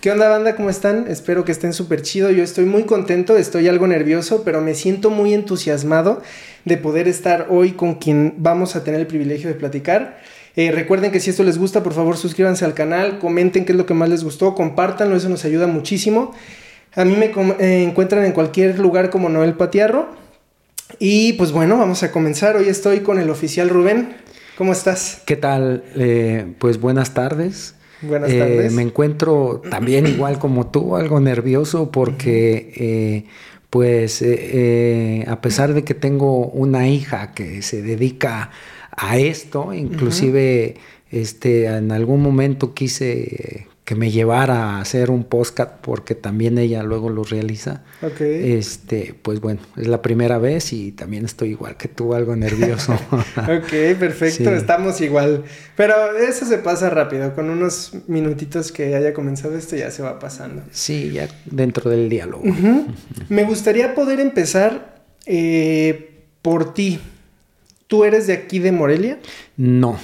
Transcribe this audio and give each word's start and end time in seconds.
¿Qué 0.00 0.10
onda 0.10 0.30
banda? 0.30 0.56
¿Cómo 0.56 0.70
están? 0.70 1.08
Espero 1.08 1.44
que 1.44 1.52
estén 1.52 1.74
súper 1.74 2.00
chido. 2.00 2.30
Yo 2.30 2.42
estoy 2.42 2.64
muy 2.64 2.84
contento, 2.84 3.36
estoy 3.36 3.68
algo 3.68 3.86
nervioso, 3.86 4.44
pero 4.44 4.62
me 4.62 4.74
siento 4.74 5.10
muy 5.10 5.34
entusiasmado 5.34 6.22
de 6.64 6.78
poder 6.78 7.06
estar 7.06 7.48
hoy 7.50 7.72
con 7.72 7.96
quien 7.96 8.32
vamos 8.38 8.76
a 8.76 8.82
tener 8.82 8.98
el 8.98 9.06
privilegio 9.06 9.50
de 9.50 9.56
platicar. 9.56 10.18
Eh, 10.56 10.72
recuerden 10.72 11.12
que 11.12 11.20
si 11.20 11.28
esto 11.28 11.44
les 11.44 11.58
gusta, 11.58 11.82
por 11.82 11.92
favor 11.92 12.16
suscríbanse 12.16 12.64
al 12.64 12.72
canal, 12.72 13.18
comenten 13.18 13.66
qué 13.66 13.72
es 13.72 13.78
lo 13.78 13.84
que 13.84 13.92
más 13.92 14.08
les 14.08 14.24
gustó, 14.24 14.54
compártanlo, 14.54 15.16
eso 15.16 15.28
nos 15.28 15.44
ayuda 15.44 15.66
muchísimo. 15.66 16.34
A 16.94 17.04
mí 17.04 17.14
me 17.14 17.26
eh, 17.58 17.82
encuentran 17.82 18.24
en 18.24 18.32
cualquier 18.32 18.78
lugar 18.78 19.10
como 19.10 19.28
Noel 19.28 19.52
Patiarro. 19.52 20.08
Y 20.98 21.34
pues 21.34 21.52
bueno, 21.52 21.76
vamos 21.76 22.02
a 22.04 22.10
comenzar. 22.10 22.56
Hoy 22.56 22.70
estoy 22.70 23.00
con 23.00 23.18
el 23.18 23.28
oficial 23.28 23.68
Rubén. 23.68 24.16
¿Cómo 24.56 24.72
estás? 24.72 25.20
¿Qué 25.26 25.36
tal? 25.36 25.84
Eh, 25.94 26.54
pues 26.58 26.80
buenas 26.80 27.12
tardes. 27.12 27.74
Buenas 28.02 28.30
tardes. 28.30 28.72
Me 28.72 28.82
encuentro 28.82 29.62
también 29.70 30.06
igual 30.06 30.38
como 30.38 30.68
tú, 30.68 30.96
algo 30.96 31.20
nervioso 31.20 31.90
porque 31.90 33.26
pues 33.70 34.24
a 35.26 35.40
pesar 35.40 35.74
de 35.74 35.84
que 35.84 35.94
tengo 35.94 36.46
una 36.46 36.88
hija 36.88 37.32
que 37.32 37.62
se 37.62 37.82
dedica 37.82 38.50
a 38.90 39.18
esto, 39.18 39.72
inclusive 39.72 40.74
este, 41.10 41.66
en 41.66 41.92
algún 41.92 42.22
momento 42.22 42.74
quise 42.74 43.66
que 43.90 43.96
me 43.96 44.12
llevara 44.12 44.76
a 44.76 44.80
hacer 44.80 45.10
un 45.10 45.24
podcast 45.24 45.72
porque 45.80 46.14
también 46.14 46.58
ella 46.58 46.84
luego 46.84 47.10
lo 47.10 47.24
realiza. 47.24 47.82
Este, 48.20 49.16
pues 49.20 49.40
bueno, 49.40 49.58
es 49.76 49.88
la 49.88 50.00
primera 50.00 50.38
vez 50.38 50.72
y 50.72 50.92
también 50.92 51.24
estoy 51.24 51.50
igual 51.50 51.76
que 51.76 51.88
tú, 51.88 52.14
algo 52.14 52.36
nervioso. 52.36 52.92
ok, 53.36 53.98
perfecto, 53.98 54.50
estamos 54.50 55.00
igual. 55.00 55.42
Pero 55.76 56.16
eso 56.16 56.46
se 56.46 56.58
pasa 56.58 56.88
rápido, 56.88 57.34
con 57.34 57.50
unos 57.50 57.90
minutitos 58.06 58.70
que 58.70 58.94
haya 58.94 59.12
comenzado 59.12 59.58
esto 59.58 59.74
ya 59.74 59.90
se 59.90 60.04
va 60.04 60.20
pasando. 60.20 60.62
Sí, 60.70 61.10
ya 61.10 61.26
dentro 61.46 61.90
del 61.90 62.08
diálogo. 62.08 62.44
Me 63.28 63.42
gustaría 63.42 63.96
poder 63.96 64.20
empezar 64.20 65.02
eh, 65.26 66.26
por 66.42 66.74
ti. 66.74 67.00
¿Tú 67.88 68.04
eres 68.04 68.28
de 68.28 68.34
aquí 68.34 68.60
de 68.60 68.70
Morelia? 68.70 69.18
No. 69.56 69.98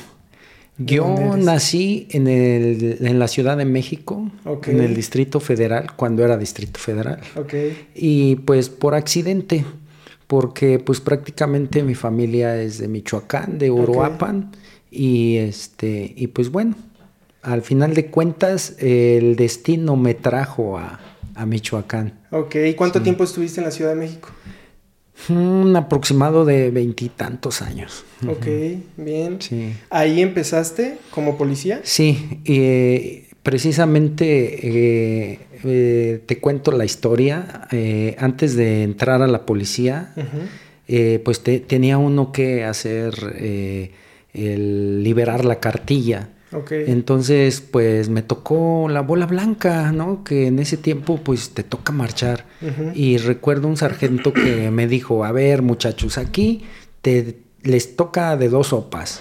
Yo 0.79 1.37
nací 1.39 2.07
en, 2.11 2.27
el, 2.27 2.99
en, 3.01 3.19
la 3.19 3.29
Ciudad 3.29 3.57
de 3.57 3.65
México, 3.65 4.31
en 4.67 4.81
el 4.81 4.95
Distrito 4.95 5.41
Federal, 5.41 5.93
cuando 5.97 6.23
era 6.23 6.37
Distrito 6.37 6.79
Federal. 6.79 7.21
Y 7.95 8.37
pues 8.37 8.69
por 8.69 8.95
accidente, 8.95 9.65
porque 10.27 10.79
pues 10.79 11.01
prácticamente 11.01 11.83
mi 11.83 11.95
familia 11.95 12.61
es 12.61 12.79
de 12.79 12.89
Michoacán, 12.89 13.59
de 13.59 13.71
Uruapan, 13.71 14.53
y 14.91 15.37
este, 15.37 16.13
y 16.15 16.27
pues 16.27 16.51
bueno, 16.51 16.75
al 17.43 17.63
final 17.63 17.95
de 17.95 18.07
cuentas 18.07 18.77
el 18.79 19.37
destino 19.37 19.97
me 19.97 20.15
trajo 20.15 20.79
a, 20.79 21.01
a 21.35 21.47
Michoacán. 21.47 22.19
Ok, 22.31 22.57
¿y 22.57 22.75
cuánto 22.75 23.01
tiempo 23.01 23.25
estuviste 23.25 23.61
en 23.61 23.65
la 23.65 23.71
Ciudad 23.71 23.91
de 23.91 23.97
México? 23.97 24.29
Un 25.29 25.75
aproximado 25.75 26.45
de 26.45 26.71
veintitantos 26.71 27.63
años. 27.63 28.05
Ok, 28.29 28.47
bien. 28.97 29.41
Sí. 29.41 29.73
¿Ahí 29.91 30.21
empezaste 30.21 30.99
como 31.11 31.37
policía? 31.37 31.81
Sí, 31.83 32.41
eh, 32.45 33.29
precisamente 33.43 34.25
eh, 35.33 35.39
eh, 35.65 36.23
te 36.25 36.39
cuento 36.39 36.71
la 36.71 36.85
historia. 36.85 37.67
antes 38.19 38.57
de 38.57 38.83
entrar 38.85 39.23
a 39.23 39.27
la 39.27 39.47
policía, 39.47 40.15
pues 41.25 41.43
tenía 41.43 41.99
uno 41.99 42.31
que 42.31 42.65
hacer 42.65 43.15
el 44.33 45.03
liberar 45.03 45.45
la 45.45 45.61
cartilla. 45.61 46.29
Entonces, 46.71 47.61
pues 47.61 48.09
me 48.09 48.23
tocó 48.23 48.89
la 48.89 49.01
bola 49.01 49.27
blanca, 49.27 49.93
¿no? 49.93 50.23
Que 50.23 50.47
en 50.47 50.59
ese 50.59 50.77
tiempo, 50.77 51.19
pues 51.19 51.51
te 51.51 51.63
toca 51.63 51.93
marchar. 51.93 52.47
Y 52.95 53.19
recuerdo 53.19 53.69
un 53.69 53.77
sargento 53.77 54.33
que 54.33 54.71
me 54.71 54.87
dijo, 54.87 55.25
a 55.25 55.33
ver, 55.33 55.63
muchachos, 55.63 56.19
aquí 56.19 56.63
te, 57.03 57.41
les 57.63 57.97
toca 57.97 58.37
de 58.37 58.49
dos 58.49 58.69
sopas. 58.69 59.21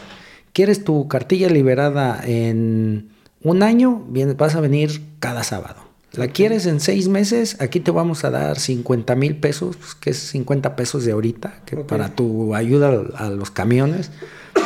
¿Quieres 0.53 0.83
tu 0.83 1.07
cartilla 1.07 1.49
liberada 1.49 2.21
en 2.25 3.09
un 3.41 3.63
año? 3.63 4.05
Bien, 4.07 4.35
vas 4.37 4.55
a 4.55 4.61
venir 4.61 5.01
cada 5.19 5.43
sábado. 5.43 5.83
¿La 6.13 6.29
quieres 6.29 6.65
en 6.65 6.79
seis 6.79 7.09
meses? 7.09 7.57
Aquí 7.59 7.81
te 7.81 7.91
vamos 7.91 8.23
a 8.23 8.29
dar 8.29 8.57
50 8.57 9.15
mil 9.15 9.35
pesos, 9.35 9.75
que 9.99 10.11
es 10.11 10.17
50 10.17 10.77
pesos 10.77 11.03
de 11.03 11.11
ahorita, 11.11 11.61
que 11.65 11.75
para 11.75 12.15
tu 12.15 12.55
ayuda 12.55 13.03
a 13.15 13.29
los 13.29 13.51
camiones. 13.51 14.11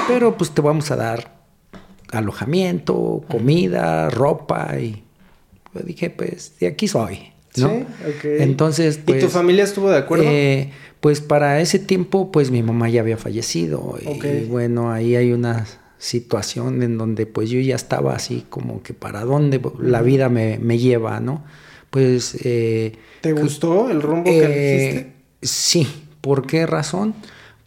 Pero 0.07 0.37
pues 0.37 0.51
te 0.51 0.61
vamos 0.61 0.91
a 0.91 0.95
dar 0.95 1.38
alojamiento, 2.11 3.23
comida, 3.29 4.09
ropa 4.09 4.77
y 4.79 5.03
pues 5.71 5.85
dije, 5.85 6.09
pues 6.09 6.53
de 6.59 6.67
aquí 6.67 6.87
soy. 6.87 7.31
¿no? 7.57 7.69
Sí, 7.69 8.27
Entonces, 8.39 8.99
¿Y 8.99 9.13
tu 9.13 9.19
pues, 9.19 9.31
familia 9.31 9.63
estuvo 9.63 9.89
de 9.89 9.97
acuerdo? 9.97 10.25
Eh, 10.27 10.71
pues 10.99 11.21
para 11.21 11.61
ese 11.61 11.79
tiempo, 11.79 12.31
pues 12.31 12.51
mi 12.51 12.63
mamá 12.63 12.89
ya 12.89 13.01
había 13.01 13.17
fallecido. 13.17 13.97
Y 14.01 14.45
bueno, 14.45 14.91
ahí 14.91 15.15
hay 15.15 15.31
una 15.31 15.65
situación 15.97 16.81
en 16.81 16.97
donde 16.97 17.25
pues 17.25 17.49
yo 17.49 17.59
ya 17.59 17.75
estaba 17.75 18.15
así 18.15 18.45
como 18.49 18.81
que 18.81 18.93
para 18.93 19.25
dónde 19.25 19.61
la 19.79 20.01
vida 20.01 20.29
me, 20.29 20.77
lleva, 20.77 21.19
¿no? 21.19 21.43
Pues... 21.89 22.37
Eh, 22.43 22.93
¿Te 23.21 23.33
gustó 23.33 23.89
el 23.89 24.01
rumbo 24.01 24.23
que 24.23 24.39
eh, 24.39 24.45
elegiste? 24.45 25.13
Sí, 25.41 25.87
¿por 26.21 26.45
qué 26.45 26.65
razón? 26.65 27.15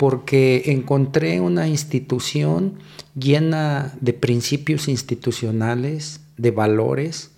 Porque 0.02 0.64
encontré 0.66 1.40
una 1.40 1.68
institución 1.68 2.74
llena 3.14 3.94
de 4.00 4.12
principios 4.12 4.88
institucionales, 4.88 6.22
de 6.36 6.50
valores 6.50 7.30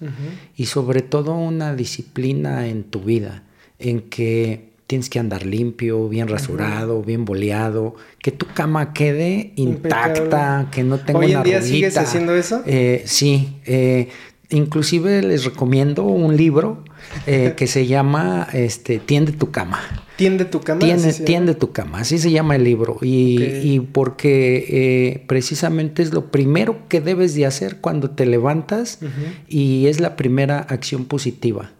y 0.56 0.64
sobre 0.64 1.02
todo 1.02 1.34
una 1.34 1.74
disciplina 1.74 2.66
en 2.66 2.84
tu 2.84 3.00
vida, 3.00 3.42
en 3.78 4.00
que 4.00 4.70
tienes 4.86 5.10
que 5.10 5.18
andar 5.18 5.44
limpio, 5.44 6.08
bien 6.08 6.26
rasurado, 6.26 7.02
bien 7.02 7.26
boleado, 7.26 7.96
que 8.18 8.30
tu 8.30 8.46
cama 8.46 8.94
quede 8.94 9.52
intacta, 9.56 10.68
que 10.72 10.84
no 10.84 10.98
tenga 10.98 11.18
¿Hoy 11.18 11.32
en 11.32 11.42
día 11.42 11.60
sigues 11.60 11.98
haciendo 11.98 12.34
eso? 12.34 12.62
Eh, 12.64 13.02
sí, 13.04 13.58
eh, 13.66 14.08
inclusive 14.48 15.20
les 15.22 15.44
recomiendo 15.44 16.04
un 16.04 16.34
libro 16.34 16.82
eh, 17.26 17.54
que 17.56 17.66
se 17.66 17.86
llama 17.86 18.48
este, 18.52 18.98
Tiende 18.98 19.32
tu 19.32 19.50
cama. 19.50 19.80
Tiende 20.16 20.44
tu 20.44 20.60
cama. 20.60 20.80
Tiende, 21.24 21.54
tu 21.54 21.72
cama, 21.72 22.00
así 22.00 22.18
se 22.18 22.30
llama 22.30 22.54
el 22.54 22.64
libro. 22.64 22.98
Y, 23.02 23.80
porque 23.92 24.66
eh, 24.68 25.24
precisamente 25.26 26.02
es 26.02 26.12
lo 26.12 26.30
primero 26.30 26.88
que 26.88 27.00
debes 27.00 27.34
de 27.34 27.46
hacer 27.46 27.78
cuando 27.80 28.10
te 28.10 28.24
levantas 28.24 29.00
y 29.48 29.86
es 29.86 30.00
la 30.00 30.16
primera 30.16 30.58
acción 30.58 31.04
positiva. 31.06 31.72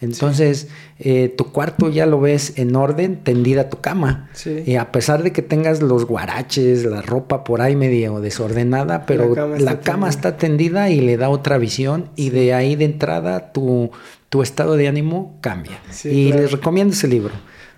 Entonces, 0.00 0.68
eh, 0.98 1.34
tu 1.36 1.52
cuarto 1.52 1.90
ya 1.90 2.06
lo 2.06 2.20
ves 2.20 2.54
en 2.56 2.74
orden, 2.74 3.16
tendida 3.22 3.68
tu 3.68 3.80
cama. 3.80 4.30
Y 4.64 4.76
a 4.76 4.92
pesar 4.92 5.22
de 5.22 5.32
que 5.32 5.42
tengas 5.42 5.82
los 5.82 6.06
guaraches, 6.06 6.84
la 6.84 7.02
ropa 7.02 7.44
por 7.44 7.60
ahí 7.60 7.76
medio 7.76 8.20
desordenada, 8.20 9.04
pero 9.04 9.34
la 9.58 9.80
cama, 9.80 10.08
está, 10.08 10.38
tendida 10.38 10.88
y 10.88 11.00
le 11.00 11.18
da 11.18 11.28
otra 11.28 11.58
visión. 11.58 12.08
Y 12.16 12.30
de 12.30 12.54
ahí 12.54 12.76
de 12.76 12.86
entrada 12.86 13.52
tu, 13.52 13.90
tu 14.30 14.42
estado 14.42 14.76
de 14.76 14.88
ánimo 14.88 15.38
cambia. 15.42 15.82
y 16.04 16.32
les 16.32 16.52
recomiendo 16.52 16.94
ese 16.94 17.08
libro. 17.08 17.34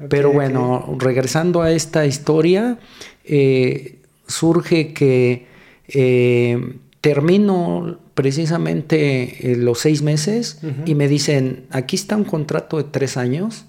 Pero 0.09 0.33
bueno, 0.33 0.97
regresando 0.99 1.63
a 1.63 1.71
esta 1.71 2.07
historia, 2.07 2.79
eh, 3.25 4.01
surge 4.27 4.93
que 4.93 5.47
eh, 5.89 6.77
termino 7.01 7.99
precisamente 8.15 9.53
eh, 9.53 9.57
los 9.57 9.79
seis 9.79 10.03
meses 10.03 10.61
y 10.85 10.95
me 10.95 11.09
dicen, 11.09 11.67
aquí 11.71 11.97
está 11.97 12.17
un 12.17 12.25
contrato 12.25 12.77
de 12.79 12.85
tres 12.85 13.17
años 13.17 13.65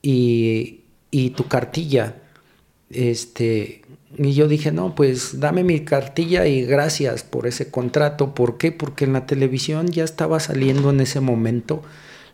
y, 0.00 0.80
tu 1.36 1.48
cartilla. 1.48 2.16
Este, 2.90 3.82
y 4.16 4.32
yo 4.32 4.48
dije, 4.48 4.72
no, 4.72 4.94
pues 4.94 5.40
dame 5.40 5.64
mi 5.64 5.80
cartilla 5.80 6.46
y 6.46 6.64
gracias 6.64 7.24
por 7.24 7.46
ese 7.46 7.70
contrato. 7.70 8.34
¿Por 8.34 8.56
qué? 8.56 8.72
Porque 8.72 9.04
en 9.04 9.12
la 9.12 9.26
televisión 9.26 9.88
ya 9.88 10.04
estaba 10.04 10.40
saliendo 10.40 10.90
en 10.90 11.00
ese 11.00 11.20
momento 11.20 11.82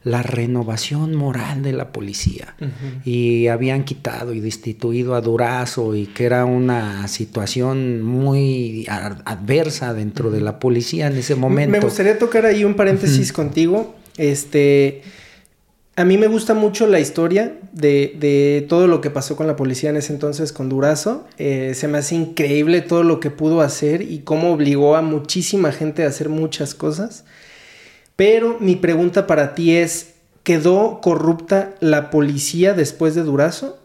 la 0.09 0.23
renovación 0.23 1.15
moral 1.15 1.63
de 1.63 1.73
la 1.73 1.93
policía. 1.93 2.55
Y 3.05 3.49
habían 3.49 3.85
quitado 3.85 4.33
y 4.33 4.41
destituido 4.41 5.15
a 5.15 5.21
Durazo 5.21 5.95
y 5.95 6.07
que 6.07 6.25
era 6.25 6.45
una 6.47 7.07
situación 7.09 8.03
muy 8.03 8.87
adversa 8.89 9.93
dentro 9.93 10.31
de 10.31 10.41
la 10.41 10.59
policía 10.59 11.09
en 11.09 11.17
ese 11.19 11.35
momento. 11.35 11.73
Me 11.73 11.81
gustaría 11.81 12.19
tocar 12.19 12.47
ahí 12.47 12.65
un 12.65 12.75
paréntesis 12.75 13.33
contigo. 13.33 13.97
Este, 14.17 15.03
a 15.95 16.05
mí 16.05 16.17
me 16.17 16.27
gusta 16.27 16.55
mucho 16.55 16.87
la 16.87 17.01
historia 17.01 17.59
de, 17.73 18.65
todo 18.69 18.87
lo 18.87 19.03
que 19.03 19.11
pasó 19.11 19.37
con 19.37 19.47
la 19.47 19.57
policía 19.57 19.91
en 19.91 19.97
ese 19.97 20.15
entonces 20.15 20.53
con 20.53 20.71
Durazo. 20.71 21.27
Eh, 21.37 21.73
se 21.75 21.87
me 21.87 21.99
hace 21.99 22.15
increíble 22.15 22.81
todo 22.81 23.03
lo 23.03 23.21
que 23.21 23.31
pudo 23.31 23.61
hacer 23.61 24.01
y 24.01 24.21
cómo 24.21 24.53
obligó 24.53 24.97
a 24.97 25.03
muchísima 25.03 25.71
gente 25.71 26.05
a 26.05 26.09
hacer 26.09 26.31
muchas 26.31 26.75
cosas. 26.75 27.25
Pero 28.19 28.57
mi 28.59 28.75
pregunta 28.75 29.29
para 29.29 29.55
ti 29.55 29.77
es, 29.77 30.17
¿quedó 30.43 31.01
corrupta 31.01 31.77
la 31.79 32.11
policía 32.11 32.75
después 32.75 33.15
de 33.15 33.23
Durazo? 33.23 33.79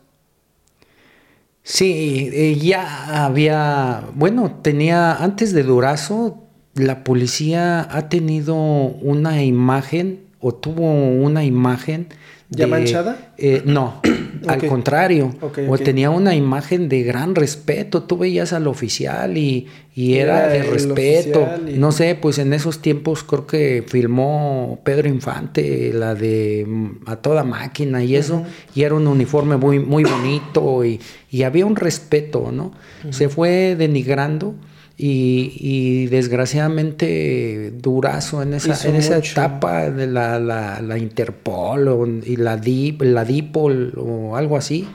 Sí, 1.61 2.31
eh, 2.33 2.55
ya 2.59 3.25
había, 3.25 4.05
bueno, 4.15 4.59
tenía, 4.63 5.13
antes 5.13 5.53
de 5.53 5.61
Durazo, 5.61 6.47
la 6.73 7.03
policía 7.03 7.87
ha 7.95 8.09
tenido 8.09 8.55
una 8.55 9.43
imagen 9.43 10.21
o 10.39 10.51
tuvo 10.51 10.91
una 10.91 11.45
imagen 11.45 12.07
¿Ya 12.49 12.65
manchada? 12.65 13.33
Eh, 13.37 13.61
no, 13.65 14.01
al 14.47 14.67
contrario. 14.67 15.33
o 15.67 15.77
tenía 15.77 16.09
una 16.09 16.35
imagen 16.35 16.89
de 16.89 17.03
gran 17.03 17.35
respeto. 17.35 18.03
Tú 18.03 18.17
veías 18.17 18.53
al 18.53 18.67
oficial 18.67 19.37
y, 19.37 19.67
era, 19.95 20.47
de 20.47 20.63
respeto. 20.63 21.47
No 21.75 21.91
sé, 21.91 22.15
pues 22.15 22.37
en 22.39 22.53
esos 22.53 22.81
tiempos 22.81 23.23
creo 23.23 23.47
que 23.47 23.83
filmó 23.87 24.79
Pedro 24.83 25.07
Infante, 25.07 25.91
la 25.93 26.15
de 26.15 26.65
mm, 26.67 26.89
A 27.05 27.17
Toda 27.17 27.43
Máquina 27.43 28.03
y 28.03 28.15
eso. 28.15 28.43
Y 28.75 28.83
era 28.83 28.95
un 28.95 29.07
uniforme 29.07 29.57
muy, 29.57 29.79
muy 29.79 30.03
bonito 30.03 30.83
y, 30.85 30.99
había 31.43 31.65
un 31.65 31.75
respeto, 31.75 32.51
¿no? 32.51 32.71
Se 33.09 33.27
fue 33.27 33.75
denigrando 33.75 34.55
y, 35.05 36.05
desgraciadamente 36.07 37.73
durazo 37.75 38.41
en 38.41 38.53
esa, 38.53 38.87
en 38.87 38.95
esa 38.95 39.17
etapa 39.17 39.89
de 39.89 40.07
la, 40.07 40.39
la, 40.39 40.97
Interpol 40.97 42.21
y 42.25 42.37
la, 42.37 42.55
Dip, 42.57 43.01
la 43.01 43.25
Dipol 43.25 43.93
o 43.97 44.37
algo 44.37 44.55
así. 44.55 44.87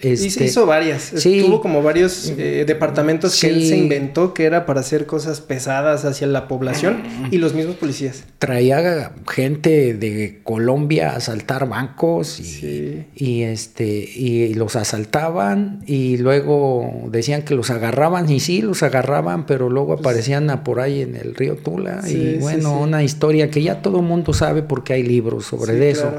Este, 0.00 0.44
hizo 0.44 0.64
varias. 0.66 1.12
Tuvo 1.22 1.60
como 1.60 1.82
varios 1.82 2.32
eh, 2.38 2.64
departamentos 2.66 3.38
que 3.40 3.48
él 3.48 3.66
se 3.66 3.76
inventó 3.76 4.32
que 4.32 4.44
era 4.44 4.64
para 4.64 4.80
hacer 4.80 5.06
cosas 5.06 5.40
pesadas 5.40 6.04
hacia 6.04 6.26
la 6.26 6.48
población 6.48 7.02
mm. 7.02 7.34
y 7.34 7.38
los 7.38 7.54
mismos 7.54 7.76
policías. 7.76 8.24
Traía 8.38 9.12
gente 9.28 9.94
de 9.94 10.40
Colombia 10.44 11.10
a 11.10 11.16
asaltar 11.16 11.68
bancos 11.68 12.40
y, 12.40 13.06
y 13.14 13.42
este 13.42 13.86
y 13.86 14.54
los 14.54 14.76
asaltaban 14.76 15.82
y 15.86 16.16
luego 16.18 17.08
decían 17.10 17.42
que 17.42 17.54
los 17.54 17.70
agarraban 17.70 18.30
y 18.30 18.40
sí 18.40 18.62
los 18.62 18.82
agarraban 18.82 19.46
pero 19.46 19.68
luego 19.68 19.96
pues 19.96 20.00
aparecían 20.00 20.50
a 20.50 20.64
por 20.64 20.80
ahí 20.80 21.02
en 21.02 21.16
el 21.16 21.34
río 21.34 21.56
Tula 21.56 22.02
y 22.08 22.36
bueno 22.36 22.80
una 22.80 23.02
historia 23.02 23.50
que 23.50 23.62
ya 23.62 23.82
todo 23.82 24.00
el 24.00 24.06
mundo 24.06 24.32
sabe 24.32 24.62
porque 24.62 24.94
hay 24.94 25.02
libros 25.02 25.46
sobre 25.46 25.90
eso 25.90 26.12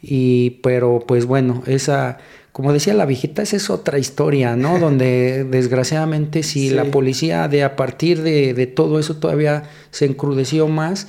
y 0.00 0.50
pero 0.62 1.04
pues 1.06 1.26
bueno 1.26 1.62
esa 1.66 2.18
como 2.58 2.72
decía 2.72 2.92
la 2.92 3.06
viejita, 3.06 3.40
esa 3.40 3.54
es 3.54 3.70
otra 3.70 4.00
historia, 4.00 4.56
¿no? 4.56 4.78
Donde 4.80 5.44
desgraciadamente 5.44 6.42
si 6.42 6.70
la 6.70 6.86
policía 6.86 7.46
de 7.46 7.62
a 7.62 7.76
partir 7.76 8.20
de, 8.22 8.66
todo 8.66 8.98
eso 8.98 9.14
todavía 9.14 9.62
se 9.92 10.06
encrudeció 10.06 10.66
más, 10.66 11.06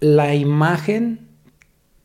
la 0.00 0.34
imagen 0.34 1.20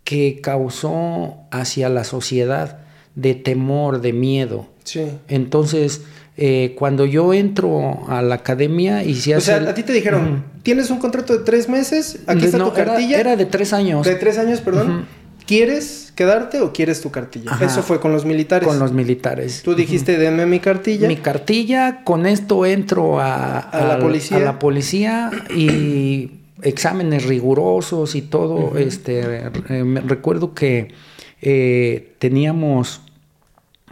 que 0.06 0.40
causó 0.40 1.40
hacia 1.52 1.90
la 1.90 2.06
sociedad 2.06 2.80
de 3.16 3.36
temor, 3.36 4.00
de 4.00 4.14
miedo. 4.14 4.70
Sí. 4.86 5.08
Entonces, 5.28 6.04
eh, 6.38 6.74
cuando 6.80 7.06
yo 7.06 7.34
entro 7.34 8.08
a 8.08 8.22
la 8.22 8.36
academia 8.36 9.04
y 9.04 9.16
se 9.16 9.36
hace... 9.36 9.56
O 9.56 9.60
sea, 9.60 9.70
a 9.72 9.74
ti 9.74 9.84
te 9.84 9.92
dijeron, 9.92 10.46
tienes 10.64 10.90
un 10.90 11.00
contrato 11.00 11.38
de 11.38 11.44
tres 11.44 11.68
meses, 11.68 12.20
aquí 12.28 12.46
está 12.46 12.60
tu 12.60 12.72
cartilla. 12.72 13.20
Era, 13.20 13.36
de 13.36 13.46
tres 13.46 13.74
años. 13.74 14.08
De 14.08 14.16
tres 14.16 14.38
años, 14.38 14.62
perdón. 14.62 15.06
¿Quieres 15.46 16.09
quedarte 16.20 16.60
o 16.60 16.74
quieres 16.74 17.00
tu 17.00 17.12
cartilla? 17.12 17.58
Eso 17.62 17.82
fue 17.82 18.02
con 18.02 18.12
los 18.12 18.26
militares. 18.26 18.68
Con 18.68 18.78
los 18.78 18.92
militares. 18.92 19.62
Tú 19.64 19.74
dijiste, 19.74 20.18
denme 20.18 20.46
mi 20.46 20.60
cartilla. 20.60 21.08
Mi 21.08 21.16
cartilla, 21.16 22.04
con 22.04 22.26
esto 22.26 22.66
entro 22.66 23.22
a, 23.22 23.70
la, 23.72 24.00
policía. 24.00 24.38
a 24.38 24.40
la 24.42 24.60
policía 24.60 25.32
y 25.56 26.42
exámenes 26.62 27.26
rigurosos 27.26 28.16
y 28.16 28.22
todo. 28.22 28.78
Este, 28.78 29.50
eh, 29.70 30.02
recuerdo 30.06 30.54
que 30.54 30.90
eh, 31.42 32.16
teníamos 32.20 33.02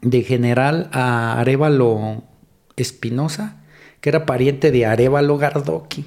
de 0.01 0.24
general 0.24 0.89
a 0.91 1.39
Arevalo 1.39 2.24
Espinosa, 2.75 3.62
que 4.01 4.09
era 4.09 4.25
pariente 4.25 4.71
de 4.71 4.85
Arevalo 4.85 5.38
Gardoqui 5.38 6.06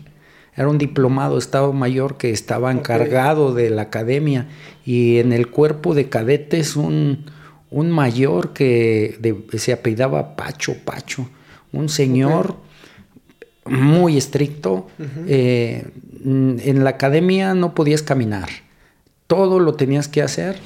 era 0.56 0.69
un 0.69 0.79
diplomado 0.79 1.38
Estado 1.38 1.73
Mayor 1.73 2.17
que 2.17 2.31
estaba 2.31 2.73
encargado 2.73 3.55
de 3.55 3.70
la 3.70 3.82
academia. 3.82 4.49
Y 4.85 5.19
en 5.19 5.32
el 5.32 5.49
cuerpo 5.49 5.94
de 5.94 6.08
cadetes 6.08 6.76
un, 6.76 7.26
un 7.70 7.91
mayor 7.91 8.52
que 8.52 9.19
se 9.56 9.73
apellidaba 9.73 10.37
Pacho 10.37 10.75
Pacho, 10.85 11.29
un 11.73 11.88
señor 11.88 12.56
muy 13.64 14.17
estricto. 14.17 14.88
Eh, 15.26 15.87
en 16.25 16.85
la 16.85 16.91
academia 16.91 17.55
no 17.55 17.75
podías 17.75 18.03
caminar, 18.03 18.49
todo 19.26 19.58
lo 19.58 19.75
tenías 19.75 20.08
que 20.08 20.20
hacer 20.20 20.58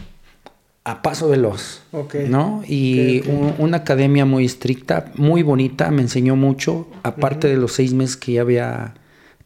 a 0.83 1.01
paso 1.01 1.29
veloz, 1.29 1.83
¿no? 2.29 2.63
Y 2.67 3.23
una 3.59 3.79
academia 3.79 4.25
muy 4.25 4.45
estricta, 4.45 5.13
muy 5.15 5.43
bonita, 5.43 5.91
me 5.91 6.03
enseñó 6.03 6.37
mucho, 6.37 6.89
aparte 7.03 7.49
de 7.49 7.57
los 7.57 7.73
seis 7.73 7.95
meses 7.95 8.17
que 8.17 8.33
ya 8.33 8.41
había 8.41 8.95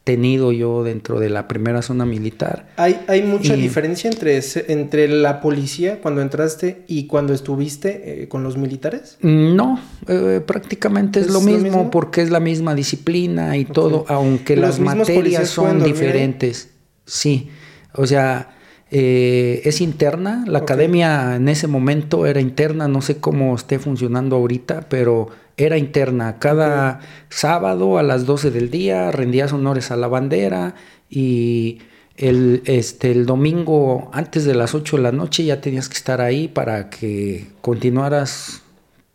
tenido 0.09 0.53
yo 0.53 0.85
dentro 0.85 1.21
de 1.21 1.29
la 1.29 1.49
primera 1.49 1.83
zona 1.83 2.07
militar. 2.07 2.67
¿Hay, 2.79 2.99
hay 3.09 3.23
mucha 3.23 3.55
diferencia 3.57 4.09
entre, 4.09 4.41
entre 4.69 5.07
la 5.07 5.43
policía 5.43 6.01
cuando 6.01 6.23
entraste 6.23 6.83
y 6.87 7.07
cuando 7.07 7.35
estuviste 7.35 8.23
eh, 8.23 8.29
con 8.29 8.43
los 8.43 8.57
militares? 8.57 9.19
No, 9.21 9.79
eh, 10.07 10.41
prácticamente 10.47 11.21
es, 11.21 11.29
lo, 11.29 11.43
mismo 11.43 11.91
porque 11.91 12.23
es 12.23 12.31
la 12.31 12.41
misma 12.41 12.75
disciplina 12.75 13.59
y 13.59 13.67
todo, 13.67 14.07
aunque 14.09 14.57
las 14.57 14.81
materias 14.81 15.51
son 15.51 15.85
diferentes. 15.85 16.71
Sí, 17.05 17.51
o 17.93 18.07
sea, 18.07 18.57
eh, 18.91 19.61
es 19.65 19.81
interna, 19.81 20.45
la 20.47 20.61
academia 20.61 21.37
en 21.37 21.49
ese 21.49 21.67
momento 21.67 22.25
era 22.27 22.41
interna, 22.41 22.89
no 22.89 23.03
sé 23.03 23.19
cómo 23.19 23.55
esté 23.55 23.79
funcionando 23.79 24.37
ahorita, 24.37 24.89
pero 24.89 25.29
era 25.59 25.77
interna. 25.77 26.39
Cada 26.39 27.01
sábado 27.29 27.99
a 27.99 28.03
las 28.03 28.25
12 28.25 28.51
del 28.51 28.71
día 28.71 29.11
rendías 29.11 29.53
honores 29.53 29.91
a 29.91 29.97
la 29.97 30.09
bandera 30.09 30.75
y 31.11 31.81
el, 32.17 32.63
este, 32.65 33.11
el 33.11 33.27
domingo 33.27 34.11
antes 34.13 34.45
de 34.45 34.55
las 34.55 34.75
8 34.75 34.97
de 34.97 35.03
la 35.03 35.13
noche 35.13 35.45
ya 35.45 35.61
tenías 35.61 35.89
que 35.89 35.97
estar 35.97 36.21
ahí 36.21 36.49
para 36.49 36.89
que 36.91 37.49
continuaras 37.61 38.63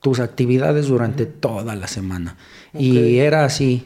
tus 0.02 0.20
actividades 0.20 0.88
durante 0.88 1.26
toda 1.26 1.76
la 1.76 1.88
semana. 1.88 2.38
Y 2.78 3.18
era 3.18 3.46
así, 3.46 3.86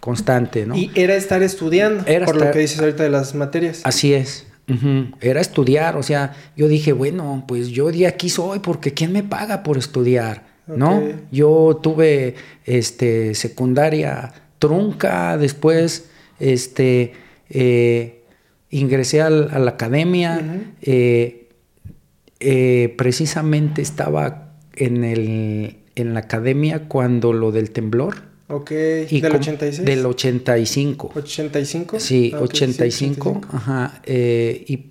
constante, 0.00 0.66
¿no? 0.66 0.76
Y 0.76 0.90
era 0.94 1.16
estar 1.16 1.42
estudiando, 1.42 2.04
era 2.06 2.26
por 2.26 2.36
lo 2.36 2.50
que 2.50 2.60
dices 2.60 2.78
ahorita 2.80 3.02
de 3.02 3.10
las 3.10 3.34
materias. 3.34 3.80
Así 3.84 4.14
es. 4.14 4.47
Era 5.20 5.40
estudiar, 5.40 5.96
o 5.96 6.02
sea, 6.02 6.34
yo 6.56 6.68
dije, 6.68 6.92
bueno, 6.92 7.44
pues 7.48 7.68
yo 7.68 7.90
de 7.90 8.06
aquí 8.06 8.28
soy 8.28 8.58
porque 8.58 8.92
¿quién 8.92 9.12
me 9.12 9.22
paga 9.22 9.62
por 9.62 9.78
estudiar? 9.78 10.46
¿no? 10.66 11.02
Yo 11.32 11.80
tuve 11.82 12.34
este, 12.64 13.34
secundaria 13.34 14.32
trunca, 14.58 15.38
después 15.38 16.10
este, 16.38 17.12
eh, 17.48 18.24
ingresé 18.70 19.22
a 19.22 19.30
la 19.30 19.70
academia, 19.70 20.62
eh, 20.82 21.48
eh, 22.40 22.94
precisamente 22.96 23.82
estaba 23.82 24.54
en, 24.74 25.04
el, 25.04 25.78
en 25.94 26.14
la 26.14 26.20
academia 26.20 26.88
cuando 26.88 27.32
lo 27.32 27.52
del 27.52 27.70
temblor. 27.70 28.27
Ok, 28.48 28.70
¿del 28.70 29.34
86? 29.34 29.84
Del 29.84 30.06
85. 30.06 31.12
¿85? 31.14 31.98
Sí, 31.98 32.32
85, 32.34 33.40
ajá. 33.52 34.00
y, 34.06 34.86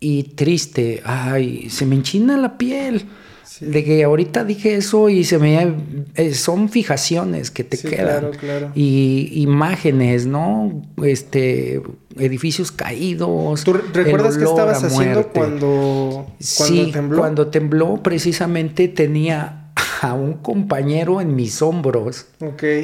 y 0.00 0.22
triste, 0.24 1.02
ay, 1.04 1.70
se 1.70 1.86
me 1.86 1.96
enchina 1.96 2.36
la 2.36 2.58
piel. 2.58 3.06
De 3.60 3.84
que 3.84 4.04
ahorita 4.04 4.44
dije 4.44 4.76
eso 4.76 5.10
y 5.10 5.24
se 5.24 5.38
me... 5.38 5.74
Eh, 6.14 6.34
son 6.34 6.70
fijaciones 6.70 7.50
que 7.50 7.62
te 7.62 7.76
quedan. 7.76 8.30
Y 8.74 9.30
imágenes, 9.34 10.24
¿no? 10.24 10.82
Este, 11.02 11.82
edificios 12.16 12.72
caídos. 12.72 13.64
¿Tú 13.64 13.74
recuerdas 13.74 14.38
qué 14.38 14.44
estabas 14.44 14.82
haciendo 14.82 15.28
cuando, 15.28 16.26
cuando 16.56 16.84
sí, 16.84 16.90
tembló? 16.92 17.18
cuando 17.18 17.46
tembló 17.48 18.02
precisamente 18.02 18.88
tenía 18.88 19.59
a 20.00 20.14
un 20.14 20.34
compañero 20.34 21.20
en 21.20 21.34
mis 21.34 21.62
hombros. 21.62 22.26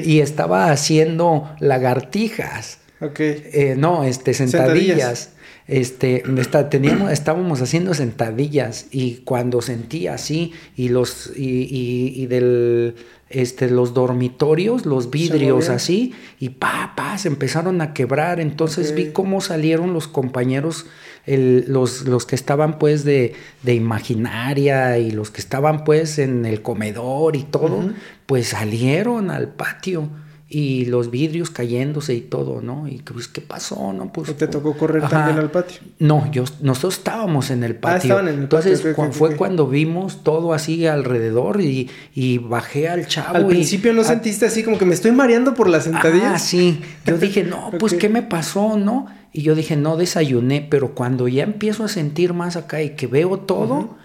Y 0.04 0.20
estaba 0.20 0.70
haciendo 0.70 1.50
lagartijas. 1.60 2.78
Eh, 3.18 3.74
no, 3.76 4.04
este, 4.04 4.34
sentadillas 4.34 5.30
este, 5.68 6.22
teníamos, 6.70 7.10
estábamos 7.10 7.60
haciendo 7.60 7.92
sentadillas 7.92 8.86
y 8.92 9.16
cuando 9.24 9.60
sentí 9.60 10.06
así 10.06 10.52
y 10.76 10.90
los, 10.90 11.32
y, 11.36 11.68
y, 12.14 12.26
del, 12.26 12.94
este, 13.30 13.68
los 13.68 13.92
dormitorios, 13.92 14.86
los 14.86 15.10
vidrios 15.10 15.68
así, 15.68 16.14
y 16.38 16.50
pa, 16.50 16.92
pa, 16.96 17.18
se 17.18 17.26
empezaron 17.26 17.80
a 17.80 17.94
quebrar. 17.94 18.38
Entonces 18.38 18.94
vi 18.94 19.06
cómo 19.06 19.40
salieron 19.40 19.92
los 19.92 20.06
compañeros, 20.06 20.86
los, 21.26 22.02
los 22.02 22.24
que 22.24 22.36
estaban 22.36 22.78
pues 22.78 23.04
de, 23.04 23.34
de, 23.62 23.74
imaginaria 23.74 24.98
y 24.98 25.10
los 25.10 25.30
que 25.30 25.40
estaban 25.40 25.84
pues 25.84 26.18
en 26.18 26.46
el 26.46 26.62
comedor 26.62 27.34
y 27.36 27.42
todo, 27.42 27.90
pues 28.26 28.48
salieron 28.48 29.30
al 29.30 29.48
patio 29.48 30.08
y 30.48 30.84
los 30.84 31.10
vidrios 31.10 31.50
cayéndose 31.50 32.14
y 32.14 32.20
todo, 32.20 32.60
¿no? 32.62 32.86
Y 32.86 32.98
pues, 32.98 33.26
¿qué 33.26 33.40
pasó? 33.40 33.92
¿No? 33.92 34.12
Pues, 34.12 34.36
te 34.36 34.46
tocó 34.46 34.76
correr 34.76 35.08
también 35.08 35.38
al 35.38 35.50
patio? 35.50 35.80
No, 35.98 36.30
yo, 36.30 36.44
nosotros 36.60 36.98
estábamos 36.98 37.50
en 37.50 37.64
el 37.64 37.72
ah, 37.72 37.80
patio. 37.80 37.94
Ah, 37.94 38.02
estaban 38.02 38.28
en 38.28 38.34
el 38.34 38.40
Entonces 38.42 38.84
fue 39.10 39.34
cuando 39.34 39.66
vimos 39.66 40.22
todo 40.22 40.52
así 40.52 40.86
alrededor 40.86 41.60
y, 41.60 41.90
y 42.14 42.38
bajé 42.38 42.88
al 42.88 43.08
chavo. 43.08 43.36
Al 43.36 43.46
principio 43.48 43.92
no 43.92 44.04
sentiste 44.04 44.46
así 44.46 44.62
como 44.62 44.78
que 44.78 44.84
me 44.84 44.94
estoy 44.94 45.10
mareando 45.10 45.54
por 45.54 45.68
las 45.68 45.84
sentadillas. 45.84 46.34
Ah, 46.34 46.38
sí. 46.38 46.80
Yo 47.04 47.18
dije, 47.18 47.42
no, 47.42 47.72
pues, 47.80 47.94
¿qué 47.94 48.08
me 48.08 48.22
pasó? 48.22 48.76
¿No? 48.76 49.06
Y 49.32 49.42
yo 49.42 49.56
dije, 49.56 49.74
no 49.74 49.96
desayuné, 49.96 50.64
pero 50.70 50.94
cuando 50.94 51.26
ya 51.26 51.42
empiezo 51.42 51.82
a 51.82 51.88
sentir 51.88 52.34
más 52.34 52.56
acá 52.56 52.82
y 52.82 52.90
que 52.90 53.08
veo 53.08 53.38
todo... 53.40 53.96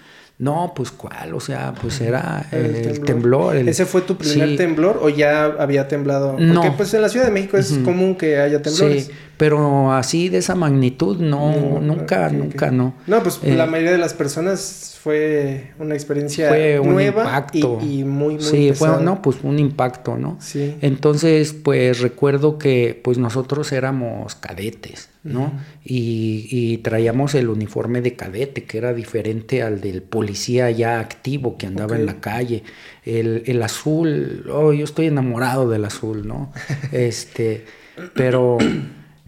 No, 0.42 0.74
pues 0.76 0.90
cuál, 0.90 1.36
o 1.36 1.40
sea, 1.40 1.76
pues 1.80 2.02
era 2.02 2.48
el, 2.52 3.02
temblor. 3.02 3.58
¿Ese 3.58 3.86
fue 3.86 4.02
tu 4.02 4.18
primer 4.18 4.58
temblor 4.58 5.00
o 5.00 5.08
ya 5.08 5.46
había 5.46 5.88
temblado? 5.88 6.32
Porque 6.32 6.46
no. 6.46 6.76
pues 6.76 6.92
en 6.96 7.04
la 7.04 7.10
Ciudad 7.10 7.28
de 7.28 7.32
México 7.32 7.58
es 7.58 7.78
común 7.86 8.16
que 8.16 8.40
haya 8.40 8.60
temblores. 8.60 9.06
Sí, 9.06 9.12
pero 9.38 9.94
así 9.94 10.30
de 10.30 10.40
esa 10.40 10.56
magnitud, 10.56 11.18
no, 11.18 11.80
nunca, 11.80 12.30
nunca, 12.30 12.72
no. 12.72 12.96
No, 13.06 13.22
pues 13.22 13.40
la 13.44 13.66
eh, 13.66 13.68
mayoría 13.68 13.92
de 13.92 14.00
las 14.00 14.16
personas 14.16 14.98
fue 15.00 15.74
una 15.78 15.94
experiencia 15.94 16.50
fue 16.50 16.80
un 16.80 16.90
nueva 16.90 17.24
impacto. 17.24 17.80
Y, 17.80 18.04
muy, 18.04 18.36
muy 18.36 18.44
Sí, 18.44 18.72
fue, 18.74 18.90
no, 19.00 19.22
pues 19.22 19.38
un 19.44 19.60
impacto, 19.60 20.18
¿no? 20.18 20.38
Sí. 20.40 20.76
Entonces, 20.82 21.54
pues 21.54 22.02
recuerdo 22.02 22.58
que 22.58 23.00
pues 23.04 23.20
nosotros 23.20 23.72
éramos 23.72 24.34
cadetes, 24.34 25.10
¿no? 25.24 25.54
y, 25.84 26.78
traíamos 26.78 27.36
el 27.36 27.50
uniforme 27.50 28.02
de 28.02 28.16
cadete, 28.16 28.64
que 28.64 28.78
era 28.78 28.94
diferente 28.94 29.62
al 29.62 29.82
del 29.82 30.02
policía 30.02 30.72
ya 30.72 31.00
activo 31.00 31.58
que 31.58 31.68
andaba 31.68 31.96
en 31.96 32.06
la 32.06 32.20
calle. 32.20 32.64
El, 33.04 33.62
azul, 33.62 34.46
oh, 34.52 34.74
yo 34.74 34.84
estoy 34.84 35.08
enamorado 35.08 35.70
del 35.70 35.86
azul, 35.86 36.28
¿no? 36.28 36.52
este, 36.92 37.66
pero 38.16 38.58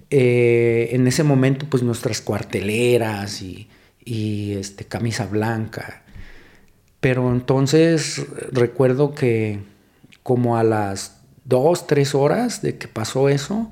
eh, 0.10 0.90
en 0.92 1.08
ese 1.08 1.24
momento, 1.24 1.68
pues 1.70 1.84
nuestras 1.84 2.22
cuarteleras 2.22 3.42
y 3.42 3.68
y 4.06 4.54
este, 4.54 4.86
camisa 4.86 5.26
blanca. 5.26 6.04
Pero 7.00 7.32
entonces 7.32 8.26
recuerdo 8.52 9.14
que 9.14 9.60
como 10.22 10.58
a 10.58 10.64
las 10.64 11.20
dos, 11.44 11.88
tres 11.88 12.16
horas 12.16 12.62
de 12.62 12.78
que 12.78 12.88
pasó 12.88 13.30
eso, 13.30 13.70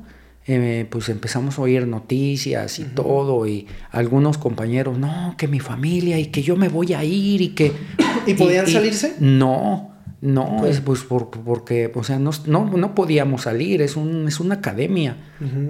eh, 0.48 0.88
pues 0.89 1.10
empezamos 1.10 1.60
a 1.60 1.62
oír 1.62 1.88
noticias 1.88 2.79
y 2.79 2.86
todo, 2.86 3.48
y 3.48 3.67
algunos 3.91 4.38
compañeros, 4.38 4.98
no, 4.98 5.36
que 5.38 5.48
mi 5.48 5.60
familia 5.60 6.17
y 6.19 6.27
que 6.27 6.41
yo 6.41 6.55
me 6.55 6.69
voy 6.69 6.93
a 6.93 7.03
ir 7.03 7.41
y 7.41 7.50
que... 7.50 7.71
¿Y 8.25 8.33
podían 8.33 8.67
salirse? 8.67 9.15
No, 9.19 9.91
no, 10.21 10.67
es 10.67 10.81
pues 10.81 11.01
porque, 11.01 11.91
o 11.95 12.03
sea, 12.03 12.19
no, 12.19 12.31
no, 12.45 12.95
podíamos 12.95 13.41
salir, 13.41 13.81
es, 13.81 13.95
un, 13.95 14.27
es 14.27 14.39
una 14.39 14.55
academia. 14.55 15.17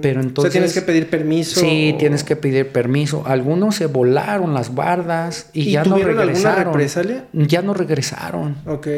Pero 0.02 0.20
entonces. 0.20 0.50
O 0.50 0.52
sea, 0.52 0.60
tienes 0.60 0.74
que 0.74 0.82
pedir 0.82 1.08
permiso. 1.08 1.60
Sí, 1.60 1.96
tienes 1.98 2.22
que 2.22 2.36
pedir 2.36 2.68
permiso. 2.68 3.24
Algunos 3.26 3.76
se 3.76 3.86
volaron 3.86 4.52
las 4.52 4.74
bardas 4.74 5.48
y, 5.54 5.70
ya 5.70 5.84
no 5.84 5.96
regresaron. 5.96 6.74
represalia? 6.74 7.24
Ya 7.32 7.62
no 7.62 7.72
regresaron. 7.72 8.56
Ok. 8.66 8.88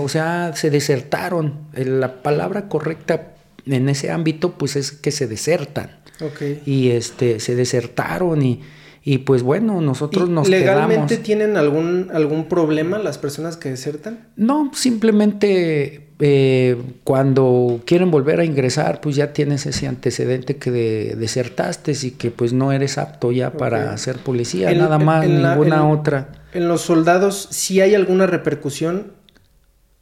O 0.00 0.08
sea, 0.08 0.56
se 0.56 0.70
desertaron. 0.70 1.54
La 1.72 2.22
palabra 2.22 2.68
correcta 2.68 3.34
en 3.72 3.88
ese 3.88 4.10
ámbito, 4.10 4.52
pues 4.58 4.76
es 4.76 4.92
que 4.92 5.10
se 5.10 5.26
desertan. 5.26 6.00
Ok. 6.20 6.66
Y 6.66 6.90
este, 6.90 7.40
se 7.40 7.54
desertaron 7.54 8.42
y 8.42 8.60
y 9.02 9.18
pues 9.18 9.42
bueno, 9.42 9.80
nosotros 9.80 10.28
nos 10.28 10.48
¿Legalmente 10.48 11.16
tienen 11.16 11.56
algún, 11.56 12.10
algún 12.12 12.46
problema 12.46 12.98
las 12.98 13.16
personas 13.16 13.56
que 13.56 13.70
desertan? 13.70 14.28
No, 14.36 14.70
simplemente 14.74 16.10
eh, 16.18 16.76
cuando 17.02 17.80
quieren 17.86 18.10
volver 18.10 18.40
a 18.40 18.44
ingresar, 18.44 19.00
pues 19.00 19.16
ya 19.16 19.32
tienes 19.32 19.64
ese 19.64 19.86
antecedente 19.86 20.56
que 20.56 20.70
desertaste 20.70 21.94
y 22.02 22.10
que 22.10 22.30
pues 22.30 22.52
no 22.52 22.72
eres 22.72 22.98
apto 22.98 23.32
ya 23.32 23.52
para 23.52 23.96
ser 23.96 24.18
policía, 24.18 24.70
nada 24.74 24.98
más, 24.98 25.26
ninguna 25.26 25.88
otra. 25.88 26.28
¿En 26.52 26.68
los 26.68 26.82
soldados 26.82 27.48
sí 27.50 27.80
hay 27.80 27.94
alguna 27.94 28.26
repercusión 28.26 29.12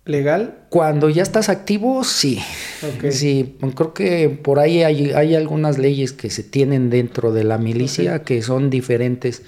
legal? 0.08 0.64
Cuando 0.70 1.08
ya 1.08 1.22
estás 1.22 1.48
activo, 1.48 2.02
sí. 2.02 2.40
Sí, 3.10 3.56
creo 3.76 3.94
que 3.94 4.28
por 4.28 4.58
ahí 4.58 4.82
hay, 4.82 5.34
algunas 5.34 5.78
leyes 5.78 6.12
que 6.12 6.30
se 6.30 6.42
tienen 6.42 6.90
dentro 6.90 7.32
de 7.32 7.44
la 7.44 7.58
milicia 7.58 8.22
que 8.22 8.42
son 8.42 8.70
diferentes 8.70 9.42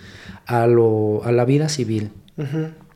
a, 0.46 0.66
lo, 0.66 1.22
a 1.24 1.32
la 1.32 1.44
vida 1.44 1.68
civil. 1.68 2.10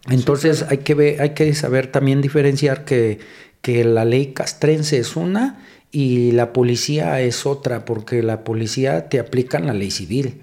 Entonces 0.08 0.64
hay, 0.68 0.78
que 0.78 0.94
ver, 0.94 1.22
hay 1.22 1.30
que 1.30 1.54
saber 1.54 1.88
también 1.88 2.20
diferenciar 2.20 2.84
que, 2.84 3.18
que 3.62 3.84
la 3.84 4.04
ley 4.04 4.32
castrense 4.34 4.98
es 4.98 5.16
una 5.16 5.60
y 5.90 6.32
la 6.32 6.52
policía 6.52 7.20
es 7.20 7.46
otra, 7.46 7.84
porque 7.84 8.22
la 8.22 8.44
policía 8.44 9.08
te 9.08 9.18
aplica 9.18 9.58
la 9.60 9.72
ley 9.72 9.90
civil. 9.90 10.42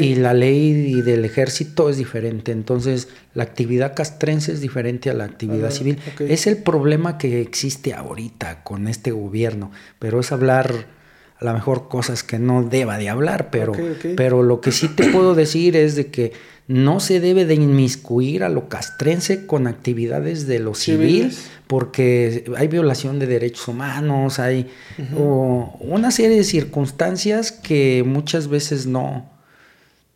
Y 0.00 0.14
la 0.14 0.32
ley 0.34 1.02
del 1.02 1.24
ejército 1.24 1.90
es 1.90 1.98
diferente. 1.98 2.52
Entonces, 2.52 3.08
la 3.34 3.42
actividad 3.42 3.94
castrense 3.94 4.52
es 4.52 4.60
diferente 4.60 5.10
a 5.10 5.14
la 5.14 5.24
actividad 5.24 5.70
civil. 5.70 5.98
Es 6.20 6.46
el 6.46 6.58
problema 6.58 7.18
que 7.18 7.40
existe 7.40 7.92
ahorita 7.92 8.62
con 8.62 8.88
este 8.88 9.10
gobierno, 9.10 9.70
pero 9.98 10.20
es 10.20 10.32
hablar 10.32 10.98
a 11.40 11.44
lo 11.44 11.52
mejor 11.52 11.88
cosas 11.88 12.24
que 12.24 12.38
no 12.38 12.64
deba 12.64 12.98
de 12.98 13.08
hablar, 13.08 13.50
pero, 13.50 13.72
pero 14.16 14.42
lo 14.42 14.60
que 14.60 14.72
sí 14.72 14.88
te 14.88 15.08
puedo 15.10 15.34
decir 15.34 15.76
es 15.76 15.94
de 15.94 16.08
que 16.08 16.32
no 16.66 17.00
se 17.00 17.20
debe 17.20 17.46
de 17.46 17.54
inmiscuir 17.54 18.42
a 18.42 18.48
lo 18.48 18.68
castrense 18.68 19.46
con 19.46 19.66
actividades 19.66 20.46
de 20.46 20.58
lo 20.58 20.74
civil, 20.74 21.32
porque 21.66 22.44
hay 22.56 22.68
violación 22.68 23.18
de 23.18 23.26
derechos 23.26 23.68
humanos, 23.68 24.38
hay 24.38 24.68
una 25.12 26.10
serie 26.10 26.36
de 26.36 26.44
circunstancias 26.44 27.52
que 27.52 28.02
muchas 28.04 28.48
veces 28.48 28.86
no, 28.86 29.30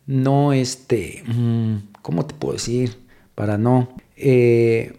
no, 0.05 0.53
este, 0.53 1.23
mm, 1.25 1.75
¿cómo 2.01 2.25
te 2.25 2.33
puedo 2.33 2.53
decir? 2.53 2.97
Para 3.35 3.57
no... 3.57 3.95
Eh, 4.15 4.93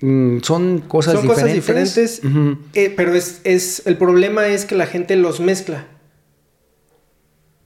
mm, 0.00 0.40
son 0.40 0.80
cosas 0.80 1.14
son 1.14 1.22
diferentes. 1.22 1.50
Cosas 1.50 1.54
diferentes, 1.54 2.22
eh, 2.74 2.92
pero 2.96 3.14
es, 3.14 3.40
es, 3.44 3.86
el 3.86 3.96
problema 3.96 4.46
es 4.48 4.64
que 4.64 4.74
la 4.74 4.86
gente 4.86 5.16
los 5.16 5.40
mezcla. 5.40 5.86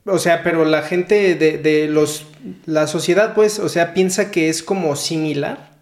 O 0.05 0.19
sea, 0.19 0.43
pero 0.43 0.65
la 0.65 0.81
gente 0.81 1.35
de, 1.35 1.57
de 1.57 1.87
los, 1.87 2.25
la 2.65 2.87
sociedad, 2.87 3.33
pues, 3.33 3.59
o 3.59 3.69
sea, 3.69 3.93
piensa 3.93 4.31
que 4.31 4.49
es 4.49 4.61
como 4.61 4.95
similar. 4.95 5.72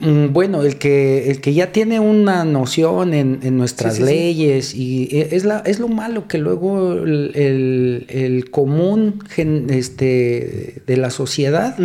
Mm, 0.00 0.32
bueno, 0.32 0.62
el 0.62 0.76
que, 0.78 1.30
el 1.30 1.40
que 1.40 1.54
ya 1.54 1.72
tiene 1.72 1.98
una 1.98 2.44
noción 2.44 3.14
en, 3.14 3.56
nuestras 3.56 3.98
leyes 3.98 4.74
y 4.74 5.08
e, 5.10 5.28
es, 5.32 5.44
la, 5.44 5.58
es 5.60 5.80
lo 5.80 5.88
malo 5.88 6.28
que 6.28 6.38
luego 6.38 6.92
el, 6.94 8.48
común 8.50 9.24
este, 9.36 10.82
de 10.86 10.96
la 10.96 11.10
sociedad 11.10 11.76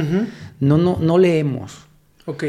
no, 0.60 0.78
no, 0.78 1.00
no 1.02 1.18
leemos. 1.18 1.88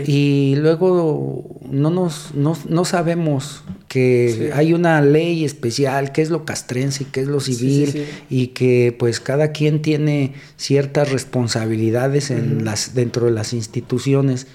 Y 0.06 0.54
luego 0.56 1.61
no, 1.68 1.90
nos, 1.90 2.33
no, 2.37 2.85
sabemos 2.85 3.64
que 3.88 4.52
hay 4.54 4.73
una 4.73 5.00
ley 5.00 5.44
especial, 5.44 6.12
qué 6.12 6.23
es 6.23 6.30
lo 6.30 6.44
castrense, 6.44 7.06
qué 7.11 7.23
es 7.23 7.26
lo 7.26 7.40
civil, 7.40 8.06
y 8.30 8.49
que 8.49 8.94
pues 8.97 9.18
cada 9.18 9.50
quien 9.50 9.83
tiene 9.83 10.35
ciertas 10.56 11.11
responsabilidades 11.11 12.30
en 12.30 12.64
las, 12.64 12.94
dentro 12.94 13.26
de 13.26 13.33
las 13.33 13.52
instituciones. 13.52 14.47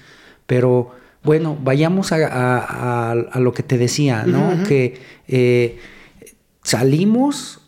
Pero 0.50 0.90
bueno, 1.22 1.56
vayamos 1.62 2.10
a, 2.10 3.14
lo 3.36 3.54
que 3.54 3.62
te 3.62 3.78
decía, 3.78 4.24
¿no? 4.24 4.64
Que 4.66 4.98
eh, 5.28 5.78
salimos 6.64 7.60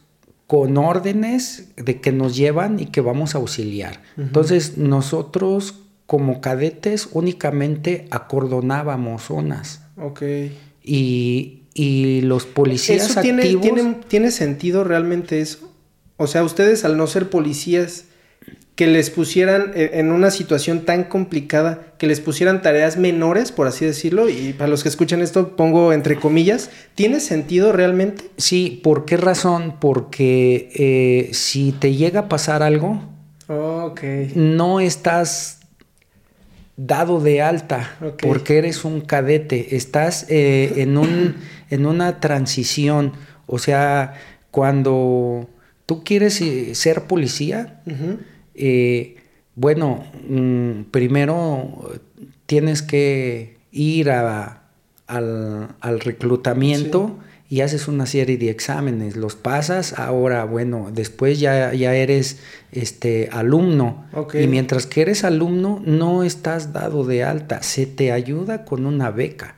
con 0.49 0.77
órdenes 0.77 1.69
de 1.77 2.01
que 2.01 2.11
nos 2.11 2.35
llevan 2.35 2.81
y 2.81 2.87
que 2.87 3.01
vamos 3.01 3.37
a 3.37 3.39
auxiliar. 3.39 4.03
Entonces, 4.17 4.79
nosotros 4.79 5.79
como 6.07 6.41
cadetes 6.41 7.09
únicamente 7.13 8.09
acordonábamos 8.11 9.23
zonas. 9.23 9.83
Ok. 9.97 10.23
Y, 10.83 11.63
y 11.75 12.23
los 12.23 12.47
policías 12.47 13.11
¿Eso 13.11 13.21
tiene. 13.21 13.45
¿Tiene 14.09 14.33
sentido 14.33 14.83
realmente 14.83 15.41
eso? 15.41 15.73
O 16.17 16.27
sea, 16.27 16.43
ustedes 16.43 16.85
al 16.85 16.97
no 16.97 17.07
ser 17.07 17.31
policías 17.31 18.07
que 18.75 18.87
les 18.87 19.11
pusieran 19.11 19.73
eh, 19.75 19.91
en 19.95 20.13
una 20.13 20.31
situación 20.31 20.85
tan 20.85 21.05
complicada, 21.05 21.93
que 21.99 22.07
les 22.07 22.21
pusieran 22.21 22.63
tareas 22.63 22.97
menores, 22.97 23.53
por 23.53 23.67
así 23.67 23.85
decirlo, 23.85 24.29
y 24.29 24.55
para 24.55 24.69
los 24.69 24.83
que 24.83 24.89
escuchan 24.89 25.21
esto 25.21 25.57
pongo 25.57 25.93
entre 25.93 26.17
comillas, 26.17 26.71
¿tiene 26.95 27.21
sentido 27.21 27.73
realmente? 27.73 28.31
Sí, 28.39 28.81
¿por 28.83 29.05
qué 29.05 29.17
razón? 29.19 29.77
Porque 29.79 30.71
eh, 30.75 31.35
si 31.35 31.73
te 31.73 31.95
llega 31.95 32.21
a 32.21 32.29
pasar 32.29 32.63
algo, 32.63 33.03
no 34.35 34.81
estás 34.81 35.61
dado 36.79 37.21
de 37.21 37.43
alta 37.43 37.97
porque 38.23 38.57
eres 38.57 38.87
un 38.87 39.03
cadete, 39.03 39.77
estás 39.77 40.25
eh, 40.31 40.73
en, 40.77 40.97
un, 40.97 41.37
en 41.69 41.85
una 41.85 42.19
transición, 42.19 43.13
o 43.47 43.59
sea, 43.59 44.15
cuando 44.51 45.51
tú 45.85 46.03
quieres 46.03 46.43
ser 46.73 47.03
policía, 47.03 47.83
eh, 48.55 49.17
bueno, 49.55 50.05
mm, 50.29 50.85
primero 50.91 51.93
tienes 52.47 52.83
que 52.83 53.57
ir 53.71 54.11
a, 54.11 54.63
al, 55.07 55.69
al 55.81 56.01
reclutamiento 56.01 57.19
y 57.53 57.61
haces 57.61 57.87
una 57.87 58.07
serie 58.07 58.39
de 58.39 58.49
exámenes, 58.49 59.15
los 59.15 59.37
pasas, 59.37 59.99
ahora 59.99 60.45
bueno, 60.47 60.89
después 60.91 61.39
ya, 61.39 61.75
ya 61.75 61.95
eres 61.95 62.39
este 62.71 63.29
alumno 63.31 64.07
y 64.33 64.47
mientras 64.47 64.87
que 64.87 65.03
eres 65.03 65.23
alumno 65.23 65.83
no 65.85 66.25
estás 66.25 66.73
dado 66.73 67.05
de 67.05 67.25
alta, 67.25 67.63
se 67.63 67.85
te 67.85 68.11
ayuda 68.11 68.65
con 68.65 68.87
una 68.87 69.11
beca. 69.11 69.55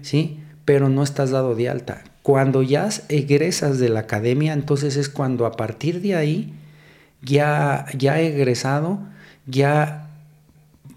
¿Sí? 0.00 0.40
Pero 0.64 0.88
no 0.88 1.02
estás 1.02 1.28
dado 1.28 1.54
de 1.54 1.68
alta. 1.68 2.04
Cuando 2.22 2.62
ya 2.62 2.88
egresas 3.10 3.78
de 3.78 3.90
la 3.90 4.00
academia, 4.00 4.54
entonces 4.54 4.96
es 4.96 5.10
cuando 5.10 5.44
a 5.44 5.52
partir 5.52 6.00
de 6.00 6.14
ahí 6.14 6.54
ya 7.22 7.86
ya 7.96 8.20
egresado, 8.20 9.00
ya 9.46 10.08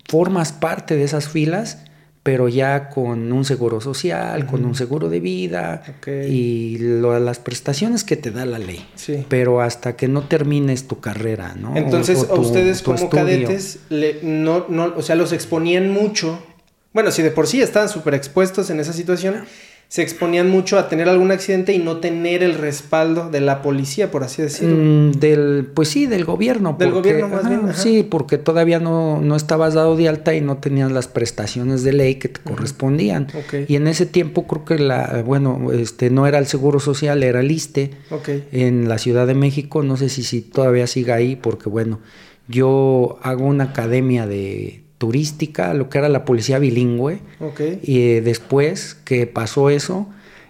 formas 0.08 0.51
parte 0.51 0.96
de 0.96 1.03
esas 1.03 1.27
filas 1.27 1.77
pero 2.24 2.48
ya 2.48 2.89
con 2.89 3.34
un 3.34 3.44
seguro 3.44 3.82
social, 3.82 4.46
con 4.46 4.63
un 4.63 4.75
seguro 4.75 5.10
de 5.10 5.20
vida 5.20 5.84
y 6.08 6.77
las 6.80 7.39
prestaciones 7.39 8.06
que 8.06 8.15
te 8.15 8.32
da 8.32 8.46
la 8.46 8.60
ley. 8.60 8.88
Sí. 8.96 9.25
Pero 9.27 9.60
hasta 9.62 9.98
que 9.98 10.08
no 10.08 10.24
termines 10.24 10.88
tu 10.88 11.01
carrera, 11.01 11.53
¿no? 11.60 11.75
Entonces, 11.75 12.25
a 12.30 12.34
ustedes 12.36 12.82
como 12.82 13.10
cadetes, 13.10 13.80
no, 14.24 14.65
no, 14.70 14.94
o 14.96 15.01
sea, 15.01 15.18
los 15.18 15.34
exponían 15.34 15.92
mucho. 15.92 16.42
Bueno, 16.94 17.12
si 17.12 17.22
de 17.24 17.32
por 17.32 17.46
sí 17.46 17.62
estaban 17.62 17.89
súper 17.89 18.13
expuestos 18.13 18.70
en 18.70 18.80
esa 18.80 18.94
situación, 18.94 19.44
se 19.94 20.02
exponían 20.02 20.50
mucho 20.50 20.80
a 20.80 20.90
tener 20.90 21.08
algún 21.08 21.30
accidente 21.30 21.72
y 21.72 21.78
no 21.78 21.98
tener 21.98 22.42
el 22.42 22.56
respaldo 22.56 23.30
de 23.30 23.42
la 23.42 23.62
policía, 23.62 24.10
por 24.10 24.24
así 24.24 24.42
decirlo. 24.42 24.76
Mm, 24.76 25.12
del, 25.20 25.70
pues 25.72 25.90
sí, 25.90 26.08
del 26.08 26.26
gobierno. 26.26 26.76
Del 26.80 26.90
gobierno 26.90 27.28
más 27.28 27.48
bien. 27.48 27.62
Sí, 27.76 28.02
porque 28.02 28.40
todavía 28.40 28.80
no, 28.80 29.22
no 29.22 29.36
estabas 29.36 29.76
dado 29.76 29.96
de 29.96 30.10
alta 30.10 30.34
y 30.34 30.42
no 30.42 30.58
tenías 30.58 30.92
las 30.92 31.08
prestaciones 31.08 31.84
de 31.84 31.94
ley 31.94 32.16
que 32.16 32.28
te 32.28 32.42
correspondían. 32.42 33.28
Y 33.68 33.76
en 33.76 33.86
ese 33.86 34.08
tiempo 34.08 34.48
creo 34.48 34.66
que 34.66 34.80
la, 34.80 35.22
bueno, 35.24 35.72
este 35.72 36.10
no 36.10 36.26
era 36.26 36.40
el 36.40 36.48
Seguro 36.48 36.80
Social, 36.80 37.22
era 37.22 37.42
el 37.42 37.52
ISTE 37.52 37.92
en 38.52 38.90
la 38.90 38.98
Ciudad 38.98 39.28
de 39.28 39.36
México. 39.36 39.84
No 39.84 39.96
sé 39.96 40.10
si, 40.10 40.24
si 40.24 40.42
todavía 40.42 40.88
siga 40.88 41.14
ahí, 41.14 41.36
porque 41.36 41.70
bueno, 41.70 42.00
yo 42.48 43.20
hago 43.22 43.46
una 43.46 43.66
academia 43.66 44.26
de 44.26 44.83
turística, 44.98 45.74
lo 45.74 45.90
que 45.90 45.98
era 45.98 46.10
la 46.10 46.26
policía 46.26 46.60
bilingüe. 46.60 47.20
Y 47.82 48.00
eh, 48.00 48.22
después 48.22 48.96
que 48.96 49.28
pasó 49.28 49.70
eso, 49.70 50.08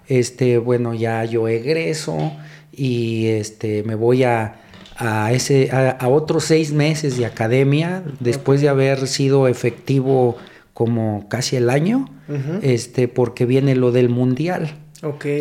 este, 0.08 0.58
bueno, 0.58 0.94
ya 0.94 1.26
yo 1.26 1.48
egreso 1.48 2.32
y 2.72 3.28
este, 3.28 3.84
me 3.84 3.96
voy 3.96 4.24
a, 4.24 4.62
a 4.98 5.32
ese, 5.34 5.70
a, 5.72 6.08
otros 6.08 6.46
seis 6.46 6.72
meses 6.72 7.18
de 7.18 7.26
academia, 7.26 8.04
después 8.20 8.62
de 8.62 8.70
haber 8.70 9.08
sido 9.08 9.48
efectivo 9.48 10.38
como 10.74 11.28
casi 11.30 11.56
el 11.56 11.70
año, 11.70 12.10
este, 12.62 13.08
porque 13.08 13.46
viene 13.46 13.76
lo 13.76 13.92
del 13.92 14.10
mundial. 14.10 14.78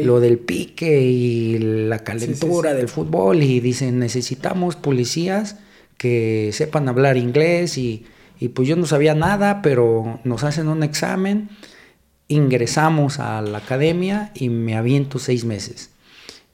Lo 0.05 0.19
del 0.19 0.39
pique 0.39 1.03
y 1.03 1.59
la 1.59 2.01
calentura 2.01 2.75
del 2.75 2.89
fútbol 2.89 3.45
y 3.45 3.61
dicen 3.61 4.01
necesitamos 4.01 4.75
policías 4.75 5.57
que 5.97 6.51
sepan 6.53 6.89
hablar 6.89 7.17
inglés 7.17 7.79
y 7.79 8.05
y 8.43 8.49
pues 8.49 8.67
yo 8.67 8.75
no 8.75 8.87
sabía 8.87 9.15
nada, 9.15 9.63
pero 9.63 10.19
nos 10.25 10.43
hacen 10.43 10.67
un 10.67 10.83
examen, 10.83 11.49
ingresamos 12.27 13.21
a 13.21 13.41
la 13.41 13.59
academia 13.59 14.33
y 14.35 14.49
me 14.49 14.77
aviento 14.77 15.21
seis 15.21 15.45
meses. 15.45 15.91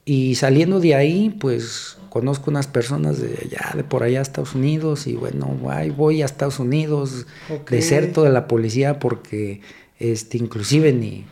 Y 0.05 0.35
saliendo 0.35 0.81
de 0.81 0.95
ahí, 0.95 1.35
pues 1.41 1.97
conozco 2.11 2.51
unas 2.51 2.67
personas 2.67 3.23
de 3.23 3.39
allá, 3.43 3.73
de 3.75 3.85
por 3.85 4.03
allá 4.03 4.19
a 4.19 4.23
Estados 4.23 4.55
Unidos, 4.55 5.07
y 5.07 5.15
bueno, 5.15 5.47
voy 5.97 6.21
a 6.21 6.27
Estados 6.27 6.59
Unidos, 6.59 7.27
deserto 7.71 8.23
de 8.23 8.33
la 8.33 8.49
policía 8.49 8.99
porque 8.99 9.63
este, 9.99 10.37
inclusive 10.37 10.93
ni, 10.93 11.25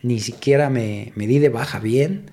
ni 0.00 0.18
siquiera 0.18 0.70
me, 0.70 1.12
me 1.14 1.26
di 1.26 1.40
de 1.40 1.50
baja 1.50 1.78
bien. 1.78 2.30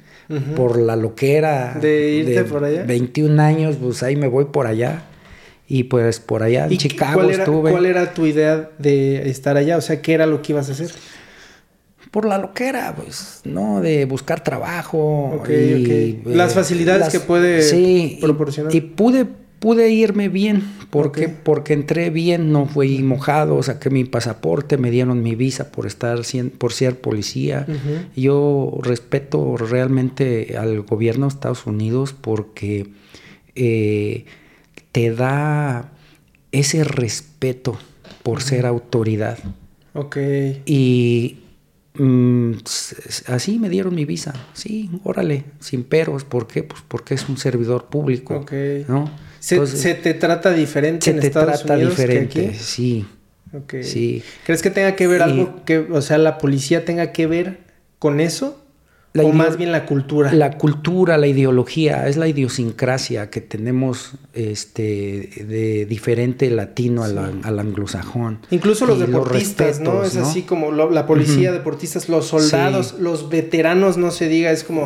por 0.55 0.79
la 0.79 0.95
loquera 0.95 1.77
de 1.81 2.11
irte 2.11 2.43
por 2.43 2.65
allá 2.65 2.83
21 2.83 3.41
años 3.41 3.77
pues 3.81 4.03
ahí 4.03 4.17
me 4.17 4.27
voy 4.27 4.43
por 4.51 4.67
allá 4.67 5.05
y 5.67 5.83
pues 5.83 6.19
por 6.19 6.43
allá 6.43 6.67
en 6.67 6.77
Chicago 6.77 7.15
cuál 7.15 7.31
era, 7.31 7.43
estuve. 7.43 7.71
¿Cuál 7.71 7.85
era 7.85 8.13
tu 8.13 8.25
idea 8.25 8.69
de 8.77 9.29
estar 9.29 9.57
allá? 9.57 9.77
O 9.77 9.81
sea, 9.81 10.01
¿qué 10.01 10.13
era 10.13 10.25
lo 10.25 10.41
que 10.41 10.53
ibas 10.53 10.69
a 10.69 10.71
hacer? 10.71 10.89
Por 12.09 12.25
la 12.25 12.37
loquera, 12.37 12.95
pues, 12.95 13.41
¿no? 13.43 13.81
De 13.81 14.05
buscar 14.05 14.43
trabajo. 14.43 15.43
y, 15.47 15.51
eh, 15.51 16.21
Las 16.25 16.53
facilidades 16.53 17.09
que 17.09 17.19
puede 17.19 17.61
sí, 17.63 18.17
proporcionar. 18.21 18.73
Y, 18.73 18.79
pude, 18.79 19.25
pude 19.59 19.89
irme 19.89 20.29
bien. 20.29 20.63
porque 20.89 21.27
Porque 21.27 21.73
entré 21.73 22.11
bien, 22.11 22.53
no 22.53 22.65
fui 22.65 23.03
mojado, 23.03 23.61
saqué 23.61 23.89
mi 23.89 24.05
pasaporte, 24.05 24.77
me 24.77 24.89
dieron 24.89 25.21
mi 25.21 25.35
visa 25.35 25.69
por 25.69 25.85
estar 25.85 26.19
por 26.57 26.71
ser 26.71 27.01
policía. 27.01 27.67
Yo 28.15 28.79
respeto 28.81 29.57
realmente 29.57 30.55
al 30.57 30.81
gobierno 30.83 31.25
de 31.25 31.33
Estados 31.33 31.65
Unidos 31.65 32.15
porque 32.19 32.87
eh, 33.53 34.23
te 34.97 35.11
da 35.11 35.91
ese 36.51 36.83
respeto 36.83 37.77
por 38.23 38.41
ser 38.41 38.65
autoridad. 38.65 39.37
Ok. 39.93 40.17
Y 40.65 41.37
mm, 41.93 42.53
así 43.27 43.59
me 43.59 43.69
dieron 43.69 43.93
mi 43.93 44.05
visa. 44.05 44.33
Sí, 44.53 44.89
órale, 45.03 45.43
sin 45.59 45.83
peros. 45.83 46.23
¿Por 46.23 46.47
qué? 46.47 46.63
Pues 46.63 46.81
porque 46.87 47.13
es 47.13 47.29
un 47.29 47.37
servidor 47.37 47.85
público. 47.85 48.37
Ok. 48.37 48.53
¿no? 48.87 49.11
¿Se, 49.39 49.59
te 49.93 50.15
trata 50.15 50.51
diferente 50.51 51.05
se 51.05 51.11
en 51.11 51.19
te 51.19 51.27
Estados 51.27 51.63
trata 51.63 51.77
diferente, 51.77 52.55
sí. 52.55 53.05
Okay. 53.53 53.83
Sí. 53.83 54.23
¿Crees 54.47 54.63
que 54.63 54.71
tenga 54.71 54.95
que 54.95 55.05
ver 55.05 55.21
algo 55.21 55.63
que, 55.63 55.77
o 55.77 56.01
sea, 56.01 56.17
la 56.17 56.39
policía 56.39 56.85
tenga 56.85 57.11
que 57.11 57.27
ver 57.27 57.59
con 57.99 58.19
eso? 58.19 58.59
O 59.23 59.31
más 59.31 59.57
bien 59.57 59.71
la 59.71 59.85
cultura. 59.85 60.33
La 60.33 60.57
cultura, 60.57 61.17
la 61.17 61.27
ideología, 61.27 62.07
es 62.07 62.17
la 62.17 62.27
idiosincrasia 62.27 63.29
que 63.29 63.41
tenemos 63.41 64.13
este, 64.33 65.45
de 65.47 65.85
diferente 65.85 66.49
latino 66.49 67.03
al, 67.03 67.59
anglosajón. 67.59 68.39
Incluso 68.51 68.85
los 68.85 68.99
deportistas, 68.99 69.79
¿no? 69.79 70.03
Es 70.03 70.15
así 70.17 70.43
como 70.43 70.71
la 70.71 71.05
policía, 71.05 71.51
deportistas, 71.51 72.09
los 72.09 72.27
soldados, 72.27 72.95
los 72.99 73.29
veteranos, 73.29 73.97
no 73.97 74.11
se 74.11 74.27
diga, 74.27 74.51
es 74.51 74.63
como 74.63 74.85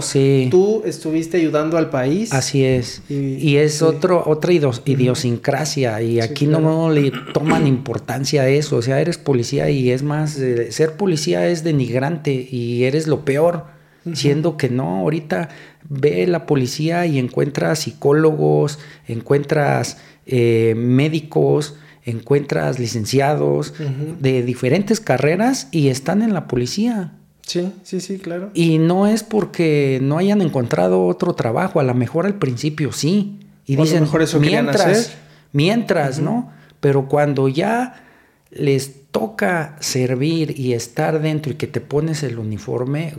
tú 0.49 0.83
estuviste 0.85 1.37
ayudando 1.37 1.77
al 1.77 1.89
país. 1.89 2.33
Así 2.33 2.63
es. 2.63 3.01
Y, 3.09 3.57
es 3.57 3.81
otro, 3.81 4.23
otra 4.25 4.53
idiosincrasia 4.53 6.01
y 6.01 6.19
aquí 6.19 6.47
no 6.47 6.89
le 6.89 7.11
toman 7.33 7.67
importancia 7.67 8.43
a 8.43 8.47
eso. 8.47 8.77
O 8.77 8.81
sea, 8.81 9.01
eres 9.01 9.17
policía 9.17 9.69
y 9.69 9.91
es 9.91 10.03
más, 10.03 10.37
eh, 10.37 10.71
ser 10.71 10.93
policía 10.93 11.47
es 11.47 11.63
denigrante 11.63 12.47
y 12.49 12.83
eres 12.83 13.07
lo 13.07 13.25
peor 13.25 13.80
siendo 14.13 14.57
que 14.57 14.69
no, 14.69 14.97
ahorita 14.97 15.49
ve 15.87 16.25
la 16.27 16.45
policía 16.45 17.05
y 17.05 17.19
encuentras 17.19 17.79
psicólogos, 17.79 18.79
encuentras 19.07 19.97
eh, 20.25 20.73
médicos, 20.75 21.75
encuentras 22.03 22.79
licenciados 22.79 23.73
de 24.19 24.43
diferentes 24.43 24.99
carreras 24.99 25.67
y 25.71 25.89
están 25.89 26.21
en 26.21 26.33
la 26.33 26.47
policía. 26.47 27.13
Sí, 27.41 27.71
sí, 27.83 27.99
sí, 27.99 28.17
claro. 28.17 28.49
Y 28.53 28.77
no 28.77 29.07
es 29.07 29.23
porque 29.23 29.99
no 30.01 30.17
hayan 30.17 30.41
encontrado 30.41 31.05
otro 31.05 31.33
trabajo, 31.33 31.79
a 31.79 31.83
lo 31.83 31.93
mejor 31.93 32.25
al 32.25 32.35
principio 32.35 32.91
sí. 32.91 33.39
Y 33.65 33.75
dicen, 33.75 34.01
mejor 34.01 34.21
eso 34.21 34.39
mientras, 34.39 35.13
mientras, 35.51 36.19
¿no? 36.19 36.51
Pero 36.79 37.07
cuando 37.07 37.47
ya 37.47 38.03
les 38.51 39.00
toca 39.11 39.75
servir 39.79 40.57
y 40.57 40.73
estar 40.73 41.21
dentro 41.21 41.51
y 41.51 41.55
que 41.55 41.67
te 41.67 41.81
pones 41.81 42.23
el 42.23 42.39
uniforme, 42.39 43.13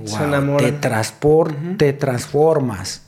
te, 0.58 0.72
te 1.76 1.92
transformas 1.92 3.02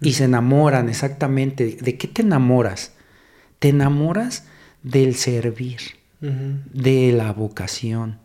y 0.00 0.12
se 0.12 0.24
enamoran 0.24 0.88
exactamente. 0.88 1.76
¿De 1.80 1.96
qué 1.96 2.08
te 2.08 2.22
enamoras? 2.22 2.92
Te 3.58 3.68
enamoras 3.68 4.44
del 4.82 5.14
servir, 5.16 5.80
de 6.20 7.12
la 7.12 7.32
vocación. 7.32 8.18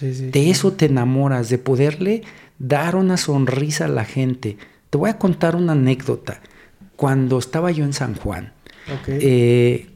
de 0.00 0.50
eso 0.50 0.72
te 0.72 0.86
enamoras, 0.86 1.48
de 1.48 1.58
poderle 1.58 2.22
dar 2.58 2.96
una 2.96 3.16
sonrisa 3.16 3.86
a 3.86 3.88
la 3.88 4.04
gente. 4.04 4.56
Te 4.88 4.98
voy 4.98 5.10
a 5.10 5.18
contar 5.18 5.56
una 5.56 5.72
anécdota. 5.72 6.40
Cuando 6.96 7.38
estaba 7.38 7.70
yo 7.70 7.84
en 7.84 7.94
San 7.94 8.14
Juan, 8.14 8.52
eh, 9.06 9.89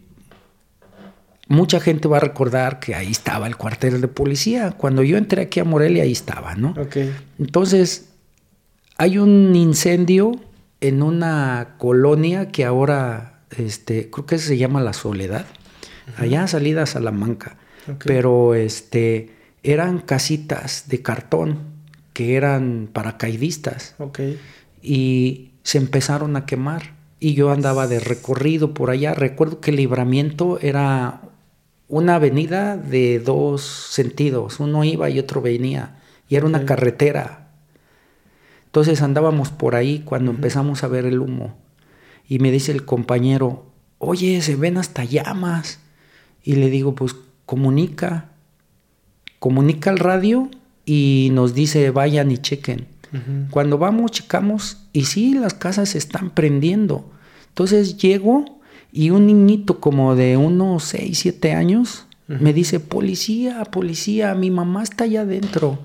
mucha 1.49 1.81
gente 1.81 2.09
va 2.09 2.19
a 2.19 2.21
recordar 2.21 2.81
que 2.81 2.95
ahí 2.95 3.11
estaba 3.11 3.47
el 3.47 3.57
cuartel 3.57 4.01
de 4.01 4.09
policía. 4.09 4.73
Cuando 4.73 5.03
yo 5.03 5.17
entré 5.17 5.43
aquí 5.43 5.61
a 5.61 5.65
Morelia, 5.65 6.05
ahí 6.05 6.13
estaba, 6.13 6.55
¿no? 6.55 6.75
Entonces, 7.39 8.11
hay 8.97 9.19
un 9.19 9.55
incendio 9.55 10.33
en 10.81 11.03
una 11.03 11.75
colonia 11.79 12.49
que 12.49 12.65
ahora, 12.65 13.41
este, 13.57 14.11
creo 14.11 14.27
que 14.27 14.39
se 14.39 14.57
llama 14.57 14.83
La 14.83 14.93
Soledad, 14.93 15.47
allá 16.17 16.47
salida 16.47 16.83
a 16.83 16.87
Salamanca. 16.87 17.57
Pero 18.05 18.55
este, 18.55 19.31
eran 19.63 19.99
casitas 19.99 20.89
de 20.89 21.03
cartón 21.03 21.59
que 22.13 22.37
eran 22.37 22.89
paracaidistas. 22.93 23.97
Y 24.83 25.51
se 25.63 25.79
empezaron 25.79 26.37
a 26.37 26.47
quemar. 26.47 26.95
Y 27.21 27.35
yo 27.35 27.51
andaba 27.51 27.87
de 27.87 28.01
recorrido 28.01 28.75
por 28.75 28.91
allá. 28.91 29.15
Recuerdo 29.15 29.61
que 29.61 29.71
el 29.71 29.77
libramiento 29.77 30.59
era 30.61 31.23
una 31.89 32.17
avenida 32.17 32.77
de 32.77 33.19
dos 33.19 33.63
sentidos, 33.63 34.61
uno 34.61 34.85
iba 34.85 35.11
y 35.11 35.19
otro 35.19 35.43
venía, 35.43 36.01
y 36.29 36.37
era 36.37 36.47
una 36.47 36.65
carretera. 36.65 37.51
Entonces 38.67 39.03
andábamos 39.03 39.51
por 39.51 39.75
ahí 39.75 40.01
cuando 40.05 40.31
empezamos 40.31 40.83
a 40.83 40.89
ver 40.89 41.05
el 41.05 41.21
humo, 41.21 41.57
y 42.29 42.39
me 42.39 42.51
dice 42.51 42.73
el 42.73 42.85
compañero, 42.85 43.67
oye, 43.99 44.41
se 44.43 44.57
ven 44.57 44.77
hasta 44.79 45.05
llamas. 45.05 45.81
Y 46.43 46.57
le 46.57 46.71
digo, 46.71 46.95
pues 46.95 47.17
comunica, 47.47 48.31
comunica 49.39 49.91
al 49.91 49.99
radio 49.99 50.51
y 50.85 51.31
nos 51.33 51.55
dice, 51.55 51.91
vayan 51.91 52.31
y 52.31 52.39
chequen. 52.39 52.89
Cuando 53.51 53.79
vamos, 53.79 54.11
checamos, 54.11 54.89
y 54.93 55.05
sí, 55.05 55.35
las 55.35 55.55
casas 55.55 55.91
se 55.91 55.99
están 55.99 56.31
prendiendo. 56.31 57.13
Entonces 57.49 57.97
llego 57.97 58.59
y 58.97 59.11
un 59.11 59.27
niñito 59.27 59.81
como 59.81 60.15
de 60.15 60.37
unos 60.37 60.85
6, 60.85 61.19
7 61.19 61.53
años 61.53 62.07
me 62.29 62.53
dice, 62.53 62.79
policía, 62.79 63.63
policía, 63.65 64.35
mi 64.37 64.53
mamá 64.53 64.85
está 64.85 65.03
allá 65.03 65.23
adentro. 65.23 65.81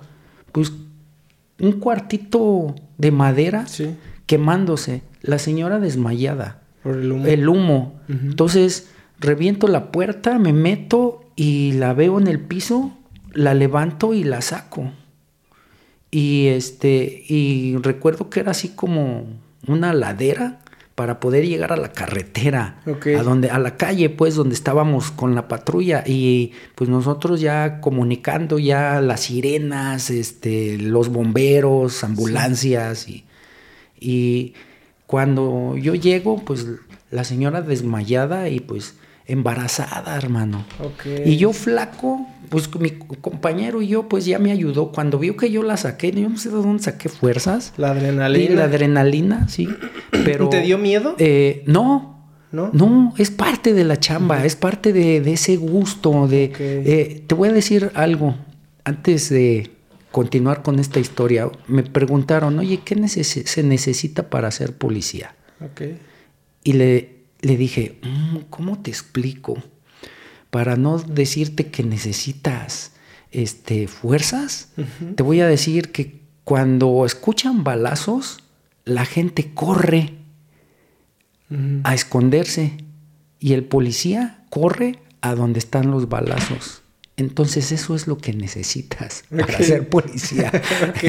Pues 0.52 0.72
un 1.60 1.74
cuartito 1.74 2.76
de 3.00 3.12
madera 3.12 3.66
quemándose, 4.28 5.02
la 5.22 5.40
señora 5.40 5.80
desmayada. 5.80 6.62
Por 6.84 6.98
el 6.98 7.12
humo. 7.12 7.26
El 7.26 7.50
humo. 7.50 8.00
Entonces 8.08 8.92
reviento 9.20 9.68
la 9.68 9.92
puerta, 9.92 10.38
me 10.38 10.54
meto 10.54 11.26
y 11.36 11.72
la 11.74 11.96
veo 11.96 12.20
en 12.20 12.28
el 12.28 12.40
piso, 12.40 12.94
la 13.34 13.56
levanto 13.56 14.14
y 14.14 14.24
la 14.24 14.42
saco. 14.42 14.92
Y 16.12 16.46
este, 16.48 17.24
y 17.28 17.76
recuerdo 17.78 18.30
que 18.30 18.42
era 18.42 18.52
así 18.52 18.70
como 18.70 19.26
una 19.68 19.94
ladera 19.94 20.60
para 21.00 21.22
poder 21.22 21.48
llegar 21.48 21.72
a 21.72 21.78
la 21.78 21.94
carretera, 21.94 22.82
a 22.86 23.24
donde, 23.24 23.50
a 23.50 23.58
la 23.58 23.78
calle, 23.78 24.10
pues, 24.10 24.36
donde 24.36 24.54
estábamos 24.54 25.12
con 25.12 25.34
la 25.34 25.48
patrulla, 25.48 26.04
y 26.06 26.52
pues 26.76 26.90
nosotros 26.90 27.40
ya 27.40 27.80
comunicando 27.80 28.60
ya 28.60 29.00
las 29.00 29.22
sirenas, 29.22 30.10
este, 30.10 30.78
los 30.78 31.08
bomberos, 31.08 32.04
ambulancias, 32.04 33.08
y, 33.08 33.24
y 33.98 34.56
cuando 35.08 35.78
yo 35.78 35.96
llego, 35.96 36.44
pues 36.44 36.68
la 37.12 37.24
señora 37.24 37.62
desmayada 37.62 38.50
y 38.50 38.60
pues 38.60 38.96
embarazada, 39.26 40.18
hermano. 40.18 40.66
Y 41.24 41.38
yo 41.38 41.54
flaco, 41.54 42.28
pues 42.50 42.70
mi 42.80 42.92
compañero 42.92 43.82
y 43.82 43.88
yo, 43.88 44.10
pues 44.10 44.26
ya 44.26 44.40
me 44.40 44.52
ayudó. 44.52 44.92
Cuando 44.92 45.20
vio 45.20 45.38
que 45.38 45.52
yo 45.52 45.64
la 45.64 45.78
saqué, 45.78 46.12
yo 46.12 46.30
no 46.30 46.38
sé 46.38 46.50
de 46.50 46.56
dónde 46.56 46.84
saqué 46.84 47.10
fuerzas. 47.10 47.74
La 47.78 47.92
adrenalina. 47.92 48.56
La 48.56 48.64
adrenalina, 48.66 49.48
sí. 49.48 49.68
Pero, 50.12 50.50
¿Te 50.50 50.62
dio 50.62 50.78
miedo? 50.78 51.16
Eh, 51.20 51.64
no. 51.66 52.18
¿No? 52.52 52.72
No, 52.74 53.14
es 53.20 53.30
parte 53.30 53.74
de 53.74 53.84
la 53.84 54.00
chamba, 54.00 54.44
es 54.44 54.56
parte 54.56 54.92
de, 54.92 55.18
ese 55.32 55.56
gusto. 55.56 56.28
De, 56.28 56.52
eh, 56.58 57.24
te 57.28 57.36
voy 57.36 57.50
a 57.50 57.54
decir 57.54 57.92
algo 57.94 58.36
antes 58.84 59.30
de 59.30 59.70
continuar 60.12 60.64
con 60.64 60.80
esta 60.80 61.00
historia. 61.00 61.48
Me 61.68 61.84
preguntaron, 61.84 62.58
oye, 62.58 62.80
¿qué 62.84 63.08
se 63.08 63.64
necesita 63.64 64.32
para 64.32 64.50
ser 64.50 64.76
policía? 64.76 65.36
Y 66.64 66.74
le, 66.74 67.20
le 67.42 67.56
dije, 67.58 68.00
mm, 68.02 68.38
¿cómo 68.50 68.82
te 68.82 68.90
explico? 68.90 69.62
Para 70.50 70.76
no 70.76 70.98
decirte 70.98 71.68
que 71.68 71.84
necesitas 71.84 72.94
este, 73.32 73.88
fuerzas, 73.88 74.70
te 75.16 75.24
voy 75.24 75.42
a 75.42 75.48
decir 75.48 75.92
que 75.92 76.20
cuando 76.44 77.06
escuchan 77.06 77.64
balazos, 77.64 78.40
la 78.86 79.06
gente 79.06 79.52
corre 79.54 80.16
a 81.84 81.94
esconderse 81.94 82.78
y 83.40 83.54
el 83.54 83.64
policía 83.64 84.44
corre 84.50 85.00
a 85.22 85.36
donde 85.36 85.60
están 85.60 85.92
los 85.92 86.10
balazos. 86.10 86.82
Entonces 87.20 87.74
eso 87.74 87.96
es 87.96 88.08
lo 88.08 88.18
que 88.18 88.34
necesitas 88.34 89.26
para 89.30 89.58
ser 89.58 89.90
policía. 89.90 90.52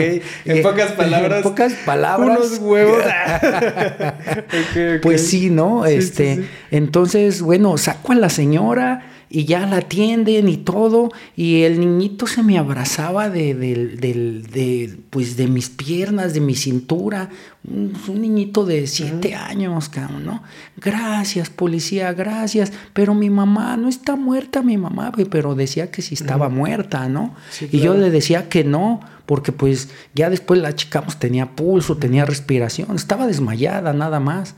En 0.44 0.62
pocas 0.62 0.92
palabras. 0.92 1.38
En 1.38 1.42
pocas 1.42 1.72
palabras. 1.86 2.38
Unos 2.38 2.58
huevos. 2.58 3.04
Pues 5.02 5.28
sí, 5.28 5.50
¿no? 5.50 5.86
este, 5.86 6.44
entonces, 6.70 7.42
bueno, 7.42 7.78
saco 7.78 8.12
a 8.12 8.16
la 8.16 8.28
señora 8.28 9.09
y 9.32 9.44
ya 9.44 9.64
la 9.64 9.76
atienden 9.76 10.48
y 10.48 10.56
todo, 10.56 11.10
y 11.36 11.62
el 11.62 11.78
niñito 11.78 12.26
se 12.26 12.42
me 12.42 12.58
abrazaba 12.58 13.30
de, 13.30 13.54
de, 13.54 14.98
pues 15.10 15.36
de 15.36 15.46
mis 15.46 15.70
piernas, 15.70 16.34
de 16.34 16.40
mi 16.40 16.56
cintura, 16.56 17.30
un, 17.62 17.92
niñito 18.20 18.66
de 18.66 18.88
siete 18.88 19.36
años, 19.36 19.88
cabrón, 19.88 20.26
¿no? 20.26 20.42
Gracias, 20.76 21.48
policía, 21.48 22.12
gracias, 22.12 22.72
pero 22.92 23.14
mi 23.14 23.30
mamá 23.30 23.76
no 23.76 23.88
está 23.88 24.16
muerta, 24.16 24.62
mi 24.62 24.76
mamá, 24.76 25.12
pero 25.30 25.54
decía 25.54 25.92
que 25.92 26.02
sí 26.02 26.14
estaba 26.14 26.48
muerta, 26.48 27.08
¿no? 27.08 27.36
Y 27.70 27.78
yo 27.78 27.94
le 27.94 28.10
decía 28.10 28.48
que 28.48 28.64
no, 28.64 29.00
porque 29.26 29.52
pues 29.52 29.90
ya 30.12 30.28
después 30.28 30.60
la 30.60 30.74
checamos, 30.74 31.20
tenía 31.20 31.54
pulso, 31.54 31.96
tenía 31.96 32.24
respiración, 32.24 32.96
estaba 32.96 33.28
desmayada, 33.28 33.92
nada 33.92 34.18
más. 34.18 34.56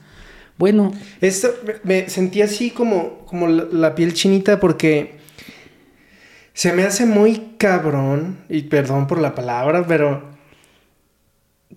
Bueno. 0.63 0.93
Esto 1.21 1.53
me 1.83 2.09
sentí 2.09 2.41
así 2.41 2.71
como, 2.71 3.27
como 3.27 3.49
la, 3.49 3.97
piel 3.97 4.15
chinita 4.15 4.61
porque 4.61 5.17
se 6.55 6.73
me 6.73 6.85
hace 6.85 7.05
muy 7.05 7.55
cabrón, 7.59 8.39
y 8.49 8.63
perdón 8.63 9.09
por 9.09 9.21
la 9.21 9.35
palabra, 9.35 9.85
pero 9.89 10.23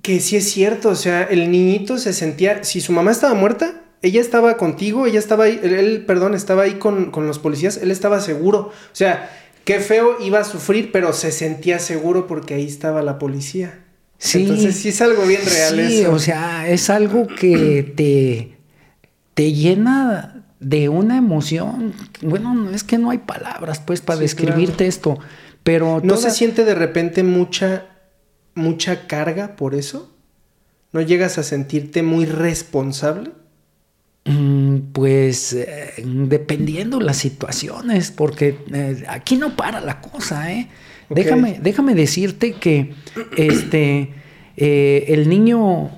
que 0.04 0.20
sí 0.20 0.36
es 0.36 0.52
cierto, 0.52 0.90
o 0.90 0.96
sea, 0.96 1.24
el 1.24 1.50
niñito 1.50 1.98
se 1.98 2.14
sentía, 2.14 2.64
si 2.64 2.80
su 2.80 2.92
mamá 2.92 3.10
estaba 3.10 3.34
muerta, 3.34 3.82
ella 4.04 4.22
estaba 4.22 4.56
contigo, 4.56 5.08
ella 5.08 5.18
estaba 5.18 5.46
ahí, 5.46 5.60
él, 5.64 6.04
perdón, 6.06 6.36
estaba 6.36 6.62
ahí 6.62 6.74
con, 6.74 7.10
con, 7.10 7.26
los 7.26 7.40
policías, 7.40 7.78
él 7.78 7.90
estaba 7.90 8.20
seguro, 8.20 8.70
o 8.70 8.96
sea, 8.96 9.32
qué 9.64 9.80
feo 9.80 10.18
iba 10.22 10.42
a 10.42 10.44
sufrir, 10.44 10.92
pero 10.92 11.12
se 11.12 11.32
sentía 11.32 11.80
seguro 11.80 12.28
porque 12.28 12.54
ahí 12.54 12.68
estaba 12.68 13.02
la 13.02 13.18
policía. 13.18 13.80
Sí. 14.20 14.44
Entonces 14.44 14.76
sí 14.76 14.90
es 14.90 15.02
algo 15.02 15.24
bien 15.26 15.42
real 15.44 15.90
sí, 15.90 16.06
o 16.06 16.20
sea, 16.20 16.70
es 16.70 16.90
algo 16.92 17.28
que 17.28 17.94
te 17.96 18.55
te 19.36 19.54
llena 19.54 20.44
de 20.60 20.90
una 20.90 21.18
emoción. 21.18 21.94
Bueno, 22.22 22.72
es 22.72 22.84
que 22.84 22.98
no 22.98 23.12
hay 23.12 23.20
palabras, 23.20 23.80
pues, 23.80 24.02
para 24.02 24.20
describirte 24.20 24.88
esto. 24.88 25.20
Pero 25.64 26.02
¿No 26.04 26.18
se 26.18 26.32
siente 26.32 26.66
de 26.66 26.76
repente 26.76 27.24
mucha, 27.24 27.86
mucha 28.56 29.08
carga 29.08 29.56
por 29.56 29.76
eso? 29.76 30.16
¿No 30.92 31.02
llegas 31.02 31.38
a 31.38 31.44
sentirte 31.44 32.02
muy 32.02 32.26
responsable? 32.26 33.32
Mm, 34.26 34.92
pues 34.92 35.54
eh, 35.54 35.94
dependiendo 36.04 37.00
las 37.00 37.18
situaciones, 37.18 38.10
porque 38.12 38.58
eh, 38.74 39.04
aquí 39.08 39.38
no 39.38 39.56
para 39.56 39.82
la 39.82 40.02
cosa, 40.02 40.52
¿eh? 40.52 40.70
Déjame, 41.10 41.60
déjame 41.62 41.94
decirte 41.94 42.54
que 42.54 42.96
este 43.38 44.14
eh, 44.58 45.06
el 45.10 45.30
niño 45.30 45.92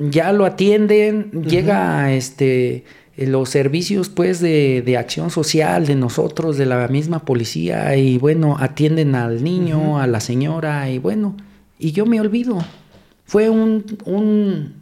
ya 0.00 0.32
lo 0.32 0.44
atienden, 0.46 1.30
llega 1.46 2.12
este 2.12 2.84
eh, 3.16 3.26
los 3.26 3.50
servicios 3.50 4.08
pues 4.08 4.40
de, 4.40 4.96
acción 4.98 5.30
social 5.30 5.86
de 5.86 5.94
nosotros, 5.94 6.56
de 6.56 6.66
la 6.66 6.88
misma 6.88 7.24
policía, 7.24 7.94
y 7.96 8.18
bueno, 8.18 8.56
atienden 8.58 9.14
al 9.14 9.44
niño, 9.44 10.00
a 10.00 10.06
la 10.06 10.20
señora, 10.20 10.90
y 10.90 10.98
bueno, 10.98 11.36
y 11.78 11.92
yo 11.92 12.06
me 12.06 12.20
olvido. 12.20 12.58
Fue 13.24 13.48
un, 13.48 13.84
un 14.06 14.80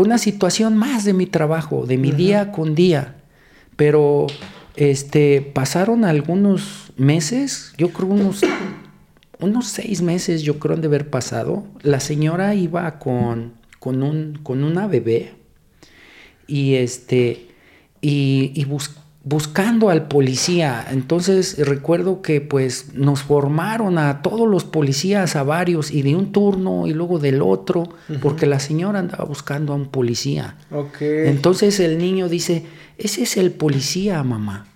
una 0.00 0.18
situación 0.18 0.76
más 0.76 1.04
de 1.04 1.12
mi 1.12 1.26
trabajo, 1.26 1.84
de 1.86 1.98
mi 1.98 2.10
día 2.10 2.52
con 2.52 2.74
día. 2.74 3.16
Pero 3.76 4.26
este 4.76 5.42
pasaron 5.42 6.04
algunos 6.04 6.92
meses, 6.96 7.72
yo 7.76 7.90
creo 7.90 8.08
unos, 8.08 8.40
unos 9.40 9.66
seis 9.68 10.02
meses, 10.02 10.42
yo 10.42 10.58
creo 10.58 10.74
han 10.74 10.80
de 10.80 10.88
haber 10.88 11.10
pasado. 11.10 11.64
La 11.82 12.00
señora 12.00 12.54
iba 12.54 12.98
con 12.98 13.59
con, 13.80 14.04
un, 14.04 14.38
con 14.42 14.62
una 14.62 14.86
bebé 14.86 15.32
y, 16.46 16.74
este, 16.74 17.48
y, 18.00 18.64
buscando 19.24 19.90
al 19.90 20.06
policía. 20.06 20.86
Entonces 20.90 21.58
recuerdo 21.58 22.22
que 22.22 22.40
pues 22.40 22.94
nos 22.94 23.22
formaron 23.22 23.98
a 23.98 24.22
todos 24.22 24.48
los 24.48 24.64
policías, 24.64 25.34
a 25.34 25.42
varios, 25.42 25.90
y 25.90 26.02
de 26.02 26.14
un 26.14 26.32
turno 26.32 26.86
y 26.86 26.92
luego 26.92 27.18
del 27.18 27.42
otro, 27.42 27.88
porque 28.22 28.46
la 28.46 28.60
señora 28.60 29.00
andaba 29.00 29.24
buscando 29.24 29.72
a 29.72 29.76
un 29.76 29.88
policía. 29.88 30.56
Entonces 31.00 31.80
el 31.80 31.98
niño 31.98 32.28
dice, 32.28 32.64
ese 32.98 33.22
es 33.22 33.36
el 33.36 33.50
policía, 33.50 34.22
mamá. 34.22 34.66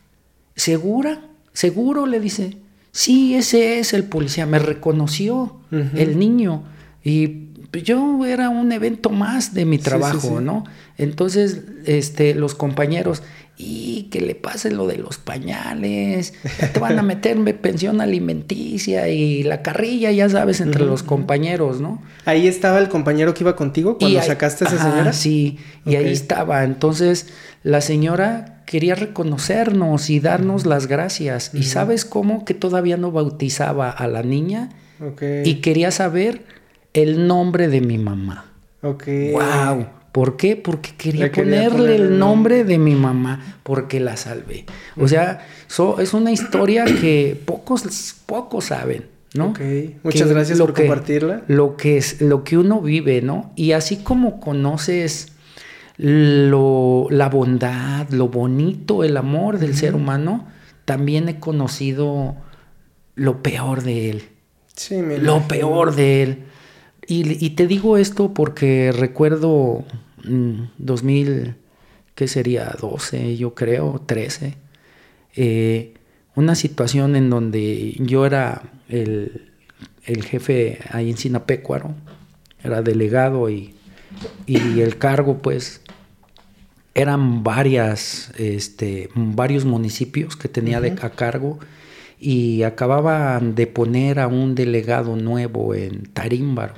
¿Segura? 0.57 1.23
¿Seguro? 1.53 2.07
Le 2.07 2.21
dice. 2.21 2.57
Sí, 2.93 3.35
ese 3.35 3.81
es 3.81 3.93
el 3.93 4.05
policía. 4.05 4.47
Me 4.47 4.61
reconoció 4.61 5.57
el 5.71 6.19
niño. 6.19 6.63
Y 7.03 7.44
yo 7.83 8.25
era 8.27 8.49
un 8.49 8.73
evento 8.73 9.11
más 9.11 9.55
de 9.55 9.65
mi 9.65 9.79
trabajo, 9.79 10.41
¿no? 10.41 10.65
Entonces, 10.97 11.63
este, 11.87 12.35
los 12.35 12.55
compañeros, 12.55 13.23
y 13.57 14.09
que 14.11 14.21
le 14.21 14.35
pase 14.35 14.71
lo 14.73 14.87
de 14.87 14.99
los 14.99 15.19
pañales, 15.19 16.35
te 16.73 16.81
van 16.81 16.99
a 16.99 17.03
meter 17.03 17.39
pensión 17.61 18.01
alimenticia 18.01 19.09
y 19.09 19.45
la 19.45 19.63
carrilla, 19.63 20.11
ya 20.11 20.29
sabes, 20.29 20.61
entre 20.61 20.85
los 20.85 21.03
compañeros, 21.03 21.81
¿no? 21.81 22.03
Ahí 22.25 22.49
estaba 22.49 22.79
el 22.79 22.89
compañero 22.89 23.33
que 23.33 23.45
iba 23.45 23.55
contigo 23.55 23.99
cuando 23.99 24.21
sacaste 24.23 24.65
a 24.65 24.69
esa 24.69 24.83
señora. 24.83 25.13
Sí, 25.13 25.59
y 25.87 25.95
ahí 25.97 26.13
estaba. 26.13 26.65
Entonces, 26.65 27.29
la 27.63 27.81
señora 27.81 28.63
quería 28.67 28.95
reconocernos 28.95 30.11
y 30.11 30.21
darnos 30.21 30.67
las 30.67 30.87
gracias. 30.87 31.51
¿Y 31.55 31.63
sabes 31.65 32.05
cómo? 32.05 32.45
Que 32.45 32.55
todavía 32.55 32.97
no 32.97 33.13
bautizaba 33.13 33.91
a 33.91 34.09
la 34.09 34.23
niña 34.23 34.71
y 35.45 35.57
quería 35.57 35.91
saber 35.91 36.43
el 36.95 37.27
nombre 37.27 37.69
de 37.69 37.81
mi 37.81 37.99
mamá. 37.99 38.47
Ok. 38.83 39.05
¡Wow! 39.33 39.87
¿Por 40.13 40.37
qué? 40.37 40.55
Porque 40.55 40.95
quería, 40.97 41.33
ponerle 41.33 41.97
el 41.97 42.21
nombre 42.21 42.63
de 42.63 42.79
mi 42.79 42.95
mamá, 42.95 43.59
porque 43.65 43.99
la 43.99 44.17
salvé. 44.17 44.65
O 44.97 45.09
sea, 45.09 45.45
es 45.99 46.15
una 46.15 46.31
historia 46.31 46.85
que 47.01 47.37
pocos, 47.45 48.15
pocos 48.25 48.67
saben, 48.67 49.07
¿no? 49.35 49.49
Ok, 49.49 49.61
muchas 50.05 50.29
gracias 50.29 50.61
por 50.61 50.73
compartirla. 50.73 51.43
Lo 51.49 51.77
que, 51.77 51.97
es, 51.97 52.21
lo 52.21 52.45
que 52.45 52.57
uno 52.57 52.81
vive, 52.81 53.23
¿no? 53.23 53.51
Y 53.57 53.73
así 53.73 53.97
como 53.97 54.39
conoces 54.39 55.33
lo, 55.97 57.09
la 57.11 57.29
bondad, 57.29 58.09
lo 58.11 58.29
bonito, 58.29 59.03
el 59.03 59.17
amor 59.17 59.59
del 59.59 59.77
ser 59.77 59.97
humano, 59.97 60.47
también 60.85 61.29
he 61.29 61.41
conocido 61.41 62.37
lo 63.17 63.43
peor 63.43 63.83
de 63.83 64.11
él. 64.11 64.23
Sí, 64.77 64.97
me 64.97 65.19
Lo 65.19 65.43
peor 65.49 65.97
de 65.97 66.23
él. 66.23 66.45
Y, 67.07 67.45
y, 67.45 67.51
te 67.51 67.67
digo 67.67 67.97
esto 67.99 68.33
porque 68.33 68.93
recuerdo 68.93 69.85
2000, 70.25 71.31
mm, 71.31 71.55
¿qué 72.15 72.29
sería? 72.29 72.75
12, 72.81 73.37
yo 73.37 73.55
creo, 73.55 74.03
13. 74.07 74.55
Eh, 75.37 75.95
una 76.35 76.55
situación 76.55 77.17
en 77.17 77.31
donde 77.31 77.93
yo 78.01 78.27
era 78.27 78.63
el, 78.89 79.51
jefe 80.05 80.79
ahí 80.91 81.11
en 81.11 81.17
Sinapecuaro, 81.17 81.95
era 82.63 82.83
delegado 82.83 83.51
y, 83.51 83.75
y 84.47 84.81
el 84.81 84.97
cargo 84.97 85.39
pues 85.39 85.83
eran 86.95 87.43
varias, 87.43 88.33
este, 88.39 89.11
varios 89.15 89.65
municipios 89.65 90.37
que 90.37 90.49
tenía 90.49 90.81
de, 90.81 90.93
a 91.03 91.11
cargo 91.11 91.59
y 92.19 92.63
acababan 92.63 93.55
de 93.55 93.67
poner 93.67 94.21
a 94.21 94.29
un 94.29 94.55
delegado 94.55 95.17
nuevo 95.17 95.75
en 95.75 96.05
Tarímbaro 96.05 96.75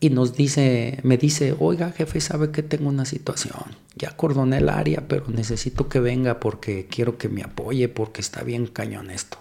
y 0.00 0.10
nos 0.10 0.34
dice, 0.34 0.98
me 1.02 1.16
dice, 1.16 1.54
oiga 1.58 1.90
jefe, 1.90 2.20
sabe 2.20 2.50
que 2.50 2.62
tengo 2.62 2.88
una 2.88 3.04
situación. 3.04 3.76
Ya 3.96 4.10
acordoné 4.10 4.58
el 4.58 4.68
área, 4.68 5.08
pero 5.08 5.26
necesito 5.28 5.88
que 5.88 6.00
venga 6.00 6.40
porque 6.40 6.86
quiero 6.86 7.18
que 7.18 7.28
me 7.28 7.42
apoye 7.42 7.88
porque 7.88 8.20
está 8.20 8.42
bien 8.42 8.66
cañón 8.66 9.10
esto. 9.10 9.38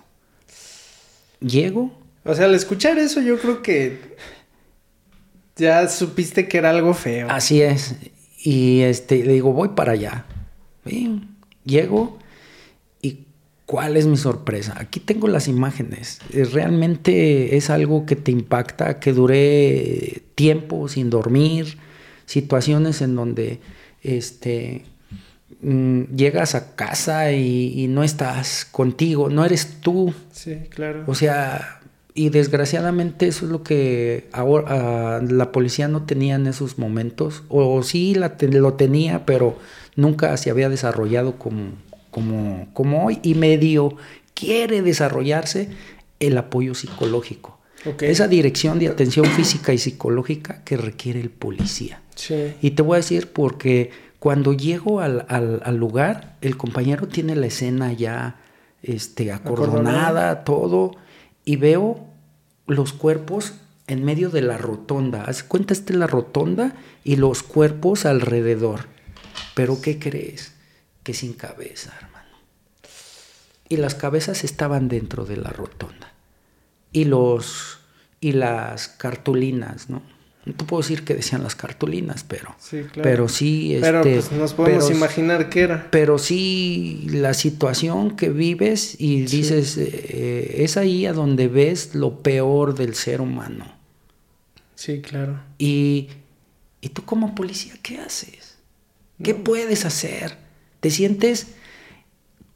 Llego. 1.39 1.91
O 2.23 2.33
sea, 2.33 2.45
al 2.45 2.55
escuchar 2.55 2.97
eso 2.97 3.21
yo 3.21 3.37
creo 3.37 3.61
que 3.61 4.15
ya 5.55 5.87
supiste 5.87 6.47
que 6.47 6.57
era 6.57 6.71
algo 6.71 6.93
feo. 6.93 7.27
Así 7.29 7.61
es. 7.61 7.95
Y 8.43 8.81
este, 8.81 9.23
le 9.23 9.33
digo, 9.33 9.53
voy 9.53 9.69
para 9.69 9.93
allá. 9.93 10.25
Bien, 10.85 11.35
llego 11.65 12.19
¿Cuál 13.73 13.97
es 13.97 14.05
mi 14.05 14.17
sorpresa? 14.17 14.75
Aquí 14.77 14.99
tengo 14.99 15.27
las 15.27 15.47
imágenes. 15.47 16.19
Realmente 16.31 17.57
es 17.57 17.71
algo 17.71 18.05
que 18.05 18.15
te 18.15 18.29
impacta, 18.29 18.99
que 18.99 19.13
duré 19.13 20.21
tiempo 20.35 20.87
sin 20.87 21.09
dormir, 21.09 21.79
situaciones 22.27 23.01
en 23.01 23.15
donde 23.15 23.61
este, 24.03 24.85
mm, 25.63 26.03
llegas 26.15 26.53
a 26.53 26.75
casa 26.75 27.31
y, 27.31 27.87
no 27.87 28.03
estás 28.03 28.63
contigo, 28.63 29.29
no 29.29 29.43
eres 29.43 29.81
tú. 29.81 30.13
Sí, 30.31 30.55
claro. 30.69 31.05
O 31.07 31.15
sea, 31.15 31.81
y 32.13 32.29
desgraciadamente 32.29 33.25
eso 33.25 33.47
es 33.47 33.51
lo 33.51 33.63
que 33.63 34.29
ahora 34.33 35.19
la 35.19 35.51
policía 35.51 35.87
no 35.87 36.03
tenía 36.03 36.35
en 36.35 36.45
esos 36.45 36.77
momentos, 36.77 37.41
o, 37.49 37.81
sí 37.81 38.13
la, 38.13 38.35
lo 38.39 38.73
tenía, 38.73 39.25
pero 39.25 39.57
nunca 39.95 40.37
se 40.37 40.51
había 40.51 40.69
desarrollado 40.69 41.39
como 41.39 41.71
como, 42.13 42.69
como 42.73 43.05
hoy 43.05 43.19
y 43.23 43.35
medio 43.35 43.97
quiere 44.33 44.81
desarrollarse 44.81 45.69
el 46.19 46.37
apoyo 46.37 46.75
psicológico. 46.75 47.59
Esa 47.99 48.29
dirección 48.29 48.79
de 48.79 48.87
atención 48.87 49.25
física 49.25 49.73
y 49.73 49.77
psicológica 49.77 50.63
que 50.63 50.77
requiere 50.77 51.19
el 51.19 51.29
policía. 51.29 52.01
Y 52.61 52.71
te 52.71 52.81
voy 52.81 52.95
a 52.95 52.97
decir 52.97 53.33
porque 53.33 53.91
cuando 54.19 54.53
llego 54.53 55.01
al, 55.01 55.75
lugar, 55.75 56.37
el 56.39 56.55
compañero 56.55 57.09
tiene 57.09 57.35
la 57.35 57.47
escena 57.47 57.91
ya 57.91 58.37
este, 58.81 59.33
acordonada, 59.33 60.45
todo, 60.45 60.91
y 61.43 61.57
veo 61.57 62.07
los 62.67 62.93
cuerpos 62.93 63.55
en 63.87 64.05
medio 64.05 64.29
de 64.29 64.43
la 64.43 64.57
rotonda. 64.57 65.25
Haz 65.25 65.43
cuenta, 65.43 65.73
esta 65.73 65.93
la 65.93 66.07
rotonda 66.07 66.75
y 67.03 67.17
los 67.17 67.43
cuerpos 67.43 68.05
alrededor. 68.05 68.87
Pero 69.55 69.81
¿qué 69.81 69.99
crees? 69.99 70.52
Que 71.03 71.13
sin 71.13 71.33
cabeza, 71.33 71.93
hermano. 72.01 72.37
Y 73.69 73.77
las 73.77 73.95
cabezas 73.95 74.43
estaban 74.43 74.87
dentro 74.87 75.25
de 75.25 75.37
la 75.37 75.49
rotonda. 75.49 76.13
Y 76.91 77.05
los 77.05 77.79
y 78.19 78.31
las 78.31 78.87
cartulinas, 78.87 79.89
¿no? 79.89 80.01
No 80.45 80.53
puedo 80.57 80.81
decir 80.81 81.05
que 81.05 81.13
decían 81.13 81.41
las 81.41 81.55
cartulinas, 81.55 82.25
pero 82.27 82.53
sí, 82.59 82.81
claro. 82.83 83.01
pero 83.01 83.29
sí 83.29 83.77
pero 83.79 83.99
este, 83.99 84.13
pues 84.15 84.31
nos 84.33 84.53
podemos 84.53 84.91
imaginar 84.91 85.49
qué 85.49 85.61
era. 85.61 85.87
Pero 85.89 86.17
sí 86.17 87.07
la 87.09 87.33
situación 87.33 88.17
que 88.17 88.29
vives 88.29 88.99
y 88.99 89.21
dices 89.21 89.77
eh, 89.77 90.63
es 90.63 90.75
ahí 90.75 91.05
a 91.05 91.13
donde 91.13 91.47
ves 91.47 91.95
lo 91.95 92.21
peor 92.21 92.75
del 92.75 92.93
ser 92.95 93.21
humano. 93.21 93.73
Sí, 94.75 95.01
claro. 95.01 95.39
Y, 95.57 96.09
y 96.81 96.89
tú 96.89 97.05
como 97.05 97.35
policía, 97.35 97.75
¿qué 97.81 97.99
haces? 97.99 98.57
¿Qué 99.23 99.33
puedes 99.33 99.85
hacer? 99.85 100.42
Te 100.83 100.91
sientes 100.91 101.47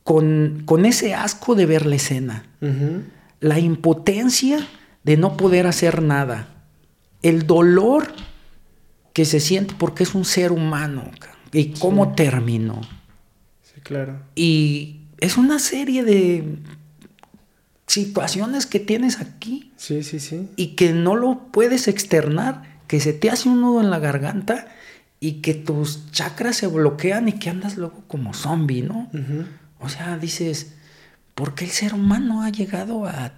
con, 0.04 0.66
ese 0.86 1.14
asco 1.14 1.56
de 1.56 1.66
ver 1.66 1.86
la 1.86 1.96
escena, 1.96 2.44
la 3.40 3.58
impotencia 3.58 4.68
de 5.06 5.16
no 5.16 5.38
poder 5.38 5.66
hacer 5.66 6.02
nada, 6.02 6.66
el 7.24 7.48
dolor 7.48 8.12
que 9.14 9.24
se 9.24 9.40
siente 9.40 9.76
porque 9.80 10.04
es 10.04 10.14
un 10.14 10.26
ser 10.26 10.52
humano 10.52 11.10
y 11.54 11.70
cómo 11.80 12.16
terminó. 12.16 12.82
Sí, 13.64 13.80
claro. 13.82 14.20
Y 14.36 15.04
es 15.20 15.38
una 15.38 15.58
serie 15.58 16.04
de 16.04 16.58
situaciones 17.86 18.66
que 18.66 18.82
tienes 18.82 19.22
aquí. 19.22 19.72
Sí, 19.78 20.04
sí, 20.04 20.20
sí. 20.20 20.50
Y 20.58 20.76
que 20.76 20.92
no 20.92 21.16
lo 21.16 21.50
puedes 21.54 21.88
externar, 21.88 22.82
que 22.88 23.00
se 23.00 23.14
te 23.14 23.30
hace 23.30 23.48
un 23.48 23.62
nudo 23.62 23.80
en 23.80 23.90
la 23.90 24.00
garganta 24.00 24.68
y 25.20 25.34
que 25.42 25.54
tus 25.54 26.12
chakras 26.12 26.58
se 26.58 26.68
bloquean 26.68 27.28
y 27.28 27.34
que 27.34 27.50
andas 27.50 27.78
luego 27.78 28.04
como 28.08 28.34
zombie, 28.34 28.84
¿no? 28.84 29.10
O 29.80 29.90
sea, 29.90 30.18
dices, 30.18 30.74
¿por 31.36 31.56
qué 31.56 31.66
el 31.66 31.72
ser 31.72 31.94
humano 31.94 32.44
ha 32.44 32.50
llegado 32.50 33.06
a, 33.06 33.32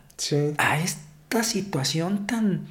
a 0.58 0.80
esta 0.80 1.44
situación 1.44 2.28
tan 2.28 2.65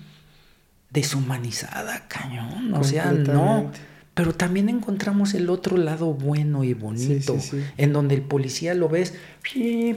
deshumanizada, 0.90 2.06
cañón? 2.08 2.74
O 2.74 2.84
sea, 2.84 3.12
no. 3.12 3.70
Pero 4.14 4.34
también 4.34 4.68
encontramos 4.68 5.32
el 5.34 5.48
otro 5.48 5.76
lado 5.76 6.12
bueno 6.12 6.64
y 6.64 6.74
bonito, 6.74 7.38
en 7.76 7.92
donde 7.92 8.16
el 8.16 8.22
policía 8.22 8.74
lo 8.74 8.88
ves 8.88 9.14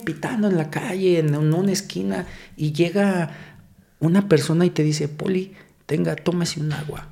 pitando 0.06 0.48
en 0.48 0.58
la 0.58 0.70
calle, 0.70 1.18
en 1.18 1.36
una 1.36 1.72
esquina, 1.72 2.28
y 2.56 2.72
llega 2.72 3.32
una 4.00 4.30
persona 4.30 4.66
y 4.66 4.70
te 4.70 4.84
dice, 4.84 5.08
Poli, 5.08 5.54
tenga, 5.88 6.16
tómese 6.16 6.60
un 6.60 6.72
agua 6.72 7.08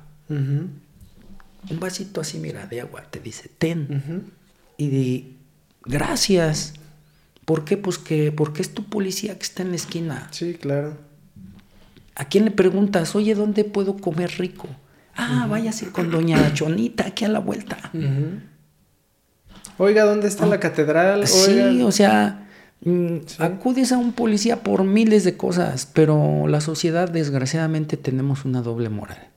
un 1.68 1.80
vasito 1.80 2.20
así, 2.20 2.38
mira, 2.38 2.66
de 2.66 2.80
agua, 2.80 3.02
te 3.10 3.20
dice, 3.20 3.50
ten. 3.58 4.32
Y 4.76 4.88
di, 4.88 5.36
gracias. 5.84 6.74
¿Por 7.44 7.64
qué? 7.64 7.76
Pues 7.76 7.98
que, 7.98 8.32
porque 8.32 8.62
es 8.62 8.72
tu 8.72 8.84
policía 8.84 9.36
que 9.36 9.42
está 9.42 9.62
en 9.62 9.70
la 9.70 9.76
esquina. 9.76 10.28
Sí, 10.30 10.54
claro. 10.54 10.96
¿A 12.14 12.26
quién 12.26 12.44
le 12.44 12.50
preguntas, 12.50 13.14
oye, 13.14 13.34
¿dónde 13.34 13.64
puedo 13.64 13.96
comer 13.96 14.30
rico? 14.38 14.68
Ah, 15.16 15.46
váyase 15.48 15.90
con 15.90 16.10
doña 16.10 16.52
Chonita 16.54 17.06
aquí 17.06 17.24
a 17.24 17.28
la 17.28 17.40
vuelta. 17.40 17.78
Oiga, 19.78 20.04
¿dónde 20.04 20.28
está 20.28 20.46
la 20.46 20.56
ah, 20.56 20.60
catedral? 20.60 21.26
Sí, 21.26 21.82
o 21.82 21.90
sea, 21.90 22.46
mm, 22.84 23.16
acudes 23.38 23.92
a 23.92 23.98
un 23.98 24.12
policía 24.12 24.62
por 24.62 24.84
miles 24.84 25.24
de 25.24 25.36
cosas, 25.36 25.86
pero 25.86 26.46
la 26.46 26.60
sociedad 26.60 27.08
desgraciadamente 27.08 27.96
tenemos 27.96 28.44
una 28.44 28.60
doble 28.60 28.90
moral. 28.90 29.29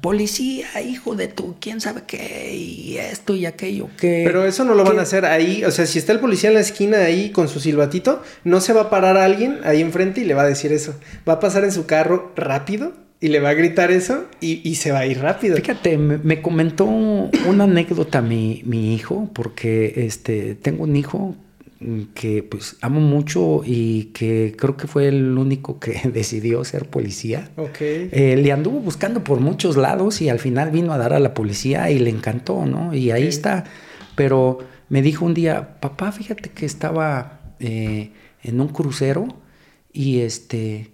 Policía, 0.00 0.80
hijo 0.80 1.16
de 1.16 1.26
tu, 1.26 1.56
quién 1.60 1.80
sabe 1.80 2.02
qué, 2.06 2.54
y 2.54 2.96
esto 2.96 3.34
y 3.34 3.44
aquello, 3.44 3.88
que... 3.98 4.22
Pero 4.24 4.44
eso 4.44 4.64
no 4.64 4.74
lo 4.74 4.84
van 4.84 5.00
a 5.00 5.02
hacer 5.02 5.24
ahí, 5.24 5.64
o 5.64 5.72
sea, 5.72 5.84
si 5.84 5.98
está 5.98 6.12
el 6.12 6.20
policía 6.20 6.50
en 6.50 6.54
la 6.54 6.60
esquina 6.60 6.98
ahí 6.98 7.30
con 7.30 7.48
su 7.48 7.58
silbatito, 7.58 8.22
no 8.44 8.60
se 8.60 8.72
va 8.72 8.82
a 8.82 8.90
parar 8.90 9.16
a 9.16 9.24
alguien 9.24 9.58
ahí 9.64 9.80
enfrente 9.80 10.20
y 10.20 10.24
le 10.24 10.34
va 10.34 10.42
a 10.42 10.46
decir 10.46 10.72
eso. 10.72 10.94
Va 11.28 11.34
a 11.34 11.40
pasar 11.40 11.64
en 11.64 11.72
su 11.72 11.86
carro 11.86 12.32
rápido 12.36 12.92
y 13.20 13.28
le 13.28 13.40
va 13.40 13.48
a 13.48 13.54
gritar 13.54 13.90
eso 13.90 14.26
y, 14.40 14.76
se 14.76 14.92
va 14.92 15.00
a 15.00 15.06
ir 15.06 15.18
rápido. 15.18 15.56
Fíjate, 15.56 15.98
me, 15.98 16.40
comentó 16.40 16.84
una 16.84 17.64
anécdota 17.64 18.22
mi, 18.22 18.62
mi 18.64 18.94
hijo, 18.94 19.28
porque 19.32 20.06
este, 20.06 20.54
tengo 20.54 20.84
un 20.84 20.94
hijo 20.94 21.34
que 22.12 22.42
pues 22.42 22.76
amo 22.80 23.00
mucho 23.00 23.62
y 23.64 24.06
que 24.06 24.54
creo 24.58 24.76
que 24.76 24.88
fue 24.88 25.06
el 25.06 25.38
único 25.38 25.78
que 25.78 26.00
decidió 26.12 26.64
ser 26.64 26.88
policía. 26.88 27.50
Okay. 27.56 28.08
Eh, 28.12 28.36
le 28.36 28.52
anduvo 28.52 28.80
buscando 28.80 29.22
por 29.22 29.40
muchos 29.40 29.76
lados 29.76 30.20
y 30.20 30.28
al 30.28 30.40
final 30.40 30.70
vino 30.70 30.92
a 30.92 30.98
dar 30.98 31.12
a 31.12 31.20
la 31.20 31.34
policía 31.34 31.90
y 31.90 31.98
le 31.98 32.10
encantó, 32.10 32.66
¿no? 32.66 32.94
Y 32.94 33.10
ahí 33.12 33.26
está. 33.26 33.64
Pero 34.16 34.58
me 34.88 35.02
dijo 35.02 35.24
un 35.24 35.34
día, 35.34 35.78
papá, 35.80 36.10
fíjate 36.10 36.50
que 36.50 36.66
estaba 36.66 37.54
eh, 37.60 38.10
en 38.42 38.60
un 38.60 38.68
crucero 38.68 39.28
y 39.92 40.20
este 40.20 40.92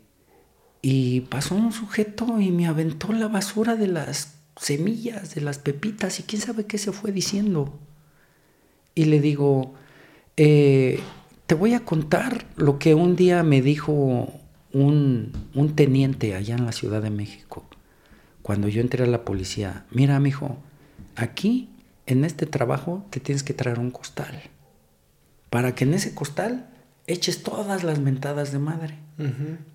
y 0.82 1.22
pasó 1.22 1.54
un 1.54 1.72
sujeto 1.72 2.40
y 2.40 2.50
me 2.50 2.66
aventó 2.66 3.10
la 3.14 3.28
basura 3.28 3.74
de 3.74 3.86
las 3.86 4.34
semillas, 4.56 5.34
de 5.34 5.40
las 5.40 5.58
pepitas 5.58 6.20
y 6.20 6.24
quién 6.24 6.42
sabe 6.42 6.66
qué 6.66 6.76
se 6.76 6.92
fue 6.92 7.10
diciendo. 7.10 7.78
Y 8.94 9.06
le 9.06 9.20
digo, 9.20 9.74
eh, 10.36 11.00
te 11.46 11.54
voy 11.54 11.74
a 11.74 11.84
contar 11.84 12.46
lo 12.56 12.78
que 12.78 12.94
un 12.94 13.16
día 13.16 13.42
me 13.42 13.62
dijo 13.62 14.32
un, 14.72 15.32
un 15.54 15.76
teniente 15.76 16.34
allá 16.34 16.56
en 16.56 16.66
la 16.66 16.72
Ciudad 16.72 17.02
de 17.02 17.10
México, 17.10 17.64
cuando 18.42 18.68
yo 18.68 18.80
entré 18.80 19.04
a 19.04 19.06
la 19.06 19.24
policía. 19.24 19.84
Mira, 19.90 20.18
mijo, 20.20 20.58
aquí 21.16 21.68
en 22.06 22.24
este 22.24 22.46
trabajo 22.46 23.06
te 23.10 23.20
tienes 23.20 23.42
que 23.42 23.54
traer 23.54 23.78
un 23.78 23.90
costal. 23.90 24.42
Para 25.50 25.74
que 25.74 25.84
en 25.84 25.94
ese 25.94 26.14
costal 26.14 26.68
eches 27.06 27.42
todas 27.42 27.84
las 27.84 27.98
mentadas 28.00 28.52
de 28.52 28.58
madre. 28.58 28.98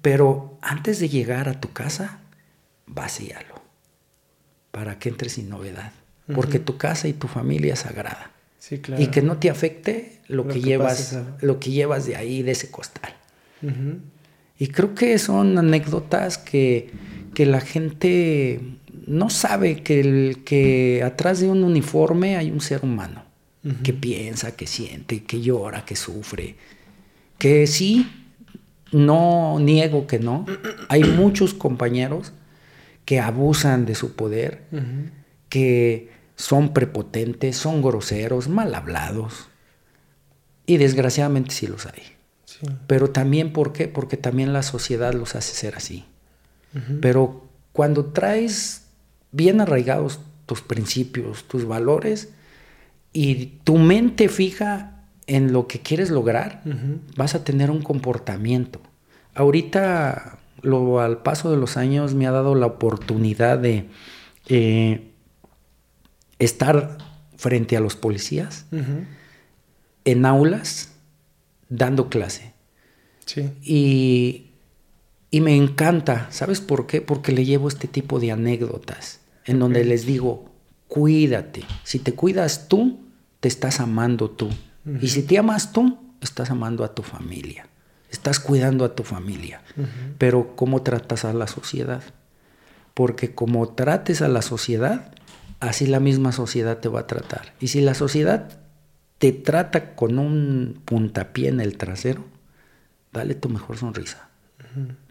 Pero 0.02 0.58
antes 0.62 1.00
de 1.00 1.08
llegar 1.08 1.48
a 1.48 1.62
tu 1.62 1.72
casa, 1.72 2.20
vacíalo. 2.86 3.56
Para 4.72 5.00
que 5.00 5.10
entres 5.10 5.34
sin 5.34 5.50
novedad. 5.50 5.94
Porque 6.36 6.60
tu 6.60 6.78
casa 6.78 7.08
y 7.08 7.14
tu 7.14 7.28
familia 7.28 7.74
es 7.74 7.80
sagrada. 7.80 8.32
Y 8.98 9.08
que 9.08 9.22
no 9.22 9.38
te 9.38 9.50
afecte 9.50 10.19
lo, 10.30 10.48
que, 10.48 10.62
llevas, 10.62 11.18
lo 11.42 11.60
que 11.60 11.72
llevas 11.72 12.06
de 12.06 12.16
ahí, 12.16 12.42
de 12.44 12.52
ese 12.52 12.72
costal. 12.72 13.14
Y 14.58 14.68
creo 14.68 14.96
que 14.96 15.18
son 15.20 15.58
anécdotas 15.58 16.38
que, 16.38 16.92
que 17.34 17.46
la 17.46 17.60
gente 17.60 18.62
no 19.06 19.30
sabe 19.30 19.82
que, 19.84 20.00
el, 20.00 20.44
que 20.46 21.04
atrás 21.04 21.40
de 21.40 21.50
un 21.50 21.64
uniforme 21.64 22.38
hay 22.38 22.52
un 22.52 22.62
ser 22.62 22.82
humano 22.84 23.26
que 23.84 23.92
piensa, 23.92 24.56
que 24.56 24.68
siente, 24.68 25.24
que 25.24 25.42
llora, 25.42 25.84
que 25.84 25.96
sufre. 25.96 26.56
Que 27.38 27.68
sí, 27.68 28.08
no 28.92 29.60
niego 29.60 30.08
que 30.08 30.20
no. 30.20 30.46
Hay 30.90 31.04
muchos 31.04 31.54
compañeros 31.54 32.34
que 33.06 33.20
abusan 33.20 33.86
de 33.86 33.96
su 33.96 34.16
poder, 34.16 34.64
que 35.50 36.10
son 36.36 36.74
prepotentes, 36.74 37.58
son 37.58 37.82
groseros, 37.82 38.48
mal 38.48 38.74
hablados. 38.76 39.50
Y 40.70 40.78
desgraciadamente 40.78 41.50
sí 41.50 41.66
los 41.66 41.88
hay. 41.88 42.04
Pero 42.86 43.10
también, 43.10 43.54
¿por 43.54 43.74
qué? 43.74 43.88
Porque 43.88 44.18
también 44.18 44.54
la 44.54 44.62
sociedad 44.62 45.16
los 45.16 45.34
hace 45.34 45.56
ser 45.56 45.76
así. 45.76 46.06
Pero 47.02 47.48
cuando 47.74 48.06
traes 48.06 48.84
bien 49.32 49.62
arraigados 49.62 50.20
tus 50.46 50.62
principios, 50.62 51.46
tus 51.46 51.66
valores, 51.66 52.30
y 53.14 53.58
tu 53.64 53.80
mente 53.80 54.30
fija 54.30 55.06
en 55.26 55.54
lo 55.54 55.66
que 55.66 55.80
quieres 55.80 56.12
lograr, 56.12 56.62
vas 57.16 57.34
a 57.34 57.44
tener 57.44 57.72
un 57.72 57.82
comportamiento. 57.82 58.80
Ahorita, 59.34 60.38
lo, 60.62 61.00
al 61.00 61.24
paso 61.24 61.50
de 61.50 61.58
los 61.58 61.78
años, 61.78 62.14
me 62.14 62.28
ha 62.28 62.32
dado 62.32 62.54
la 62.54 62.68
oportunidad 62.68 63.58
de 63.58 63.90
eh, 64.48 65.10
estar 66.38 67.00
frente 67.38 67.76
a 67.76 67.80
los 67.80 67.96
policías 67.96 68.68
en 70.12 70.26
aulas 70.26 70.92
dando 71.70 72.10
clase. 72.10 72.54
Sí. 73.26 73.50
Y, 73.62 74.52
y 75.32 75.42
me 75.42 75.56
encanta, 75.56 76.28
¿sabes 76.32 76.62
por 76.62 76.88
qué? 76.88 77.02
Porque 77.02 77.32
le 77.32 77.46
llevo 77.46 77.68
este 77.68 77.88
tipo 77.88 78.20
de 78.20 78.32
anécdotas 78.32 79.20
en 79.46 79.60
donde 79.60 79.84
les 79.84 80.06
digo, 80.06 80.46
cuídate. 80.88 81.64
Si 81.84 82.00
te 82.00 82.14
cuidas 82.14 82.68
tú, 82.68 83.00
te 83.40 83.48
estás 83.48 83.80
amando 83.80 84.30
tú. 84.30 84.50
Y 85.02 85.10
si 85.10 85.24
te 85.24 85.38
amas 85.38 85.72
tú, 85.72 85.98
estás 86.22 86.50
amando 86.50 86.84
a 86.84 86.94
tu 86.94 87.04
familia. 87.04 87.68
Estás 88.12 88.40
cuidando 88.40 88.86
a 88.86 88.96
tu 88.96 89.04
familia. 89.04 89.62
Pero 90.18 90.56
¿cómo 90.56 90.82
tratas 90.82 91.26
a 91.26 91.34
la 91.34 91.48
sociedad? 91.48 92.04
Porque 92.94 93.34
como 93.34 93.70
trates 93.70 94.22
a 94.22 94.28
la 94.28 94.42
sociedad, 94.42 95.14
así 95.60 95.86
la 95.86 96.00
misma 96.00 96.32
sociedad 96.32 96.80
te 96.80 96.90
va 96.90 97.02
a 97.02 97.08
tratar. 97.08 97.54
Y 97.60 97.68
si 97.68 97.82
la 97.82 97.94
sociedad 97.94 98.60
te 99.20 99.34
trata 99.34 99.96
con 99.96 100.18
un 100.18 100.82
puntapié 100.86 101.50
en 101.50 101.60
el 101.60 101.78
trasero, 101.78 102.26
dale 103.14 103.36
tu 103.36 103.50
mejor 103.50 103.78
sonrisa. 103.78 104.30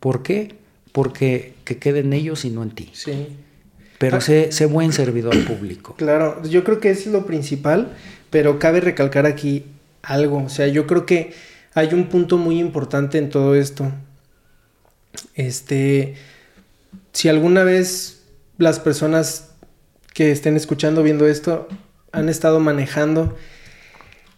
¿Por 0.00 0.22
qué? 0.22 0.56
Porque 0.92 1.54
que 1.64 1.78
quede 1.78 2.00
en 2.00 2.12
ellos 2.12 2.44
y 2.44 2.50
no 2.50 2.62
en 2.62 2.70
ti. 2.70 2.90
Sí. 2.92 3.28
Pero 3.98 4.16
ah. 4.16 4.20
sé, 4.20 4.50
sé, 4.52 4.66
buen 4.66 4.92
servidor 4.92 5.36
público. 5.44 5.94
Claro, 5.96 6.42
yo 6.44 6.64
creo 6.64 6.80
que 6.80 6.90
es 6.90 7.06
lo 7.06 7.26
principal, 7.26 7.92
pero 8.30 8.58
cabe 8.58 8.80
recalcar 8.80 9.26
aquí 9.26 9.66
algo. 10.02 10.44
O 10.44 10.48
sea, 10.48 10.68
yo 10.68 10.86
creo 10.86 11.04
que 11.04 11.34
hay 11.74 11.92
un 11.92 12.08
punto 12.08 12.38
muy 12.38 12.58
importante 12.58 13.18
en 13.18 13.28
todo 13.28 13.54
esto. 13.54 13.92
Este, 15.34 16.14
si 17.12 17.28
alguna 17.28 17.62
vez 17.62 18.22
las 18.56 18.80
personas 18.80 19.50
que 20.14 20.30
estén 20.30 20.56
escuchando, 20.56 21.02
viendo 21.02 21.26
esto, 21.26 21.68
han 22.12 22.28
estado 22.28 22.58
manejando 22.60 23.36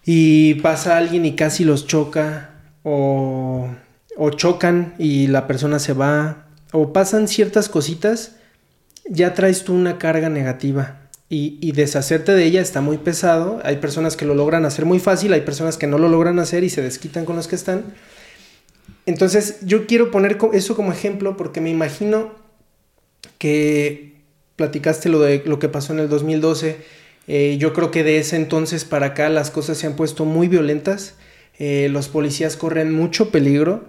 y 0.04 0.54
pasa 0.54 0.96
alguien 0.96 1.24
y 1.26 1.36
casi 1.36 1.64
los 1.64 1.86
choca 1.86 2.50
o, 2.82 3.68
o 4.16 4.30
chocan 4.30 4.94
y 4.98 5.26
la 5.26 5.46
persona 5.46 5.78
se 5.78 5.92
va 5.92 6.46
o 6.72 6.92
pasan 6.92 7.28
ciertas 7.28 7.68
cositas, 7.68 8.36
ya 9.08 9.34
traes 9.34 9.64
tú 9.64 9.74
una 9.74 9.98
carga 9.98 10.28
negativa. 10.28 10.96
Y, 11.28 11.58
y, 11.60 11.70
deshacerte 11.72 12.32
de 12.32 12.44
ella 12.44 12.60
está 12.60 12.80
muy 12.80 12.98
pesado. 12.98 13.60
Hay 13.62 13.76
personas 13.76 14.16
que 14.16 14.24
lo 14.24 14.34
logran 14.34 14.64
hacer 14.64 14.84
muy 14.84 14.98
fácil, 14.98 15.32
hay 15.32 15.42
personas 15.42 15.76
que 15.76 15.86
no 15.86 15.96
lo 15.96 16.08
logran 16.08 16.40
hacer 16.40 16.64
y 16.64 16.70
se 16.70 16.82
desquitan 16.82 17.24
con 17.24 17.36
los 17.36 17.46
que 17.46 17.54
están. 17.54 17.84
Entonces 19.06 19.58
yo 19.62 19.86
quiero 19.86 20.10
poner 20.10 20.38
eso 20.52 20.74
como 20.74 20.92
ejemplo 20.92 21.36
porque 21.36 21.60
me 21.60 21.70
imagino 21.70 22.32
que 23.38 24.20
platicaste 24.56 25.08
lo 25.08 25.20
de 25.20 25.42
lo 25.46 25.58
que 25.58 25.68
pasó 25.68 25.92
en 25.92 26.00
el 26.00 26.08
2012 26.08 26.99
eh, 27.26 27.56
yo 27.58 27.72
creo 27.72 27.90
que 27.90 28.04
de 28.04 28.18
ese 28.18 28.36
entonces 28.36 28.84
para 28.84 29.06
acá 29.06 29.28
las 29.28 29.50
cosas 29.50 29.78
se 29.78 29.86
han 29.86 29.96
puesto 29.96 30.24
muy 30.24 30.48
violentas. 30.48 31.14
Eh, 31.58 31.88
los 31.90 32.08
policías 32.08 32.56
corren 32.56 32.92
mucho 32.92 33.30
peligro. 33.30 33.84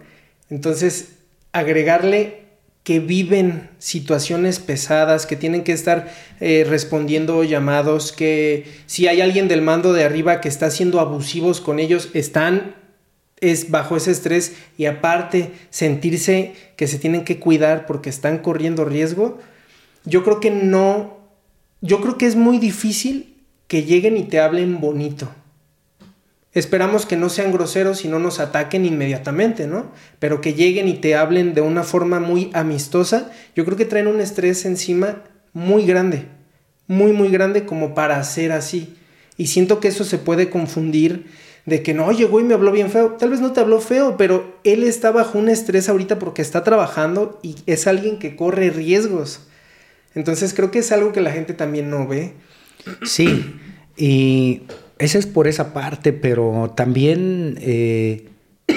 Entonces, 0.49 1.13
agregarle 1.53 2.41
que 2.83 2.99
viven 2.99 3.69
situaciones 3.77 4.59
pesadas, 4.59 5.25
que 5.25 5.35
tienen 5.35 5.63
que 5.63 5.71
estar 5.71 6.11
eh, 6.39 6.65
respondiendo 6.67 7.43
llamados, 7.43 8.11
que 8.11 8.65
si 8.87 9.07
hay 9.07 9.21
alguien 9.21 9.47
del 9.47 9.61
mando 9.61 9.93
de 9.93 10.03
arriba 10.03 10.41
que 10.41 10.49
está 10.49 10.71
siendo 10.71 10.99
abusivos 10.99 11.61
con 11.61 11.79
ellos, 11.79 12.09
están 12.13 12.75
es 13.39 13.71
bajo 13.71 13.97
ese 13.97 14.11
estrés 14.11 14.55
y 14.77 14.85
aparte 14.85 15.51
sentirse 15.71 16.53
que 16.75 16.87
se 16.87 16.99
tienen 16.99 17.25
que 17.25 17.39
cuidar 17.39 17.87
porque 17.87 18.09
están 18.09 18.37
corriendo 18.37 18.85
riesgo, 18.85 19.39
yo 20.05 20.23
creo 20.23 20.39
que 20.39 20.51
no, 20.51 21.17
yo 21.81 21.99
creo 22.01 22.17
que 22.17 22.27
es 22.27 22.35
muy 22.35 22.59
difícil 22.59 23.35
que 23.67 23.83
lleguen 23.83 24.17
y 24.17 24.23
te 24.23 24.39
hablen 24.39 24.79
bonito. 24.79 25.29
Esperamos 26.53 27.05
que 27.05 27.15
no 27.15 27.29
sean 27.29 27.51
groseros 27.51 28.03
y 28.03 28.09
no 28.09 28.19
nos 28.19 28.39
ataquen 28.39 28.85
inmediatamente, 28.85 29.67
¿no? 29.67 29.91
Pero 30.19 30.41
que 30.41 30.53
lleguen 30.53 30.87
y 30.87 30.95
te 30.95 31.15
hablen 31.15 31.53
de 31.53 31.61
una 31.61 31.83
forma 31.83 32.19
muy 32.19 32.51
amistosa, 32.53 33.31
yo 33.55 33.63
creo 33.63 33.77
que 33.77 33.85
traen 33.85 34.07
un 34.07 34.19
estrés 34.19 34.65
encima 34.65 35.23
muy 35.53 35.85
grande, 35.85 36.25
muy, 36.87 37.13
muy 37.13 37.29
grande 37.29 37.65
como 37.65 37.95
para 37.95 38.19
hacer 38.19 38.51
así. 38.51 38.95
Y 39.37 39.47
siento 39.47 39.79
que 39.79 39.87
eso 39.87 40.03
se 40.03 40.17
puede 40.17 40.49
confundir 40.49 41.27
de 41.65 41.83
que 41.83 41.93
no, 41.93 42.11
llegó 42.11 42.41
y 42.41 42.43
me 42.43 42.53
habló 42.53 42.71
bien 42.73 42.91
feo. 42.91 43.13
Tal 43.13 43.29
vez 43.29 43.39
no 43.39 43.53
te 43.53 43.61
habló 43.61 43.79
feo, 43.79 44.17
pero 44.17 44.59
él 44.65 44.83
está 44.83 45.11
bajo 45.11 45.39
un 45.39 45.47
estrés 45.47 45.87
ahorita 45.87 46.19
porque 46.19 46.41
está 46.41 46.65
trabajando 46.65 47.39
y 47.41 47.55
es 47.65 47.87
alguien 47.87 48.19
que 48.19 48.35
corre 48.35 48.71
riesgos. 48.71 49.47
Entonces 50.15 50.53
creo 50.53 50.71
que 50.71 50.79
es 50.79 50.91
algo 50.91 51.11
que 51.11 51.21
la 51.21 51.31
gente 51.31 51.53
también 51.53 51.89
no 51.89 52.07
ve. 52.07 52.33
Sí, 53.03 53.55
y 53.95 54.63
esa 54.97 55.17
es 55.17 55.25
por 55.25 55.47
esa 55.47 55.73
parte, 55.73 56.13
pero 56.13 56.73
también 56.75 57.57
eh, 57.61 58.29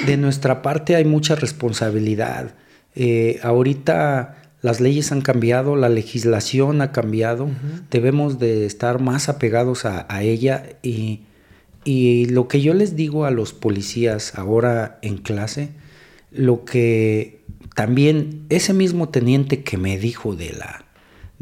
de 0.07 0.17
nuestra 0.17 0.63
parte 0.63 0.97
hay 0.97 1.05
mucha 1.05 1.35
responsabilidad. 1.35 2.55
Eh, 2.95 3.41
ahorita 3.43 4.37
las 4.63 4.81
leyes 4.81 5.13
han 5.13 5.21
cambiado, 5.21 5.77
la 5.77 5.89
legislación 5.89 6.81
ha 6.81 6.93
cambiado, 6.93 7.49
debemos 7.91 8.39
de 8.39 8.65
estar 8.65 9.01
más 9.01 9.29
apegados 9.29 9.85
a, 9.85 10.23
ella 10.23 10.65
y, 10.83 11.21
y, 11.85 12.27
lo 12.27 12.49
que 12.49 12.63
yo 12.63 12.73
les 12.73 12.97
digo 12.97 13.27
a 13.27 13.31
los 13.31 13.53
policías 13.53 14.35
ahora 14.37 14.99
en 15.03 15.19
clase, 15.19 15.71
lo 16.31 16.65
que 16.65 17.43
también 17.75 18.47
ese 18.49 18.73
mismo 18.73 19.11
teniente 19.11 19.63
que 19.63 19.77
me 19.77 19.99
dijo 19.99 20.35
de 20.35 20.55
la, 20.55 20.84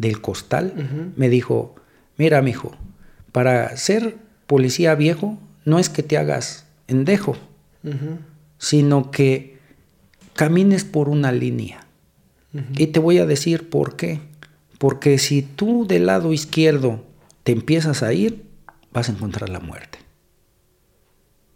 del 0.02 0.20
costal, 0.20 1.12
me 1.16 1.30
dijo, 1.30 1.76
Mira, 2.18 2.42
mijo, 2.42 2.72
para 3.32 3.76
ser 3.76 4.16
policía 4.46 4.94
viejo 4.94 5.38
no 5.64 5.78
es 5.78 5.88
que 5.88 6.02
te 6.02 6.18
hagas 6.18 6.66
endejo, 6.86 7.36
sino 8.58 9.10
que 9.10 9.58
camines 10.34 10.84
por 10.84 11.08
una 11.08 11.32
línea. 11.32 11.86
Y 12.76 12.88
te 12.88 13.00
voy 13.00 13.18
a 13.18 13.26
decir 13.26 13.70
por 13.70 13.96
qué. 13.96 14.20
Porque 14.78 15.18
si 15.18 15.42
tú 15.42 15.86
del 15.86 16.06
lado 16.06 16.32
izquierdo 16.32 17.02
te 17.44 17.52
empiezas 17.52 18.02
a 18.02 18.12
ir, 18.12 18.44
vas 18.92 19.08
a 19.08 19.12
encontrar 19.12 19.48
la 19.48 19.60
muerte. 19.60 19.98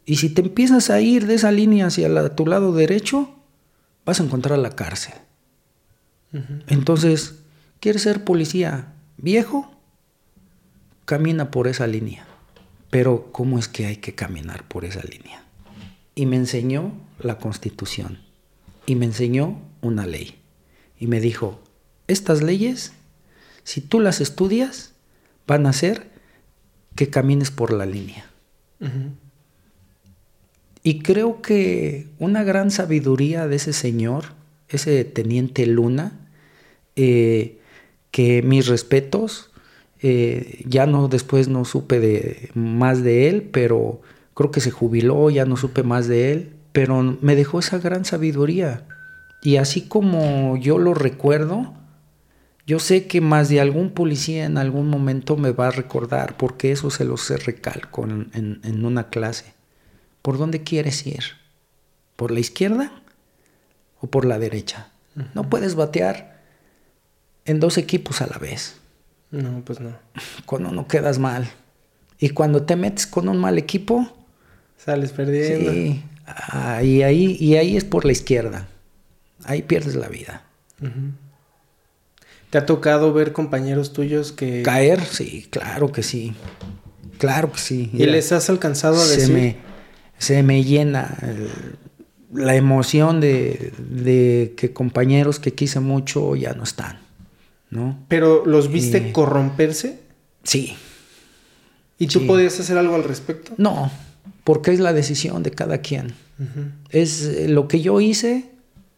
Y 0.06 0.16
si 0.16 0.30
te 0.30 0.40
empiezas 0.40 0.88
a 0.88 1.00
ir 1.00 1.26
de 1.26 1.34
esa 1.34 1.50
línea 1.50 1.86
hacia 1.86 2.34
tu 2.34 2.46
lado 2.46 2.72
derecho, 2.72 3.34
vas 4.06 4.20
a 4.20 4.22
encontrar 4.22 4.58
la 4.58 4.70
cárcel. 4.70 5.14
Entonces, 6.66 7.40
¿quieres 7.80 8.02
ser 8.02 8.24
policía 8.24 8.94
viejo? 9.16 9.70
Camina 11.04 11.50
por 11.50 11.68
esa 11.68 11.86
línea. 11.86 12.26
Pero, 12.90 13.30
¿cómo 13.32 13.58
es 13.58 13.68
que 13.68 13.86
hay 13.86 13.96
que 13.96 14.14
caminar 14.14 14.66
por 14.66 14.84
esa 14.84 15.02
línea? 15.02 15.44
Y 16.14 16.26
me 16.26 16.36
enseñó 16.36 16.92
la 17.18 17.38
constitución. 17.38 18.18
Y 18.86 18.94
me 18.94 19.06
enseñó 19.06 19.60
una 19.82 20.06
ley. 20.06 20.36
Y 20.98 21.06
me 21.06 21.20
dijo, 21.20 21.60
estas 22.06 22.42
leyes, 22.42 22.92
si 23.64 23.80
tú 23.80 24.00
las 24.00 24.20
estudias, 24.20 24.92
van 25.46 25.66
a 25.66 25.70
hacer 25.70 26.10
que 26.94 27.10
camines 27.10 27.50
por 27.50 27.72
la 27.72 27.86
línea. 27.86 28.30
Y 30.82 31.00
creo 31.00 31.42
que 31.42 32.08
una 32.18 32.44
gran 32.44 32.70
sabiduría 32.70 33.46
de 33.46 33.56
ese 33.56 33.72
señor, 33.72 34.26
ese 34.68 35.04
teniente 35.04 35.66
Luna, 35.66 36.12
eh, 36.94 37.60
que 38.16 38.40
mis 38.40 38.66
respetos, 38.66 39.50
eh, 40.00 40.64
ya 40.66 40.86
no 40.86 41.06
después 41.06 41.48
no 41.48 41.66
supe 41.66 42.00
de, 42.00 42.50
más 42.54 43.02
de 43.02 43.28
él, 43.28 43.42
pero 43.42 44.00
creo 44.32 44.50
que 44.50 44.62
se 44.62 44.70
jubiló, 44.70 45.28
ya 45.28 45.44
no 45.44 45.58
supe 45.58 45.82
más 45.82 46.08
de 46.08 46.32
él, 46.32 46.54
pero 46.72 47.18
me 47.20 47.36
dejó 47.36 47.58
esa 47.58 47.76
gran 47.76 48.06
sabiduría. 48.06 48.86
Y 49.42 49.56
así 49.58 49.82
como 49.82 50.56
yo 50.56 50.78
lo 50.78 50.94
recuerdo, 50.94 51.74
yo 52.66 52.78
sé 52.78 53.06
que 53.06 53.20
más 53.20 53.50
de 53.50 53.60
algún 53.60 53.90
policía 53.90 54.46
en 54.46 54.56
algún 54.56 54.88
momento 54.88 55.36
me 55.36 55.50
va 55.50 55.66
a 55.66 55.72
recordar, 55.72 56.38
porque 56.38 56.72
eso 56.72 56.88
se 56.88 57.04
lo 57.04 57.18
sé 57.18 57.36
recalco 57.36 58.04
en, 58.04 58.30
en 58.32 58.84
una 58.86 59.10
clase. 59.10 59.52
¿Por 60.22 60.38
dónde 60.38 60.62
quieres 60.62 61.06
ir? 61.06 61.22
¿Por 62.16 62.30
la 62.30 62.40
izquierda 62.40 62.92
o 64.00 64.06
por 64.06 64.24
la 64.24 64.38
derecha? 64.38 64.88
No 65.34 65.50
puedes 65.50 65.74
batear 65.74 66.35
en 67.46 67.60
dos 67.60 67.78
equipos 67.78 68.20
a 68.20 68.26
la 68.26 68.38
vez. 68.38 68.76
No, 69.30 69.62
pues 69.64 69.80
no. 69.80 69.90
Con 70.44 70.66
uno 70.66 70.86
quedas 70.86 71.18
mal. 71.18 71.48
Y 72.18 72.30
cuando 72.30 72.62
te 72.62 72.76
metes 72.76 73.06
con 73.06 73.28
un 73.28 73.38
mal 73.38 73.58
equipo... 73.58 74.12
Sales 74.76 75.12
perdiendo. 75.12 75.72
Sí. 75.72 76.02
Ah, 76.26 76.82
y, 76.82 77.02
ahí, 77.02 77.36
y 77.40 77.56
ahí 77.56 77.76
es 77.76 77.84
por 77.84 78.04
la 78.04 78.12
izquierda. 78.12 78.68
Ahí 79.44 79.62
pierdes 79.62 79.96
la 79.96 80.08
vida. 80.08 80.44
¿Te 82.50 82.58
ha 82.58 82.66
tocado 82.66 83.12
ver 83.12 83.32
compañeros 83.32 83.92
tuyos 83.92 84.32
que... 84.32 84.62
Caer? 84.62 85.04
Sí, 85.04 85.46
claro 85.50 85.92
que 85.92 86.02
sí. 86.02 86.34
Claro 87.18 87.52
que 87.52 87.58
sí. 87.58 87.90
¿Y 87.92 88.06
les 88.06 88.32
has 88.32 88.50
alcanzado 88.50 89.00
a 89.00 89.06
decir? 89.06 89.56
se 90.18 90.42
me 90.42 90.64
llena 90.64 91.18
la 92.32 92.54
emoción 92.54 93.20
de, 93.20 94.54
que 94.56 94.72
compañeros 94.72 95.38
que 95.38 95.54
quise 95.54 95.80
mucho 95.80 96.36
ya 96.36 96.54
no 96.54 96.64
están, 96.64 96.98
¿no? 97.70 98.04
¿Pero 98.08 98.44
los 98.46 98.70
viste 98.70 99.12
corromperse? 99.12 100.00
Sí. 100.42 100.76
¿Y 101.98 102.06
tú 102.08 102.26
podías 102.26 102.58
hacer 102.60 102.78
algo 102.78 102.94
al 102.94 103.04
respecto? 103.04 103.52
No, 103.56 103.90
porque 104.44 104.72
es 104.72 104.80
la 104.80 104.92
decisión 104.92 105.42
de 105.42 105.50
cada 105.50 105.78
quien. 105.78 106.14
Es 106.90 107.22
eh, 107.22 107.48
lo 107.48 107.68
que 107.68 107.80
yo 107.80 108.00
hice 108.00 108.50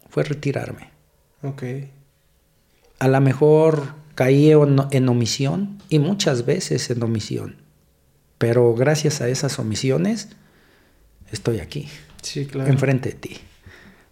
fue 0.09 0.23
retirarme. 0.23 0.89
Ok. 1.41 1.63
A 2.99 3.07
lo 3.07 3.21
mejor 3.21 3.95
caí 4.15 4.51
en 4.51 5.09
omisión 5.09 5.77
y 5.87 5.99
muchas 5.99 6.45
veces 6.45 6.89
en 6.89 7.01
omisión. 7.01 7.55
Pero 8.37 8.73
gracias 8.73 9.21
a 9.21 9.29
esas 9.29 9.59
omisiones 9.59 10.29
estoy 11.31 11.59
aquí, 11.59 11.87
sí, 12.21 12.45
claro. 12.45 12.69
enfrente 12.69 13.09
de 13.09 13.15
ti. 13.15 13.37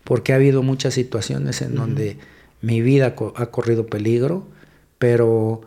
Porque 0.03 0.31
ha 0.31 0.37
habido 0.37 0.63
muchas 0.63 0.93
situaciones 0.93 1.61
en 1.61 1.75
donde 1.75 2.17
mi 2.61 2.81
vida 2.81 3.15
ha 3.35 3.45
corrido 3.47 3.87
peligro, 3.87 4.47
pero 4.97 5.61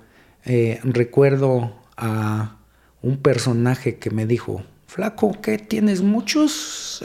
eh, 0.45 0.81
recuerdo 0.83 1.77
a 1.97 2.57
un 3.03 3.19
personaje 3.19 3.97
que 3.99 4.11
me 4.11 4.27
dijo, 4.27 4.63
flaco, 4.87 5.41
¿qué 5.41 5.59
tienes 5.59 6.03
muchos? 6.03 7.05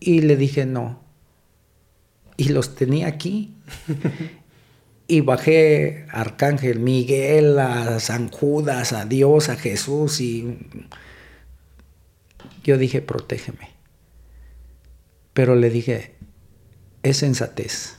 Y 0.00 0.20
le 0.20 0.36
dije, 0.36 0.66
no. 0.66 1.00
Y 2.36 2.48
los 2.48 2.74
tenía 2.74 3.06
aquí. 3.06 3.54
y 5.06 5.20
bajé 5.20 6.06
a 6.10 6.20
Arcángel 6.20 6.80
Miguel, 6.80 7.58
a 7.58 8.00
San 8.00 8.28
Judas, 8.28 8.92
a 8.92 9.04
Dios, 9.04 9.48
a 9.48 9.56
Jesús 9.56 10.20
y 10.20 10.58
yo 12.64 12.78
dije, 12.78 13.02
protégeme. 13.02 13.70
Pero 15.32 15.56
le 15.56 15.70
dije, 15.70 16.14
es 17.02 17.18
sensatez. 17.18 17.96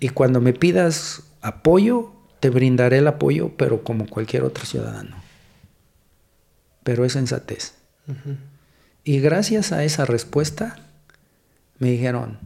Y 0.00 0.10
cuando 0.10 0.40
me 0.40 0.52
pidas 0.52 1.22
apoyo, 1.40 2.12
te 2.40 2.50
brindaré 2.50 2.98
el 2.98 3.08
apoyo, 3.08 3.50
pero 3.56 3.82
como 3.82 4.06
cualquier 4.06 4.44
otro 4.44 4.64
ciudadano. 4.64 5.16
Pero 6.84 7.04
es 7.04 7.12
sensatez. 7.12 7.74
Y 9.04 9.20
gracias 9.20 9.72
a 9.72 9.84
esa 9.84 10.04
respuesta, 10.04 10.76
me 11.78 11.90
dijeron, 11.90 12.38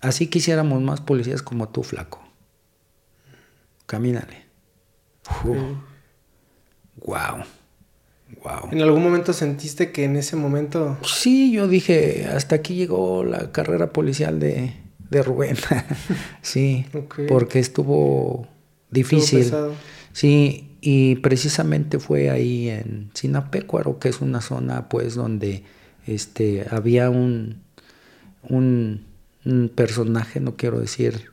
así 0.00 0.26
quisiéramos 0.26 0.82
más 0.82 1.00
policías 1.00 1.42
como 1.42 1.68
tú, 1.68 1.82
flaco. 1.82 2.22
Camínale. 3.86 4.46
Wow. 6.96 7.44
¿En 8.70 8.82
algún 8.82 9.02
momento 9.02 9.32
sentiste 9.32 9.90
que 9.92 10.04
en 10.04 10.16
ese 10.16 10.36
momento... 10.36 10.98
Sí, 11.04 11.52
yo 11.52 11.66
dije, 11.68 12.26
hasta 12.26 12.56
aquí 12.56 12.74
llegó 12.74 13.24
la 13.24 13.52
carrera 13.52 13.92
policial 13.92 14.38
de, 14.38 14.74
Rubén. 15.10 15.56
sí, 16.42 16.86
porque 17.28 17.58
estuvo 17.58 18.46
difícil. 18.90 19.52
sí, 20.12 20.76
y 20.80 21.16
precisamente 21.16 21.98
fue 21.98 22.30
ahí 22.30 22.68
en 22.68 23.10
Sinapecuaro, 23.14 23.98
que 23.98 24.08
es 24.08 24.20
una 24.20 24.40
zona 24.40 24.88
pues 24.88 25.14
donde 25.14 25.64
este, 26.06 26.66
había 26.70 27.10
un, 27.10 27.62
un, 28.42 29.06
personaje, 29.74 30.40
no 30.40 30.56
quiero 30.56 30.78
decir 30.78 31.32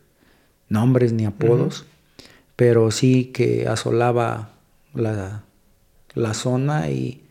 nombres 0.70 1.12
ni 1.12 1.26
apodos, 1.26 1.86
pero 2.56 2.90
sí 2.92 3.26
que 3.26 3.68
asolaba 3.68 4.54
la 4.94 5.46
la 6.16 6.34
zona 6.34 6.90
y, 6.90 7.22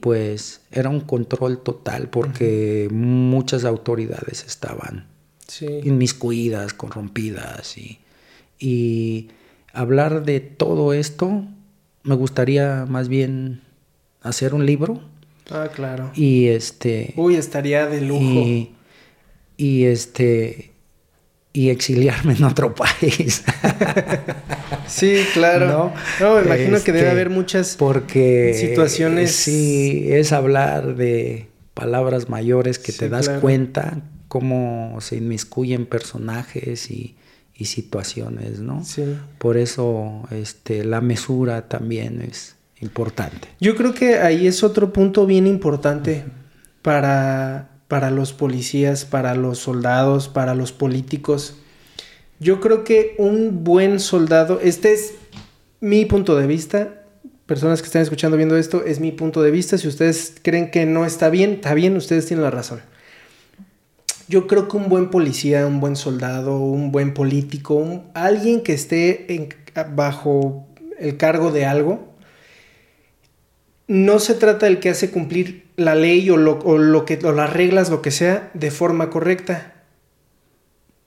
pues 0.00 0.60
era 0.72 0.90
un 0.90 1.00
control 1.00 1.62
total 1.62 2.10
porque 2.10 2.88
muchas 2.90 3.64
autoridades 3.64 4.44
estaban 4.44 5.06
inmiscuidas, 5.60 6.74
corrompidas 6.74 7.78
y, 7.78 7.98
y 8.58 9.28
hablar 9.72 10.24
de 10.24 10.40
todo 10.40 10.92
esto 10.92 11.44
me 12.02 12.14
gustaría 12.14 12.86
más 12.88 13.08
bien 13.08 13.60
hacer 14.22 14.54
un 14.54 14.64
libro. 14.66 15.02
Ah, 15.50 15.68
claro. 15.74 16.10
Y 16.14 16.48
este. 16.48 17.12
Uy, 17.16 17.36
estaría 17.36 17.86
de 17.86 18.00
lujo. 18.00 18.22
Y, 18.22 18.74
y 19.56 19.84
este 19.84 20.72
y 21.52 21.70
exiliarme 21.70 22.34
en 22.34 22.44
otro 22.44 22.74
país. 22.74 23.42
sí, 24.86 25.24
claro. 25.34 25.92
No, 26.20 26.36
me 26.36 26.42
imagino 26.42 26.82
que 26.82 26.92
debe 26.92 27.06
este, 27.06 27.10
haber 27.10 27.30
muchas 27.30 27.76
porque 27.76 28.54
situaciones. 28.54 29.34
Sí, 29.34 30.06
es 30.08 30.32
hablar 30.32 30.94
de 30.94 31.48
palabras 31.74 32.28
mayores 32.28 32.78
que 32.78 32.92
te 32.92 33.08
das 33.08 33.28
cuenta 33.28 34.02
cómo 34.28 34.98
se 35.00 35.16
inmiscuyen 35.16 35.86
personajes 35.86 36.90
y, 36.90 37.16
situaciones, 37.60 38.60
¿no? 38.60 38.84
Sí. 38.84 39.02
Por 39.38 39.56
eso 39.56 40.28
este, 40.30 40.84
la 40.84 41.00
mesura 41.00 41.66
también 41.66 42.22
es 42.22 42.54
importante. 42.80 43.48
Yo 43.58 43.74
creo 43.74 43.94
que 43.94 44.20
ahí 44.20 44.46
es 44.46 44.62
otro 44.62 44.92
punto 44.92 45.26
bien 45.26 45.48
importante 45.48 46.24
para 46.82 47.68
para 47.88 48.10
los 48.10 48.34
policías, 48.34 49.06
para 49.06 49.34
los 49.34 49.58
soldados, 49.58 50.28
para 50.28 50.54
los 50.54 50.72
políticos. 50.72 51.56
Yo 52.38 52.60
creo 52.60 52.84
que 52.84 53.16
un 53.18 53.64
buen 53.64 53.98
soldado, 53.98 54.60
este 54.62 54.92
es 54.92 55.14
mi 55.80 56.04
punto 56.04 56.36
de 56.36 56.46
vista, 56.46 57.02
personas 57.46 57.80
que 57.80 57.86
están 57.86 58.02
escuchando 58.02 58.36
viendo 58.36 58.56
esto, 58.56 58.84
es 58.84 59.00
mi 59.00 59.10
punto 59.10 59.42
de 59.42 59.50
vista, 59.50 59.78
si 59.78 59.88
ustedes 59.88 60.34
creen 60.42 60.70
que 60.70 60.84
no 60.84 61.06
está 61.06 61.30
bien, 61.30 61.54
está 61.54 61.74
bien, 61.74 61.96
ustedes 61.96 62.26
tienen 62.26 62.44
la 62.44 62.50
razón. 62.50 62.80
Yo 64.28 64.46
creo 64.46 64.68
que 64.68 64.76
un 64.76 64.90
buen 64.90 65.08
policía, 65.08 65.66
un 65.66 65.80
buen 65.80 65.96
soldado, 65.96 66.58
un 66.58 66.92
buen 66.92 67.14
político, 67.14 68.04
alguien 68.12 68.62
que 68.62 68.74
esté 68.74 69.48
bajo 69.94 70.66
el 70.98 71.16
cargo 71.16 71.50
de 71.50 71.64
algo, 71.64 72.08
no 73.86 74.18
se 74.18 74.34
trata 74.34 74.66
del 74.66 74.80
que 74.80 74.90
hace 74.90 75.10
cumplir 75.10 75.66
la 75.76 75.94
ley 75.94 76.28
o, 76.28 76.36
lo, 76.36 77.04
que, 77.06 77.18
o 77.24 77.32
las 77.32 77.52
reglas, 77.52 77.88
lo 77.88 78.02
que 78.02 78.10
sea, 78.10 78.50
de 78.52 78.70
forma 78.70 79.08
correcta. 79.08 79.82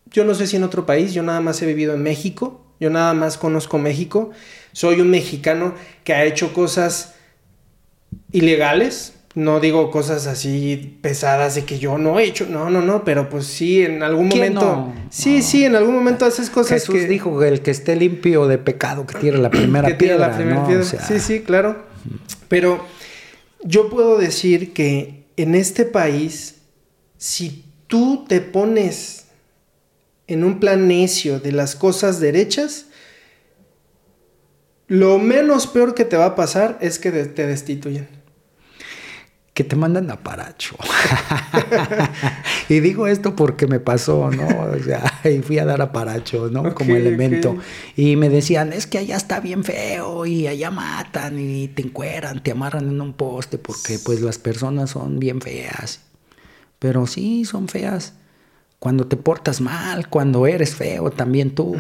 Yo 0.10 0.26
no 0.26 0.34
sé 0.34 0.48
si 0.48 0.56
en 0.58 0.64
otro 0.64 0.88
país, 0.88 1.14
yo 1.14 1.22
nada 1.22 1.42
más 1.42 1.62
he 1.62 1.68
vivido 1.68 1.94
en 1.94 2.02
México, 2.02 2.66
yo 2.80 2.90
nada 2.90 3.14
más 3.14 3.38
conozco 3.38 3.78
México, 3.78 4.32
soy 4.72 5.00
un 5.00 5.12
mexicano 5.12 5.76
que 6.04 6.14
ha 6.14 6.26
hecho 6.26 6.54
cosas 6.54 7.14
ilegales, 8.32 9.14
No 9.34 9.62
digo 9.62 9.92
cosas 9.92 10.28
así 10.28 11.00
pesadas 11.02 11.56
de 11.56 11.64
que 11.64 11.80
yo 11.80 11.98
no 11.98 12.20
he 12.20 12.26
hecho, 12.26 12.48
no, 12.48 12.70
no, 12.70 12.82
no, 12.82 13.06
pero 13.06 13.30
pues 13.30 13.46
sí, 13.46 13.82
en 13.82 14.04
algún 14.04 14.28
momento. 14.28 14.94
Sí, 15.10 15.42
sí, 15.42 15.64
en 15.64 15.76
algún 15.76 15.96
momento 15.96 16.26
haces 16.26 16.50
cosas 16.50 16.82
Jesús 16.82 17.08
dijo 17.08 17.40
que 17.40 17.48
el 17.48 17.62
que 17.62 17.72
esté 17.72 17.96
limpio 17.96 18.48
de 18.48 18.58
pecado 18.58 19.06
que 19.06 19.18
tire 19.18 19.38
la 19.38 19.50
primera 19.52 19.88
que 19.88 19.96
piedra. 19.96 20.28
La 20.28 20.36
primera 20.36 20.68
piedra. 20.68 20.84
sí, 20.84 21.20
sí, 21.20 21.42
claro. 21.42 21.86
Pero 22.50 22.86
yo 23.64 23.90
puedo 23.90 24.18
decir 24.18 24.74
que 24.74 25.24
en 25.38 25.56
este 25.56 25.86
país, 25.86 26.56
si 27.18 27.66
tú 27.88 28.26
te 28.28 28.42
pones 28.42 29.28
en 30.28 30.44
un 30.44 30.60
plan 30.60 30.88
necio 30.90 31.40
de 31.40 31.54
las 31.54 31.76
cosas 31.76 32.20
derechas, 32.20 32.88
lo 34.88 35.20
menos 35.20 35.68
peor 35.68 35.94
que 35.94 36.04
te 36.04 36.18
va 36.18 36.26
a 36.26 36.36
pasar 36.36 36.78
es 36.82 37.00
que 37.00 37.12
te 37.12 37.48
destituyen. 37.48 38.21
Que 39.62 39.66
te 39.66 39.76
mandan 39.76 40.10
a 40.10 40.18
Paracho. 40.18 40.76
y 42.70 42.80
digo 42.80 43.06
esto 43.06 43.36
porque 43.36 43.68
me 43.68 43.80
pasó, 43.80 44.32
¿no? 44.32 44.48
O 44.48 44.80
sea, 44.80 45.04
y 45.24 45.38
fui 45.44 45.60
a 45.60 45.66
dar 45.66 45.84
a 45.84 45.92
Paracho, 45.92 46.50
¿no? 46.50 46.74
Como 46.74 46.96
elemento. 46.96 47.56
Y 47.96 48.16
me 48.16 48.30
decían, 48.30 48.74
es 48.74 48.88
que 48.88 48.98
allá 48.98 49.16
está 49.16 49.40
bien 49.40 49.64
feo 49.64 50.26
y 50.26 50.48
allá 50.48 50.72
matan 50.72 51.38
y 51.38 51.68
te 51.68 51.84
encueran, 51.84 52.42
te 52.42 52.50
amarran 52.50 52.90
en 52.90 53.00
un 53.02 53.14
poste 53.14 53.60
porque 53.60 54.00
pues 54.00 54.22
las 54.22 54.40
personas 54.40 54.90
son 54.90 55.20
bien 55.20 55.42
feas. 55.42 56.00
Pero 56.80 57.06
sí, 57.06 57.46
son 57.46 57.68
feas. 57.68 58.14
Cuando 58.80 59.06
te 59.06 59.16
portas 59.16 59.62
mal, 59.62 60.10
cuando 60.10 60.48
eres 60.48 60.74
feo 60.74 61.12
también 61.12 61.54
tú. 61.54 61.76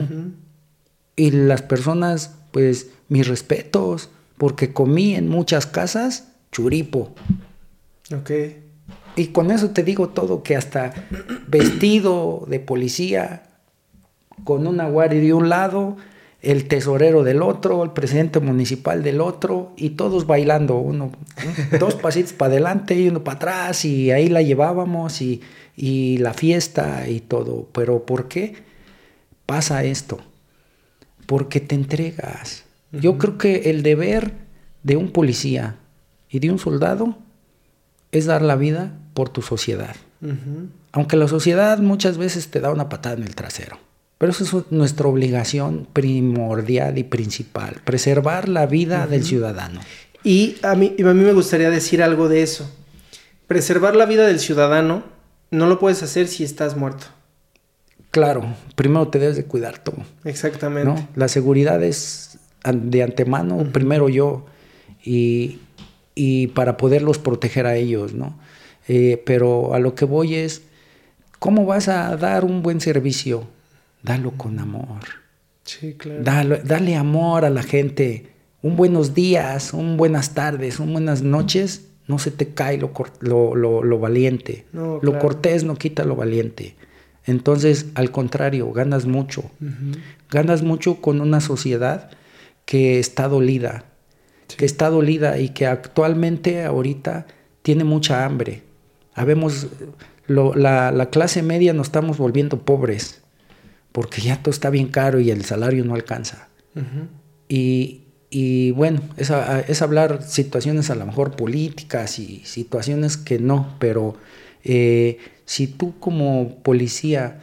Y 1.15 1.31
las 1.31 1.63
personas, 1.63 2.35
pues 2.51 2.89
mis 3.09 3.27
respetos, 3.27 4.11
porque 4.37 4.71
comí 4.71 5.15
en 5.15 5.29
muchas 5.29 5.65
casas 5.65 6.27
churipo. 6.51 7.15
Ok. 8.13 8.31
Y 9.15 9.27
con 9.27 9.51
eso 9.51 9.71
te 9.71 9.83
digo 9.83 10.09
todo, 10.09 10.43
que 10.43 10.55
hasta 10.55 10.93
vestido 11.47 12.45
de 12.47 12.59
policía, 12.59 13.43
con 14.43 14.67
una 14.67 14.87
guardia 14.87 15.19
de 15.19 15.33
un 15.33 15.49
lado, 15.49 15.97
el 16.41 16.67
tesorero 16.67 17.23
del 17.23 17.41
otro, 17.41 17.83
el 17.83 17.91
presidente 17.91 18.39
municipal 18.39 19.03
del 19.03 19.21
otro, 19.21 19.73
y 19.75 19.91
todos 19.91 20.27
bailando, 20.27 20.77
uno, 20.77 21.11
dos 21.79 21.95
pasitos 22.01 22.33
para 22.33 22.53
adelante 22.53 22.95
y 22.95 23.09
uno 23.09 23.23
para 23.23 23.35
atrás, 23.35 23.85
y 23.85 24.11
ahí 24.11 24.27
la 24.27 24.41
llevábamos, 24.41 25.21
y, 25.21 25.41
y 25.75 26.17
la 26.17 26.33
fiesta 26.33 27.07
y 27.07 27.19
todo. 27.19 27.67
Pero 27.73 28.05
¿por 28.05 28.27
qué 28.27 28.55
pasa 29.45 29.83
esto? 29.83 30.19
Porque 31.25 31.59
te 31.59 31.75
entregas. 31.75 32.63
Yo 32.91 33.17
creo 33.17 33.37
que 33.37 33.69
el 33.69 33.83
deber 33.83 34.33
de 34.83 34.95
un 34.95 35.11
policía 35.11 35.75
y 36.29 36.39
de 36.39 36.49
un 36.49 36.59
soldado 36.59 37.17
es 38.11 38.25
dar 38.25 38.41
la 38.41 38.55
vida 38.55 38.93
por 39.13 39.29
tu 39.29 39.41
sociedad. 39.41 39.95
Aunque 40.91 41.17
la 41.17 41.27
sociedad 41.27 41.79
muchas 41.79 42.17
veces 42.17 42.49
te 42.49 42.59
da 42.59 42.71
una 42.71 42.89
patada 42.89 43.15
en 43.15 43.23
el 43.23 43.35
trasero. 43.35 43.79
Pero 44.17 44.31
eso 44.31 44.43
es 44.43 44.71
nuestra 44.71 45.07
obligación 45.07 45.87
primordial 45.91 46.99
y 46.99 47.03
principal, 47.03 47.81
preservar 47.83 48.49
la 48.49 48.67
vida 48.67 49.07
del 49.07 49.23
ciudadano. 49.23 49.81
Y 50.23 50.57
a 50.61 50.75
mí, 50.75 50.95
a 50.99 51.13
mí 51.13 51.23
me 51.23 51.33
gustaría 51.33 51.71
decir 51.71 52.03
algo 52.03 52.29
de 52.29 52.43
eso. 52.43 52.69
Preservar 53.47 53.95
la 53.95 54.05
vida 54.05 54.27
del 54.27 54.39
ciudadano 54.39 55.03
no 55.49 55.65
lo 55.65 55.79
puedes 55.79 56.03
hacer 56.03 56.27
si 56.27 56.43
estás 56.43 56.77
muerto. 56.77 57.07
Claro, 58.11 58.45
primero 58.75 59.07
te 59.07 59.19
debes 59.19 59.37
de 59.37 59.45
cuidar 59.45 59.79
tú. 59.79 59.93
Exactamente. 60.23 61.07
La 61.15 61.27
seguridad 61.27 61.81
es 61.81 62.37
de 62.63 63.03
antemano, 63.03 63.63
primero 63.71 64.09
yo, 64.09 64.45
y, 65.03 65.59
para 66.53 66.77
poderlos 66.77 67.17
proteger 67.19 67.65
a 67.65 67.75
ellos, 67.75 68.13
¿no? 68.13 68.37
Eh, 68.87 69.21
pero 69.25 69.73
a 69.73 69.79
lo 69.79 69.95
que 69.95 70.05
voy 70.05 70.35
es, 70.35 70.63
¿cómo 71.39 71.65
vas 71.65 71.87
a 71.87 72.15
dar 72.17 72.43
un 72.43 72.61
buen 72.61 72.81
servicio? 72.81 73.47
Dalo 74.03 74.31
con 74.31 74.59
amor. 74.59 74.99
Sí, 75.63 75.93
claro. 75.93 76.59
dale 76.63 76.95
amor 76.95 77.45
a 77.45 77.49
la 77.49 77.63
gente. 77.63 78.31
Un 78.61 78.75
buenos 78.75 79.13
días, 79.13 79.73
un 79.73 79.97
buenas 79.97 80.33
tardes, 80.33 80.79
un 80.79 80.93
buenas 80.93 81.21
noches, 81.21 81.87
no 82.07 82.19
se 82.19 82.31
te 82.31 82.49
cae 82.49 82.77
lo, 82.77 83.55
lo, 83.55 83.99
valiente. 83.99 84.65
lo 84.73 85.19
cortés 85.19 85.63
no 85.63 85.75
quita 85.75 86.03
lo 86.03 86.15
valiente. 86.15 86.75
Entonces, 87.25 87.87
al 87.95 88.11
contrario, 88.11 88.71
ganas 88.71 89.05
mucho. 89.05 89.43
Ganas 90.29 90.63
mucho 90.63 91.01
con 91.01 91.21
una 91.21 91.41
sociedad 91.41 92.11
que 92.65 92.99
está 92.99 93.27
dolida, 93.27 93.85
que 94.55 94.65
está 94.65 94.89
dolida 94.89 95.39
y 95.39 95.49
que 95.49 95.67
actualmente 95.67 96.63
ahorita 96.63 97.27
tiene 97.61 97.83
mucha 97.83 98.25
hambre. 98.25 98.63
Habemos, 99.13 99.67
la, 100.27 100.91
la, 100.91 101.09
clase 101.09 101.43
media 101.43 101.73
nos 101.73 101.87
estamos 101.87 102.17
volviendo 102.17 102.59
pobres 102.63 103.21
porque 103.91 104.21
ya 104.21 104.41
todo 104.41 104.51
está 104.51 104.69
bien 104.69 104.87
caro 104.87 105.19
y 105.19 105.31
el 105.31 105.43
salario 105.45 105.83
no 105.83 105.95
alcanza. 105.95 106.47
y, 107.49 108.01
y, 108.29 108.71
bueno, 108.71 109.01
es, 109.17 109.31
es, 109.67 109.81
hablar 109.81 110.23
situaciones 110.23 110.89
a 110.89 110.95
lo 110.95 111.05
mejor 111.05 111.35
políticas 111.35 112.17
y 112.19 112.41
situaciones 112.45 113.17
que 113.17 113.39
no, 113.39 113.75
pero 113.79 114.15
eh, 114.63 115.17
si 115.45 115.67
tú 115.67 115.99
como 115.99 116.55
policía 116.63 117.41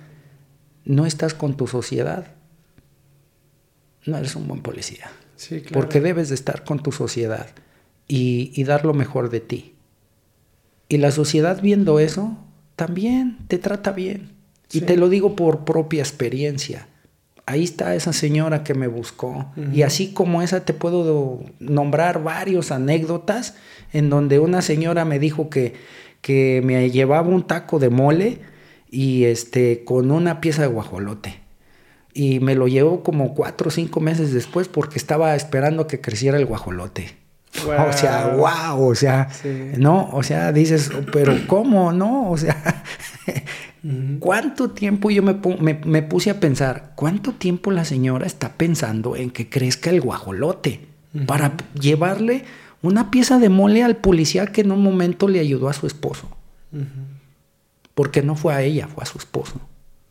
no 0.84 1.04
estás 1.04 1.34
con 1.34 1.56
tu 1.56 1.66
sociedad, 1.66 2.28
no 4.06 4.16
eres 4.16 4.34
un 4.34 4.48
buen 4.48 4.62
policía. 4.62 5.10
Porque 5.72 6.00
debes 6.00 6.28
de 6.28 6.34
estar 6.34 6.64
con 6.64 6.82
tu 6.82 6.92
sociedad 6.92 7.48
y, 8.06 8.64
dar 8.64 8.84
lo 8.84 8.94
mejor 8.94 9.30
de 9.30 9.40
ti. 9.40 9.74
Y 10.88 10.98
la 10.98 11.10
sociedad 11.10 11.60
viendo 11.60 12.00
eso, 12.00 12.38
también 12.76 13.38
te 13.48 13.58
trata 13.58 13.92
bien. 13.92 14.32
Y 14.72 14.82
te 14.82 14.96
lo 14.96 15.08
digo 15.08 15.36
por 15.36 15.64
propia 15.64 16.02
experiencia. 16.02 16.88
Ahí 17.46 17.64
está 17.64 17.94
esa 17.94 18.12
señora 18.12 18.64
que 18.64 18.74
me 18.74 18.86
buscó. 18.88 19.52
Y 19.72 19.82
así 19.82 20.12
como 20.12 20.42
esa 20.42 20.64
te 20.64 20.74
puedo 20.74 21.42
nombrar 21.60 22.22
varios 22.22 22.70
anécdotas 22.70 23.54
en 23.92 24.10
donde 24.10 24.38
una 24.38 24.60
señora 24.60 25.04
me 25.04 25.18
dijo 25.18 25.48
que, 25.48 25.74
que 26.20 26.60
me 26.64 26.90
llevaba 26.90 27.28
un 27.28 27.46
taco 27.46 27.78
de 27.78 27.88
mole 27.88 28.40
y 28.90 29.24
este 29.24 29.84
con 29.84 30.10
una 30.10 30.40
pieza 30.40 30.62
de 30.62 30.68
guajolote 30.68 31.47
y 32.18 32.40
me 32.40 32.56
lo 32.56 32.66
llevó 32.66 33.04
como 33.04 33.32
cuatro 33.32 33.68
o 33.68 33.70
cinco 33.70 34.00
meses 34.00 34.32
después 34.32 34.66
porque 34.66 34.98
estaba 34.98 35.36
esperando 35.36 35.86
que 35.86 36.00
creciera 36.00 36.36
el 36.36 36.46
guajolote. 36.46 37.14
O 37.64 37.92
sea, 37.92 38.34
wow, 38.36 38.88
o 38.88 38.94
sea, 38.96 39.28
no, 39.76 40.10
o 40.12 40.24
sea, 40.24 40.50
dices, 40.50 40.90
pero 41.12 41.32
¿cómo? 41.46 41.92
No, 41.92 42.28
o 42.28 42.36
sea, 42.36 42.82
¿cuánto 44.18 44.70
tiempo 44.70 45.10
yo 45.10 45.22
me, 45.22 45.38
me, 45.84 46.02
puse 46.02 46.30
a 46.30 46.40
pensar, 46.40 46.90
cuánto 46.96 47.34
tiempo 47.34 47.70
la 47.70 47.84
señora 47.84 48.26
está 48.26 48.54
pensando 48.54 49.14
en 49.14 49.30
que 49.30 49.48
crezca 49.48 49.90
el 49.90 50.00
guajolote 50.00 50.88
para 51.24 51.56
llevarle 51.80 52.44
una 52.82 53.12
pieza 53.12 53.38
de 53.38 53.48
mole 53.48 53.84
al 53.84 53.96
policía 53.96 54.46
que 54.46 54.62
en 54.62 54.72
un 54.72 54.82
momento 54.82 55.28
le 55.28 55.38
ayudó 55.38 55.68
a 55.68 55.72
su 55.72 55.86
esposo? 55.86 56.28
Porque 57.94 58.22
no 58.22 58.34
fue 58.34 58.54
a 58.54 58.62
ella, 58.62 58.88
fue 58.88 59.04
a 59.04 59.06
su 59.06 59.18
esposo. 59.18 59.60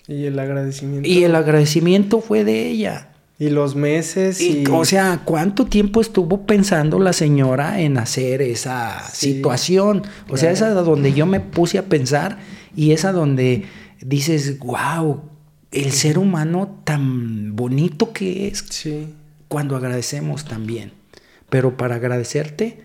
Y 0.08 0.26
el 0.26 0.40
agradecimiento. 0.40 1.08
Y 1.08 1.24
el 1.24 1.36
agradecimiento 1.36 2.22
fue 2.22 2.44
de 2.44 2.68
ella. 2.68 3.10
Y 3.40 3.50
los 3.50 3.76
meses. 3.76 4.42
Y, 4.42 4.66
O 4.72 4.84
sea, 4.86 5.22
¿cuánto 5.24 5.66
tiempo 5.66 6.02
estuvo 6.02 6.46
pensando 6.46 6.98
la 7.00 7.14
señora 7.14 7.82
en 7.82 7.98
hacer 7.98 8.42
esa 8.42 9.08
situación? 9.12 10.04
O 10.30 10.38
sea, 10.38 10.52
esa 10.52 10.72
donde 10.72 11.14
yo 11.14 11.26
me 11.26 11.40
puse 11.40 11.78
a 11.78 11.86
pensar 11.86 12.40
y 12.76 12.92
esa 12.92 13.12
donde 13.12 13.66
dices, 14.02 14.58
wow, 14.60 15.22
el 15.72 15.92
ser 15.92 16.18
humano 16.18 16.80
tan 16.84 17.56
bonito 17.56 18.12
que 18.12 18.48
es. 18.48 18.66
Sí. 18.70 19.14
Cuando 19.48 19.76
agradecemos 19.76 20.46
también. 20.46 20.94
Pero 21.50 21.78
para 21.78 21.96
agradecerte, 21.96 22.82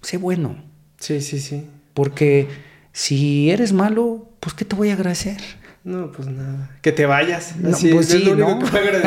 sé 0.00 0.16
bueno. 0.16 0.56
Sí, 0.98 1.20
sí, 1.20 1.38
sí. 1.38 1.66
Porque 1.94 2.48
si 2.92 3.50
eres 3.50 3.72
malo, 3.72 4.28
pues 4.40 4.54
¿qué 4.54 4.64
te 4.64 4.74
voy 4.74 4.90
a 4.90 4.94
agradecer? 4.94 5.40
No, 5.84 6.10
pues 6.12 6.28
nada. 6.28 6.70
Que 6.80 6.92
te 6.92 7.04
vayas. 7.04 7.56
No, 7.56 7.70
pues 7.70 8.08
sí, 8.08 8.32
¿no? 8.34 8.58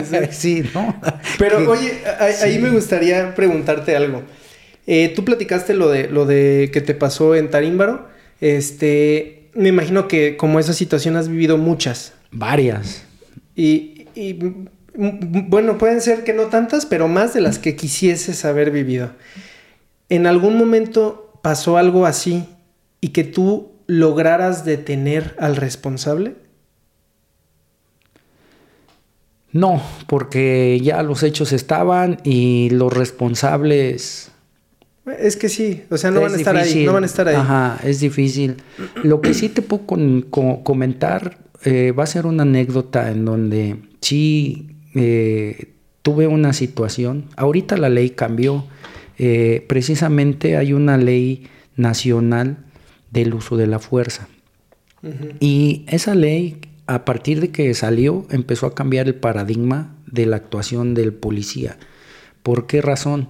sí, 0.32 0.64
¿no? 0.76 0.96
Pero 1.40 1.70
oye, 1.70 2.04
ahí, 2.20 2.60
me 2.60 2.70
gustaría 2.70 3.34
preguntarte 3.34 3.96
algo. 3.96 4.22
Eh, 4.86 5.12
tú 5.16 5.26
platicaste 5.26 5.74
lo 5.74 5.90
de, 5.90 6.08
lo 6.08 6.28
de 6.28 6.70
que 6.72 6.82
te 6.82 6.94
pasó 6.94 7.36
en 7.36 7.50
Tarímbaro. 7.50 8.08
Este, 8.42 9.50
me 9.56 9.70
imagino 9.70 10.08
que 10.08 10.38
como 10.38 10.60
esa 10.60 10.74
situación 10.74 11.16
has 11.16 11.30
vivido 11.30 11.58
muchas. 11.58 12.14
Varias. 12.32 13.04
Y, 13.56 14.06
y 14.14 14.40
bueno, 14.94 15.80
pueden 15.80 16.00
ser 16.00 16.24
que 16.24 16.34
no 16.34 16.44
tantas, 16.44 16.86
pero 16.86 17.08
más 17.08 17.34
de 17.34 17.42
las 17.42 17.58
que 17.58 17.76
quisieses 17.76 18.46
haber 18.46 18.70
vivido. 18.70 19.12
¿En 20.10 20.28
algún 20.28 20.58
momento 20.58 21.40
pasó 21.42 21.78
algo 21.78 22.06
así 22.06 22.46
y 23.02 23.10
que 23.10 23.24
tú 23.24 23.72
lograras 23.88 24.64
detener 24.64 25.36
al 25.40 25.56
responsable? 25.56 26.36
No, 29.52 29.82
porque 30.08 30.80
ya 30.84 31.02
los 31.04 31.24
hechos 31.24 31.54
estaban 31.54 32.20
y 32.24 32.70
los 32.72 32.94
responsables 32.94 34.32
Es 35.20 35.38
que 35.38 35.50
sí, 35.50 35.84
o 35.90 35.98
sea, 35.98 36.12
no 36.12 36.22
van 36.22 36.34
a 36.34 36.38
estar 36.38 36.56
ahí, 36.58 36.86
no 36.86 36.94
van 36.94 37.04
a 37.04 37.06
estar 37.06 37.28
ahí. 37.28 37.36
Ajá, 37.36 37.80
es 37.84 38.00
difícil. 38.00 38.58
Lo 39.04 39.22
que 39.22 39.34
sí 39.34 39.50
te 39.50 39.62
puedo 39.62 39.86
comentar 40.64 41.38
eh, 41.64 41.92
va 41.92 42.04
a 42.04 42.08
ser 42.08 42.26
una 42.26 42.44
anécdota 42.44 43.10
en 43.10 43.26
donde 43.26 43.78
sí 44.02 44.76
eh, 44.96 45.74
tuve 46.02 46.28
una 46.28 46.54
situación. 46.54 47.26
Ahorita 47.36 47.78
la 47.78 47.90
ley 47.90 48.12
cambió. 48.12 48.66
Eh, 49.18 49.66
precisamente 49.68 50.58
hay 50.58 50.74
una 50.74 50.98
ley 50.98 51.48
nacional 51.76 52.58
del 53.12 53.34
uso 53.34 53.58
de 53.58 53.68
la 53.68 53.80
fuerza. 53.80 54.28
Y 55.40 55.86
esa 55.88 56.16
ley, 56.16 56.60
a 56.88 57.06
partir 57.06 57.42
de 57.42 57.52
que 57.52 57.74
salió, 57.74 58.26
empezó 58.30 58.66
a 58.66 58.74
cambiar 58.74 59.08
el 59.08 59.16
paradigma 59.16 59.94
de 60.06 60.26
la 60.26 60.38
actuación 60.38 60.94
del 60.94 61.12
policía. 61.14 61.78
¿Por 62.44 62.66
qué 62.66 62.82
razón? 62.82 63.28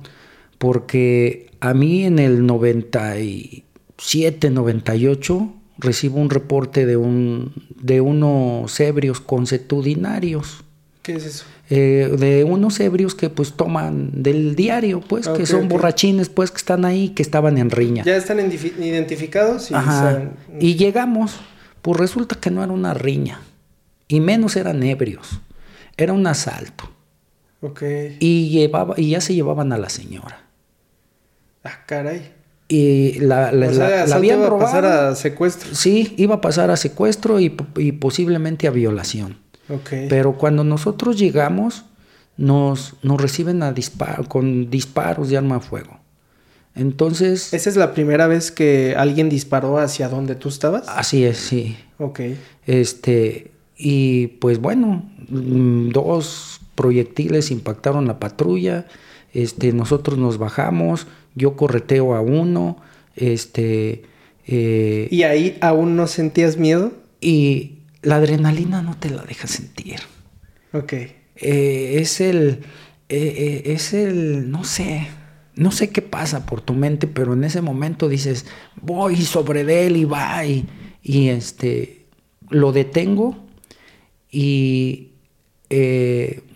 Porque 0.59 1.49
a 1.59 1.73
mí 1.73 2.05
en 2.05 2.19
el 2.19 2.45
97, 2.45 4.51
98 4.51 5.53
recibo 5.79 6.19
un 6.19 6.29
reporte 6.29 6.85
de, 6.85 6.97
un, 6.97 7.53
de 7.81 8.01
unos 8.01 8.79
ebrios 8.79 9.19
consuetudinarios. 9.19 10.63
¿Qué 11.01 11.15
es 11.15 11.25
eso? 11.25 11.45
Eh, 11.69 12.15
de 12.17 12.43
unos 12.43 12.79
ebrios 12.79 13.15
que 13.15 13.29
pues 13.29 13.53
toman 13.53 14.23
del 14.23 14.55
diario, 14.55 15.01
pues, 15.01 15.27
que 15.27 15.45
son 15.45 15.67
borrachines, 15.67 16.29
pues, 16.29 16.51
que 16.51 16.57
están 16.57 16.85
ahí, 16.85 17.09
que 17.09 17.21
estaban 17.21 17.57
en 17.57 17.69
riña. 17.69 18.03
Ya 18.05 18.15
están 18.15 18.39
identificados 18.39 19.71
y, 19.71 20.65
y 20.65 20.75
llegamos, 20.75 21.35
pues 21.81 21.97
resulta 21.97 22.37
que 22.39 22.51
no 22.51 22.63
era 22.63 22.71
una 22.71 22.93
riña, 22.93 23.41
y 24.07 24.19
menos 24.19 24.55
eran 24.55 24.83
ebrios, 24.83 25.41
era 25.97 26.13
un 26.13 26.25
asalto. 26.27 26.89
Ok. 27.61 27.83
Y, 28.19 28.49
llevaba, 28.49 28.95
y 28.97 29.11
ya 29.11 29.21
se 29.21 29.33
llevaban 29.33 29.73
a 29.73 29.77
la 29.77 29.89
señora. 29.89 30.43
Ah, 31.63 31.83
caray. 31.85 32.33
Y 32.69 33.19
la, 33.19 33.51
la, 33.51 34.03
habían 34.13 34.39
iba 34.39 34.47
a 34.47 34.59
pasar 34.59 34.85
a 34.85 35.15
secuestro. 35.15 35.73
Sí, 35.73 36.13
iba 36.17 36.35
a 36.35 36.41
pasar 36.41 36.69
a 36.69 36.77
secuestro 36.77 37.39
y, 37.39 37.49
posiblemente 37.49 38.67
a 38.67 38.71
violación. 38.71 39.37
Okay. 39.69 40.07
Pero 40.09 40.37
cuando 40.37 40.63
nosotros 40.63 41.17
llegamos, 41.17 41.85
nos, 42.35 42.95
nos 43.03 43.21
reciben 43.21 43.63
a 43.63 43.73
con 44.27 44.69
disparos 44.69 45.29
de 45.29 45.37
arma 45.37 45.55
de 45.55 45.61
fuego. 45.61 45.99
Entonces. 46.75 47.53
¿Esa 47.53 47.69
es 47.69 47.75
la 47.75 47.93
primera 47.93 48.27
vez 48.27 48.51
que 48.51 48.95
alguien 48.97 49.29
disparó 49.29 49.79
hacia 49.79 50.09
donde 50.09 50.35
tú 50.35 50.49
estabas? 50.49 50.83
Así 50.87 51.25
es, 51.25 51.37
sí. 51.37 51.77
Ok. 51.97 52.19
Este. 52.65 53.51
Y 53.77 54.27
pues 54.39 54.59
bueno, 54.59 55.03
mm, 55.29 55.89
dos 55.89 56.61
proyectiles 56.75 57.51
impactaron 57.51 58.07
la 58.07 58.19
patrulla. 58.19 58.87
Este, 59.33 59.71
nosotros 59.73 60.17
nos 60.17 60.37
bajamos, 60.37 61.07
yo 61.35 61.55
correteo 61.55 62.15
a 62.15 62.21
uno, 62.21 62.77
este... 63.15 64.03
Eh, 64.47 65.07
¿Y 65.11 65.23
ahí 65.23 65.57
aún 65.61 65.95
no 65.95 66.07
sentías 66.07 66.57
miedo? 66.57 66.93
Y 67.19 67.79
la 68.01 68.15
adrenalina 68.15 68.81
no 68.81 68.95
te 68.97 69.09
la 69.09 69.23
deja 69.23 69.47
sentir. 69.47 69.99
Ok. 70.73 70.93
Eh, 70.93 71.97
es 71.99 72.21
el... 72.21 72.61
Eh, 73.09 73.63
es 73.65 73.93
el... 73.93 74.49
no 74.49 74.63
sé... 74.63 75.07
No 75.55 75.71
sé 75.71 75.89
qué 75.89 76.03
pasa 76.03 76.45
por 76.45 76.61
tu 76.61 76.73
mente, 76.73 77.07
pero 77.07 77.33
en 77.33 77.43
ese 77.43 77.61
momento 77.61 78.07
dices, 78.09 78.45
voy 78.79 79.15
sobre 79.17 79.61
él 79.87 79.97
y 79.97 80.05
va 80.05 80.45
y, 80.45 80.67
y 81.01 81.29
este, 81.29 82.05
lo 82.51 82.71
detengo 82.71 83.46
y 84.39 85.13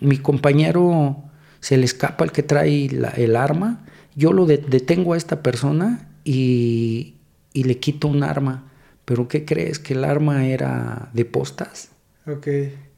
mi 0.01 0.17
compañero 0.19 1.17
se 1.61 1.77
le 1.77 1.85
escapa 1.85 2.23
el 2.23 2.31
que 2.31 2.43
trae 2.43 2.85
el 2.85 3.35
arma, 3.35 3.83
yo 4.15 4.33
lo 4.33 4.45
detengo 4.45 5.13
a 5.13 5.17
esta 5.17 5.41
persona 5.41 6.07
y, 6.23 7.15
le 7.55 7.79
quito 7.79 8.07
un 8.07 8.21
arma. 8.21 8.71
Pero 9.03 9.27
¿qué 9.27 9.45
crees? 9.45 9.79
Que 9.79 9.95
el 9.95 10.03
arma 10.03 10.45
era 10.45 11.09
de 11.13 11.25
postas. 11.25 11.89
Ok. 12.27 12.47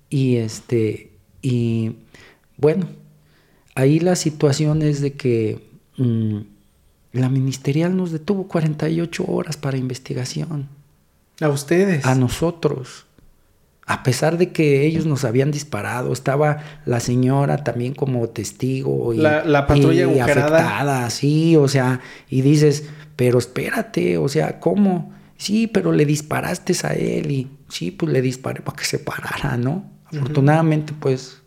Y 0.09 0.36
este, 0.36 1.13
y 1.41 1.95
bueno, 2.57 2.88
ahí 3.75 4.01
la 4.01 4.17
situación 4.17 4.81
es 4.81 4.99
de 4.99 5.13
que 5.13 5.63
mm, 5.95 6.39
la 7.13 7.29
ministerial 7.29 7.95
nos 7.95 8.11
detuvo 8.11 8.49
48 8.49 9.23
horas 9.27 9.55
para 9.55 9.77
investigación. 9.77 10.67
¿A 11.39 11.47
ustedes? 11.47 12.05
A 12.05 12.15
nosotros 12.15 13.05
a 13.86 14.03
pesar 14.03 14.38
de 14.38 14.51
que 14.51 14.86
ellos 14.86 15.05
nos 15.05 15.25
habían 15.25 15.51
disparado, 15.51 16.13
estaba 16.13 16.63
la 16.86 16.99
señora 16.99 17.63
también 17.63 17.93
como 17.93 18.29
testigo 18.29 19.13
y, 19.13 19.17
la, 19.17 19.67
patrulla 19.67 20.11
y 20.11 20.19
afectada, 20.19 21.09
sí, 21.09 21.57
o 21.57 21.67
sea, 21.67 21.99
y 22.29 22.41
dices, 22.41 22.86
pero 23.15 23.39
espérate, 23.39 24.17
o 24.17 24.29
sea, 24.29 24.59
¿cómo? 24.59 25.13
Sí, 25.38 25.67
pero 25.67 25.91
le 25.91 26.05
disparaste 26.05 26.73
a 26.84 26.93
él 26.93 27.31
y 27.31 27.49
sí, 27.67 27.91
pues 27.91 28.11
le 28.11 28.21
disparé 28.21 28.61
para 28.61 28.77
que 28.77 28.86
se 28.86 28.99
parara, 28.99 29.57
¿no? 29.57 29.91
Afortunadamente, 30.05 30.93
pues 30.97 31.41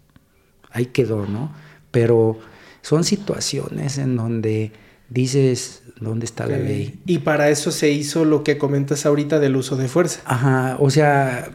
ahí 0.73 0.87
quedó, 0.87 1.27
¿no? 1.27 1.53
Pero 1.91 2.39
son 2.83 3.05
situaciones 3.05 3.97
en 3.97 4.17
donde 4.17 4.73
dices, 5.09 5.83
¿dónde 6.01 6.27
está 6.27 6.47
la 6.47 6.59
ley? 6.59 7.01
Y 7.07 7.19
para 7.19 7.49
eso 7.49 7.71
se 7.71 7.91
hizo 7.91 8.25
lo 8.25 8.45
que 8.45 8.59
comentas 8.59 9.07
ahorita 9.07 9.39
del 9.39 9.57
uso 9.57 9.77
de 9.77 9.89
fuerza. 9.89 10.21
Ajá, 10.25 10.77
o 10.79 10.91
sea, 10.91 11.51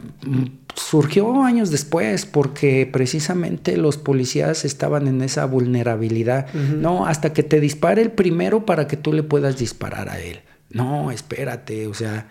surgió 0.74 1.42
años 1.44 1.70
después 1.70 2.26
porque 2.26 2.88
precisamente 2.90 3.76
los 3.76 3.96
policías 3.96 4.64
estaban 4.64 5.08
en 5.08 5.22
esa 5.22 5.44
vulnerabilidad. 5.46 6.52
No, 6.52 7.06
hasta 7.06 7.32
que 7.32 7.42
te 7.42 7.60
dispare 7.60 8.02
el 8.02 8.10
primero 8.10 8.64
para 8.66 8.86
que 8.86 8.96
tú 8.96 9.12
le 9.12 9.22
puedas 9.22 9.58
disparar 9.58 10.08
a 10.08 10.20
él. 10.20 10.40
No, 10.70 11.10
espérate, 11.10 11.86
o 11.86 11.94
sea, 11.94 12.26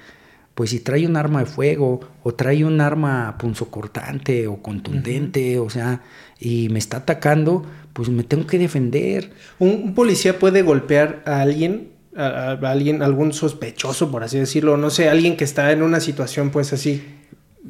pues 0.56 0.72
si 0.72 0.80
trae 0.80 1.06
un 1.06 1.16
arma 1.16 1.39
de 1.39 1.46
fuego 1.46 2.02
o 2.24 2.34
trae 2.34 2.66
un 2.66 2.82
arma 2.82 3.38
punzocortante 3.38 4.48
o 4.48 4.62
contundente, 4.62 5.60
o 5.60 5.70
sea, 5.70 6.02
y 6.39 6.70
me 6.70 6.80
está 6.80 6.98
atacando, 6.98 7.66
pues 7.94 8.10
me 8.10 8.24
tengo 8.24 8.48
que 8.48 8.58
defender. 8.58 9.32
¿Un, 9.60 9.94
policía 9.94 10.39
puede 10.39 10.64
golpear 10.64 11.22
a 11.26 11.42
alguien, 11.42 11.89
a, 12.16 12.52
alguien, 12.64 13.04
algún 13.04 13.34
sospechoso, 13.34 14.12
por 14.12 14.24
así 14.24 14.39
decirlo, 14.39 14.78
no 14.78 14.89
sé, 14.89 15.08
alguien 15.08 15.38
que 15.38 15.44
está 15.44 15.72
en 15.72 15.84
una 15.84 16.00
situación 16.00 16.50
pues 16.50 16.74
así? 16.74 17.04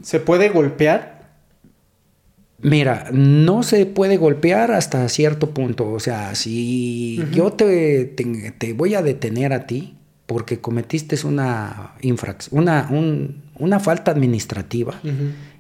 ¿Se 0.02 0.20
puede 0.20 0.50
golpear? 0.50 1.22
Mira, 2.64 3.10
no 3.12 3.64
se 3.64 3.86
puede 3.86 4.18
golpear 4.18 4.72
hasta 4.72 5.08
cierto 5.10 5.50
punto. 5.52 5.92
O 5.92 6.00
sea, 6.00 6.36
si 6.36 7.24
yo 7.32 7.54
te, 7.54 8.06
te, 8.06 8.74
voy 8.74 8.94
a 8.94 9.02
detener 9.02 9.52
a 9.54 9.66
ti 9.66 9.96
porque 10.28 10.60
cometiste 10.60 11.18
una 11.26 11.96
infracción, 12.02 12.62
una, 12.62 12.90
una 13.58 13.80
falta 13.80 14.12
administrativa 14.12 15.00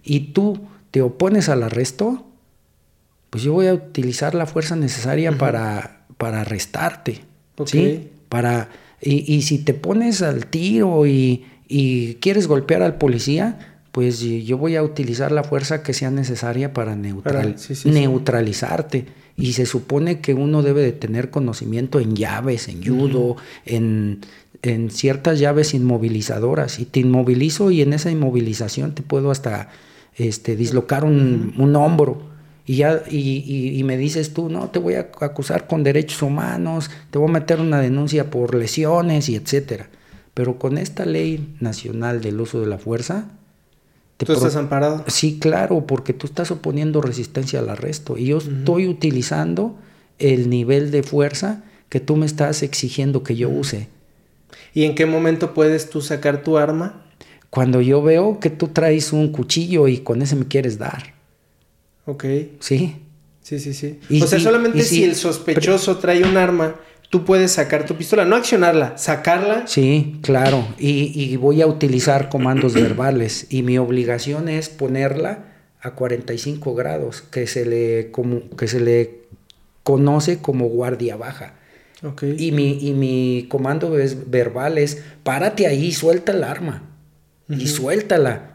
y 0.03 0.31
tú 0.31 0.61
te 0.91 1.01
opones 1.01 1.49
al 1.49 1.63
arresto, 1.63 2.27
pues 3.31 3.43
yo 3.43 3.53
voy 3.53 3.67
a 3.67 3.73
utilizar 3.73 4.35
la 4.35 4.45
fuerza 4.45 4.75
necesaria 4.75 5.37
para, 5.37 6.05
para 6.17 6.41
arrestarte. 6.41 7.21
¿sí? 7.65 8.09
Para, 8.29 8.69
y, 9.01 9.41
si 9.41 9.57
te 9.57 9.73
pones 9.73 10.21
al 10.21 10.45
tiro 10.45 11.07
y, 11.07 11.45
y 11.67 12.15
quieres 12.15 12.47
golpear 12.47 12.83
al 12.83 12.97
policía, 12.97 13.70
pues 13.91 14.21
yo 14.21 14.57
voy 14.57 14.77
a 14.77 14.83
utilizar 14.83 15.31
la 15.31 15.43
fuerza 15.43 15.83
que 15.83 15.93
sea 15.93 16.09
necesaria 16.11 16.73
para 16.73 16.95
neutralizarte. 16.95 19.05
Y 19.37 19.53
se 19.53 19.65
supone 19.65 20.19
que 20.19 20.33
uno 20.33 20.61
debe 20.61 20.81
de 20.81 20.91
tener 20.91 21.29
conocimiento 21.29 21.99
en 21.99 22.15
llaves, 22.15 22.67
en 22.67 22.85
judo, 22.85 23.37
en, 23.65 24.19
ciertas 24.91 25.39
llaves 25.39 25.73
inmovilizadoras. 25.73 26.79
Y 26.79 26.85
te 26.85 27.01
inmovilizo 27.01 27.71
y 27.71 27.81
en 27.81 27.93
esa 27.93 28.11
inmovilización 28.11 28.93
te 28.93 29.01
puedo 29.01 29.31
hasta 29.31 29.69
este, 30.15 30.55
dislocar 30.55 31.03
un, 31.03 31.75
hombro. 31.75 32.29
Y, 32.65 32.77
ya, 32.77 33.03
y, 33.09 33.77
y, 33.77 33.83
me 33.83 33.97
dices 33.97 34.33
tú, 34.33 34.49
no, 34.49 34.69
te 34.69 34.79
voy 34.79 34.93
a 34.93 35.09
acusar 35.19 35.67
con 35.67 35.83
derechos 35.83 36.21
humanos, 36.21 36.89
te 37.09 37.17
voy 37.17 37.29
a 37.29 37.33
meter 37.33 37.59
una 37.59 37.81
denuncia 37.81 38.29
por 38.29 38.55
lesiones 38.55 39.27
y 39.27 39.35
etcétera. 39.35 39.89
Pero 40.33 40.59
con 40.59 40.77
esta 40.77 41.05
ley 41.05 41.55
nacional 41.59 42.21
del 42.21 42.39
uso 42.39 42.61
de 42.61 42.67
la 42.67 42.77
fuerza, 42.77 43.31
¿Tú 44.25 44.33
estás 44.33 44.55
amparado? 44.55 45.03
Sí, 45.07 45.39
claro, 45.39 45.85
porque 45.85 46.13
tú 46.13 46.27
estás 46.27 46.51
oponiendo 46.51 47.01
resistencia 47.01 47.59
al 47.59 47.69
arresto 47.69 48.17
y 48.17 48.25
yo 48.25 48.37
estoy 48.37 48.87
utilizando 48.87 49.77
el 50.19 50.49
nivel 50.49 50.91
de 50.91 51.03
fuerza 51.03 51.63
que 51.89 51.99
tú 51.99 52.15
me 52.15 52.25
estás 52.25 52.63
exigiendo 52.63 53.23
que 53.23 53.35
yo 53.35 53.49
use. 53.49 53.87
¿Y 54.73 54.83
en 54.85 54.95
qué 54.95 55.05
momento 55.05 55.53
puedes 55.53 55.89
tú 55.89 56.01
sacar 56.01 56.43
tu 56.43 56.57
arma? 56.57 57.05
Cuando 57.49 57.81
yo 57.81 58.01
veo 58.01 58.39
que 58.39 58.49
tú 58.49 58.69
traes 58.69 59.11
un 59.11 59.31
cuchillo 59.31 59.87
y 59.87 59.97
con 59.97 60.21
ese 60.21 60.35
me 60.35 60.47
quieres 60.47 60.77
dar. 60.77 61.13
Ok. 62.05 62.25
Sí. 62.59 62.95
Sí, 63.41 63.59
sí, 63.59 63.73
sí. 63.73 63.99
o 64.21 64.27
sea, 64.27 64.39
solamente 64.39 64.83
si, 64.83 65.03
el 65.03 65.15
sospechoso 65.15 65.97
trae 65.97 66.23
un 66.23 66.37
arma 66.37 66.75
tú 67.11 67.25
puedes 67.25 67.51
sacar 67.51 67.85
tu 67.85 67.95
pistola, 67.95 68.25
no 68.25 68.37
accionarla, 68.37 68.97
sacarla. 68.97 69.67
Sí, 69.67 70.17
claro, 70.23 70.65
y, 70.79 71.35
voy 71.35 71.61
a 71.61 71.67
utilizar 71.67 72.29
comandos 72.29 72.73
verbales 72.73 73.47
y 73.49 73.61
mi 73.61 73.77
obligación 73.77 74.49
es 74.49 74.69
ponerla 74.69 75.45
a 75.81 75.91
45 75.91 76.73
grados, 76.73 77.21
que 77.21 77.45
se 77.47 77.65
le, 77.65 78.11
como, 78.11 78.49
que 78.51 78.67
se 78.67 78.79
le 78.79 79.21
conoce 79.83 80.39
como 80.39 80.69
guardia 80.69 81.17
baja. 81.17 81.55
Y, 82.21 82.51
mi, 82.51 82.79
y 82.79 82.93
mi 82.93 83.45
comando 83.49 83.99
es, 83.99 84.31
verbal 84.31 84.77
es, 84.77 85.03
párate 85.23 85.67
ahí, 85.67 85.91
suelta 85.91 86.31
el 86.31 86.43
arma. 86.43 86.83
Y 87.49 87.67
suéltala. 87.67 88.53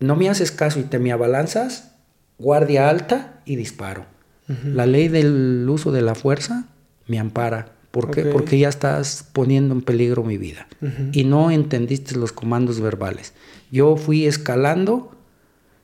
No 0.00 0.14
me 0.14 0.28
haces 0.28 0.52
caso 0.52 0.78
y 0.78 0.82
te 0.82 0.98
me 0.98 1.10
abalanzas, 1.12 1.94
guardia 2.38 2.90
alta 2.90 3.40
y 3.46 3.56
disparo. 3.56 4.04
La 4.46 4.84
ley 4.84 5.08
del 5.08 5.66
uso 5.68 5.90
de 5.90 6.02
la 6.02 6.14
fuerza 6.14 6.66
me 7.06 7.18
ampara. 7.18 7.77
¿Por 7.90 8.10
qué? 8.10 8.24
Porque 8.26 8.58
ya 8.58 8.68
estás 8.68 9.26
poniendo 9.32 9.74
en 9.74 9.82
peligro 9.82 10.22
mi 10.22 10.38
vida. 10.38 10.68
Y 11.12 11.24
no 11.24 11.50
entendiste 11.50 12.16
los 12.16 12.32
comandos 12.32 12.80
verbales. 12.80 13.32
Yo 13.70 13.96
fui 13.96 14.26
escalando 14.26 15.16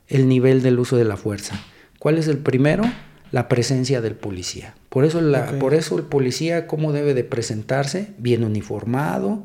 el 0.09 0.29
nivel 0.29 0.63
del 0.63 0.79
uso 0.79 0.97
de 0.97 1.05
la 1.05 1.17
fuerza. 1.17 1.61
¿Cuál 1.99 2.19
es 2.19 2.29
el 2.29 2.39
primero? 2.39 2.85
La 3.31 3.49
presencia 3.49 4.01
del 4.01 4.15
policía. 4.15 4.75
Por 4.91 5.05
eso, 5.05 5.21
la, 5.21 5.59
por 5.59 5.75
eso 5.75 5.97
el 5.99 6.05
policía, 6.05 6.67
¿cómo 6.67 6.93
debe 6.93 7.15
de 7.15 7.25
presentarse? 7.25 8.13
Bien 8.19 8.45
uniformado, 8.45 9.43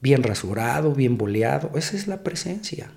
bien 0.00 0.22
rasurado, 0.22 0.92
bien 0.92 1.16
boleado. 1.16 1.70
Esa 1.74 1.96
es 1.96 2.06
la 2.06 2.22
presencia. 2.22 2.90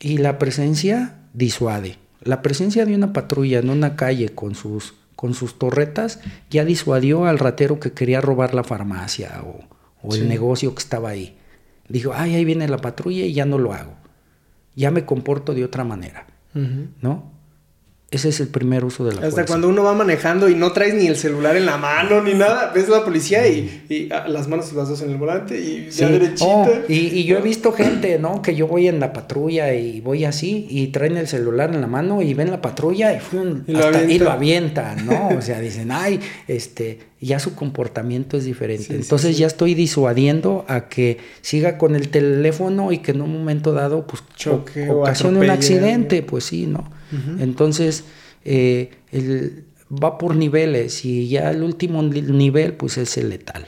Y 0.00 0.18
la 0.18 0.38
presencia 0.38 1.18
disuade. 1.34 1.98
La 2.22 2.42
presencia 2.42 2.86
de 2.86 2.94
una 2.94 3.12
patrulla 3.12 3.58
en 3.58 3.70
una 3.70 3.96
calle 3.96 4.30
con 4.30 4.54
sus, 4.54 4.94
con 5.20 5.34
sus 5.34 5.58
torretas 5.58 6.18
ya 6.48 6.64
disuadió 6.64 7.26
al 7.26 7.38
ratero 7.38 7.78
que 7.78 7.92
quería 7.92 8.22
robar 8.22 8.54
la 8.54 8.64
farmacia 8.64 9.44
o, 10.02 10.14
el 10.14 10.30
negocio 10.30 10.74
que 10.74 10.78
estaba 10.78 11.10
ahí. 11.10 11.36
Dijo, 11.90 12.12
ay, 12.14 12.36
ahí 12.36 12.44
viene 12.46 12.66
la 12.68 12.78
patrulla 12.78 13.26
y 13.26 13.34
ya 13.34 13.44
no 13.44 13.58
lo 13.58 13.74
hago. 13.74 13.92
Ya 14.74 14.90
me 14.90 15.04
comporto 15.04 15.52
de 15.52 15.62
otra 15.62 15.84
manera. 15.84 16.26
¿No? 16.54 17.32
Ese 18.10 18.30
es 18.30 18.40
el 18.40 18.48
primer 18.48 18.84
uso 18.84 19.04
de 19.04 19.14
la 19.14 19.24
Hasta 19.24 19.46
cuando 19.46 19.68
uno 19.68 19.84
va 19.84 19.94
manejando 19.94 20.48
y 20.48 20.56
no 20.56 20.72
traes 20.72 20.94
ni 20.94 21.06
el 21.06 21.14
celular 21.14 21.56
en 21.56 21.64
la 21.64 21.76
mano 21.76 22.20
ni 22.20 22.34
nada, 22.34 22.72
ves 22.74 22.88
la 22.88 23.04
policía 23.04 23.46
y, 23.46 24.08
ah, 24.10 24.26
las 24.26 24.48
manos 24.48 24.72
las 24.72 24.88
dos 24.88 25.00
en 25.02 25.10
el 25.10 25.16
volante 25.16 25.60
y 25.60 25.88
ya 25.90 26.08
derechita. 26.08 26.44
Oh, 26.44 26.68
y, 26.88 27.22
yo 27.22 27.38
he 27.38 27.40
visto 27.40 27.70
gente, 27.72 28.18
¿no? 28.18 28.42
Que 28.42 28.56
yo 28.56 28.66
voy 28.66 28.88
en 28.88 28.98
la 28.98 29.12
patrulla 29.12 29.72
y 29.74 30.00
voy 30.00 30.24
así 30.24 30.66
y 30.68 30.88
traen 30.88 31.18
el 31.18 31.28
celular 31.28 31.72
en 31.72 31.80
la 31.80 31.86
mano 31.86 32.20
y 32.20 32.34
ven 32.34 32.50
la 32.50 32.60
patrulla 32.60 33.12
y, 33.12 33.20
y, 33.68 34.18
lo, 34.18 34.30
avientan, 34.30 35.06
¿no? 35.06 35.28
O 35.28 35.40
sea, 35.40 35.60
dicen, 35.60 35.92
ay, 35.92 36.18
este, 36.48 36.98
ya 37.20 37.38
su 37.38 37.54
comportamiento 37.54 38.36
es 38.36 38.44
diferente. 38.44 38.94
Entonces 38.94 39.36
ya 39.36 39.46
estoy 39.46 39.74
disuadiendo 39.74 40.64
a 40.68 40.88
que 40.88 41.18
siga 41.42 41.76
con 41.76 41.94
el 41.94 42.08
teléfono 42.08 42.92
y 42.92 42.98
que 42.98 43.10
en 43.12 43.20
un 43.20 43.32
momento 43.32 43.72
dado, 43.72 44.06
pues, 44.06 44.22
Choque 44.36 44.88
ocasione 44.88 45.40
un 45.40 45.50
accidente, 45.50 46.22
pues 46.22 46.44
sí, 46.44 46.66
¿no? 46.66 46.90
Entonces, 47.38 48.04
eh, 48.44 48.90
va 49.90 50.18
por 50.18 50.36
niveles 50.36 51.04
y 51.04 51.28
ya 51.28 51.50
el 51.50 51.62
último 51.62 52.02
nivel 52.02 52.74
pues 52.74 52.96
es 52.98 53.16
el 53.18 53.30
letal, 53.30 53.66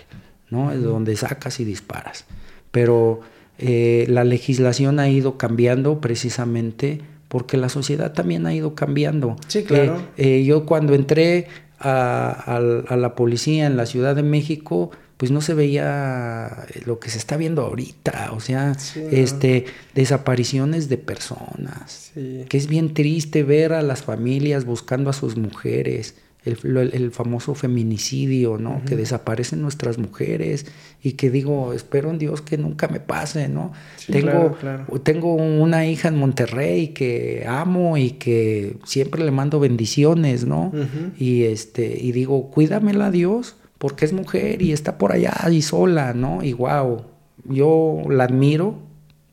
¿no? 0.50 0.72
Es 0.72 0.82
donde 0.82 1.16
sacas 1.16 1.60
y 1.60 1.64
disparas. 1.64 2.24
Pero 2.70 3.20
eh, 3.58 4.06
la 4.08 4.24
legislación 4.24 4.98
ha 5.00 5.08
ido 5.08 5.36
cambiando 5.36 6.00
precisamente 6.00 7.00
porque 7.28 7.56
la 7.56 7.68
sociedad 7.68 8.12
también 8.12 8.46
ha 8.46 8.54
ido 8.54 8.74
cambiando. 8.74 9.36
Sí, 9.48 9.64
claro. 9.64 10.02
Eh, 10.16 10.44
yo 10.44 10.66
cuando 10.66 10.94
entré 10.94 11.48
a, 11.82 12.96
la 12.96 13.14
policía 13.14 13.66
en 13.66 13.76
la 13.76 13.86
Ciudad 13.86 14.14
de 14.16 14.22
México, 14.22 14.90
pues 15.16 15.30
no 15.30 15.40
se 15.40 15.54
veía 15.54 16.66
lo 16.84 16.98
que 16.98 17.10
se 17.10 17.18
está 17.18 17.36
viendo 17.36 17.62
ahorita, 17.62 18.32
o 18.32 18.40
sea, 18.40 18.72
este 18.94 19.66
desapariciones 19.94 20.88
de 20.88 20.98
personas, 20.98 22.12
que 22.14 22.56
es 22.56 22.66
bien 22.66 22.94
triste 22.94 23.42
ver 23.42 23.72
a 23.72 23.82
las 23.82 24.02
familias 24.02 24.64
buscando 24.64 25.10
a 25.10 25.12
sus 25.12 25.36
mujeres, 25.36 26.16
el, 26.44 27.10
famoso 27.12 27.54
feminicidio, 27.54 28.58
¿no? 28.58 28.82
Que 28.84 28.96
desaparecen 28.96 29.62
nuestras 29.62 29.98
mujeres 29.98 30.66
y 31.02 31.12
que 31.12 31.30
digo, 31.30 31.72
espero 31.72 32.10
en 32.10 32.18
Dios 32.18 32.42
que 32.42 32.58
nunca 32.58 32.88
me 32.88 33.00
pase, 33.00 33.48
¿no? 33.48 33.72
tengo, 34.10 34.56
tengo 35.02 35.34
una 35.34 35.86
hija 35.86 36.08
en 36.08 36.16
Monterrey 36.16 36.88
que 36.88 37.44
amo 37.48 37.96
y 37.96 38.12
que 38.12 38.76
siempre 38.84 39.24
le 39.24 39.30
mando 39.30 39.60
bendiciones, 39.60 40.44
¿no? 40.44 40.72
Y 41.18 41.44
este, 41.44 41.96
y 42.00 42.12
digo, 42.12 42.50
cuídamela 42.50 43.10
Dios 43.10 43.56
porque 43.78 44.04
es 44.04 44.12
mujer 44.12 44.62
y 44.62 44.72
está 44.72 44.96
por 44.96 45.12
allá 45.12 45.34
y 45.50 45.62
sola, 45.62 46.14
¿no? 46.14 46.42
Y 46.42 46.52
wow, 46.52 47.02
yo 47.44 48.02
la 48.08 48.24
admiro, 48.24 48.78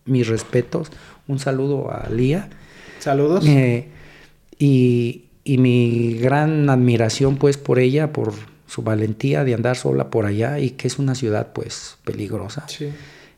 mis 0.06 0.28
respetos, 0.28 0.92
un 1.28 1.40
saludo 1.40 1.92
a 1.92 2.10
Lía. 2.10 2.50
Saludos. 3.00 3.46
Eh, 3.48 3.90
y, 4.58 5.29
mi 5.58 6.14
gran 6.16 6.70
admiración 6.70 7.38
pues 7.38 7.58
por 7.58 7.80
ella, 7.80 8.14
por 8.14 8.34
su 8.68 8.84
valentía 8.84 9.44
de 9.44 9.56
andar 9.56 9.76
sola 9.76 10.10
por 10.10 10.26
allá 10.26 10.60
y 10.60 10.72
que 10.72 10.88
es 10.88 11.00
una 11.00 11.16
ciudad 11.16 11.54
pues 11.54 11.98
peligrosa. 12.04 12.66
Sí. 12.68 12.90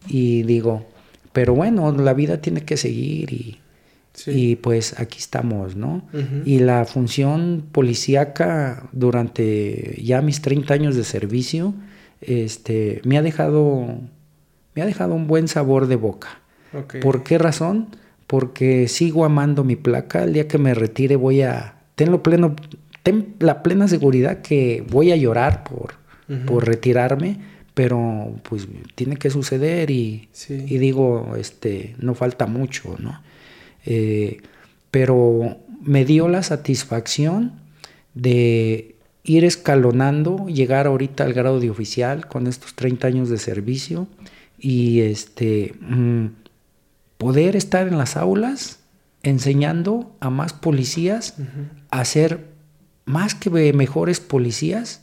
Y 0.07 0.43
digo, 0.43 0.85
pero 1.31 1.53
bueno, 1.53 1.91
la 1.91 2.13
vida 2.13 2.41
tiene 2.41 2.63
que 2.65 2.75
seguir 2.75 3.31
y, 3.31 3.59
y 4.27 4.57
pues 4.57 4.99
aquí 4.99 5.19
estamos, 5.19 5.75
¿no? 5.75 6.03
Y 6.45 6.59
la 6.59 6.85
función 6.85 7.63
policíaca 7.71 8.89
durante 8.91 9.99
ya 10.03 10.21
mis 10.21 10.41
30 10.41 10.73
años 10.73 10.95
de 10.95 11.03
servicio, 11.03 11.73
este, 12.19 13.01
me 13.05 13.17
ha 13.17 13.21
dejado, 13.21 13.87
me 14.75 14.81
ha 14.81 14.85
dejado 14.85 15.13
un 15.13 15.27
buen 15.27 15.47
sabor 15.47 15.87
de 15.87 15.95
boca. 15.95 16.41
¿Por 17.01 17.23
qué 17.23 17.37
razón? 17.37 17.95
Porque 18.27 18.87
sigo 18.87 19.25
amando 19.25 19.63
mi 19.63 19.75
placa. 19.75 20.23
El 20.23 20.33
día 20.33 20.47
que 20.47 20.57
me 20.57 20.73
retire 20.73 21.15
voy 21.15 21.41
a, 21.41 21.80
tenlo 21.95 22.23
pleno, 22.23 22.55
ten 23.03 23.35
la 23.39 23.63
plena 23.63 23.87
seguridad 23.87 24.41
que 24.41 24.85
voy 24.89 25.11
a 25.11 25.15
llorar 25.15 25.63
por, 25.63 25.95
por 26.45 26.65
retirarme, 26.65 27.39
pero 27.73 28.35
pues 28.43 28.67
tiene 28.95 29.17
que 29.17 29.29
suceder 29.29 29.91
y, 29.91 30.29
y 30.49 30.77
digo, 30.77 31.35
este, 31.37 31.95
no 31.99 32.15
falta 32.15 32.45
mucho, 32.45 32.95
¿no? 32.99 33.21
Eh, 33.85 34.41
pero 34.91 35.57
me 35.81 36.05
dio 36.05 36.27
la 36.27 36.43
satisfacción 36.43 37.53
de 38.13 38.95
ir 39.23 39.45
escalonando, 39.45 40.47
llegar 40.47 40.87
ahorita 40.87 41.23
al 41.23 41.33
grado 41.33 41.59
de 41.59 41.69
oficial 41.69 42.27
con 42.27 42.47
estos 42.47 42.75
30 42.75 43.07
años 43.07 43.29
de 43.29 43.37
servicio 43.37 44.07
y 44.59 45.01
este, 45.01 45.73
mm, 45.79 46.27
poder 47.17 47.55
estar 47.55 47.87
en 47.87 47.97
las 47.97 48.17
aulas 48.17 48.79
enseñando 49.23 50.15
a 50.19 50.29
más 50.29 50.53
policías 50.53 51.35
a 51.91 52.05
ser 52.05 52.47
más 53.05 53.35
que 53.35 53.49
mejores 53.73 54.19
policías, 54.19 55.01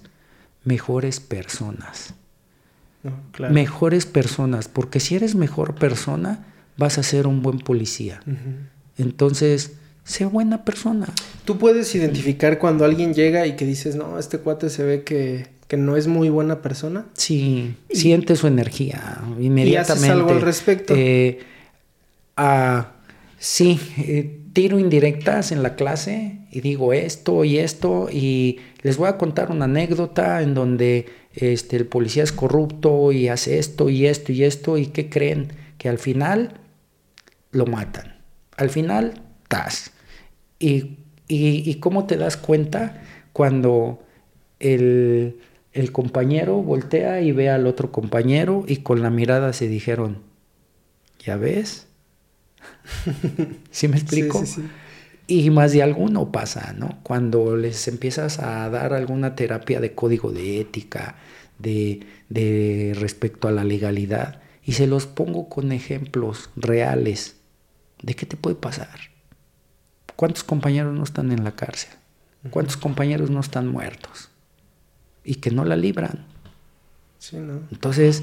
mejores 0.64 1.20
personas. 1.20 2.14
Mejores 3.50 4.06
personas, 4.06 4.68
porque 4.68 4.98
si 4.98 5.14
eres 5.14 5.34
mejor 5.34 5.74
persona, 5.76 6.46
vas 6.76 6.98
a 6.98 7.02
ser 7.02 7.26
un 7.26 7.42
buen 7.42 7.58
policía. 7.58 8.20
Entonces, 8.96 9.72
sé 10.04 10.24
buena 10.24 10.64
persona. 10.64 11.06
Tú 11.44 11.58
puedes 11.58 11.94
identificar 11.94 12.58
cuando 12.58 12.84
alguien 12.84 13.14
llega 13.14 13.46
y 13.46 13.56
que 13.56 13.64
dices, 13.64 13.94
no, 13.94 14.18
este 14.18 14.38
cuate 14.38 14.70
se 14.70 14.82
ve 14.82 15.04
que, 15.04 15.46
no 15.76 15.96
es 15.96 16.06
muy 16.06 16.30
buena 16.30 16.62
persona. 16.62 17.06
Sí, 17.12 17.76
siente 17.90 18.34
su 18.36 18.46
energía 18.46 19.18
inmediatamente. 19.38 19.70
¿Y 19.70 19.76
haces 19.76 20.10
algo 20.10 20.30
al 20.30 20.40
respecto? 20.40 20.94
Eh, 20.96 21.40
ah, 22.36 22.92
sí, 23.38 23.78
eh, 23.98 24.37
tiro 24.52 24.78
indirectas 24.78 25.52
en 25.52 25.62
la 25.62 25.76
clase 25.76 26.40
y 26.50 26.60
digo 26.60 26.92
esto 26.92 27.44
y 27.44 27.58
esto 27.58 28.08
y 28.10 28.58
les 28.82 28.96
voy 28.96 29.08
a 29.08 29.18
contar 29.18 29.50
una 29.50 29.66
anécdota 29.66 30.42
en 30.42 30.54
donde 30.54 31.06
este, 31.34 31.76
el 31.76 31.86
policía 31.86 32.22
es 32.22 32.32
corrupto 32.32 33.12
y 33.12 33.28
hace 33.28 33.58
esto 33.58 33.88
y 33.88 34.06
esto 34.06 34.32
y 34.32 34.44
esto 34.44 34.78
y 34.78 34.86
¿qué 34.86 35.08
creen? 35.08 35.52
Que 35.76 35.88
al 35.88 35.98
final 35.98 36.54
lo 37.52 37.66
matan. 37.66 38.18
Al 38.56 38.70
final, 38.70 39.22
tas. 39.48 39.92
Y, 40.58 40.98
y, 41.28 41.74
cómo 41.76 42.06
te 42.06 42.16
das 42.16 42.36
cuenta 42.36 43.02
cuando 43.32 44.02
el, 44.58 45.40
compañero 45.92 46.56
voltea 46.56 47.20
y 47.20 47.30
ve 47.32 47.50
al 47.50 47.66
otro 47.66 47.92
compañero 47.92 48.64
y 48.66 48.78
con 48.78 49.02
la 49.02 49.10
mirada 49.10 49.52
se 49.52 49.68
dijeron, 49.68 50.22
¿ya 51.20 51.36
ves? 51.36 51.87
¿Sí 53.70 53.88
me 53.88 53.96
explico? 53.96 54.42
Y 55.26 55.50
más 55.50 55.72
de 55.72 55.82
alguno 55.82 56.32
pasa, 56.32 56.72
¿no? 56.72 56.98
Cuando 57.02 57.56
les 57.56 57.86
empiezas 57.88 58.38
a 58.38 58.68
dar 58.70 58.94
alguna 58.94 59.34
terapia 59.34 59.80
de 59.80 59.94
código 59.94 60.32
de 60.32 60.60
ética, 60.60 61.16
de, 61.58 62.06
de 62.28 62.94
respecto 62.98 63.48
a 63.48 63.52
la 63.52 63.64
legalidad, 63.64 64.40
y 64.64 64.72
se 64.72 64.86
los 64.86 65.06
pongo 65.06 65.48
con 65.48 65.72
ejemplos 65.72 66.50
reales 66.56 67.38
¿de 68.02 68.14
qué 68.14 68.26
te 68.26 68.36
puede 68.36 68.56
pasar? 68.56 68.98
¿Cuántos 70.16 70.44
compañeros 70.44 70.94
no 70.94 71.04
están 71.04 71.32
en 71.32 71.44
la 71.44 71.52
cárcel? 71.52 71.90
¿Cuántos 72.50 72.76
compañeros 72.76 73.30
no 73.30 73.40
están 73.40 73.68
muertos? 73.68 74.30
Y 75.24 75.36
que 75.36 75.50
no 75.50 75.64
la 75.64 75.76
libran. 75.76 76.24
Sí, 77.18 77.36
¿no? 77.36 77.60
Entonces, 77.70 78.22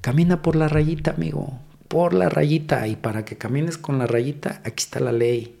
camina 0.00 0.42
por 0.42 0.56
la 0.56 0.68
rayita, 0.68 1.12
amigo. 1.12 1.58
Por 1.92 2.14
la 2.14 2.30
rayita 2.30 2.88
y 2.88 2.96
para 2.96 3.26
que 3.26 3.36
camines 3.36 3.76
con 3.76 3.98
la 3.98 4.06
rayita, 4.06 4.62
aquí 4.64 4.82
está 4.82 4.98
la 4.98 5.12
ley. 5.12 5.60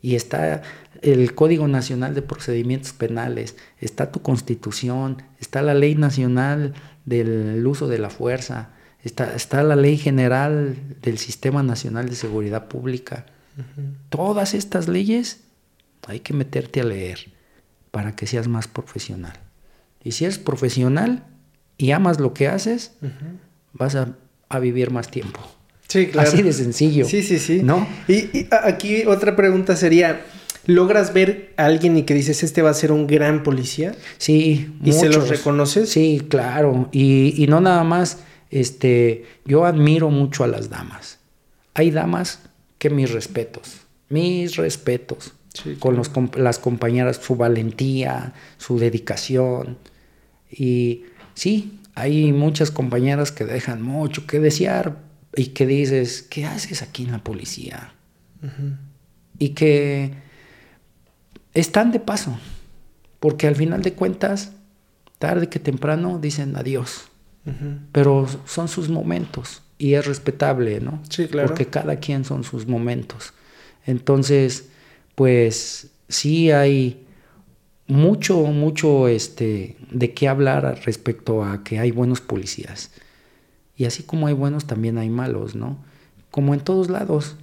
Y 0.00 0.14
está 0.14 0.62
el 1.02 1.34
Código 1.34 1.68
Nacional 1.68 2.14
de 2.14 2.22
Procedimientos 2.22 2.94
Penales, 2.94 3.54
está 3.78 4.10
tu 4.10 4.22
constitución, 4.22 5.20
está 5.38 5.60
la 5.60 5.74
ley 5.74 5.94
nacional 5.94 6.72
del 7.04 7.66
uso 7.66 7.86
de 7.86 7.98
la 7.98 8.08
fuerza, 8.08 8.70
está, 9.04 9.36
está 9.36 9.62
la 9.62 9.76
ley 9.76 9.98
general 9.98 10.74
del 11.02 11.18
Sistema 11.18 11.62
Nacional 11.62 12.08
de 12.08 12.14
Seguridad 12.14 12.68
Pública. 12.68 13.26
Todas 14.08 14.54
estas 14.54 14.88
leyes 14.88 15.42
hay 16.06 16.20
que 16.20 16.32
meterte 16.32 16.80
a 16.80 16.84
leer 16.84 17.30
para 17.90 18.16
que 18.16 18.26
seas 18.26 18.48
más 18.48 18.68
profesional. 18.68 19.38
Y 20.02 20.12
si 20.12 20.24
eres 20.24 20.38
profesional 20.38 21.26
y 21.76 21.90
amas 21.90 22.20
lo 22.20 22.32
que 22.32 22.48
haces, 22.48 22.96
vas 23.74 23.96
a, 23.96 24.16
vivir 24.60 24.90
más 24.92 25.10
tiempo. 25.10 25.57
Sí, 25.88 26.08
claro. 26.08 26.28
Así 26.28 26.42
de 26.42 26.52
sencillo. 26.52 27.06
Sí, 27.06 27.22
sí, 27.22 27.38
sí. 27.38 27.62
¿No? 27.62 27.86
Y, 28.06 28.46
aquí 28.62 29.06
otra 29.06 29.34
pregunta 29.34 29.74
sería, 29.74 30.20
¿logras 30.66 31.14
ver 31.14 31.54
a 31.56 31.64
alguien 31.64 31.96
y 31.96 32.02
que 32.02 32.14
dices, 32.14 32.42
este 32.42 32.60
va 32.62 32.70
a 32.70 32.74
ser 32.74 32.92
un 32.92 33.06
gran 33.06 33.42
policía? 33.42 33.94
Sí. 34.18 34.70
¿Y 34.84 34.92
se 34.92 35.08
los 35.08 35.28
reconoces? 35.28 35.88
Sí, 35.88 36.26
claro. 36.28 36.88
Y, 36.92 37.42
y 37.42 37.46
no 37.46 37.60
nada 37.60 37.84
más, 37.84 38.18
este, 38.50 39.24
yo 39.46 39.64
admiro 39.64 40.10
mucho 40.10 40.44
a 40.44 40.46
las 40.46 40.68
damas. 40.68 41.18
Hay 41.72 41.90
damas 41.90 42.40
que 42.78 42.90
mis 42.90 43.10
respetos, 43.10 43.78
mis 44.08 44.56
respetos 44.56 45.32
con 45.78 45.96
los, 45.96 46.10
las 46.36 46.58
compañeras, 46.58 47.20
su 47.22 47.36
valentía, 47.36 48.34
su 48.58 48.78
dedicación. 48.78 49.78
Y 50.50 51.04
sí, 51.34 51.80
hay 51.94 52.32
muchas 52.32 52.70
compañeras 52.70 53.32
que 53.32 53.44
dejan 53.44 53.82
mucho 53.82 54.26
que 54.26 54.38
desear 54.38 55.07
y 55.38 55.46
que 55.50 55.66
dices, 55.66 56.22
¿qué 56.22 56.46
haces 56.46 56.82
aquí 56.82 57.04
en 57.04 57.12
la 57.12 57.22
policía? 57.22 57.92
Y 59.38 59.50
que 59.50 60.12
están 61.54 61.92
de 61.92 62.00
paso, 62.00 62.36
porque 63.20 63.46
al 63.46 63.54
final 63.54 63.82
de 63.82 63.92
cuentas, 63.92 64.50
tarde 65.20 65.48
que 65.48 65.60
temprano 65.60 66.18
dicen 66.18 66.56
adiós. 66.56 67.04
Pero 67.92 68.26
son 68.46 68.66
sus 68.66 68.88
momentos 68.88 69.62
y 69.78 69.94
es 69.94 70.04
respetable, 70.06 70.80
¿no? 70.80 71.00
Sí, 71.08 71.28
claro. 71.28 71.48
Porque 71.48 71.66
cada 71.66 71.96
quien 71.96 72.24
son 72.24 72.42
sus 72.42 72.66
momentos. 72.66 73.32
Entonces, 73.86 74.68
pues 75.14 75.92
sí 76.08 76.50
hay 76.50 77.06
mucho, 77.86 78.38
mucho 78.42 79.06
este, 79.06 79.76
de 79.90 80.12
qué 80.12 80.26
hablar 80.26 80.80
respecto 80.84 81.44
a 81.44 81.62
que 81.62 81.78
hay 81.78 81.92
buenos 81.92 82.20
policías. 82.20 82.90
Y 83.78 83.84
así 83.84 84.02
como 84.02 84.26
hay 84.26 84.34
buenos, 84.34 84.66
también 84.66 84.98
hay 84.98 85.08
malos, 85.08 85.54
¿no? 85.54 85.78
Como 86.32 86.52
en 86.52 86.60
todos 86.60 86.90
lados. 86.90 87.36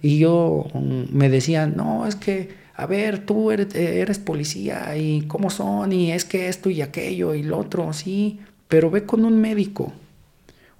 Y 0.00 0.18
yo 0.18 0.66
mm, 0.72 1.12
me 1.12 1.28
decían, 1.28 1.74
no, 1.76 2.06
es 2.06 2.14
que, 2.14 2.54
a 2.76 2.86
ver, 2.86 3.26
tú 3.26 3.50
eres, 3.50 3.74
eres, 3.74 4.20
policía 4.20 4.96
y 4.96 5.22
cómo 5.22 5.50
son 5.50 5.92
y 5.92 6.12
es 6.12 6.24
que 6.24 6.48
esto 6.48 6.70
y 6.70 6.80
aquello 6.80 7.34
y 7.34 7.42
lo 7.42 7.58
otro, 7.58 7.92
sí, 7.92 8.38
pero 8.68 8.88
ve 8.88 9.04
con 9.04 9.24
un 9.24 9.40
médico. 9.40 9.92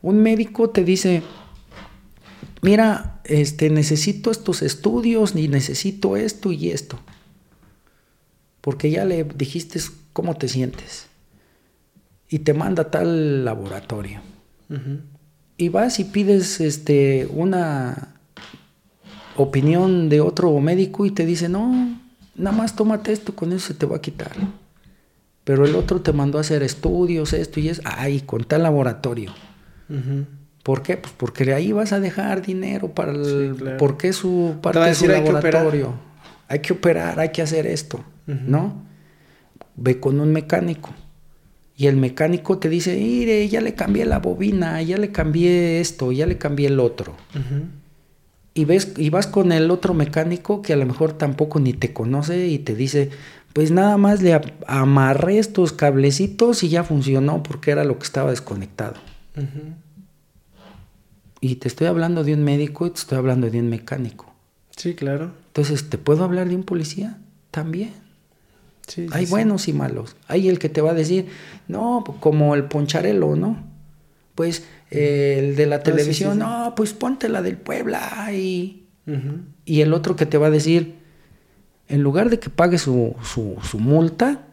Un 0.01 0.23
médico 0.23 0.71
te 0.71 0.85
dice, 0.85 1.23
mira, 2.63 3.21
este, 3.25 3.69
necesito 3.69 4.31
estos 4.31 4.63
estudios 4.63 5.35
y 5.35 5.49
necesito 5.49 6.17
esto 6.17 6.53
y 6.53 6.71
esto. 6.71 7.01
Porque 8.61 8.91
ya 8.91 9.05
le 9.05 9.25
dijiste 9.25 9.81
cómo 10.13 10.37
te 10.37 10.47
sientes. 10.47 11.07
Y 12.29 12.39
te 12.39 12.55
manda 12.55 12.85
a 12.85 12.91
tal 12.93 13.45
laboratorio. 13.45 14.30
Y 15.57 15.69
vas 15.69 15.99
y 16.01 16.05
pides 16.05 16.61
este, 16.61 17.29
una 17.33 18.15
opinión 19.37 20.09
de 20.09 20.21
otro 20.21 20.59
médico 20.61 21.07
y 21.07 21.11
te 21.11 21.27
dice, 21.27 21.49
no, 21.49 21.99
nada 22.35 22.57
más 22.57 22.77
tómate 22.77 23.13
esto, 23.13 23.35
con 23.35 23.53
eso 23.53 23.69
se 23.69 23.75
te 23.75 23.87
va 23.87 23.97
a 23.97 24.01
quitar. 24.01 24.33
Pero 25.45 25.65
el 25.65 25.75
otro 25.75 26.01
te 26.01 26.13
mandó 26.13 26.39
a 26.39 26.43
hacer 26.43 26.63
estudios, 26.63 27.33
esto 27.33 27.61
y 27.61 27.69
es, 27.69 27.81
ay, 27.85 28.21
con 28.21 28.45
tal 28.45 28.63
laboratorio. 28.63 29.33
¿Por 30.63 30.83
qué? 30.83 30.97
Pues 30.97 31.13
porque 31.17 31.53
ahí 31.53 31.73
vas 31.73 31.93
a 31.93 32.01
dejar 32.01 32.43
dinero 32.43 32.93
para 32.93 33.13
el... 33.13 33.77
Porque 33.79 34.13
su 34.13 34.57
parte 34.63 34.81
de 34.81 34.95
su 34.95 35.09
laboratorio. 35.09 35.95
Hay 36.49 36.61
que, 36.61 36.73
operar, 36.73 37.19
hay 37.21 37.31
que 37.31 37.43
hacer 37.43 37.67
esto, 37.67 38.05
¿no? 38.27 38.85
Ve 39.77 39.99
con 39.99 40.21
un 40.21 40.33
mecánico. 40.33 40.91
Y 41.81 41.87
el 41.87 41.97
mecánico 41.97 42.59
te 42.59 42.69
dice, 42.69 42.95
mire, 42.95 43.49
ya 43.49 43.63
le 43.63 43.73
cambié 43.73 44.05
la 44.05 44.19
bobina, 44.19 44.83
ya 44.83 44.99
le 44.99 45.13
cambié 45.13 45.81
esto, 45.81 46.13
ya 46.13 46.27
le 46.27 46.37
cambié 46.37 46.67
el 46.67 46.79
otro. 46.79 47.17
Y, 48.53 48.67
ves, 48.67 48.93
y 48.99 49.09
vas 49.09 49.27
con 49.27 49.51
el 49.51 49.71
otro 49.71 49.95
mecánico 49.95 50.61
que 50.61 50.75
a 50.75 50.77
lo 50.77 50.85
mejor 50.85 51.15
tampoco 51.15 51.59
ni 51.59 51.73
te 51.73 51.95
conoce 51.95 52.49
y 52.49 52.59
te 52.59 52.75
dice, 52.75 53.09
pues 53.55 53.71
nada 53.71 53.97
más 53.97 54.21
le 54.21 54.39
amarré 54.67 55.39
estos 55.39 55.73
cablecitos 55.73 56.63
y 56.65 56.69
ya 56.69 56.85
funcionó 56.85 57.43
porque 57.43 57.71
era 57.71 57.85
lo 57.85 57.97
que 57.99 58.05
estaba 58.05 58.29
desconectado. 58.29 58.97
Y 61.41 61.55
te 61.55 61.69
estoy 61.69 61.87
hablando 61.87 62.25
de 62.25 62.35
un 62.35 62.45
médico 62.45 62.89
y 62.89 62.91
te 62.91 62.99
estoy 62.99 63.17
hablando 63.17 63.49
de 63.49 63.59
un 63.59 63.71
mecánico. 63.71 64.35
Sí, 64.77 64.93
claro. 64.93 65.33
Entonces, 65.47 65.89
¿te 65.89 65.97
puedo 65.97 66.25
hablar 66.25 66.47
de 66.47 66.57
un 66.57 66.65
policía? 66.65 67.17
También. 67.51 67.95
Sí, 68.87 69.07
Hay 69.13 69.27
buenos 69.27 69.69
y 69.69 69.73
malos. 69.73 70.17
Hay 70.27 70.49
el 70.49 70.59
que 70.59 70.69
te 70.69 70.81
va 70.81 70.91
a 70.91 70.95
decir, 70.95 71.27
no, 71.69 72.05
como 72.21 72.55
el 72.55 72.65
poncharelo, 72.65 73.37
¿no? 73.37 73.63
Pues 74.35 74.65
el 74.91 75.55
de 75.57 75.67
la 75.67 75.77
ah, 75.77 75.83
televisión, 75.83 76.39
no, 76.39 76.75
pues 76.77 76.93
ponte 76.93 77.29
la 77.29 77.43
del 77.43 77.57
Puebla. 77.57 78.31
Y, 78.33 78.87
y 79.65 79.81
el 79.81 79.93
otro 79.93 80.17
que 80.17 80.27
te 80.27 80.39
va 80.39 80.49
a 80.49 80.51
decir, 80.51 80.97
en 81.89 82.03
lugar 82.03 82.31
de 82.31 82.39
que 82.39 82.51
pague 82.51 82.79
su, 82.79 83.17
su, 83.23 83.79
multa, 83.79 84.47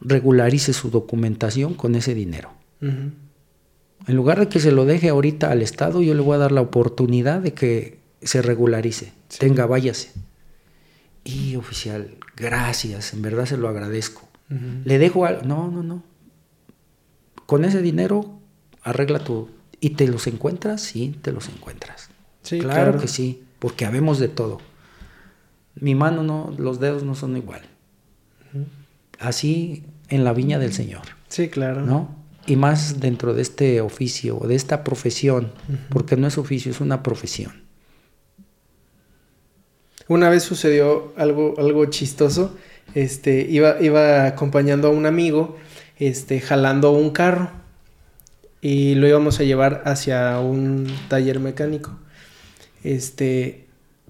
regularice 0.00 0.72
su 0.72 0.90
documentación 0.90 1.74
con 1.74 1.94
ese 1.94 2.14
dinero. 2.14 2.50
En 2.80 4.14
lugar 4.14 4.38
de 4.38 4.48
que 4.48 4.60
se 4.60 4.70
lo 4.70 4.84
deje 4.84 5.08
ahorita 5.08 5.50
al 5.50 5.62
Estado, 5.62 6.02
yo 6.02 6.14
le 6.14 6.20
voy 6.20 6.36
a 6.36 6.38
dar 6.38 6.52
la 6.52 6.60
oportunidad 6.60 7.40
de 7.40 7.54
que 7.54 7.98
se 8.22 8.42
regularice. 8.42 9.12
Tenga, 9.38 9.66
váyase. 9.66 10.12
Y 11.24 11.56
oficial, 11.56 12.16
gracias, 12.36 13.12
en 13.12 13.22
verdad 13.22 13.46
se 13.46 13.56
lo 13.56 13.68
agradezco. 13.68 14.28
Le 14.84 14.98
dejo 14.98 15.26
algo. 15.26 15.42
No, 15.42 15.70
no, 15.70 15.82
no. 15.82 16.04
Con 17.46 17.64
ese 17.64 17.82
dinero 17.82 18.38
arregla 18.82 19.18
tu... 19.18 19.50
¿Y 19.80 19.90
te 19.90 20.06
los 20.06 20.26
encuentras? 20.26 20.80
Sí, 20.80 21.18
te 21.20 21.32
los 21.32 21.48
encuentras. 21.48 22.08
Sí, 22.42 22.60
claro, 22.60 22.98
que 23.00 23.08
sí, 23.08 23.42
porque 23.58 23.84
habemos 23.84 24.18
de 24.20 24.28
todo. 24.28 24.60
Mi 25.74 25.94
mano 25.94 26.22
no, 26.22 26.54
los 26.56 26.78
dedos 26.78 27.02
no 27.02 27.14
son 27.14 27.36
igual. 27.36 27.62
Así 29.18 29.84
en 30.08 30.22
la 30.22 30.32
viña 30.32 30.58
del 30.58 30.72
Señor. 30.72 31.02
Sí, 31.28 31.48
claro. 31.48 31.84
¿No? 31.84 32.26
y 32.46 32.56
más 32.56 33.00
dentro 33.00 33.34
de 33.34 33.42
este 33.42 33.80
oficio, 33.80 34.38
de 34.46 34.54
esta 34.54 34.84
profesión, 34.84 35.52
porque 35.90 36.16
no 36.16 36.26
es 36.26 36.38
oficio, 36.38 36.70
es 36.70 36.80
una 36.80 37.02
profesión. 37.02 37.65
Una 40.08 40.28
vez 40.28 40.42
sucedió 40.42 41.12
algo, 41.16 41.54
algo 41.58 41.84
chistoso. 41.86 42.56
Este, 42.94 43.46
iba, 43.48 43.80
iba 43.80 44.26
acompañando 44.26 44.88
a 44.88 44.90
un 44.90 45.06
amigo, 45.06 45.56
este, 45.98 46.40
jalando 46.40 46.92
un 46.92 47.10
carro. 47.10 47.50
Y 48.60 48.94
lo 48.94 49.06
íbamos 49.06 49.40
a 49.40 49.44
llevar 49.44 49.82
hacia 49.84 50.38
un 50.40 50.86
taller 51.08 51.40
mecánico. 51.40 51.98
Este, 52.82 53.66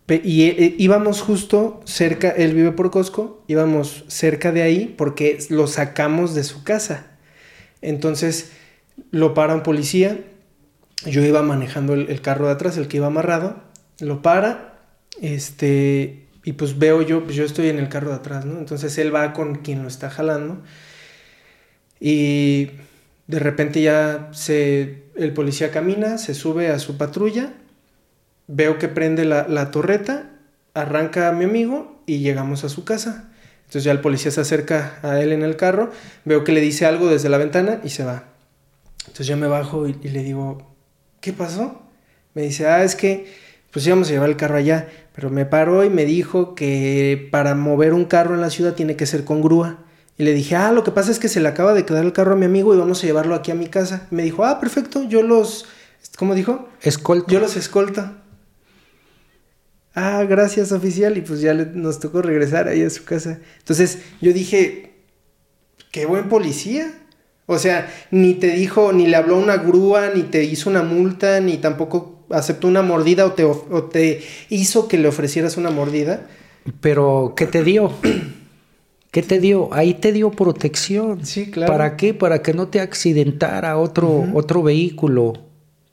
y 0.08 0.44
eh, 0.44 0.74
íbamos 0.78 1.20
justo 1.20 1.80
cerca, 1.84 2.30
él 2.30 2.54
vive 2.54 2.70
por 2.70 2.90
Costco, 2.90 3.42
íbamos 3.48 4.04
cerca 4.06 4.52
de 4.52 4.62
ahí 4.62 4.94
porque 4.96 5.38
lo 5.50 5.66
sacamos 5.66 6.34
de 6.34 6.44
su 6.44 6.62
casa. 6.62 7.06
Entonces 7.82 8.52
lo 9.10 9.34
para 9.34 9.54
un 9.54 9.62
policía, 9.62 10.20
yo 11.04 11.24
iba 11.24 11.42
manejando 11.42 11.94
el, 11.94 12.20
carro 12.20 12.46
de 12.46 12.52
atrás, 12.52 12.76
el 12.76 12.86
que 12.86 12.98
iba 12.98 13.08
amarrado, 13.08 13.62
lo 13.98 14.22
para, 14.22 14.75
este, 15.20 16.26
y 16.44 16.52
pues 16.52 16.78
veo 16.78 17.02
yo, 17.02 17.24
pues 17.24 17.36
yo 17.36 17.44
estoy 17.44 17.68
en 17.68 17.78
el 17.78 17.88
carro 17.88 18.10
de 18.10 18.16
atrás, 18.16 18.44
¿no? 18.44 18.58
Entonces 18.58 18.96
él 18.98 19.14
va 19.14 19.32
con 19.32 19.56
quien 19.56 19.82
lo 19.82 19.88
está 19.88 20.10
jalando 20.10 20.62
y 22.00 22.70
de 23.26 23.38
repente 23.38 23.82
ya 23.82 24.28
se, 24.32 25.04
el 25.16 25.32
policía 25.32 25.70
camina, 25.70 26.18
se 26.18 26.34
sube 26.34 26.68
a 26.68 26.78
su 26.78 26.96
patrulla, 26.96 27.54
veo 28.46 28.78
que 28.78 28.88
prende 28.88 29.24
la, 29.24 29.48
la 29.48 29.70
torreta, 29.70 30.30
arranca 30.74 31.28
a 31.28 31.32
mi 31.32 31.44
amigo 31.44 32.02
y 32.06 32.18
llegamos 32.18 32.64
a 32.64 32.68
su 32.68 32.84
casa. 32.84 33.30
Entonces 33.60 33.84
ya 33.84 33.92
el 33.92 34.00
policía 34.00 34.30
se 34.30 34.40
acerca 34.40 35.00
a 35.02 35.20
él 35.20 35.32
en 35.32 35.42
el 35.42 35.56
carro, 35.56 35.90
veo 36.24 36.44
que 36.44 36.52
le 36.52 36.60
dice 36.60 36.86
algo 36.86 37.08
desde 37.08 37.28
la 37.28 37.38
ventana 37.38 37.80
y 37.82 37.88
se 37.88 38.04
va. 38.04 38.24
Entonces 39.00 39.26
yo 39.26 39.36
me 39.36 39.48
bajo 39.48 39.88
y, 39.88 39.94
le 39.94 40.22
digo, 40.22 40.74
¿qué 41.20 41.32
pasó? 41.32 41.82
Me 42.34 42.42
dice, 42.42 42.66
ah, 42.66 42.84
es 42.84 42.94
que 42.94 43.26
pues 43.72 43.86
íbamos 43.86 44.08
a 44.08 44.12
llevar 44.12 44.28
el 44.28 44.36
carro 44.36 44.56
allá, 44.56 44.88
pero 45.16 45.30
me 45.30 45.46
paró 45.46 45.84
y 45.84 45.90
me 45.90 46.04
dijo 46.04 46.54
que 46.54 47.28
para 47.32 47.56
mover 47.56 47.94
un 47.94 48.04
carro 48.04 48.34
en 48.34 48.40
la 48.40 48.50
ciudad 48.50 48.74
tiene 48.74 48.94
que 48.94 49.06
ser 49.06 49.24
con 49.24 49.42
grúa. 49.42 49.78
Y 50.18 50.22
le 50.22 50.32
dije, 50.32 50.54
ah, 50.54 50.70
lo 50.70 50.84
que 50.84 50.92
pasa 50.92 51.10
es 51.10 51.18
que 51.18 51.28
se 51.28 51.40
le 51.40 51.48
acaba 51.48 51.74
de 51.74 51.84
quedar 51.84 52.04
el 52.04 52.12
carro 52.12 52.34
a 52.34 52.36
mi 52.36 52.44
amigo 52.44 52.74
y 52.74 52.78
vamos 52.78 53.02
a 53.02 53.06
llevarlo 53.06 53.34
aquí 53.34 53.50
a 53.50 53.54
mi 53.54 53.66
casa. 53.66 54.06
me 54.10 54.22
dijo, 54.22 54.44
ah, 54.44 54.60
perfecto, 54.60 55.02
yo 55.02 55.22
los 55.22 55.66
¿Cómo 56.16 56.34
dijo? 56.34 56.68
Escolta. 56.82 57.32
Yo 57.32 57.40
los 57.40 57.56
escolto. 57.56 58.10
Ah, 59.94 60.24
gracias 60.28 60.72
oficial. 60.72 61.16
Y 61.16 61.22
pues 61.22 61.40
ya 61.40 61.54
nos 61.54 62.00
tocó 62.00 62.22
regresar 62.22 62.68
ahí 62.68 62.82
a 62.82 62.90
su 62.90 63.04
casa. 63.04 63.40
Entonces 63.58 63.98
yo 64.20 64.32
dije, 64.32 64.94
qué 65.90 66.06
buen 66.06 66.28
policía. 66.28 66.92
O 67.46 67.58
sea, 67.58 67.92
ni 68.10 68.34
te 68.34 68.48
dijo, 68.48 68.92
ni 68.92 69.06
le 69.06 69.16
habló 69.16 69.38
una 69.38 69.56
grúa, 69.56 70.10
ni 70.14 70.22
te 70.22 70.44
hizo 70.44 70.68
una 70.68 70.82
multa, 70.82 71.40
ni 71.40 71.58
tampoco 71.58 72.15
aceptó 72.30 72.68
una 72.68 72.82
mordida 72.82 73.24
o 73.26 73.32
te, 73.32 73.44
o 73.44 73.84
te 73.90 74.22
hizo 74.48 74.88
que 74.88 74.98
le 74.98 75.08
ofrecieras 75.08 75.56
una 75.56 75.70
mordida. 75.70 76.26
Pero, 76.80 77.34
¿qué 77.36 77.46
te 77.46 77.62
dio? 77.62 77.92
¿Qué 79.10 79.22
te 79.22 79.40
dio? 79.40 79.72
Ahí 79.72 79.94
te 79.94 80.12
dio 80.12 80.30
protección. 80.30 81.24
Sí, 81.24 81.50
claro. 81.50 81.72
¿Para 81.72 81.96
qué? 81.96 82.12
Para 82.12 82.42
que 82.42 82.52
no 82.52 82.68
te 82.68 82.80
accidentara 82.80 83.78
otro, 83.78 84.26
otro 84.34 84.62
vehículo. 84.62 85.34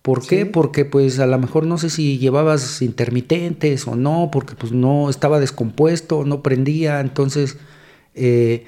¿Por 0.01 0.27
qué? 0.27 0.45
Porque 0.45 0.83
pues 0.83 1.19
a 1.19 1.25
lo 1.25 1.39
mejor 1.39 1.65
no 1.65 1.77
sé 1.77 1.89
si 1.89 2.17
llevabas 2.17 2.81
intermitentes 2.81 3.87
o 3.87 3.95
no, 3.95 4.29
porque 4.33 4.53
pues 4.53 4.73
no 4.73 5.09
estaba 5.09 5.39
descompuesto, 5.39 6.25
no 6.25 6.43
prendía, 6.43 6.99
entonces 6.99 7.57
eh, 8.13 8.65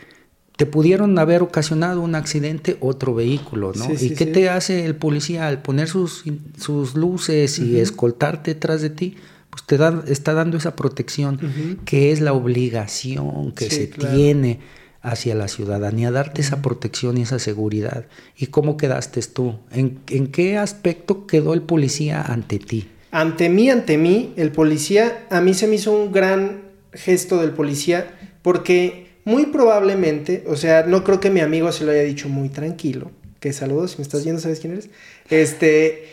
te 0.56 0.66
pudieron 0.66 1.18
haber 1.20 1.42
ocasionado 1.42 2.02
un 2.02 2.16
accidente 2.16 2.78
otro 2.80 3.14
vehículo, 3.14 3.74
¿no? 3.76 3.88
¿Y 4.00 4.12
qué 4.12 4.26
te 4.26 4.50
hace 4.50 4.86
el 4.86 4.96
policía 4.96 5.48
al 5.48 5.62
poner 5.62 5.88
sus, 5.88 6.24
sus 6.58 6.96
luces 6.96 7.60
y 7.60 7.80
escoltarte 7.80 8.54
detrás 8.54 8.82
de 8.82 8.90
ti? 8.90 9.16
Pues 9.50 9.64
te 9.66 9.78
da, 9.78 10.04
está 10.08 10.34
dando 10.34 10.58
esa 10.58 10.76
protección, 10.76 11.80
que 11.86 12.12
es 12.12 12.22
la 12.22 12.34
obligación 12.34 13.52
que 13.52 13.70
se 13.70 13.88
tiene 13.88 14.60
hacia 15.02 15.36
la 15.36 15.48
ciudadanía, 15.48 16.10
darte 16.10 16.42
esa 16.42 16.62
protección 16.62 17.18
y 17.18 17.22
esa 17.22 17.38
seguridad. 17.38 18.06
¿Y 18.38 18.48
cómo 18.48 18.76
quedaste 18.76 19.22
tú? 19.22 19.56
¿En, 19.72 20.00
¿En, 20.10 20.28
qué 20.28 20.58
aspecto 20.58 21.28
quedó 21.28 21.54
el 21.54 21.62
policía 21.62 22.22
ante 22.22 22.58
ti? 22.58 22.88
Ante 23.12 23.50
mí, 23.50 23.70
ante 23.70 23.98
mí, 23.98 24.34
el 24.36 24.52
policía, 24.52 25.28
a 25.30 25.42
mí 25.42 25.54
se 25.54 25.68
me 25.68 25.76
hizo 25.76 25.92
un 25.92 26.12
gran 26.12 26.64
gesto 26.92 27.40
del 27.40 27.52
policía 27.52 28.18
porque 28.42 29.06
muy 29.26 29.48
probablemente, 29.48 30.44
o 30.48 30.56
sea, 30.56 30.84
no 30.84 31.04
creo 31.04 31.20
que 31.20 31.32
mi 31.32 31.42
amigo 31.42 31.72
se 31.72 31.84
lo 31.84 31.92
haya 31.92 32.04
dicho 32.04 32.30
muy 32.30 32.50
tranquilo, 32.50 33.12
que 33.40 33.52
saludos, 33.52 33.92
si 33.92 33.98
me 33.98 34.04
estás 34.04 34.24
viendo, 34.24 34.42
¿sabes 34.42 34.60
quién 34.60 34.74
eres? 34.74 34.90
Este, 35.30 36.08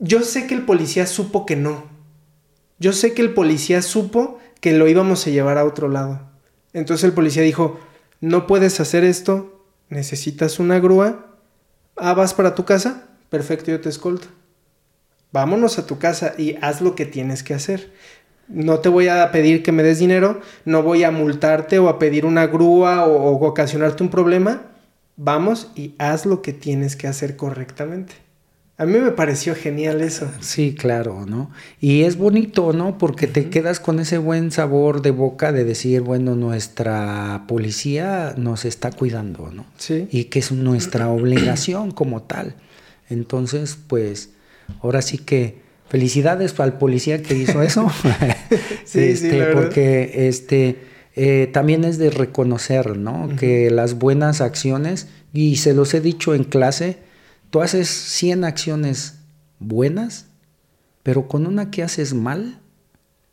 yo 0.00 0.22
sé 0.22 0.46
que 0.46 0.54
el 0.54 0.64
policía 0.64 1.06
supo 1.06 1.46
que 1.46 1.56
no. 1.56 1.84
Yo 2.80 2.92
sé 2.92 3.14
que 3.14 3.22
el 3.22 3.34
policía 3.34 3.82
supo 3.82 4.38
que 4.60 4.72
lo 4.72 4.88
íbamos 4.88 5.26
a 5.26 5.30
llevar 5.30 5.58
a 5.58 5.64
otro 5.64 5.88
lado. 5.88 6.28
Entonces 6.72 7.04
el 7.04 7.12
policía 7.12 7.42
dijo, 7.42 7.80
no 8.20 8.46
puedes 8.46 8.80
hacer 8.80 9.04
esto, 9.04 9.64
necesitas 9.88 10.58
una 10.58 10.80
grúa. 10.80 11.36
Ah, 11.96 12.14
vas 12.14 12.34
para 12.34 12.54
tu 12.54 12.64
casa, 12.64 13.08
perfecto, 13.30 13.70
yo 13.70 13.80
te 13.80 13.88
escolto. 13.88 14.28
Vámonos 15.30 15.78
a 15.78 15.86
tu 15.86 15.98
casa 15.98 16.34
y 16.38 16.56
haz 16.62 16.80
lo 16.80 16.94
que 16.94 17.06
tienes 17.06 17.42
que 17.42 17.54
hacer. 17.54 17.92
No 18.48 18.78
te 18.80 18.88
voy 18.88 19.08
a 19.08 19.30
pedir 19.30 19.62
que 19.62 19.72
me 19.72 19.82
des 19.82 19.98
dinero, 19.98 20.40
no 20.64 20.82
voy 20.82 21.04
a 21.04 21.10
multarte 21.10 21.78
o 21.78 21.88
a 21.88 21.98
pedir 21.98 22.24
una 22.24 22.46
grúa 22.46 23.06
o, 23.06 23.30
o 23.30 23.46
ocasionarte 23.46 24.02
un 24.02 24.10
problema. 24.10 24.62
Vamos 25.16 25.70
y 25.74 25.94
haz 25.98 26.26
lo 26.26 26.42
que 26.42 26.52
tienes 26.52 26.96
que 26.96 27.08
hacer 27.08 27.36
correctamente. 27.36 28.14
A 28.80 28.86
mí 28.86 28.96
me 28.96 29.10
pareció 29.10 29.56
genial 29.56 30.00
eso. 30.00 30.30
Sí, 30.38 30.72
claro, 30.72 31.26
¿no? 31.26 31.50
Y 31.80 32.02
es 32.02 32.16
bonito, 32.16 32.72
¿no? 32.72 32.96
Porque 32.96 33.26
te 33.26 33.50
quedas 33.50 33.80
con 33.80 33.98
ese 33.98 34.18
buen 34.18 34.52
sabor 34.52 35.02
de 35.02 35.10
boca 35.10 35.50
de 35.50 35.64
decir, 35.64 36.02
bueno, 36.02 36.36
nuestra 36.36 37.42
policía 37.48 38.34
nos 38.36 38.64
está 38.64 38.92
cuidando, 38.92 39.50
¿no? 39.50 39.66
Sí. 39.78 40.06
Y 40.12 40.24
que 40.26 40.38
es 40.38 40.52
nuestra 40.52 41.08
obligación 41.10 41.90
como 41.90 42.22
tal. 42.22 42.54
Entonces, 43.10 43.76
pues, 43.84 44.30
ahora 44.80 45.02
sí 45.02 45.18
que 45.18 45.60
felicidades 45.88 46.58
al 46.60 46.78
policía 46.78 47.22
que 47.22 47.34
hizo 47.34 47.62
eso. 47.62 47.90
sí, 48.84 49.00
este, 49.00 49.30
sí, 49.30 49.38
la 49.38 49.52
porque 49.52 50.28
este 50.28 50.78
eh, 51.16 51.48
también 51.52 51.84
es 51.84 51.98
de 51.98 52.10
reconocer, 52.10 52.96
¿no? 52.96 53.28
Que 53.38 53.70
las 53.70 53.94
buenas 53.94 54.40
acciones, 54.40 55.08
y 55.32 55.56
se 55.56 55.74
los 55.74 55.92
he 55.94 56.00
dicho 56.00 56.34
en 56.34 56.44
clase, 56.44 56.98
Tú 57.50 57.62
haces 57.62 57.88
100 57.88 58.44
acciones 58.44 59.20
buenas, 59.58 60.26
pero 61.02 61.28
con 61.28 61.46
una 61.46 61.70
que 61.70 61.82
haces 61.82 62.12
mal, 62.12 62.60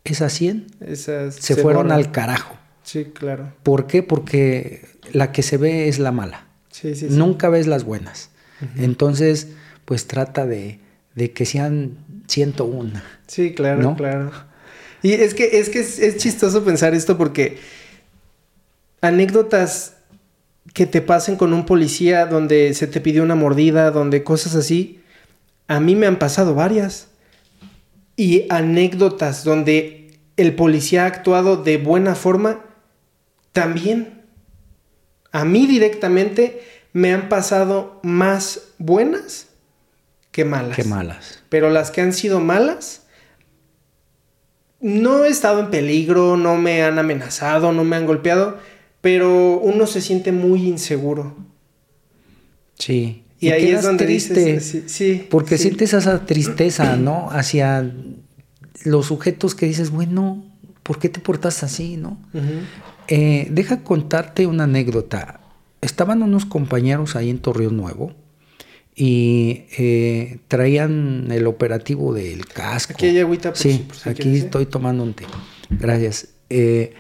esas 0.04 0.34
100 0.34 0.68
se, 0.96 1.56
fueron 1.56 1.92
al 1.92 2.12
carajo. 2.12 2.56
Sí, 2.84 3.06
claro. 3.06 3.52
¿Por 3.64 3.88
qué? 3.88 4.04
Porque 4.04 4.88
la 5.12 5.32
que 5.32 5.44
se 5.44 5.58
ve 5.58 5.90
es 5.90 6.00
la 6.00 6.12
mala. 6.12 6.48
Sí, 6.70 6.96
sí, 6.96 7.08
Nunca 7.10 7.50
ves 7.50 7.68
las 7.68 7.84
buenas. 7.84 8.30
Entonces, 8.78 9.50
pues 9.84 10.08
trata 10.08 10.46
de, 10.46 10.80
que 11.34 11.46
sean 11.46 11.98
101. 12.28 13.02
Sí, 13.28 13.54
claro, 13.54 13.96
claro. 13.96 14.32
Y 15.02 15.14
es 15.14 15.34
que, 15.34 15.60
es, 15.60 15.70
que 15.70 15.80
es 15.80 16.18
chistoso 16.18 16.64
pensar 16.64 16.94
esto 16.94 17.18
porque 17.18 17.60
anécdotas 19.02 19.94
que 20.74 20.86
te 20.86 21.02
pasen 21.02 21.36
con 21.36 21.54
un 21.54 21.66
policía 21.66 22.26
donde 22.26 22.74
se 22.74 22.88
te 22.88 23.02
pidió 23.02 23.24
una 23.24 23.36
mordida, 23.36 23.92
donde 23.92 24.24
cosas 24.24 24.56
así, 24.56 25.02
a 25.68 25.80
mí 25.80 25.96
me 25.96 26.08
han 26.08 26.18
pasado 26.18 26.56
varias. 26.56 27.10
Y 28.18 28.46
anécdotas 28.50 29.44
donde 29.44 30.18
el 30.38 30.56
policía 30.56 31.04
ha 31.04 31.08
actuado 31.08 31.58
de 31.58 31.78
buena 31.78 32.16
forma, 32.16 32.62
también. 33.52 34.24
A 35.32 35.46
mí 35.46 35.66
directamente 35.68 36.62
me 36.94 37.14
han 37.14 37.30
pasado 37.30 38.00
más 38.04 38.70
buenas 38.78 39.50
que 40.36 40.46
malas. 40.46 40.76
Que 40.76 40.84
malas. 40.84 41.44
Pero 41.50 41.72
las 41.72 41.90
que 41.90 42.02
han 42.02 42.14
sido 42.14 42.40
malas, 42.40 43.08
no 44.80 45.26
he 45.26 45.30
estado 45.30 45.62
en 45.62 45.72
peligro, 45.72 46.38
no 46.38 46.58
me 46.58 46.84
han 46.84 47.00
amenazado, 47.00 47.72
no 47.72 47.84
me 47.84 47.96
han 47.96 48.06
golpeado 48.06 48.58
pero 49.06 49.60
uno 49.60 49.86
se 49.86 50.02
siente 50.02 50.32
muy 50.32 50.68
inseguro. 50.68 51.38
Sí. 52.80 53.22
Y, 53.40 53.50
ahí 53.50 53.68
es 53.68 53.84
donde 53.84 54.04
triste, 54.04 54.60
sí, 54.60 55.28
porque 55.30 55.60
sientes 55.60 55.94
esa 55.94 56.26
tristeza, 56.26 56.96
¿no? 56.96 57.30
Hacia 57.30 57.94
los 58.84 59.06
sujetos 59.06 59.54
que 59.54 59.68
dices, 59.68 59.92
bueno, 59.92 60.44
¿por 60.82 60.98
qué 60.98 61.10
te 61.10 61.20
portas 61.20 61.62
así, 61.62 61.98
no? 61.98 62.18
Eh, 63.08 63.48
deja 63.52 63.84
contarte 63.84 64.48
una 64.48 64.64
anécdota. 64.64 65.40
Estaban 65.82 66.24
unos 66.24 66.48
compañeros 66.48 67.16
ahí 67.16 67.30
en 67.30 67.38
Torreón 67.38 67.78
Nuevo 67.78 68.16
y 68.96 69.66
eh, 69.78 70.40
traían 70.48 71.28
el 71.30 71.48
operativo 71.48 72.14
del 72.14 72.46
casco. 72.46 72.94
Aquí 72.94 73.08
hay 73.08 73.20
agüita. 73.20 73.50
Por 73.50 73.58
sí, 73.58 73.86
aquí 74.06 74.38
estoy 74.38 74.66
tomando 74.66 75.04
un 75.04 75.14
té. 75.14 75.26
Gracias. 75.70 76.30
Eh, 76.50 76.94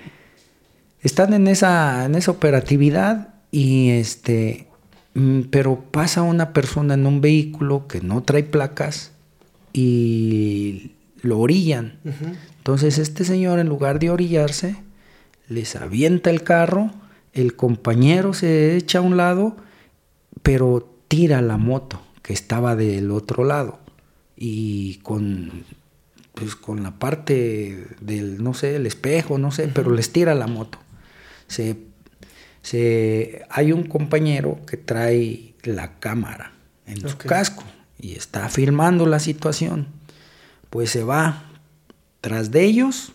están 1.01 1.33
en 1.33 1.47
esa, 1.47 2.05
en 2.05 2.15
esa 2.15 2.31
operatividad 2.31 3.35
y 3.51 3.91
este, 3.91 4.67
mm, 5.13 5.41
pero 5.51 5.79
pasa 5.91 6.21
una 6.21 6.51
persona 6.51 6.95
en 6.95 7.05
un 7.05 7.21
vehículo 7.21 7.87
que 7.87 8.01
no 8.01 8.23
trae 8.23 8.43
placas 8.43 9.11
y 9.71 10.91
lo 11.21 11.39
orillan. 11.39 11.99
Entonces 12.57 12.97
este 12.97 13.23
señor 13.23 13.59
en 13.59 13.67
lugar 13.67 13.99
de 13.99 14.09
orillarse, 14.09 14.75
les 15.47 15.75
avienta 15.75 16.29
el 16.29 16.43
carro, 16.43 16.91
el 17.33 17.55
compañero 17.55 18.33
se 18.33 18.75
echa 18.75 18.99
a 18.99 19.01
un 19.01 19.17
lado, 19.17 19.57
pero 20.41 20.94
tira 21.07 21.41
la 21.41 21.57
moto 21.57 22.01
que 22.21 22.33
estaba 22.33 22.75
del 22.75 23.11
otro 23.11 23.43
lado 23.43 23.79
y 24.35 24.95
con 24.97 25.65
pues 26.33 26.55
con 26.55 26.83
la 26.83 26.99
parte 26.99 27.87
del 28.01 28.43
no 28.43 28.53
sé 28.53 28.75
el 28.75 28.85
espejo 28.85 29.37
no 29.37 29.51
sé 29.51 29.69
pero 29.69 29.91
les 29.91 30.11
tira 30.11 30.35
la 30.35 30.47
moto. 30.47 30.79
Se, 31.47 31.77
se, 32.61 33.45
hay 33.49 33.71
un 33.71 33.83
compañero 33.83 34.59
que 34.65 34.77
trae 34.77 35.53
la 35.63 35.99
cámara 35.99 36.51
en 36.87 37.07
su 37.07 37.17
casco 37.17 37.63
y 37.99 38.15
está 38.15 38.49
filmando 38.49 39.05
la 39.05 39.19
situación. 39.19 39.87
Pues 40.69 40.89
se 40.89 41.03
va 41.03 41.43
tras 42.21 42.49
de 42.49 42.63
ellos, 42.63 43.13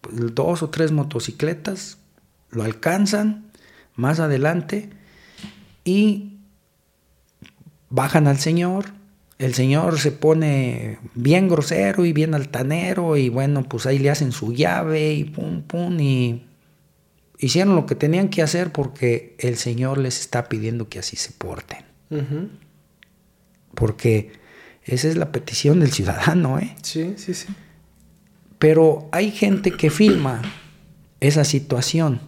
pues, 0.00 0.34
dos 0.34 0.62
o 0.62 0.70
tres 0.70 0.92
motocicletas, 0.92 1.98
lo 2.50 2.62
alcanzan 2.64 3.50
más 3.94 4.20
adelante 4.20 4.88
y 5.84 6.37
bajan 7.90 8.26
al 8.26 8.38
señor. 8.38 8.86
El 9.38 9.54
señor 9.54 10.00
se 10.00 10.10
pone 10.10 10.98
bien 11.14 11.48
grosero 11.48 12.04
y 12.04 12.12
bien 12.12 12.34
altanero 12.34 13.16
y 13.16 13.28
bueno, 13.28 13.62
pues 13.62 13.86
ahí 13.86 13.98
le 13.98 14.10
hacen 14.10 14.32
su 14.32 14.52
llave 14.52 15.12
y 15.12 15.24
pum, 15.24 15.62
pum 15.62 15.98
y 16.00 16.42
hicieron 17.38 17.76
lo 17.76 17.86
que 17.86 17.94
tenían 17.94 18.28
que 18.28 18.42
hacer 18.42 18.72
porque 18.72 19.36
el 19.38 19.56
Señor 19.56 19.98
les 19.98 20.20
está 20.20 20.48
pidiendo 20.48 20.88
que 20.88 20.98
así 20.98 21.16
se 21.16 21.32
porten. 21.32 21.84
Porque 23.74 24.32
esa 24.84 25.08
es 25.08 25.16
la 25.16 25.30
petición 25.30 25.80
del 25.80 25.92
ciudadano, 25.92 26.58
¿eh? 26.58 26.74
Sí, 26.82 27.14
sí, 27.16 27.34
sí. 27.34 27.46
Pero 28.58 29.08
hay 29.12 29.30
gente 29.30 29.70
que 29.70 29.90
filma 29.90 30.42
esa 31.20 31.44
situación 31.44 32.20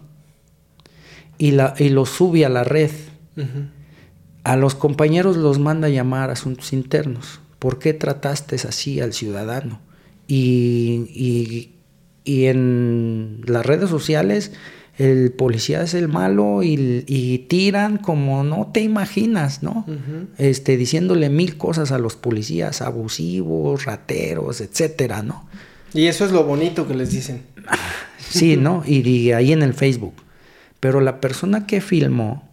y, 1.37 1.51
la, 1.51 1.73
y 1.77 1.89
lo 1.89 2.05
sube 2.05 2.45
a 2.45 2.49
la 2.49 2.63
red. 2.63 2.91
A 4.43 4.55
los 4.55 4.75
compañeros 4.75 5.37
los 5.37 5.59
manda 5.59 5.87
a 5.87 5.91
llamar 5.91 6.29
asuntos 6.31 6.73
internos. 6.73 7.39
¿Por 7.59 7.79
qué 7.79 7.93
trataste 7.93 8.55
así 8.55 8.99
al 8.99 9.13
ciudadano? 9.13 9.79
Y, 10.27 11.71
y, 12.25 12.45
en 12.45 13.41
las 13.45 13.65
redes 13.65 13.89
sociales 13.89 14.53
el 14.97 15.31
policía 15.31 15.81
es 15.81 15.93
el 15.93 16.07
malo 16.07 16.61
y, 16.63 17.45
tiran 17.49 17.97
como 17.97 18.43
no 18.43 18.69
te 18.73 18.81
imaginas, 18.81 19.63
¿no? 19.63 19.85
este, 20.37 20.77
diciéndole 20.77 21.29
mil 21.29 21.57
cosas 21.57 21.91
a 21.91 21.97
los 21.97 22.15
policías, 22.15 22.81
abusivos, 22.81 23.85
rateros, 23.85 24.61
etcétera, 24.61 25.23
¿no? 25.23 25.45
Y 25.93 26.07
eso 26.07 26.25
es 26.25 26.31
lo 26.31 26.43
bonito 26.43 26.87
que 26.87 26.93
les 26.93 27.11
dicen. 27.11 27.43
sí, 28.19 28.57
¿no? 28.57 28.83
Y, 28.85 29.31
ahí 29.31 29.51
en 29.51 29.61
el 29.61 29.73
Facebook. 29.73 30.13
Pero 30.79 31.01
la 31.01 31.19
persona 31.19 31.67
que 31.67 31.81
filmó, 31.81 32.49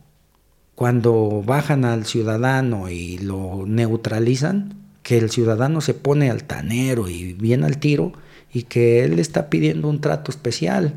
cuando 0.79 1.43
bajan 1.45 1.85
al 1.85 2.07
ciudadano 2.07 2.89
y 2.89 3.19
lo 3.19 3.65
neutralizan, 3.67 4.75
que 5.03 5.19
el 5.19 5.29
ciudadano 5.29 5.81
se 5.81 5.93
pone 5.93 6.31
altanero 6.31 7.09
y 7.09 7.33
viene 7.33 7.67
al 7.67 7.79
tiro, 7.79 8.13
y 8.53 8.63
que 8.63 9.03
él 9.03 9.19
está 9.19 9.51
pidiendo 9.51 9.89
un 9.89 10.01
trato 10.01 10.31
especial, 10.31 10.95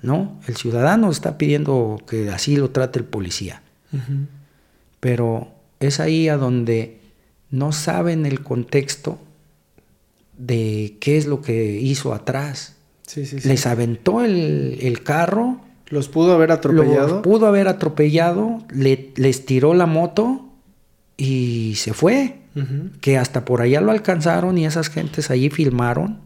¿no? 0.00 0.38
El 0.46 0.54
ciudadano 0.54 1.10
está 1.10 1.38
pidiendo 1.38 2.00
que 2.06 2.30
así 2.30 2.54
lo 2.54 2.70
trate 2.70 3.00
el 3.00 3.04
policía. 3.04 3.62
Pero 5.00 5.48
es 5.80 5.98
ahí 5.98 6.28
a 6.28 6.36
donde 6.36 7.00
no 7.50 7.72
saben 7.72 8.26
el 8.26 8.44
contexto 8.44 9.18
de 10.38 10.98
qué 11.00 11.18
es 11.18 11.26
lo 11.26 11.42
que 11.42 11.80
hizo 11.80 12.14
atrás. 12.14 12.76
Les 13.42 13.66
aventó 13.66 14.24
el, 14.24 15.00
carro. 15.02 15.62
¿Los 15.90 16.08
pudo 16.08 16.32
haber 16.32 16.50
atropellado? 16.52 17.08
Los 17.08 17.22
pudo 17.22 17.46
haber 17.46 17.68
atropellado, 17.68 18.58
le, 18.72 19.12
les 19.16 19.44
tiró 19.44 19.74
la 19.74 19.86
moto 19.86 20.48
y 21.16 21.74
se 21.76 21.92
fue. 21.92 22.36
Que 23.00 23.16
hasta 23.16 23.44
por 23.44 23.62
allá 23.62 23.80
lo 23.80 23.92
alcanzaron 23.92 24.58
y 24.58 24.66
esas 24.66 24.90
gentes 24.90 25.30
allí 25.30 25.50
filmaron 25.50 26.18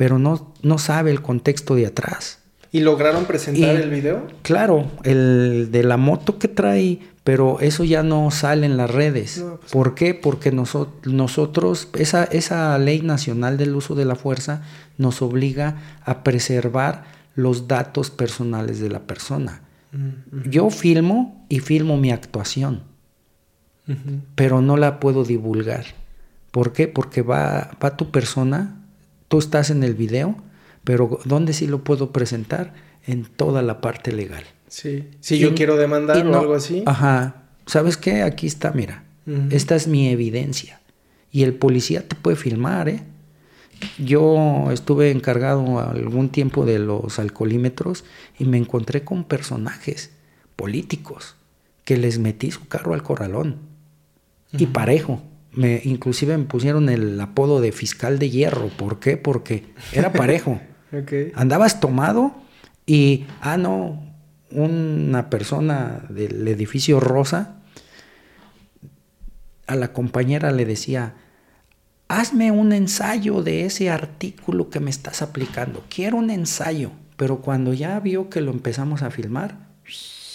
pero 0.00 0.18
no, 0.18 0.54
no 0.62 0.78
sabe 0.78 1.10
el 1.10 1.20
contexto 1.20 1.74
de 1.74 1.84
atrás. 1.84 2.38
¿Y 2.72 2.80
lograron 2.80 3.26
presentar 3.26 3.76
el 3.76 3.90
video? 3.90 4.28
Claro, 4.40 4.90
el 5.04 5.68
de 5.70 5.82
la 5.82 5.98
moto 5.98 6.38
que 6.38 6.48
trae, 6.48 7.00
pero 7.22 7.60
eso 7.60 7.84
ya 7.84 8.02
no 8.02 8.30
sale 8.30 8.64
en 8.64 8.78
las 8.78 8.90
redes. 8.90 9.44
Pues 9.44 9.70
¿Por 9.70 9.94
qué? 9.94 10.14
Porque 10.14 10.52
nosotros, 10.52 11.88
esa, 11.92 12.24
esa 12.24 12.78
ley 12.78 13.02
nacional 13.02 13.58
del 13.58 13.74
uso 13.76 13.94
de 13.94 14.06
la 14.06 14.14
fuerza 14.14 14.62
nos 14.96 15.20
obliga 15.20 15.76
a 16.02 16.24
preservar 16.24 17.04
los 17.34 17.68
datos 17.68 18.10
personales 18.10 18.80
de 18.80 18.88
la 18.90 19.00
persona. 19.00 19.62
Mm, 19.92 20.50
Yo 20.50 20.70
filmo 20.70 21.44
y 21.48 21.60
filmo 21.60 21.96
mi 21.96 22.10
actuación, 22.10 22.82
pero 24.36 24.60
no 24.60 24.76
la 24.76 25.00
puedo 25.00 25.24
divulgar. 25.24 25.84
¿Por 26.52 26.72
qué? 26.72 26.86
Porque 26.86 27.22
va, 27.22 27.72
va 27.82 27.96
tu 27.96 28.10
persona 28.10 28.80
Tú 29.30 29.38
estás 29.38 29.70
en 29.70 29.84
el 29.84 29.94
video, 29.94 30.34
pero 30.82 31.20
¿dónde 31.24 31.52
sí 31.52 31.68
lo 31.68 31.84
puedo 31.84 32.10
presentar? 32.10 32.74
En 33.06 33.24
toda 33.24 33.62
la 33.62 33.80
parte 33.80 34.10
legal. 34.10 34.42
Sí. 34.66 35.08
Si 35.20 35.38
yo 35.38 35.54
quiero 35.54 35.76
demandar 35.76 36.26
o 36.26 36.36
algo 36.36 36.54
así. 36.54 36.82
Ajá. 36.84 37.44
¿Sabes 37.64 37.96
qué? 37.96 38.22
Aquí 38.24 38.48
está, 38.48 38.72
mira. 38.72 39.04
Esta 39.50 39.76
es 39.76 39.86
mi 39.86 40.08
evidencia. 40.08 40.80
Y 41.30 41.44
el 41.44 41.54
policía 41.54 42.08
te 42.08 42.16
puede 42.16 42.36
filmar, 42.36 42.88
¿eh? 42.88 43.04
Yo 43.98 44.70
estuve 44.72 45.10
encargado 45.10 45.80
algún 45.80 46.28
tiempo 46.28 46.64
de 46.64 46.78
los 46.78 47.18
alcoholímetros 47.18 48.04
y 48.38 48.44
me 48.44 48.58
encontré 48.58 49.04
con 49.04 49.24
personajes 49.24 50.10
políticos 50.56 51.36
que 51.84 51.96
les 51.96 52.18
metí 52.18 52.50
su 52.50 52.68
carro 52.68 52.94
al 52.94 53.02
corralón. 53.02 53.56
Y 54.52 54.66
parejo 54.66 55.22
me 55.52 55.80
inclusive 55.84 56.36
me 56.36 56.44
pusieron 56.44 56.88
el 56.88 57.20
apodo 57.20 57.60
de 57.60 57.72
fiscal 57.72 58.18
de 58.18 58.30
hierro. 58.30 58.68
¿Por 58.68 59.00
qué? 59.00 59.16
Porque 59.16 59.64
era 59.92 60.12
parejo. 60.12 60.60
Andabas 61.34 61.80
tomado 61.80 62.34
y, 62.86 63.26
ah, 63.40 63.56
no, 63.56 64.02
una 64.50 65.30
persona 65.30 66.04
del 66.08 66.46
edificio 66.48 66.98
rosa 66.98 67.56
a 69.68 69.76
la 69.76 69.92
compañera 69.92 70.50
le 70.50 70.64
decía, 70.64 71.14
hazme 72.10 72.50
un 72.50 72.72
ensayo 72.72 73.42
de 73.42 73.64
ese 73.64 73.88
artículo 73.88 74.68
que 74.68 74.80
me 74.80 74.90
estás 74.90 75.22
aplicando. 75.22 75.84
Quiero 75.88 76.16
un 76.16 76.30
ensayo. 76.30 76.90
Pero 77.16 77.40
cuando 77.40 77.72
ya 77.72 78.00
vio 78.00 78.28
que 78.28 78.40
lo 78.40 78.50
empezamos 78.50 79.02
a 79.02 79.10
filmar, 79.10 79.58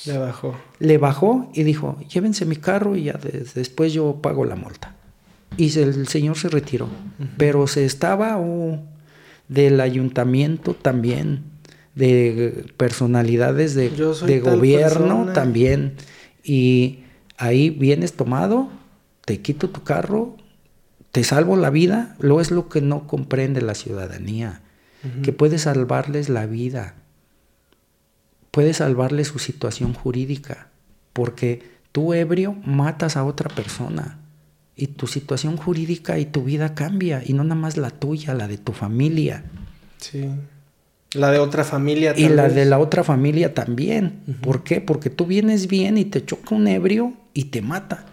le 0.05 0.17
bajó. 0.17 0.55
Le 0.79 0.97
bajó 0.97 1.51
y 1.53 1.63
dijo, 1.63 1.97
llévense 2.09 2.45
mi 2.45 2.55
carro 2.55 2.95
y 2.95 3.03
ya 3.03 3.19
después 3.55 3.91
yo 3.91 4.21
pago 4.21 4.45
la 4.45 4.55
multa 4.55 4.95
y 5.57 5.77
el 5.79 6.07
señor 6.07 6.37
se 6.37 6.49
retiró. 6.49 6.87
Pero 7.37 7.67
se 7.67 7.85
estaba 7.85 8.39
del 9.47 9.81
ayuntamiento 9.81 10.73
también, 10.73 11.43
de 11.95 12.65
personalidades 12.77 13.73
de, 13.75 13.89
de 13.89 14.39
gobierno 14.39 15.27
también. 15.33 15.95
Y 16.43 16.99
ahí 17.37 17.69
vienes 17.69 18.13
tomado, 18.13 18.69
te 19.25 19.41
quito 19.41 19.69
tu 19.69 19.83
carro, 19.83 20.35
te 21.15 21.23
salvo 21.23 21.55
la 21.55 21.69
vida, 21.69 22.13
lo 22.19 22.41
es 22.41 22.51
lo 22.51 22.67
que 22.67 22.81
no 22.81 23.07
comprende 23.07 23.61
la 23.61 23.73
ciudadanía, 23.73 24.59
que 25.23 25.31
puedes 25.31 25.61
salvarles 25.61 26.27
la 26.27 26.45
vida, 26.45 26.95
puedes 28.51 28.77
salvarles 28.77 29.29
su 29.29 29.39
situación 29.39 29.93
jurídica, 29.93 30.67
porque 31.13 31.63
tú 31.93 32.13
ebrio 32.13 32.51
matas 32.65 33.15
a 33.15 33.23
otra 33.23 33.47
persona 33.47 34.19
y 34.75 34.87
tu 34.87 35.07
situación 35.07 35.55
jurídica 35.55 36.19
y 36.19 36.25
tu 36.25 36.43
vida 36.43 36.75
cambia, 36.75 37.21
y 37.25 37.31
no 37.31 37.45
nada 37.45 37.61
más 37.61 37.77
la 37.77 37.91
tuya, 37.91 38.33
la 38.33 38.49
de 38.49 38.57
tu 38.57 38.73
familia. 38.73 39.45
Sí. 39.99 40.29
La 41.13 41.31
de 41.31 41.39
otra 41.39 41.63
familia 41.63 42.09
también. 42.09 42.31
Y 42.33 42.35
la 42.35 42.49
de 42.49 42.65
la 42.65 42.77
otra 42.77 43.05
familia 43.05 43.53
también. 43.53 44.19
¿Por 44.41 44.65
qué? 44.65 44.81
Porque 44.81 45.09
tú 45.09 45.25
vienes 45.25 45.67
bien 45.67 45.97
y 45.97 46.03
te 46.03 46.25
choca 46.25 46.55
un 46.55 46.67
ebrio 46.67 47.13
y 47.33 47.45
te 47.45 47.61
mata. 47.61 48.05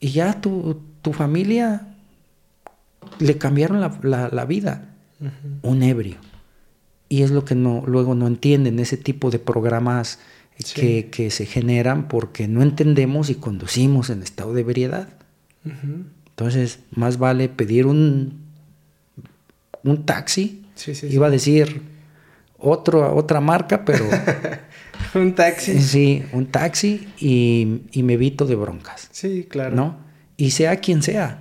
Y 0.00 0.12
ya 0.12 0.40
tu, 0.40 0.80
tu 1.04 1.12
familia 1.12 1.86
le 3.18 3.36
cambiaron 3.36 3.78
la, 4.02 4.44
vida. 4.46 4.88
Un 5.62 5.82
ebrio. 5.82 6.16
Y 7.10 7.22
es 7.22 7.30
lo 7.30 7.44
que 7.44 7.54
no, 7.54 7.84
luego 7.86 8.14
no 8.14 8.26
entienden, 8.26 8.80
ese 8.80 8.96
tipo 8.96 9.30
de 9.30 9.38
programas 9.38 10.18
que, 10.74 11.10
que 11.10 11.30
se 11.30 11.44
generan 11.44 12.08
porque 12.08 12.48
no 12.48 12.62
entendemos 12.62 13.28
y 13.28 13.34
conducimos 13.34 14.08
en 14.08 14.22
estado 14.22 14.54
de 14.54 14.62
ebriedad. 14.62 15.10
Entonces, 16.30 16.80
más 16.90 17.18
vale 17.18 17.50
pedir 17.50 17.84
un, 17.86 18.40
un 19.82 20.06
taxi. 20.06 20.64
Iba 21.02 21.26
a 21.26 21.30
decir 21.30 21.82
otro, 22.58 23.14
otra 23.14 23.42
marca, 23.42 23.84
pero... 23.84 24.06
un 25.14 25.34
taxi. 25.34 25.80
Sí, 25.80 26.22
un 26.32 26.46
taxi 26.46 27.06
y, 27.18 27.82
y, 27.92 28.02
me 28.02 28.14
evito 28.14 28.46
de 28.46 28.54
broncas. 28.54 29.08
Sí, 29.12 29.46
claro. 29.48 29.76
¿No? 29.76 30.04
Y 30.36 30.50
sea 30.50 30.76
quien 30.76 31.02
sea. 31.02 31.40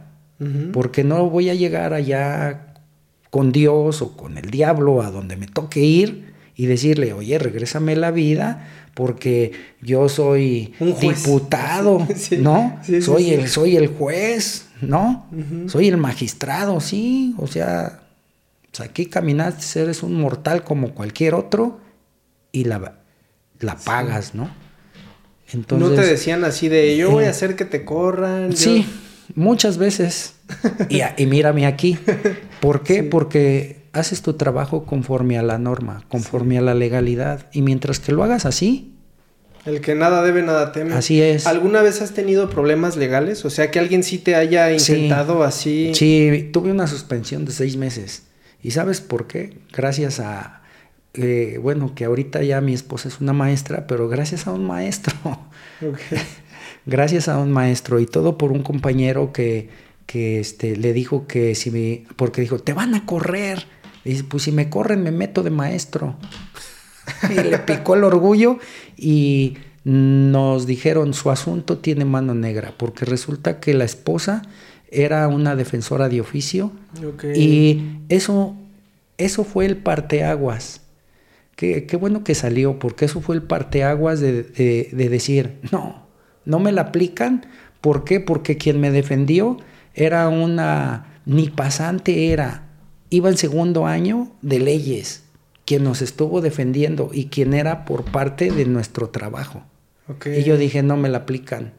Porque 0.73 1.05
no 1.05 1.29
voy 1.29 1.49
a 1.49 1.53
llegar 1.53 1.93
allá 1.93 2.73
con 3.29 3.53
Dios 3.53 4.01
o 4.01 4.17
con 4.17 4.37
el 4.37 4.51
diablo 4.51 5.01
a 5.01 5.09
donde 5.09 5.37
me 5.37 5.47
toque 5.47 5.79
ir 5.79 6.33
y 6.55 6.65
decirle, 6.65 7.13
oye, 7.13 7.39
regrésame 7.39 7.95
la 7.95 8.11
vida 8.11 8.67
porque 8.93 9.53
yo 9.81 10.07
soy 10.09 10.73
diputado, 11.01 12.05
¿no? 12.39 12.79
soy, 13.01 13.31
el, 13.31 13.47
soy 13.47 13.75
el 13.75 13.87
juez, 13.87 14.67
¿no? 14.81 15.25
Soy 15.67 15.87
el 15.87 15.97
magistrado, 15.97 16.79
sí, 16.79 17.33
o 17.37 17.47
sea, 17.47 18.01
pues 18.71 18.87
aquí 18.87 19.07
caminaste, 19.07 19.81
eres 19.81 20.03
un 20.03 20.19
mortal 20.19 20.63
como 20.63 20.93
cualquier 20.93 21.33
otro 21.33 21.79
y 22.51 22.65
la, 22.65 22.99
la 23.59 23.77
pagas, 23.77 24.35
¿no? 24.35 24.49
Entonces, 25.53 25.89
no 25.89 25.95
te 25.95 26.05
decían 26.05 26.43
así 26.43 26.67
de 26.67 26.97
yo 26.97 27.11
voy 27.11 27.25
a 27.25 27.29
hacer 27.29 27.55
que 27.55 27.65
te 27.65 27.85
corran. 27.85 28.55
Sí, 28.55 28.85
muchas 29.35 29.77
veces. 29.77 30.33
y, 30.89 31.01
y, 31.17 31.25
mírame 31.25 31.65
aquí. 31.65 31.97
¿Por 32.59 32.83
qué? 32.83 33.03
Porque 33.03 33.83
haces 33.93 34.23
tu 34.23 34.33
trabajo 34.33 34.85
conforme 34.85 35.37
a 35.37 35.43
la 35.43 35.57
norma, 35.59 36.03
conforme 36.09 36.57
a 36.57 36.61
la 36.61 36.73
legalidad. 36.73 37.47
Y 37.53 37.61
mientras 37.61 37.99
que 37.99 38.11
lo 38.11 38.23
hagas 38.23 38.45
así... 38.45 38.89
El 39.65 39.79
que 39.79 39.95
nada 39.95 40.23
debe, 40.23 40.41
nada 40.41 40.73
teme. 40.73 40.93
Así 40.93 41.21
es. 41.21 41.47
¿Alguna 41.47 41.81
vez 41.81 42.01
has 42.01 42.13
tenido 42.13 42.49
problemas 42.49 42.97
legales? 42.97 43.45
O 43.45 43.49
sea, 43.49 43.71
que 43.71 43.79
alguien 43.79 44.03
sí 44.03 44.17
te 44.17 44.35
haya 44.35 44.73
intentado 44.73 45.43
así... 45.43 45.93
Sí, 45.95 46.49
tuve 46.51 46.71
una 46.71 46.87
suspensión 46.87 47.45
de 47.45 47.53
seis 47.53 47.77
meses. 47.77 48.23
¿Y 48.61 48.71
sabes 48.71 48.99
por 48.99 49.27
qué? 49.27 49.59
Gracias 49.71 50.19
a... 50.19 50.62
Eh, 51.13 51.59
bueno, 51.61 51.93
que 51.93 52.05
ahorita 52.05 52.41
ya 52.43 52.59
mi 52.61 52.73
esposa 52.73 53.07
es 53.07 53.21
una 53.21 53.33
maestra, 53.33 53.85
pero 53.87 54.07
gracias 54.09 54.47
a 54.47 54.51
un 54.51 54.65
maestro. 54.65 55.13
gracias 56.85 57.27
a 57.27 57.37
un 57.37 57.51
maestro 57.51 57.99
y 57.99 58.05
todo 58.05 58.37
por 58.37 58.51
un 58.51 58.63
compañero 58.63 59.31
que, 59.31 59.69
que 60.05 60.39
este, 60.39 60.75
le 60.75 60.93
dijo 60.93 61.27
que 61.27 61.55
si 61.55 61.71
me... 61.71 62.05
Porque 62.15 62.41
dijo, 62.41 62.59
te 62.59 62.73
van 62.73 62.95
a 62.95 63.05
correr 63.05 63.65
y 64.03 64.11
dice, 64.11 64.23
pues 64.23 64.43
si 64.43 64.51
me 64.51 64.69
corren 64.69 65.03
me 65.03 65.11
meto 65.11 65.43
de 65.43 65.49
maestro. 65.49 66.15
y 67.29 67.33
le 67.33 67.59
picó 67.59 67.95
el 67.95 68.03
orgullo 68.03 68.59
y 68.97 69.57
nos 69.83 70.65
dijeron 70.65 71.13
su 71.13 71.29
asunto 71.29 71.79
tiene 71.79 72.05
mano 72.05 72.33
negra, 72.33 72.73
porque 72.77 73.05
resulta 73.05 73.59
que 73.59 73.73
la 73.73 73.83
esposa 73.83 74.43
era 74.89 75.27
una 75.27 75.55
defensora 75.55 76.07
de 76.07 76.21
oficio 76.21 76.71
y 77.35 77.81
eso, 78.09 78.55
eso 79.17 79.43
fue 79.43 79.65
el 79.65 79.77
parteaguas. 79.77 80.82
Qué, 81.63 81.85
qué 81.85 81.95
bueno 81.95 82.25
que 82.25 82.35
salió, 82.35 82.77
porque 82.77 83.05
eso 83.05 83.21
fue 83.21 83.35
el 83.35 83.41
parteaguas 83.41 84.19
de, 84.19 84.43
de, 84.43 84.89
de 84.91 85.07
decir, 85.07 85.59
no, 85.71 86.05
no 86.43 86.59
me 86.59 86.73
la 86.73 86.81
aplican. 86.81 87.45
¿Por 87.79 88.03
qué? 88.03 88.19
Porque 88.19 88.57
quien 88.57 88.81
me 88.81 88.91
defendió 88.91 89.55
era 89.93 90.27
una, 90.27 91.21
ni 91.25 91.47
pasante 91.47 92.33
era, 92.33 92.67
iba 93.09 93.29
en 93.29 93.37
segundo 93.37 93.85
año 93.87 94.29
de 94.41 94.59
leyes, 94.59 95.23
quien 95.63 95.85
nos 95.85 96.01
estuvo 96.01 96.41
defendiendo 96.41 97.11
y 97.13 97.27
quien 97.27 97.53
era 97.53 97.85
por 97.85 98.03
parte 98.03 98.51
de 98.51 98.65
nuestro 98.65 99.07
trabajo. 99.07 99.63
Y 100.25 100.43
yo 100.43 100.57
dije, 100.57 100.83
no 100.83 100.97
me 100.97 101.07
la 101.07 101.19
aplican. 101.19 101.71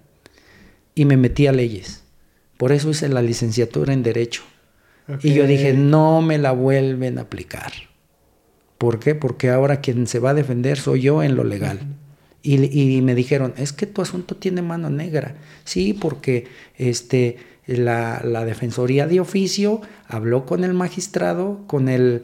Y 0.94 1.04
me 1.04 1.18
metí 1.18 1.46
a 1.46 1.52
leyes. 1.52 2.04
Por 2.56 2.72
eso 2.72 2.88
hice 2.88 3.10
la 3.10 3.20
licenciatura 3.20 3.92
en 3.92 4.02
Derecho. 4.02 4.44
Y 5.22 5.34
yo 5.34 5.46
dije, 5.46 5.74
no 5.74 6.22
me 6.22 6.38
la 6.38 6.52
vuelven 6.52 7.18
a 7.18 7.22
aplicar. 7.22 7.72
¿Por 8.78 8.98
qué? 8.98 9.14
Porque 9.14 9.50
ahora 9.50 9.80
quien 9.80 10.06
se 10.06 10.18
va 10.18 10.30
a 10.30 10.34
defender 10.34 10.78
soy 10.78 11.02
yo 11.02 11.22
en 11.22 11.36
lo 11.36 11.44
legal. 11.44 11.80
y, 12.42 13.00
me 13.00 13.14
dijeron, 13.14 13.54
es 13.56 13.72
que 13.72 13.86
tu 13.86 14.02
asunto 14.02 14.36
tiene 14.36 14.60
mano 14.60 14.90
negra. 14.90 15.36
Sí, 15.64 15.94
porque 15.94 16.46
este, 16.76 17.38
la, 17.66 18.20
la 18.22 18.44
Defensoría 18.44 19.06
de 19.06 19.20
Oficio 19.20 19.80
habló 20.06 20.44
con 20.44 20.64
el 20.64 20.74
magistrado, 20.74 21.62
con 21.66 21.88
el 21.88 22.22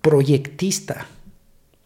proyectista, 0.00 1.06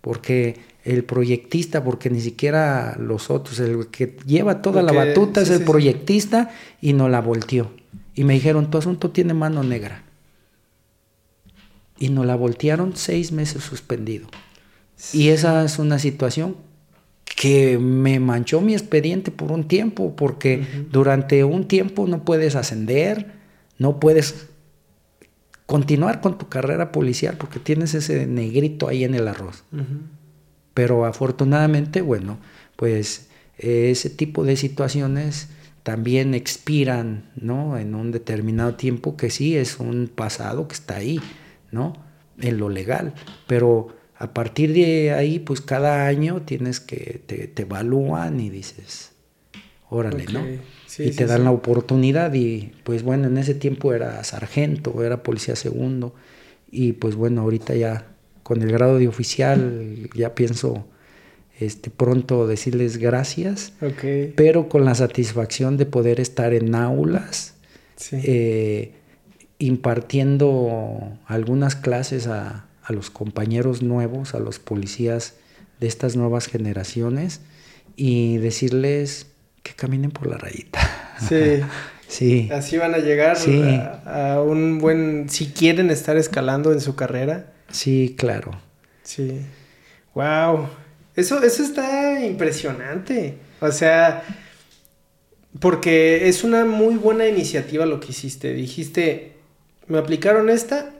porque 0.00 0.56
el 0.84 1.04
proyectista, 1.04 1.84
porque 1.84 2.10
ni 2.10 2.20
siquiera 2.20 2.96
los 2.98 3.30
otros, 3.30 3.60
el 3.60 3.88
que 3.88 4.16
lleva 4.26 4.62
toda 4.62 4.82
la 4.82 4.92
batuta 4.92 5.42
es 5.42 5.50
el 5.50 5.64
proyectista 5.64 6.50
y 6.80 6.94
no 6.94 7.08
la 7.08 7.20
volteó. 7.20 7.70
Y 8.14 8.24
me 8.24 8.34
dijeron, 8.34 8.70
tu 8.70 8.78
asunto 8.78 9.10
tiene 9.10 9.34
mano 9.34 9.62
negra. 9.62 10.04
Y 12.00 12.08
nos 12.08 12.26
la 12.26 12.34
voltearon 12.34 12.96
seis 12.96 13.30
meses 13.30 13.62
suspendido. 13.62 14.26
Y 15.12 15.28
esa 15.28 15.64
es 15.64 15.78
una 15.78 16.00
situación 16.00 16.56
que 17.24 17.78
me 17.78 18.18
manchó 18.18 18.60
mi 18.60 18.72
expediente 18.72 19.30
por 19.30 19.52
un 19.52 19.68
tiempo, 19.68 20.16
porque 20.16 20.66
durante 20.90 21.44
un 21.44 21.68
tiempo 21.68 22.08
no 22.08 22.24
puedes 22.24 22.56
ascender, 22.56 23.32
no 23.78 24.00
puedes 24.00 24.48
continuar 25.66 26.20
con 26.20 26.36
tu 26.36 26.48
carrera 26.48 26.90
policial 26.90 27.36
porque 27.38 27.60
tienes 27.60 27.94
ese 27.94 28.26
negrito 28.26 28.88
ahí 28.88 29.04
en 29.04 29.14
el 29.14 29.28
arroz. 29.28 29.62
Pero 30.74 31.04
afortunadamente, 31.04 32.00
bueno, 32.02 32.38
pues 32.76 33.28
ese 33.56 34.10
tipo 34.10 34.44
de 34.44 34.56
situaciones 34.56 35.48
también 35.82 36.34
expiran, 36.34 37.30
¿no? 37.36 37.78
En 37.78 37.94
un 37.94 38.10
determinado 38.10 38.74
tiempo 38.74 39.16
que 39.16 39.30
sí 39.30 39.56
es 39.56 39.78
un 39.78 40.10
pasado 40.14 40.68
que 40.68 40.74
está 40.74 40.96
ahí, 40.96 41.20
¿no? 41.70 41.94
En 42.40 42.58
lo 42.58 42.68
legal. 42.68 43.14
Pero 43.46 43.88
a 44.16 44.34
partir 44.34 44.72
de 44.72 45.12
ahí, 45.12 45.38
pues 45.38 45.60
cada 45.60 46.06
año 46.06 46.42
tienes 46.42 46.80
que, 46.80 47.22
te, 47.26 47.52
evalúan 47.62 48.40
y 48.40 48.50
dices, 48.50 49.12
órale, 49.88 50.26
¿no? 50.32 50.44
y 50.98 51.10
te 51.12 51.26
dan 51.26 51.44
la 51.44 51.52
oportunidad 51.52 52.34
y 52.34 52.72
pues 52.84 53.02
bueno, 53.02 53.28
en 53.28 53.38
ese 53.38 53.54
tiempo 53.54 53.94
era 53.94 54.22
sargento, 54.24 55.02
era 55.04 55.22
policía 55.22 55.56
segundo 55.56 56.14
y 56.70 56.92
pues 56.92 57.14
bueno, 57.14 57.42
ahorita 57.42 57.74
ya 57.74 58.08
con 58.42 58.62
el 58.62 58.72
grado 58.72 58.98
de 58.98 59.08
oficial 59.08 60.10
ya 60.14 60.34
pienso 60.34 60.86
este, 61.60 61.90
pronto 61.90 62.46
decirles 62.46 62.96
gracias, 62.96 63.74
pero 64.34 64.68
con 64.68 64.84
la 64.84 64.94
satisfacción 64.94 65.76
de 65.76 65.86
poder 65.86 66.20
estar 66.20 66.54
en 66.54 66.74
aulas, 66.74 67.54
eh, 68.12 68.94
impartiendo 69.60 71.16
algunas 71.26 71.76
clases 71.76 72.26
a, 72.26 72.66
los 72.88 73.08
compañeros 73.08 73.82
nuevos, 73.82 74.34
a 74.34 74.40
los 74.40 74.58
policías 74.58 75.34
de 75.78 75.86
estas 75.86 76.16
nuevas 76.16 76.48
generaciones 76.48 77.40
y 77.94 78.38
decirles 78.38 79.28
que 79.62 79.74
caminen 79.74 80.10
por 80.10 80.26
la 80.26 80.38
rayita. 80.38 80.80
Sí. 81.28 81.60
sí. 82.08 82.48
Así 82.52 82.78
van 82.78 82.94
a 82.94 82.98
llegar 82.98 83.36
a, 84.06 84.42
un 84.42 84.80
buen, 84.80 85.28
si 85.30 85.52
quieren 85.52 85.88
estar 85.90 86.16
escalando 86.16 86.72
en 86.72 86.80
su 86.80 86.96
carrera, 86.96 87.52
Sí, 87.70 88.14
claro. 88.18 88.52
Sí. 89.02 89.40
Wow. 90.14 90.68
Eso, 91.16 91.42
eso 91.42 91.62
está 91.62 92.24
impresionante. 92.24 93.36
O 93.60 93.70
sea, 93.72 94.24
porque 95.58 96.28
es 96.28 96.44
una 96.44 96.64
muy 96.64 96.96
buena 96.96 97.26
iniciativa 97.26 97.86
lo 97.86 98.00
que 98.00 98.08
hiciste. 98.08 98.52
Dijiste, 98.52 99.36
me 99.90 99.98
aplicaron 99.98 100.48
esta, 100.48 100.90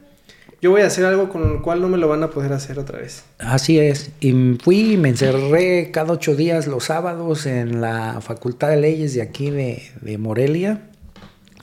yo 0.61 0.71
voy 0.71 0.83
a 0.83 0.87
hacer 0.87 1.07
algo 1.07 1.31
con 1.31 1.49
lo 1.49 1.63
cual 1.63 1.81
no 1.81 1.89
me 1.89 1.97
lo 1.97 2.09
van 2.09 2.23
a 2.23 2.31
poder 2.31 2.53
hacer 2.53 2.79
otra 2.79 2.99
vez. 2.99 3.25
Así 3.39 3.79
es. 3.79 4.11
Y 4.21 4.59
fui 4.63 4.99
me 4.99 5.09
encerré 5.09 5.91
cada 5.91 6.13
ocho 6.13 6.37
días 6.37 6.67
los 6.67 6.85
sábados 6.85 7.47
en 7.47 7.81
la 7.81 8.21
Facultad 8.21 8.69
de 8.69 8.77
Leyes 8.77 9.15
de 9.15 9.23
aquí 9.23 9.51
de, 9.51 9.83
de 10.03 10.19
Morelia, 10.19 10.83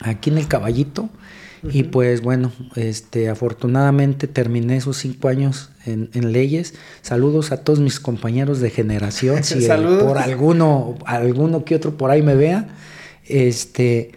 aquí 0.00 0.30
en 0.30 0.38
el 0.38 0.48
Caballito. 0.48 1.08
Y 1.62 1.84
pues 1.84 2.22
bueno, 2.22 2.52
este, 2.76 3.28
afortunadamente 3.28 4.28
terminé 4.28 4.76
esos 4.76 4.96
cinco 4.96 5.28
años 5.28 5.70
en, 5.86 6.32
leyes. 6.32 6.74
Saludos 7.02 7.52
a 7.52 7.64
todos 7.64 7.80
mis 7.80 8.00
compañeros 8.00 8.60
de 8.60 8.70
generación, 8.70 9.42
si 9.44 9.66
por 9.66 10.18
alguno, 10.18 10.96
alguno 11.04 11.64
que 11.64 11.74
otro 11.74 11.96
por 11.96 12.10
ahí 12.10 12.22
me 12.22 12.34
vea. 12.34 12.68
Este, 13.24 14.12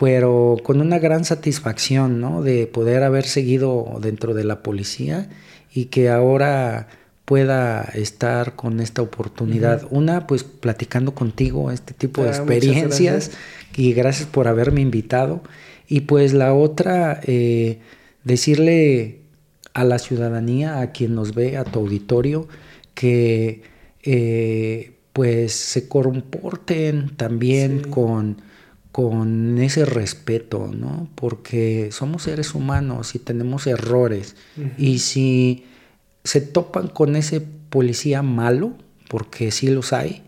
pero 0.00 0.56
con 0.62 0.80
una 0.80 0.98
gran 0.98 1.26
satisfacción, 1.26 2.22
¿no? 2.22 2.42
De 2.42 2.66
poder 2.66 3.02
haber 3.02 3.26
seguido 3.26 3.98
dentro 4.00 4.32
de 4.32 4.44
la 4.44 4.62
policía 4.62 5.28
y 5.74 5.86
que 5.86 6.08
ahora 6.08 6.88
pueda 7.26 7.82
estar 7.82 8.56
con 8.56 8.80
esta 8.80 9.02
oportunidad. 9.02 9.86
Una, 9.90 10.26
pues 10.26 10.42
platicando 10.42 11.14
contigo 11.14 11.70
este 11.70 11.92
tipo 11.92 12.22
de 12.22 12.30
ah, 12.30 12.32
experiencias 12.32 13.32
y 13.76 13.92
gracias 13.92 14.26
por 14.26 14.48
haberme 14.48 14.80
invitado. 14.80 15.42
Y 15.86 16.00
pues 16.00 16.32
la 16.32 16.54
otra, 16.54 17.20
eh, 17.24 17.80
decirle 18.24 19.18
a 19.74 19.84
la 19.84 19.98
ciudadanía, 19.98 20.80
a 20.80 20.92
quien 20.92 21.14
nos 21.14 21.34
ve, 21.34 21.58
a 21.58 21.64
tu 21.64 21.78
auditorio, 21.78 22.48
que 22.94 23.64
eh, 24.02 24.92
pues 25.12 25.52
se 25.52 25.88
comporten 25.88 27.14
también 27.16 27.82
con, 27.82 28.38
con 28.92 29.58
ese 29.58 29.84
respeto, 29.84 30.68
¿no? 30.68 31.08
Porque 31.14 31.90
somos 31.92 32.24
seres 32.24 32.54
humanos 32.54 33.14
y 33.14 33.18
tenemos 33.18 33.66
errores. 33.66 34.36
Y 34.76 34.98
si 34.98 35.64
se 36.24 36.40
topan 36.40 36.88
con 36.88 37.16
ese 37.16 37.40
policía 37.40 38.22
malo, 38.22 38.76
porque 39.08 39.50
sí 39.52 39.68
los 39.68 39.92
hay, 39.92 40.22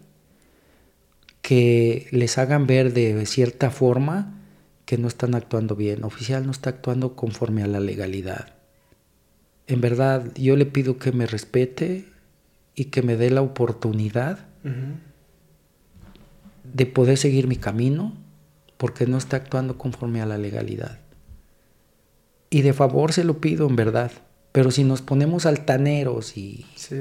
que 1.41 2.07
les 2.13 2.39
hagan 2.39 2.67
ver 2.67 2.93
de 2.93 3.27
cierta 3.27 3.71
forma 3.71 4.39
que 4.85 4.97
no 4.97 5.09
están 5.09 5.35
actuando 5.35 5.75
bien. 5.75 6.05
Oficial 6.05 6.47
no 6.47 6.53
está 6.53 6.71
actuando 6.71 7.17
conforme 7.17 7.63
a 7.65 7.67
la 7.67 7.81
legalidad. 7.81 8.55
En 9.67 9.81
verdad, 9.81 10.33
yo 10.37 10.57
le 10.57 10.67
pido 10.67 10.99
que 10.99 11.13
me 11.13 11.27
respete 11.27 12.07
y 12.75 12.87
que 12.87 13.03
me 13.03 13.17
dé 13.17 13.31
la 13.31 13.43
oportunidad 13.43 14.47
de 16.73 16.87
poder 16.87 17.19
seguir 17.19 17.49
mi 17.49 17.57
camino 17.57 18.22
porque 18.83 19.07
no 19.07 19.17
está 19.17 19.37
actuando 19.37 19.79
conforme 19.79 20.23
a 20.23 20.27
la 20.27 20.39
legalidad. 20.39 20.99
Y 22.51 22.63
de 22.63 22.73
favor 22.73 23.13
se 23.13 23.23
lo 23.23 23.41
pido, 23.41 23.69
en 23.69 23.77
verdad. 23.77 24.11
Pero 24.51 24.73
si 24.73 24.83
nos 24.83 25.03
ponemos 25.03 25.47
altaneros 25.47 26.37
y... 26.37 26.67
Sí. 26.75 26.97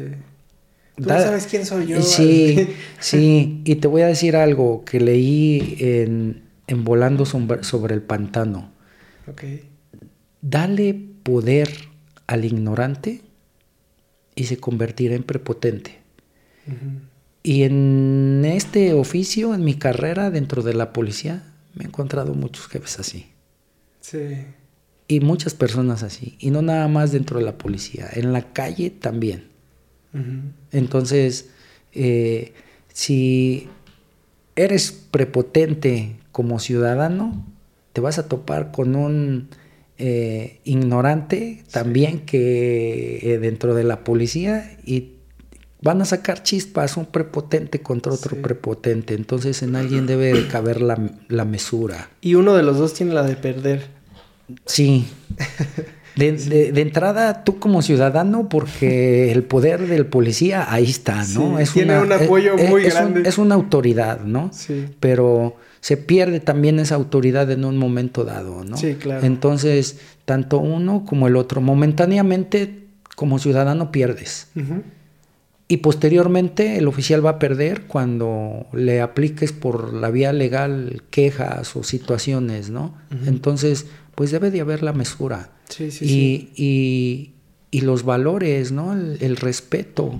Tú 0.96 1.06
sabes 1.06 1.48
quién 1.48 1.66
soy 1.66 1.88
yo. 1.88 2.04
Sí, 2.04 2.68
sí. 3.00 3.64
Y 3.66 3.78
te 3.78 3.88
voy 3.88 4.04
a 4.04 4.06
decir 4.06 4.36
algo 4.36 4.86
que 4.86 5.00
leí 5.00 5.78
en, 5.80 6.44
en 6.68 6.84
Volando 6.84 7.26
sobre 7.26 7.96
el 7.96 8.04
pantano. 8.04 8.70
Dale 10.44 10.94
poder 11.24 11.68
al 12.28 12.46
ignorante 12.46 13.22
y 14.36 14.44
se 14.44 14.58
convertirá 14.58 15.16
en 15.16 15.24
prepotente. 15.24 15.98
Y 17.42 17.64
en 17.64 18.44
este 18.46 18.94
oficio, 18.94 19.56
en 19.56 19.64
mi 19.64 19.74
carrera 19.74 20.30
dentro 20.30 20.62
de 20.62 20.76
la 20.76 20.94
policía, 20.94 21.48
me 21.74 21.84
he 21.84 21.88
encontrado 21.88 22.34
muchos 22.34 22.68
jefes 22.68 23.00
así. 23.00 23.28
Sí. 24.00 24.46
Y 25.08 25.20
muchas 25.20 25.54
personas 25.54 26.04
así. 26.04 26.36
Y 26.40 26.52
no 26.52 26.62
nada 26.62 26.88
más 26.88 27.12
dentro 27.12 27.40
de 27.40 27.46
la 27.46 27.58
policía, 27.58 28.10
en 28.14 28.34
la 28.34 28.54
calle 28.54 28.90
también. 28.90 29.50
Entonces, 30.72 31.50
eh, 31.94 32.54
si 32.92 33.70
eres 34.56 34.92
prepotente 34.92 36.18
como 36.32 36.60
ciudadano, 36.60 37.46
te 37.94 38.02
vas 38.02 38.20
a 38.20 38.28
topar 38.28 38.72
con 38.72 38.96
un 38.96 39.50
eh, 39.98 40.60
ignorante 40.64 41.64
también 41.72 42.22
que 42.22 43.20
eh, 43.22 43.38
dentro 43.38 43.76
de 43.76 43.84
la 43.84 44.04
policía 44.04 44.78
y 44.84 45.11
van 45.82 46.02
a 46.02 46.06
sacar 46.06 46.44
chispas 46.44 46.96
un 46.98 47.06
prepotente 47.06 47.82
contra 47.82 48.14
otro 48.14 48.42
prepotente. 48.42 49.16
Entonces 49.16 49.62
en 49.64 49.76
alguien 49.76 50.06
debe 50.06 50.48
caber 50.48 50.82
la, 50.82 51.00
la, 51.28 51.46
mesura. 51.46 52.10
Y 52.22 52.36
uno 52.36 52.54
de 52.54 52.64
los 52.64 52.78
dos 52.78 52.94
tiene 52.94 53.14
la 53.14 53.24
de 53.24 53.36
perder. 53.36 53.88
Sí. 54.66 55.08
De, 56.16 56.32
de, 56.74 56.82
entrada, 56.82 57.44
tú 57.44 57.60
como 57.60 57.82
ciudadano, 57.82 58.48
porque 58.48 59.32
el 59.32 59.44
poder 59.44 59.88
del 59.88 60.06
policía 60.06 60.72
ahí 60.72 60.90
está, 60.90 61.26
¿no? 61.34 61.58
es 61.58 61.72
tiene 61.74 62.00
un 62.00 62.12
apoyo 62.12 62.58
muy 62.58 62.84
grande. 62.84 63.28
es 63.28 63.38
una 63.38 63.56
autoridad, 63.56 64.22
¿no? 64.22 64.52
Sí. 64.54 64.86
Pero 65.00 65.56
se 65.80 65.98
pierde 65.98 66.40
también 66.40 66.80
esa 66.80 66.94
autoridad 66.96 67.50
en 67.50 67.66
un 67.66 67.78
momento 67.78 68.24
dado, 68.24 68.64
¿no? 68.64 68.78
Sí, 68.78 68.96
claro. 68.96 69.26
Entonces, 69.26 70.00
tanto 70.26 70.60
uno 70.60 71.06
como 71.06 71.28
el 71.28 71.36
otro, 71.36 71.60
momentáneamente 71.60 72.82
como 73.16 73.40
ciudadano 73.40 73.92
pierdes. 73.92 74.48
Y 75.72 75.78
posteriormente 75.78 76.78
el 76.78 76.90
oficial 76.90 77.26
va 77.26 77.30
a 77.30 77.40
perder 77.40 77.84
cuando 77.84 78.68
le 78.74 79.00
apliques 79.00 79.54
por 79.54 79.94
la 79.94 80.12
vía 80.12 80.34
legal 80.34 81.02
quejas 81.12 81.78
o 81.78 81.84
situaciones, 81.84 82.70
¿no? 82.70 82.94
Entonces, 83.26 83.86
pues 84.14 84.32
debe 84.32 84.52
de 84.52 84.60
haber 84.60 84.84
la 84.84 84.92
mesura. 84.92 85.52
Sí, 85.70 85.90
sí, 85.90 86.04
y, 86.04 86.10
sí. 86.10 86.52
Y, 86.58 87.32
y, 87.72 87.82
los 87.84 88.04
valores, 88.04 88.74
¿no? 88.74 88.92
El, 88.92 89.38
respeto, 89.38 90.20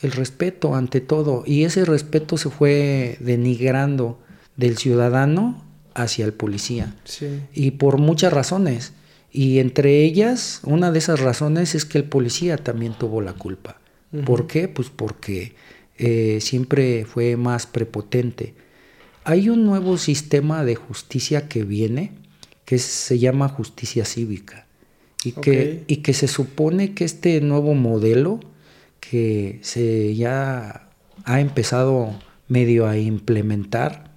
el 0.00 0.12
respeto 0.12 0.74
ante 0.74 1.02
todo. 1.02 1.42
Y 1.44 1.64
ese 1.64 1.84
respeto 1.84 2.38
se 2.38 2.48
fue 2.48 3.18
denigrando 3.20 4.18
del 4.56 4.78
ciudadano 4.78 5.66
hacia 5.92 6.24
el 6.24 6.32
policía. 6.32 6.96
Sí. 7.04 7.42
Y 7.52 7.72
por 7.72 7.98
muchas 7.98 8.32
razones. 8.32 8.94
Y 9.30 9.58
entre 9.58 10.02
ellas, 10.02 10.60
una 10.62 10.92
de 10.92 10.98
esas 10.98 11.20
razones 11.20 11.74
es 11.74 11.84
que 11.84 11.98
el 11.98 12.04
policía 12.04 12.56
también 12.56 12.94
tuvo 12.94 13.20
la 13.20 13.34
culpa. 13.34 13.80
¿Por 14.24 14.46
qué? 14.46 14.68
Pues 14.68 14.90
porque 14.90 15.54
eh, 15.98 16.38
siempre 16.40 17.04
fue 17.04 17.36
más 17.36 17.66
prepotente. 17.66 18.54
Hay 19.24 19.48
un 19.48 19.64
nuevo 19.64 19.98
sistema 19.98 20.64
de 20.64 20.76
justicia 20.76 21.48
que 21.48 21.64
viene, 21.64 22.12
que 22.64 22.78
se 22.78 23.18
llama 23.18 23.48
justicia 23.48 24.04
cívica, 24.04 24.66
y, 25.24 25.32
que, 25.32 25.84
y 25.86 25.96
que 25.98 26.12
se 26.12 26.28
supone 26.28 26.94
que 26.94 27.04
este 27.04 27.40
nuevo 27.40 27.74
modelo, 27.74 28.40
que 29.00 29.58
se 29.62 30.14
ya 30.14 30.88
ha 31.24 31.40
empezado 31.40 32.14
medio 32.48 32.86
a 32.86 32.96
implementar, 32.96 34.14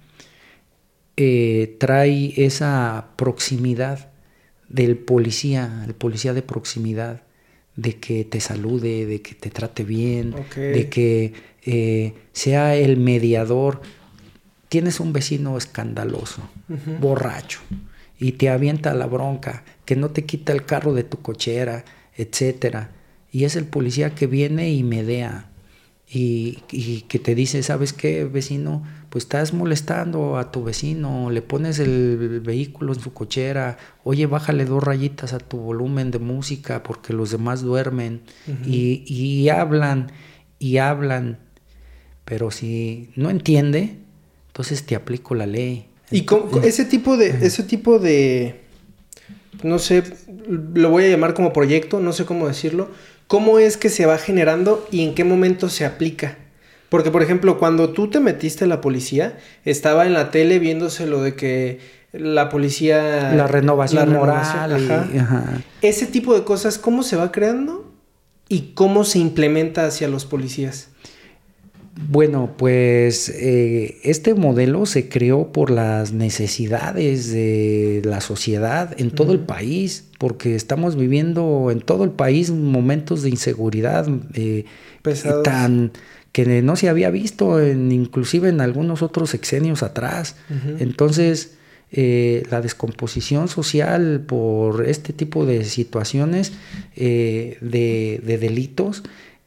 eh, 1.16 1.76
trae 1.78 2.32
esa 2.36 3.08
proximidad 3.16 4.10
del 4.68 4.96
policía, 4.96 5.82
el 5.86 5.94
policía 5.94 6.32
de 6.32 6.42
proximidad, 6.42 7.22
de 7.80 7.96
que 7.96 8.24
te 8.24 8.40
salude, 8.40 9.06
de 9.06 9.22
que 9.22 9.34
te 9.34 9.48
trate 9.50 9.84
bien, 9.84 10.34
de 10.54 10.88
que 10.90 11.32
eh, 11.64 12.12
sea 12.32 12.76
el 12.76 12.98
mediador. 12.98 13.80
Tienes 14.68 15.00
un 15.00 15.12
vecino 15.12 15.56
escandaloso, 15.56 16.42
borracho, 17.00 17.60
y 18.18 18.32
te 18.32 18.50
avienta 18.50 18.94
la 18.94 19.06
bronca, 19.06 19.64
que 19.84 19.96
no 19.96 20.10
te 20.10 20.24
quita 20.24 20.52
el 20.52 20.64
carro 20.64 20.92
de 20.92 21.04
tu 21.04 21.22
cochera, 21.22 21.84
etcétera. 22.16 22.90
Y 23.32 23.44
es 23.44 23.56
el 23.56 23.64
policía 23.64 24.14
que 24.14 24.26
viene 24.26 24.70
y 24.70 24.82
medea 24.82 25.50
y, 26.06 26.58
y 26.70 27.02
que 27.02 27.18
te 27.18 27.34
dice, 27.34 27.62
¿sabes 27.62 27.92
qué, 27.92 28.24
vecino? 28.24 28.84
Pues 29.10 29.24
estás 29.24 29.52
molestando 29.52 30.38
a 30.38 30.52
tu 30.52 30.62
vecino, 30.62 31.30
le 31.30 31.42
pones 31.42 31.80
el 31.80 32.40
vehículo 32.44 32.92
en 32.92 33.00
su 33.00 33.12
cochera, 33.12 33.76
oye, 34.04 34.26
bájale 34.26 34.64
dos 34.64 34.82
rayitas 34.82 35.32
a 35.32 35.38
tu 35.38 35.58
volumen 35.58 36.12
de 36.12 36.20
música 36.20 36.84
porque 36.84 37.12
los 37.12 37.32
demás 37.32 37.60
duermen 37.60 38.22
y, 38.64 39.48
hablan 39.48 40.12
y 40.60 40.76
hablan, 40.76 41.40
pero 42.24 42.52
si 42.52 43.10
no 43.16 43.30
entiende, 43.30 43.96
entonces 44.46 44.86
te 44.86 44.94
aplico 44.94 45.34
la 45.34 45.46
ley. 45.46 45.86
Y 46.12 46.24
ese 46.62 46.84
tipo 46.84 47.16
de, 47.16 47.30
ese 47.44 47.64
tipo 47.64 47.98
de, 47.98 48.60
no 49.64 49.80
sé, 49.80 50.04
lo 50.48 50.90
voy 50.90 51.04
a 51.04 51.08
llamar 51.08 51.34
como 51.34 51.52
proyecto, 51.52 51.98
no 51.98 52.12
sé 52.12 52.24
cómo 52.24 52.46
decirlo, 52.46 52.90
¿cómo 53.26 53.58
es 53.58 53.76
que 53.76 53.88
se 53.88 54.06
va 54.06 54.18
generando 54.18 54.86
y 54.92 55.02
en 55.02 55.16
qué 55.16 55.24
momento 55.24 55.68
se 55.68 55.84
aplica? 55.84 56.38
Porque, 56.90 57.10
por 57.10 57.22
ejemplo, 57.22 57.58
cuando 57.58 57.90
tú 57.90 58.10
te 58.10 58.20
metiste 58.20 58.64
a 58.64 58.68
la 58.68 58.80
policía, 58.80 59.38
estaba 59.64 60.06
en 60.06 60.12
la 60.12 60.30
tele 60.30 60.58
viéndose 60.58 61.06
lo 61.06 61.22
de 61.22 61.34
que 61.34 61.78
la 62.12 62.48
policía... 62.48 63.32
La 63.32 63.46
renovación 63.46 64.12
moral. 64.12 65.64
Ese 65.80 66.06
tipo 66.06 66.34
de 66.34 66.44
cosas, 66.44 66.78
¿cómo 66.78 67.02
se 67.02 67.16
va 67.16 67.30
creando? 67.30 67.90
¿Y 68.48 68.72
cómo 68.74 69.04
se 69.04 69.20
implementa 69.20 69.86
hacia 69.86 70.08
los 70.08 70.26
policías? 70.26 70.88
Bueno, 72.08 72.54
pues 72.56 73.28
eh, 73.28 73.98
este 74.02 74.34
modelo 74.34 74.86
se 74.86 75.08
creó 75.08 75.52
por 75.52 75.70
las 75.70 76.12
necesidades 76.12 77.30
de 77.30 78.02
la 78.04 78.20
sociedad 78.20 78.94
en 78.98 79.10
todo 79.10 79.32
el 79.32 79.40
país, 79.40 80.08
porque 80.18 80.54
estamos 80.54 80.96
viviendo 80.96 81.70
en 81.70 81.80
todo 81.80 82.04
el 82.04 82.10
país 82.10 82.50
momentos 82.50 83.22
de 83.22 83.30
inseguridad 83.30 84.08
eh, 84.34 84.64
tan 85.44 85.92
que 86.32 86.62
no 86.62 86.76
se 86.76 86.88
había 86.88 87.10
visto 87.10 87.60
en, 87.60 87.90
inclusive 87.92 88.48
en 88.48 88.60
algunos 88.60 89.02
otros 89.02 89.30
sexenios 89.30 89.82
atrás. 89.82 90.36
Entonces, 90.78 91.56
eh, 91.92 92.44
la 92.50 92.60
descomposición 92.60 93.48
social 93.48 94.22
por 94.24 94.86
este 94.86 95.12
tipo 95.12 95.44
de 95.44 95.64
situaciones 95.64 96.52
eh, 96.94 97.58
de, 97.60 98.38
delitos, 98.38 99.02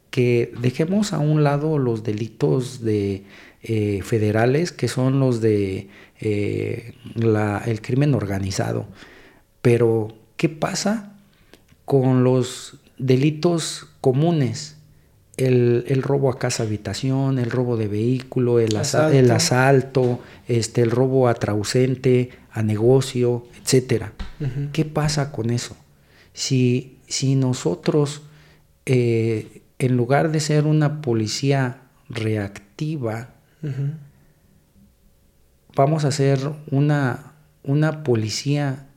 que 0.09 0.53
dejemos 0.59 1.13
a 1.13 1.19
un 1.19 1.43
lado 1.43 1.77
los 1.77 2.03
delitos 2.03 2.81
de, 2.81 3.23
eh, 3.63 4.01
federales, 4.03 4.73
que 4.73 4.89
son 4.89 5.19
los 5.19 5.39
de 5.39 5.87
el 6.19 7.81
crimen 7.81 8.13
organizado. 8.13 8.87
Pero, 9.61 10.15
¿qué 10.37 10.49
pasa 10.49 11.15
con 11.85 12.23
los 12.23 12.79
delitos 12.97 13.87
comunes? 14.01 14.72
El, 15.37 16.03
robo 16.03 16.29
a 16.29 16.37
casa 16.37 16.63
habitación, 16.63 17.39
el 17.39 17.49
robo 17.49 17.77
de 17.77 17.87
vehículo, 17.87 18.59
el 18.59 18.75
asalto, 18.75 19.17
el, 19.17 19.31
asalto 19.31 20.19
este, 20.47 20.81
el 20.81 20.91
robo 20.91 21.27
a 21.27 21.33
trausente, 21.33 22.29
a 22.51 22.61
negocio, 22.61 23.45
etc. 23.57 24.05
¿Qué 24.71 24.85
pasa 24.85 25.31
con 25.31 25.49
eso? 25.49 25.75
Si, 26.33 26.99
si 27.07 27.35
nosotros, 27.35 28.23
eh, 28.85 29.63
en 29.79 29.97
lugar 29.97 30.31
de 30.31 30.39
ser 30.39 30.65
una 30.65 31.01
policía 31.01 31.81
reactiva, 32.09 33.29
vamos 35.75 36.05
a 36.05 36.11
ser 36.11 36.39
una, 36.69 37.33
una 37.63 38.03
policía 38.03 38.87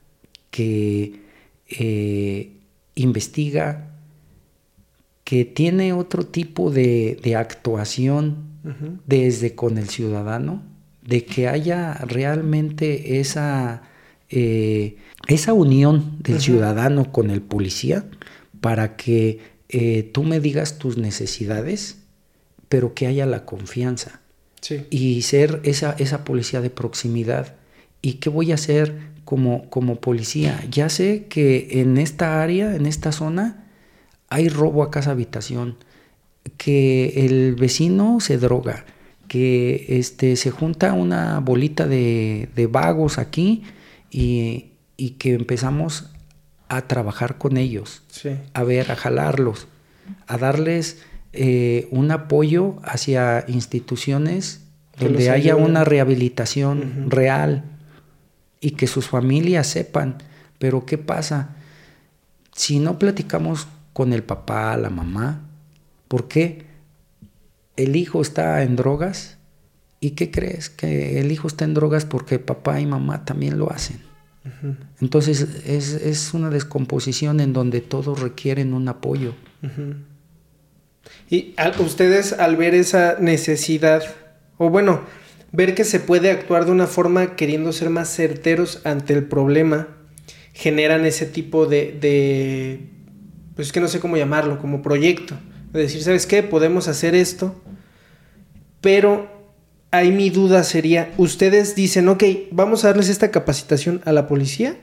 que 0.50 1.22
eh, 1.68 2.52
investiga, 2.94 3.85
que 5.26 5.44
tiene 5.44 5.92
otro 5.92 6.24
tipo 6.24 6.70
de, 6.70 7.34
actuación 7.36 8.44
desde 9.06 9.56
con 9.56 9.76
el 9.76 9.88
ciudadano, 9.88 10.62
de 11.02 11.24
que 11.24 11.48
haya 11.48 11.94
realmente 11.94 13.18
esa, 13.18 13.82
eh, 14.30 14.98
esa 15.26 15.52
unión 15.52 16.18
del 16.20 16.40
ciudadano 16.40 17.10
con 17.10 17.30
el 17.30 17.42
policía 17.42 18.04
para 18.60 18.94
que 18.94 19.40
eh, 19.68 20.08
tú 20.14 20.22
me 20.22 20.38
digas 20.38 20.78
tus 20.78 20.96
necesidades, 20.96 21.96
pero 22.68 22.94
que 22.94 23.08
haya 23.08 23.26
la 23.26 23.44
confianza. 23.44 24.20
Y 24.90 25.22
ser 25.22 25.60
esa, 25.64 25.96
esa 25.98 26.22
policía 26.22 26.60
de 26.60 26.70
proximidad. 26.70 27.56
¿Y 28.00 28.14
qué 28.14 28.30
voy 28.30 28.52
a 28.52 28.54
hacer 28.54 28.96
como, 29.24 29.68
como 29.70 30.00
policía? 30.00 30.64
Ya 30.70 30.88
sé 30.88 31.26
que 31.28 31.80
en 31.80 31.98
esta 31.98 32.40
área, 32.44 32.76
en 32.76 32.86
esta 32.86 33.10
zona, 33.10 33.65
hay 34.28 34.48
robo 34.48 34.82
a 34.82 34.90
casa 34.90 35.12
habitación, 35.12 35.76
que 36.56 37.24
el 37.26 37.54
vecino 37.54 38.20
se 38.20 38.38
droga, 38.38 38.84
que 39.28 39.86
este, 39.88 40.36
se 40.36 40.50
junta 40.50 40.92
una 40.92 41.40
bolita 41.40 41.86
de, 41.86 42.68
vagos 42.70 43.18
aquí 43.18 43.62
y, 44.10 44.72
que 45.18 45.34
empezamos 45.34 46.10
a 46.68 46.82
trabajar 46.88 47.38
con 47.38 47.56
ellos, 47.56 48.02
a 48.54 48.62
ver, 48.64 48.90
a 48.90 48.96
jalarlos, 48.96 49.68
a 50.26 50.38
darles 50.38 51.02
eh, 51.32 51.88
un 51.90 52.10
apoyo 52.10 52.76
hacia 52.82 53.44
instituciones 53.48 54.62
donde 54.98 55.30
haya 55.30 55.56
una 55.56 55.84
rehabilitación 55.84 57.10
real 57.10 57.64
y 58.60 58.72
que 58.72 58.86
sus 58.86 59.08
familias 59.08 59.66
sepan. 59.66 60.18
Pero 60.58 60.86
¿qué 60.86 60.96
pasa? 60.96 61.56
Si 62.52 62.78
no 62.78 62.98
platicamos 62.98 63.68
con 63.96 64.12
el 64.12 64.22
papá, 64.22 64.76
la 64.76 64.90
mamá. 64.90 65.48
¿Por 66.06 66.28
qué? 66.28 66.66
El 67.76 67.96
hijo 67.96 68.20
está 68.20 68.62
en 68.62 68.76
drogas. 68.76 69.38
¿Y 70.00 70.10
qué 70.10 70.30
crees? 70.30 70.68
Que 70.68 71.18
el 71.18 71.32
hijo 71.32 71.48
está 71.48 71.64
en 71.64 71.72
drogas 71.72 72.04
porque 72.04 72.38
papá 72.38 72.78
y 72.78 72.84
mamá 72.84 73.24
también 73.24 73.58
lo 73.58 73.72
hacen. 73.72 74.02
Entonces 75.00 75.40
es, 75.64 76.34
una 76.34 76.50
descomposición 76.50 77.40
en 77.40 77.54
donde 77.54 77.80
todos 77.80 78.20
requieren 78.20 78.74
un 78.74 78.86
apoyo. 78.86 79.32
Y 81.30 81.54
ustedes 81.78 82.34
al 82.34 82.56
ver 82.56 82.74
esa 82.74 83.16
necesidad, 83.18 84.02
o 84.58 84.68
bueno, 84.68 85.00
ver 85.52 85.74
que 85.74 85.84
se 85.84 86.00
puede 86.00 86.30
actuar 86.30 86.66
de 86.66 86.72
una 86.72 86.86
forma 86.86 87.34
queriendo 87.34 87.72
ser 87.72 87.88
más 87.88 88.14
certeros 88.14 88.82
ante 88.84 89.14
el 89.14 89.24
problema, 89.24 89.88
generan 90.52 91.06
ese 91.06 91.24
tipo 91.24 91.64
de, 91.64 91.96
de 91.98 92.95
pues 93.56 93.68
es 93.68 93.72
que 93.72 93.80
no 93.80 93.88
sé 93.88 93.98
cómo 93.98 94.16
llamarlo, 94.16 94.60
como 94.60 94.82
proyecto. 94.82 95.34
De 95.72 95.80
decir, 95.80 96.02
¿sabes 96.02 96.26
qué? 96.26 96.42
Podemos 96.42 96.86
hacer 96.86 97.14
esto, 97.14 97.60
pero 98.80 99.28
ahí 99.90 100.12
mi 100.12 100.30
duda 100.30 100.62
sería, 100.62 101.12
ustedes 101.16 101.74
dicen, 101.74 102.08
ok, 102.08 102.22
vamos 102.50 102.84
a 102.84 102.88
darles 102.88 103.08
esta 103.08 103.30
capacitación 103.30 104.02
a 104.04 104.12
la 104.12 104.28
policía, 104.28 104.76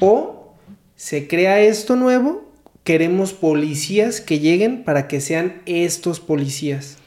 o 0.00 0.54
se 0.96 1.26
crea 1.28 1.60
esto 1.60 1.96
nuevo, 1.96 2.50
queremos 2.84 3.32
policías 3.32 4.20
que 4.20 4.38
lleguen 4.38 4.84
para 4.84 5.08
que 5.08 5.20
sean 5.20 5.62
estos 5.66 6.20
policías. 6.20 6.98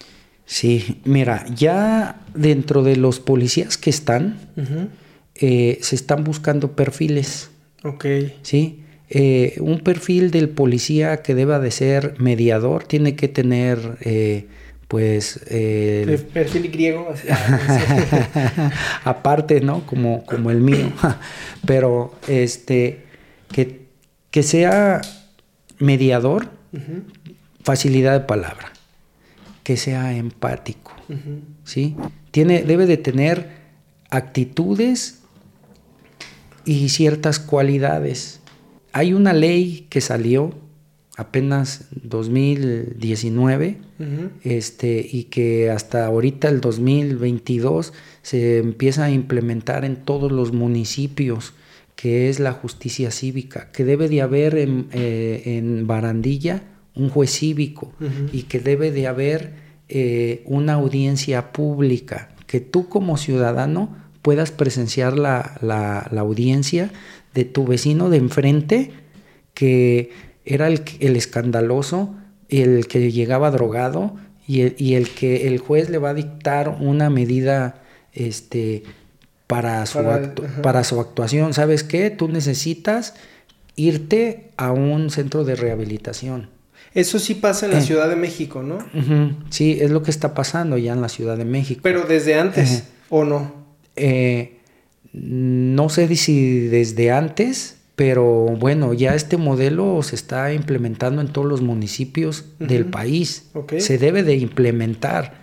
Sí, 0.45 1.01
mira, 1.05 1.45
ya 1.53 2.21
dentro 2.33 2.83
de 2.83 2.95
los 2.97 3.19
policías 3.19 3.77
que 3.77 3.89
están, 3.89 4.39
eh, 5.35 5.79
se 5.81 5.95
están 5.95 6.23
buscando 6.23 6.73
perfiles. 6.73 7.49
Ok. 7.83 8.05
Sí. 8.41 8.83
Eh, 9.09 9.55
un 9.61 9.79
perfil 9.79 10.31
del 10.31 10.49
policía 10.49 11.21
que 11.21 11.33
deba 11.33 11.59
de 11.59 11.71
ser 11.71 12.15
mediador 12.19 12.83
tiene 12.83 13.15
que 13.15 13.29
tener 13.29 13.97
eh, 14.01 14.47
pues 14.89 15.39
el 15.49 16.19
perfil 16.33 16.69
griego 16.69 17.13
aparte 19.05 19.61
no 19.61 19.85
como 19.85 20.25
como 20.25 20.51
el 20.51 20.59
mío. 20.59 20.91
Pero 21.65 22.13
este 22.27 23.03
que, 23.51 23.85
que 24.29 24.43
sea 24.43 25.01
mediador 25.79 26.49
facilidad 27.67 28.13
de 28.13 28.21
palabra. 28.21 28.71
Que 29.63 29.75
sea 29.75 30.13
empático, 30.13 30.93
¿sí? 31.65 31.97
Tiene, 32.31 32.63
debe 32.63 32.85
de 32.85 32.95
tener 32.95 33.49
actitudes 34.09 35.19
y 36.63 36.87
ciertas 36.87 37.39
cualidades. 37.39 38.36
Hay 38.97 39.13
una 39.13 39.31
ley 39.31 39.85
que 39.91 40.01
salió 40.01 40.55
apenas 41.17 41.85
2019 42.01 43.77
este, 44.43 45.07
y 45.07 45.25
que 45.25 45.69
hasta 45.69 46.07
ahorita 46.07 46.49
el 46.49 46.61
2022 46.61 47.93
se 48.23 48.57
empieza 48.57 49.05
a 49.05 49.11
implementar 49.11 49.85
en 49.85 49.97
todos 49.97 50.31
los 50.31 50.51
municipios 50.51 51.53
que 51.95 52.27
es 52.27 52.39
la 52.39 52.53
justicia 52.53 53.11
cívica, 53.11 53.71
que 53.71 53.85
debe 53.85 54.09
de 54.09 54.23
haber 54.23 54.57
en, 54.57 54.87
eh, 54.91 55.43
en 55.45 55.85
Barandilla 55.85 56.63
un 56.95 57.09
juez 57.09 57.29
cívico 57.29 57.93
y 58.33 58.43
que 58.43 58.59
debe 58.59 58.89
de 58.89 59.05
haber 59.05 59.53
eh, 59.89 60.41
una 60.45 60.73
audiencia 60.73 61.51
pública, 61.51 62.29
que 62.47 62.61
tú 62.61 62.89
como 62.89 63.17
ciudadano 63.17 63.95
puedas 64.27 64.51
presenciar 64.51 65.17
la, 65.17 65.57
la, 65.61 66.19
audiencia 66.19 66.91
de 67.37 67.45
tu 67.45 67.65
vecino 67.65 68.09
de 68.09 68.17
enfrente, 68.17 68.91
que 69.53 70.09
era 70.43 70.67
el, 70.67 70.81
el 70.99 71.15
escandaloso, 71.15 72.15
el 72.49 72.87
que 72.87 73.11
llegaba 73.11 73.51
drogado 73.51 74.15
y 74.47 74.61
el, 74.61 74.75
y 74.79 74.95
el, 74.95 75.09
que 75.09 75.47
el 75.47 75.59
juez 75.59 75.91
le 75.91 75.99
va 75.99 76.09
a 76.09 76.13
dictar 76.15 76.77
una 76.79 77.11
medida 77.11 77.83
este, 78.11 78.81
para, 79.45 79.85
su 79.85 79.99
para 80.63 80.83
su 80.83 80.99
actuación. 80.99 81.53
¿Sabes 81.53 81.83
qué? 81.83 82.09
Tú 82.09 82.27
necesitas 82.27 83.13
irte 83.75 84.49
a 84.57 84.71
un 84.71 85.11
centro 85.11 85.43
de 85.43 85.55
rehabilitación 85.55 86.57
eso 86.93 87.19
sí 87.19 87.35
pasa 87.35 87.67
en 87.67 87.73
la 87.73 87.79
eh. 87.79 87.83
Ciudad 87.83 88.09
de 88.09 88.15
México, 88.15 88.63
¿no? 88.63 88.79
Sí, 89.51 89.77
es 89.79 89.91
lo 89.91 90.01
que 90.01 90.09
está 90.09 90.33
pasando 90.33 90.79
ya 90.79 90.93
en 90.93 91.01
la 91.01 91.09
Ciudad 91.09 91.37
de 91.37 91.45
México. 91.45 91.81
Pero 91.83 92.05
desde 92.05 92.39
antes, 92.39 92.85
¿o 93.09 93.23
no? 93.23 93.51
Eh, 93.95 94.56
no 95.19 95.89
sé 95.89 96.15
si 96.15 96.67
desde 96.67 97.11
antes, 97.11 97.77
pero 97.95 98.45
bueno, 98.59 98.93
ya 98.93 99.15
este 99.15 99.37
modelo 99.37 100.01
se 100.03 100.15
está 100.15 100.53
implementando 100.53 101.21
en 101.21 101.29
todos 101.29 101.47
los 101.47 101.61
municipios 101.61 102.45
del 102.59 102.85
país. 102.85 103.49
Se 103.79 103.97
debe 103.97 104.23
de 104.23 104.35
implementar. 104.35 105.41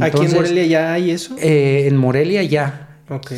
¿Aquí 0.00 0.24
en 0.24 0.34
Morelia 0.34 0.66
ya 0.66 0.92
hay 0.92 1.10
eso? 1.10 1.36
Eh, 1.40 1.86
en 1.88 1.96
Morelia 1.96 2.42
ya. 2.42 2.82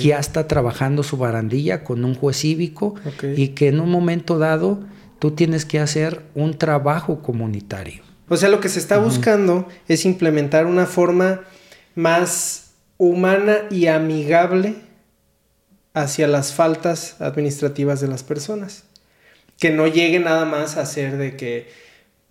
Ya 0.00 0.18
está 0.18 0.48
trabajando 0.48 1.02
su 1.02 1.18
barandilla 1.18 1.84
con 1.84 2.04
un 2.04 2.14
juez 2.14 2.38
cívico 2.38 2.94
y 3.36 3.48
que 3.48 3.68
en 3.68 3.80
un 3.80 3.90
momento 3.90 4.38
dado 4.38 4.80
tú 5.18 5.32
tienes 5.32 5.66
que 5.66 5.78
hacer 5.78 6.22
un 6.34 6.56
trabajo 6.56 7.20
comunitario. 7.20 8.02
O 8.28 8.36
sea, 8.36 8.48
lo 8.48 8.60
que 8.60 8.68
se 8.68 8.78
está 8.78 8.98
buscando 8.98 9.68
es 9.88 10.04
implementar 10.06 10.66
una 10.66 10.86
forma 10.86 11.40
más 11.94 12.72
humana 12.98 13.58
y 13.70 13.86
amigable 13.86 14.87
hacia 16.02 16.28
las 16.28 16.52
faltas 16.52 17.20
administrativas 17.20 18.00
de 18.00 18.08
las 18.08 18.22
personas. 18.22 18.84
Que 19.58 19.70
no 19.70 19.86
llegue 19.86 20.20
nada 20.20 20.44
más 20.44 20.76
a 20.76 20.86
ser 20.86 21.16
de 21.16 21.36
que 21.36 21.68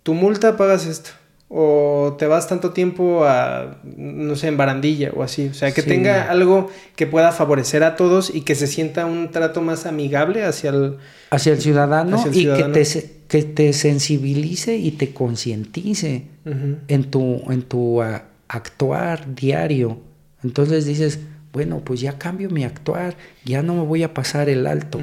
tu 0.02 0.14
multa 0.14 0.56
pagas 0.56 0.86
esto, 0.86 1.10
o 1.50 2.16
te 2.18 2.26
vas 2.26 2.46
tanto 2.46 2.72
tiempo 2.72 3.24
a, 3.24 3.78
no 3.96 4.36
sé, 4.36 4.48
en 4.48 4.58
barandilla 4.58 5.12
o 5.14 5.22
así. 5.22 5.48
O 5.48 5.54
sea, 5.54 5.72
que 5.72 5.82
tenga 5.82 6.30
algo 6.30 6.70
que 6.94 7.06
pueda 7.06 7.32
favorecer 7.32 7.84
a 7.84 7.96
todos 7.96 8.34
y 8.34 8.42
que 8.42 8.54
se 8.54 8.66
sienta 8.66 9.06
un 9.06 9.30
trato 9.30 9.62
más 9.62 9.86
amigable 9.86 10.44
hacia 10.44 10.70
el, 10.70 10.98
hacia 11.30 11.52
el 11.52 11.60
ciudadano 11.60 12.22
y 12.32 12.44
Que, 12.44 12.64
te, 12.64 13.10
que 13.28 13.42
te 13.42 13.72
sensibilice 13.72 14.76
y 14.76 14.90
te 14.92 15.14
concientice 15.14 16.26
en 16.44 17.04
tu, 17.10 17.42
en 17.50 17.62
tu 17.62 18.02
actuar 18.48 19.34
diario. 19.34 20.00
Entonces 20.44 20.84
dices, 20.84 21.20
bueno, 21.52 21.80
pues 21.84 22.00
ya 22.00 22.18
cambio 22.18 22.50
mi 22.50 22.64
actuar, 22.64 23.16
ya 23.44 23.62
no 23.62 23.74
me 23.74 23.82
voy 23.82 24.02
a 24.02 24.14
pasar 24.14 24.48
el 24.48 24.66
alto. 24.66 25.00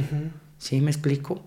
¿Sí 0.57 0.81
me 0.81 0.91
explico? 0.91 1.43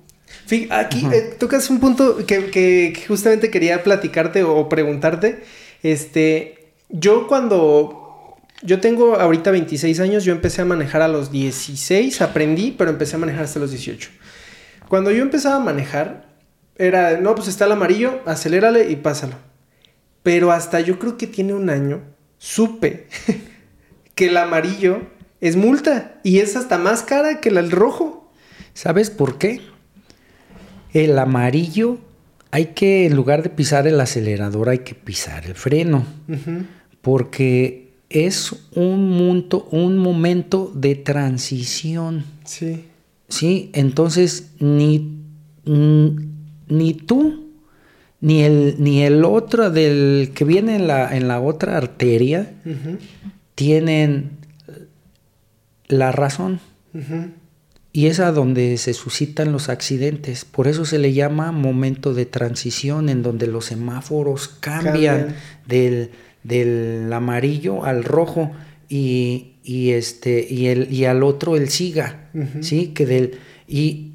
aquí 0.70 1.06
eh, 1.12 1.34
tocas 1.38 1.70
un 1.70 1.80
punto 1.80 2.18
que, 2.26 3.04
justamente 3.06 3.50
quería 3.50 3.82
platicarte 3.82 4.42
o 4.42 4.68
preguntarte. 4.68 5.42
Este, 5.82 6.72
yo 6.88 7.26
cuando... 7.26 8.04
Yo 8.60 8.80
tengo 8.80 9.14
ahorita 9.14 9.52
26 9.52 10.00
años, 10.00 10.24
yo 10.24 10.32
empecé 10.32 10.62
a 10.62 10.64
manejar 10.64 11.00
a 11.00 11.06
los 11.06 11.30
16, 11.30 12.20
aprendí, 12.22 12.74
pero 12.76 12.90
empecé 12.90 13.14
a 13.14 13.20
manejar 13.20 13.44
hasta 13.44 13.60
los 13.60 13.70
18. 13.70 14.10
Cuando 14.88 15.12
yo 15.12 15.22
empezaba 15.22 15.56
a 15.56 15.60
manejar, 15.60 16.26
era, 16.76 17.20
no, 17.20 17.36
pues 17.36 17.46
está 17.46 17.66
el 17.66 17.72
amarillo, 17.72 18.20
acelérale 18.26 18.90
y 18.90 18.96
pásalo. 18.96 19.34
Pero 20.24 20.50
hasta 20.50 20.80
yo 20.80 20.98
creo 20.98 21.16
que 21.16 21.28
tiene 21.28 21.54
un 21.54 21.70
año, 21.70 22.02
supe 22.38 23.06
que 24.18 24.26
el 24.26 24.36
amarillo 24.36 25.02
es 25.40 25.54
multa 25.54 26.18
y 26.24 26.40
es 26.40 26.56
hasta 26.56 26.76
más 26.76 27.04
cara 27.04 27.38
que 27.38 27.50
el 27.50 27.70
rojo. 27.70 28.28
¿Sabes 28.74 29.10
por 29.10 29.38
qué? 29.38 29.60
El 30.92 31.16
amarillo 31.20 31.98
hay 32.50 32.72
que, 32.74 33.06
en 33.06 33.14
lugar 33.14 33.44
de 33.44 33.48
pisar 33.48 33.86
el 33.86 34.00
acelerador, 34.00 34.70
hay 34.70 34.80
que 34.80 34.96
pisar 34.96 35.46
el 35.46 35.54
freno. 35.54 36.04
Porque 37.00 37.92
es 38.10 38.56
un, 38.74 39.48
un 39.70 39.98
momento 39.98 40.72
de 40.74 40.96
transición. 40.96 42.24
Sí. 42.44 42.86
Sí, 43.28 43.70
entonces 43.72 44.50
ni, 44.58 45.22
ni 45.64 46.94
tú 46.94 47.46
ni 48.20 48.42
el, 48.42 48.74
ni 48.80 49.02
el 49.02 49.24
otro 49.24 49.70
del 49.70 50.32
que 50.34 50.44
viene 50.44 50.74
en 50.74 50.88
la, 50.88 51.16
en 51.16 51.28
la 51.28 51.40
otra 51.40 51.76
arteria 51.76 52.50
tienen 53.58 54.38
la 55.88 56.12
razón. 56.12 56.60
Y 57.92 58.06
es 58.06 58.20
a 58.20 58.30
donde 58.30 58.78
se 58.78 58.94
suscitan 58.94 59.50
los 59.50 59.68
accidentes. 59.68 60.44
Por 60.44 60.68
eso 60.68 60.84
se 60.84 61.00
le 61.00 61.12
llama 61.12 61.50
momento 61.50 62.14
de 62.14 62.24
transición, 62.24 63.08
en 63.08 63.24
donde 63.24 63.48
los 63.48 63.64
semáforos 63.64 64.46
cambian, 64.46 65.34
Del, 65.66 66.12
del, 66.44 67.12
amarillo 67.12 67.84
al 67.84 68.04
rojo 68.04 68.52
y, 68.88 69.54
y, 69.64 69.90
este, 69.90 70.46
y, 70.48 70.68
el, 70.68 70.92
y 70.92 71.06
al 71.06 71.24
otro 71.24 71.56
el 71.56 71.68
siga. 71.68 72.30
¿sí? 72.60 72.92
que 72.94 73.06
del, 73.06 73.38
y, 73.66 74.12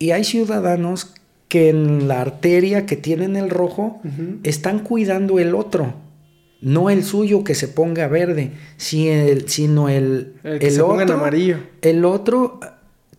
y 0.00 0.10
hay 0.10 0.24
ciudadanos 0.24 1.14
que 1.46 1.68
en 1.68 2.08
la 2.08 2.20
arteria 2.22 2.86
que 2.86 2.96
tienen 2.96 3.36
el 3.36 3.50
rojo 3.50 4.02
están 4.42 4.80
cuidando 4.80 5.38
el 5.38 5.54
otro 5.54 6.01
no 6.62 6.90
el 6.90 7.04
suyo 7.04 7.44
que 7.44 7.54
se 7.54 7.68
ponga 7.68 8.06
verde, 8.08 8.52
sino 8.76 9.88
el, 9.88 10.34
el, 10.44 10.80
otro, 10.80 11.14
amarillo. 11.14 11.58
El 11.82 12.04
otro 12.04 12.60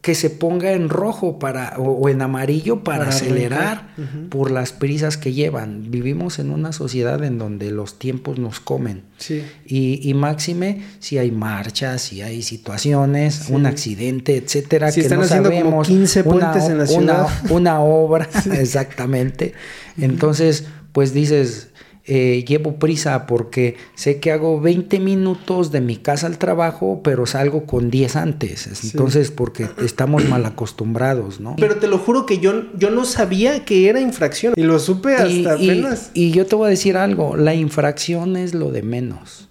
que 0.04 0.16
se 0.16 0.30
ponga 0.30 0.74
en 0.74 0.90
rojo 0.90 1.40
para, 1.40 1.78
o, 1.78 2.10
en 2.10 2.22
amarillo 2.22 2.84
para, 2.84 3.08
acelerar 3.08 3.96
por 4.30 4.52
las 4.52 4.74
prisas 4.74 5.16
que 5.16 5.32
llevan. 5.32 5.92
Vivimos 5.92 6.40
en 6.40 6.50
una 6.52 6.74
sociedad 6.74 7.24
en 7.24 7.38
donde 7.38 7.72
los 7.72 8.00
tiempos 8.00 8.38
nos 8.38 8.60
comen. 8.60 9.04
Sí. 9.18 9.44
Y, 9.66 10.14
máxime 10.14 10.82
si 11.00 11.18
hay 11.18 11.32
marchas, 11.32 12.02
si 12.02 12.22
hay 12.22 12.42
situaciones, 12.42 13.48
un 13.50 13.66
accidente, 13.66 14.36
etcétera, 14.36 14.92
que 14.92 15.00
están 15.00 15.20
no 15.20 15.24
haciendo 15.24 15.50
sabemos. 15.50 15.72
Como 15.72 15.84
15 15.84 16.24
puentes 16.26 16.66
en 16.66 16.78
la 16.78 16.86
ciudad. 16.88 17.28
Una, 17.50 17.80
obra, 17.80 18.30
exactamente. 18.60 19.54
Entonces, 19.98 20.66
pues 20.92 21.14
dices, 21.14 21.70
eh, 22.06 22.44
llevo 22.46 22.76
prisa 22.76 23.26
porque 23.28 23.78
sé 23.96 24.20
que 24.20 24.34
hago 24.34 24.60
20 24.60 25.00
minutos 25.00 25.72
de 25.72 25.80
mi 25.80 25.96
casa 25.96 26.28
al 26.28 26.38
trabajo, 26.38 27.00
pero 27.02 27.26
salgo 27.26 27.66
con 27.66 27.90
10 27.90 28.16
antes. 28.18 28.84
Entonces, 28.84 29.32
porque 29.32 29.70
estamos 29.82 30.26
mal 30.28 30.46
acostumbrados, 30.46 31.40
¿no? 31.40 31.56
Pero 31.58 31.78
te 31.78 31.88
lo 31.88 31.98
juro 31.98 32.26
que 32.26 32.40
yo, 32.40 32.66
yo 32.78 32.90
no 32.90 33.06
sabía 33.06 33.64
que 33.64 33.88
era 33.88 34.02
infracción 34.02 34.54
y 34.58 34.64
lo 34.64 34.80
supe 34.80 35.16
hasta 35.16 35.54
apenas. 35.54 36.12
Y, 36.14 36.32
yo 36.32 36.46
te 36.46 36.56
voy 36.56 36.68
a 36.68 36.70
decir 36.72 36.98
algo, 36.98 37.38
la 37.38 37.56
infracción 37.56 38.36
es 38.36 38.54
lo 38.54 38.72
de 38.72 38.84
menos. 38.84 39.48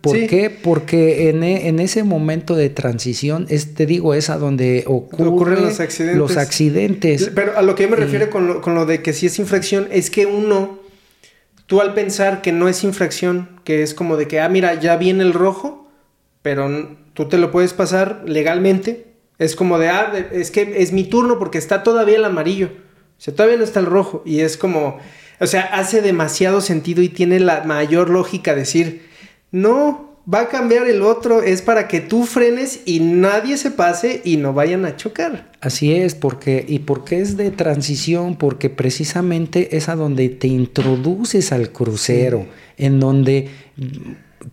¿Por 0.00 0.26
qué? 0.26 0.50
Porque 0.50 1.28
en, 1.28 1.44
e, 1.44 1.68
en, 1.68 1.78
ese 1.78 2.04
momento 2.04 2.56
de 2.56 2.70
transición, 2.70 3.46
es, 3.48 3.74
te 3.74 3.86
digo, 3.86 4.14
es 4.14 4.30
a 4.30 4.38
donde 4.38 4.82
ocurren 4.86 5.62
los 5.62 5.78
accidentes. 5.78 6.18
los 6.18 6.36
accidentes. 6.36 7.30
Pero 7.34 7.56
a 7.56 7.62
lo 7.62 7.74
que 7.74 7.84
yo 7.84 7.90
me 7.90 7.96
refiero 7.96 8.28
con 8.30 8.48
lo, 8.48 8.60
con 8.60 8.74
lo 8.74 8.86
de 8.86 9.02
que 9.02 9.12
si 9.12 9.26
es 9.26 9.38
infracción, 9.38 9.86
es 9.92 10.10
que 10.10 10.26
uno 10.26 10.85
tú 11.66 11.80
al 11.80 11.94
pensar 11.94 12.42
que 12.42 12.52
no 12.52 12.68
es 12.68 12.84
infracción, 12.84 13.60
que 13.64 13.82
es 13.82 13.94
como 13.94 14.16
de 14.16 14.28
que, 14.28 14.40
ah, 14.40 14.48
mira, 14.48 14.74
ya 14.74 14.96
viene 14.96 15.22
el 15.22 15.32
rojo, 15.32 15.90
pero 16.42 16.96
tú 17.12 17.28
te 17.28 17.38
lo 17.38 17.50
puedes 17.50 17.74
pasar 17.74 18.22
legalmente, 18.26 19.14
es 19.38 19.56
como 19.56 19.78
de, 19.78 19.88
ah, 19.88 20.12
es 20.32 20.50
que 20.50 20.82
es 20.82 20.92
mi 20.92 21.04
turno 21.04 21.38
porque 21.38 21.58
está 21.58 21.82
todavía 21.82 22.16
el 22.16 22.24
amarillo, 22.24 22.70
o 23.18 23.20
sea, 23.20 23.34
todavía 23.34 23.58
no 23.58 23.64
está 23.64 23.80
el 23.80 23.86
rojo, 23.86 24.22
y 24.24 24.40
es 24.40 24.56
como, 24.56 24.98
o 25.40 25.46
sea, 25.46 25.62
hace 25.62 26.02
demasiado 26.02 26.60
sentido 26.60 27.02
y 27.02 27.08
tiene 27.08 27.40
la 27.40 27.64
mayor 27.64 28.10
lógica 28.10 28.54
decir, 28.54 29.06
no, 29.50 30.15
va 30.32 30.40
a 30.40 30.48
cambiar 30.48 30.88
el 30.88 31.02
otro, 31.02 31.42
es 31.42 31.62
para 31.62 31.88
que 31.88 32.00
tú 32.00 32.24
frenes 32.24 32.80
y 32.84 33.00
nadie 33.00 33.56
se 33.56 33.70
pase 33.70 34.22
y 34.24 34.36
no 34.36 34.52
vayan 34.52 34.84
a 34.84 34.96
chocar. 34.96 35.52
Así 35.60 35.94
es, 35.94 36.14
porque 36.14 36.64
y 36.66 36.80
porque 36.80 37.20
es 37.20 37.36
de 37.36 37.50
transición, 37.50 38.36
porque 38.36 38.70
precisamente 38.70 39.76
es 39.76 39.88
a 39.88 39.96
donde 39.96 40.28
te 40.28 40.48
introduces 40.48 41.52
al 41.52 41.70
crucero, 41.70 42.46
en 42.76 43.00
donde 43.00 43.48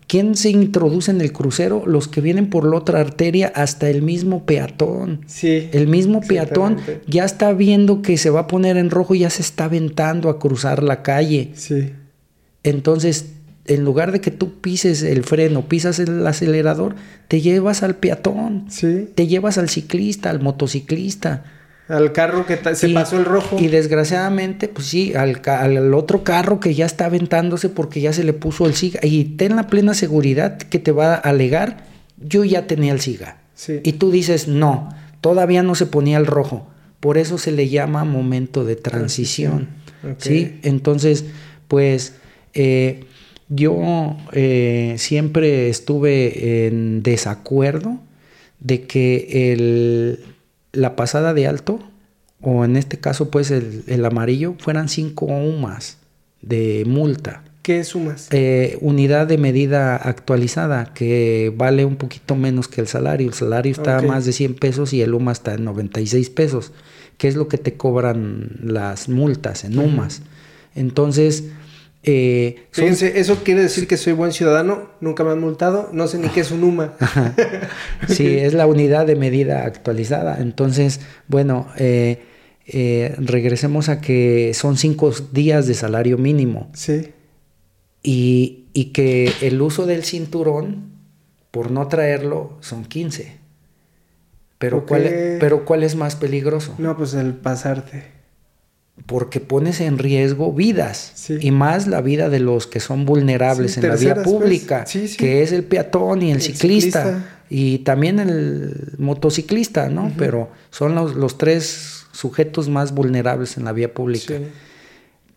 ¿Quién 0.08 0.34
se 0.34 0.50
introduce 0.50 1.10
en 1.10 1.20
el 1.20 1.32
crucero? 1.32 1.84
Los 1.86 2.08
que 2.08 2.20
vienen 2.20 2.50
por 2.50 2.66
la 2.68 2.76
otra 2.76 3.00
arteria 3.00 3.52
hasta 3.54 3.88
el 3.88 4.02
mismo 4.02 4.44
peatón. 4.44 5.20
Sí. 5.26 5.68
El 5.72 5.86
mismo 5.88 6.20
peatón 6.20 6.78
ya 7.06 7.24
está 7.24 7.52
viendo 7.52 8.02
que 8.02 8.16
se 8.16 8.30
va 8.30 8.40
a 8.40 8.46
poner 8.46 8.76
en 8.76 8.90
rojo 8.90 9.14
y 9.14 9.20
ya 9.20 9.30
se 9.30 9.42
está 9.42 9.64
aventando 9.64 10.30
a 10.30 10.38
cruzar 10.38 10.82
la 10.82 11.02
calle. 11.02 11.52
Sí. 11.54 11.92
Entonces 12.64 13.34
en 13.66 13.84
lugar 13.84 14.12
de 14.12 14.20
que 14.20 14.30
tú 14.30 14.60
pises 14.60 15.02
el 15.02 15.24
freno, 15.24 15.68
pisas 15.68 15.98
el 15.98 16.26
acelerador, 16.26 16.94
te 17.28 17.40
llevas 17.40 17.82
al 17.82 17.96
peatón, 17.96 18.66
sí. 18.68 19.08
te 19.14 19.26
llevas 19.26 19.56
al 19.56 19.70
ciclista, 19.70 20.30
al 20.30 20.40
motociclista. 20.40 21.44
Al 21.88 22.12
carro 22.12 22.46
que 22.46 22.58
se 22.74 22.88
pasó 22.90 23.18
el 23.18 23.26
rojo. 23.26 23.58
Y 23.58 23.68
desgraciadamente, 23.68 24.68
pues 24.68 24.86
sí, 24.86 25.14
al, 25.14 25.42
al, 25.44 25.92
otro 25.92 26.24
carro 26.24 26.58
que 26.58 26.74
ya 26.74 26.86
está 26.86 27.06
aventándose 27.06 27.68
porque 27.68 28.00
ya 28.00 28.12
se 28.14 28.24
le 28.24 28.32
puso 28.32 28.66
el 28.66 28.74
SIGA. 28.74 29.00
Y 29.02 29.24
ten 29.36 29.56
la 29.56 29.66
plena 29.66 29.92
seguridad 29.92 30.56
que 30.56 30.78
te 30.78 30.92
va 30.92 31.14
a 31.14 31.16
alegar, 31.16 31.84
yo 32.16 32.44
ya 32.44 32.66
tenía 32.66 32.92
el 32.92 33.00
SIGA. 33.00 33.38
Sí. 33.54 33.80
Y 33.82 33.94
tú 33.94 34.10
dices, 34.10 34.48
no, 34.48 34.88
todavía 35.20 35.62
no 35.62 35.74
se 35.74 35.84
ponía 35.84 36.16
el 36.16 36.26
rojo. 36.26 36.66
Por 37.00 37.18
eso 37.18 37.36
se 37.36 37.52
le 37.52 37.68
llama 37.68 38.04
momento 38.04 38.64
de 38.64 38.76
transición. 38.76 39.68
¿Sí? 40.18 40.60
Entonces, 40.62 41.24
pues... 41.68 42.14
Eh, 42.54 43.04
yo 43.48 44.16
eh, 44.32 44.94
siempre 44.98 45.68
estuve 45.68 46.66
en 46.66 47.02
desacuerdo 47.02 48.00
de 48.60 48.86
que 48.86 49.52
el, 49.52 50.20
la 50.72 50.96
pasada 50.96 51.34
de 51.34 51.46
alto, 51.46 51.80
o 52.40 52.64
en 52.64 52.76
este 52.76 52.98
caso 52.98 53.30
pues 53.30 53.50
el, 53.50 54.04
amarillo, 54.04 54.54
fueran 54.58 54.88
cinco 54.88 55.26
UMAS 55.26 55.98
de 56.40 56.84
multa. 56.86 57.44
¿Qué 57.62 57.80
es 57.80 57.94
UMAS? 57.94 58.28
Eh, 58.30 58.76
unidad 58.80 59.26
de 59.26 59.38
medida 59.38 59.96
actualizada, 59.96 60.92
que 60.92 61.52
vale 61.56 61.84
un 61.84 61.96
poquito 61.96 62.36
menos 62.36 62.68
que 62.68 62.80
el 62.80 62.86
salario. 62.86 63.28
El 63.28 63.34
salario 63.34 63.72
está 63.72 63.98
a 63.98 64.02
más 64.02 64.26
de 64.26 64.32
100 64.32 64.54
pesos 64.54 64.92
y 64.92 65.00
el 65.00 65.14
UMA 65.14 65.32
está 65.32 65.54
en 65.54 65.64
96 65.64 66.28
pesos, 66.30 66.72
que 67.16 67.28
es 67.28 67.36
lo 67.36 67.48
que 67.48 67.56
te 67.56 67.74
cobran 67.74 68.50
las 68.62 69.08
multas 69.08 69.64
en 69.64 69.78
UMAS. 69.78 70.22
Entonces, 70.74 71.44
eh, 72.06 72.66
Fíjense, 72.70 73.18
eso 73.18 73.42
quiere 73.42 73.62
decir 73.62 73.86
que 73.88 73.96
soy 73.96 74.12
buen 74.12 74.32
ciudadano, 74.32 74.90
nunca 75.00 75.24
me 75.24 75.30
han 75.30 75.40
multado, 75.40 75.88
no 75.92 76.06
sé 76.06 76.18
ni 76.18 76.28
qué 76.28 76.40
es 76.40 76.50
un 76.50 76.62
UMA. 76.62 76.92
sí, 78.08 78.38
es 78.38 78.52
la 78.52 78.66
unidad 78.66 79.06
de 79.06 79.16
medida 79.16 79.64
actualizada. 79.64 80.36
Entonces, 80.38 81.00
bueno, 81.28 81.66
eh, 81.78 82.22
eh, 82.66 83.14
regresemos 83.18 83.88
a 83.88 84.02
que 84.02 84.52
son 84.52 84.76
cinco 84.76 85.12
días 85.32 85.66
de 85.66 85.72
salario 85.72 86.18
mínimo. 86.18 86.70
Sí. 86.74 87.12
Y, 88.02 88.66
y 88.74 88.86
que 88.86 89.32
el 89.40 89.62
uso 89.62 89.86
del 89.86 90.04
cinturón, 90.04 90.92
por 91.50 91.70
no 91.70 91.88
traerlo, 91.88 92.58
son 92.60 92.84
15. 92.84 93.38
Pero, 94.58 94.84
¿cuál, 94.84 95.38
pero 95.40 95.64
¿cuál 95.64 95.82
es 95.84 95.96
más 95.96 96.16
peligroso? 96.16 96.74
No, 96.76 96.96
pues 96.96 97.14
el 97.14 97.32
pasarte 97.32 98.13
porque 99.06 99.40
pones 99.40 99.80
en 99.80 99.98
riesgo 99.98 100.52
vidas 100.52 101.28
y 101.40 101.50
más 101.50 101.86
la 101.86 102.00
vida 102.00 102.28
de 102.28 102.38
los 102.38 102.66
que 102.66 102.80
son 102.80 103.04
vulnerables 103.04 103.76
en 103.76 103.88
la 103.88 103.96
vía 103.96 104.14
pues. 104.14 104.26
pública, 104.26 104.84
que 105.18 105.42
es 105.42 105.52
el 105.52 105.64
peatón 105.64 106.22
y 106.22 106.30
el, 106.30 106.40
ciclista, 106.40 107.42
y 107.50 107.78
también 107.78 108.18
el 108.20 108.94
motociclista, 108.98 109.88
¿no? 109.88 110.12
Pero 110.16 110.50
son 110.70 110.94
los, 110.94 111.16
los, 111.16 111.38
tres 111.38 112.06
sujetos 112.12 112.68
más 112.68 112.94
vulnerables 112.94 113.56
en 113.56 113.64
la 113.64 113.72
vía 113.72 113.92
pública. 113.92 114.34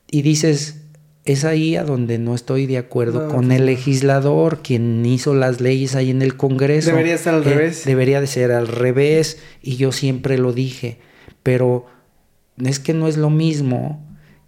Y 0.09 0.21
dices, 0.21 0.77
es 1.25 1.43
ahí 1.43 1.75
a 1.75 1.83
donde 1.83 2.19
no 2.19 2.35
estoy 2.35 2.67
de 2.67 2.77
acuerdo 2.77 3.27
con 3.27 3.51
el 3.51 3.65
legislador, 3.65 4.61
quien 4.61 5.05
hizo 5.05 5.33
las 5.33 5.59
leyes 5.59 5.95
ahí 5.95 6.11
en 6.11 6.21
el 6.21 6.37
Congreso. 6.37 6.91
Debería 6.91 7.17
ser 7.17 7.33
al 7.33 7.41
eh, 7.41 7.53
revés. 7.53 7.85
Debería 7.85 8.21
de 8.21 8.27
ser 8.27 8.51
al 8.51 8.67
revés, 8.67 9.39
y 9.61 9.75
yo 9.75 9.91
siempre 9.91 10.37
lo 10.37 10.53
dije, 10.53 10.99
pero 11.43 11.87
es 12.63 12.79
que 12.79 12.93
no 12.93 13.07
es 13.07 13.17
lo 13.17 13.29
mismo 13.29 14.03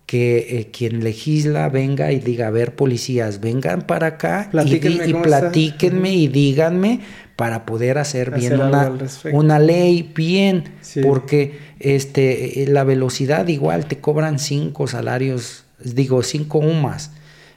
que 0.10 0.58
eh, 0.58 0.70
quien 0.72 1.04
legisla 1.04 1.70
venga 1.70 2.12
y 2.12 2.20
diga, 2.20 2.48
a 2.48 2.50
ver, 2.50 2.76
policías, 2.76 3.42
vengan 3.42 3.84
para 3.84 4.08
acá 4.08 4.50
y, 4.66 5.14
platíquenme 5.14 6.16
y 6.16 6.28
díganme 6.28 7.02
para 7.36 7.64
poder 7.68 8.00
hacer, 8.00 8.32
bien 8.32 8.60
una, 8.60 8.92
una, 9.32 9.60
ley 9.60 10.12
bien, 10.16 10.64
porque 11.04 11.60
este, 11.80 12.64
eh, 12.64 12.68
la 12.68 12.84
velocidad 12.84 13.48
igual 13.50 13.86
te 13.86 14.00
cobran 14.00 14.40
cinco 14.40 14.88
salarios, 14.88 15.66
digo, 15.84 16.24
cinco 16.24 16.58
UMAS. 16.58 17.12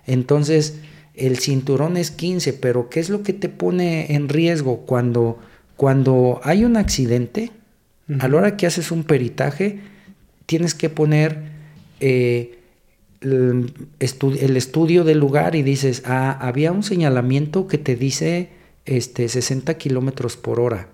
Entonces, 0.07 0.81
el 1.15 1.39
cinturón 1.39 1.97
es 1.97 2.11
15, 2.11 2.53
pero 2.53 2.91
¿qué 2.91 3.01
es 3.01 3.09
lo 3.09 3.23
que 3.23 3.33
te 3.33 3.49
pone 3.49 4.15
en 4.15 4.29
riesgo 4.29 4.81
cuando, 4.81 5.39
cuando 5.77 6.41
hay 6.45 6.65
un 6.67 6.77
accidente? 6.77 7.51
A 8.21 8.29
la 8.29 8.37
hora 8.37 8.57
que 8.59 8.67
haces 8.67 8.91
un 8.91 9.05
peritaje, 9.05 9.81
tienes 10.47 10.75
que 10.75 10.91
poner 10.91 11.39
eh, 12.01 12.59
el, 13.21 13.73
estudio 14.57 15.05
del 15.05 15.19
lugar 15.19 15.55
y 15.55 15.63
dices, 15.63 16.03
ah, 16.07 16.37
había 16.41 16.73
un 16.73 16.83
señalamiento 16.83 17.67
que 17.67 17.79
te 17.79 17.97
dice 17.97 18.51
este, 18.85 19.29
60 19.29 19.75
kilómetros 19.75 20.37
por 20.37 20.61
hora. 20.61 20.89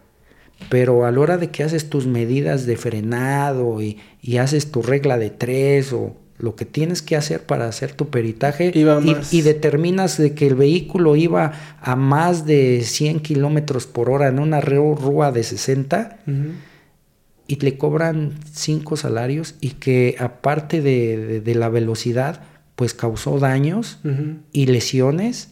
Pero 0.69 1.07
a 1.07 1.13
la 1.13 1.21
hora 1.21 1.39
de 1.39 1.51
que 1.51 1.63
haces 1.63 1.89
tus 1.89 2.07
medidas 2.07 2.67
de 2.67 2.77
frenado 2.77 3.81
y, 3.81 3.99
haces 4.39 4.71
tu 4.71 4.83
regla 4.83 5.17
de 5.17 5.31
tres 5.31 5.93
o 5.93 6.17
lo 6.39 6.55
que 6.55 6.65
tienes 6.65 7.01
que 7.01 7.17
hacer 7.17 7.45
para 7.45 7.67
hacer 7.67 7.93
tu 7.93 8.09
peritaje 8.09 8.73
y, 8.75 9.43
determinas 9.43 10.19
de 10.19 10.35
que 10.35 10.47
el 10.47 10.55
vehículo 10.55 11.17
iba 11.17 11.53
a 11.81 11.97
más 11.97 12.45
de 12.45 12.83
100 12.83 13.21
kilómetros 13.21 13.87
por 13.87 14.11
hora 14.11 14.29
en 14.29 14.39
una 14.39 14.61
rúa 14.61 15.33
de 15.33 15.43
60, 15.43 16.19
y 17.49 17.57
le 17.57 17.79
cobran 17.79 18.35
cinco 18.53 18.97
salarios 18.97 19.57
y 19.61 19.71
que 19.71 20.17
aparte 20.21 20.83
de, 20.83 21.55
la 21.57 21.71
velocidad, 21.71 22.43
pues 22.77 22.93
causó 22.93 23.39
daños 23.39 23.99
y 24.53 24.67
lesiones 24.67 25.49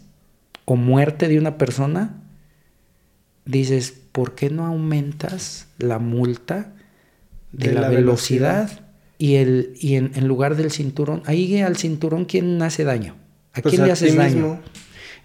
o 0.67 0.77
muerte 0.77 1.27
de 1.27 1.39
una 1.39 1.57
persona, 1.57 2.23
dices, 3.47 3.95
¿por 4.13 4.35
qué 4.35 4.51
no 4.51 4.67
aumentas 4.67 5.69
la 5.79 5.99
multa 5.99 6.75
de, 7.53 7.73
la, 7.73 7.89
velocidad? 7.89 8.87
Y, 9.17 9.37
el, 9.37 9.73
y 9.81 9.95
en, 9.95 10.29
lugar 10.29 10.57
del 10.57 10.71
cinturón, 10.71 11.23
ahí 11.25 11.63
al 11.63 11.79
cinturón, 11.79 12.27
¿quién 12.27 12.61
hace 12.61 12.85
daño? 12.85 13.17
¿A 13.55 13.63
pues 13.63 13.75
quién 13.75 13.87
le 13.87 13.93
haces 13.93 14.15
daño? 14.15 14.61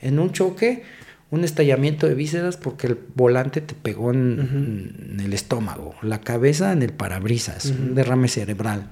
En 0.01 0.19
un 0.19 0.31
choque, 0.31 0.83
un 1.31 1.45
estallamiento 1.45 2.07
de 2.07 2.13
vísceras 2.13 2.57
porque 2.57 2.87
el 2.87 2.99
volante 3.15 3.61
te 3.61 3.73
pegó 3.73 4.11
en, 4.11 5.17
el 5.23 5.33
estómago, 5.33 5.95
la 6.01 6.19
cabeza 6.19 6.73
en 6.73 6.83
el 6.83 6.91
parabrisas, 6.91 7.65
un 7.67 7.95
derrame 7.95 8.27
cerebral. 8.27 8.87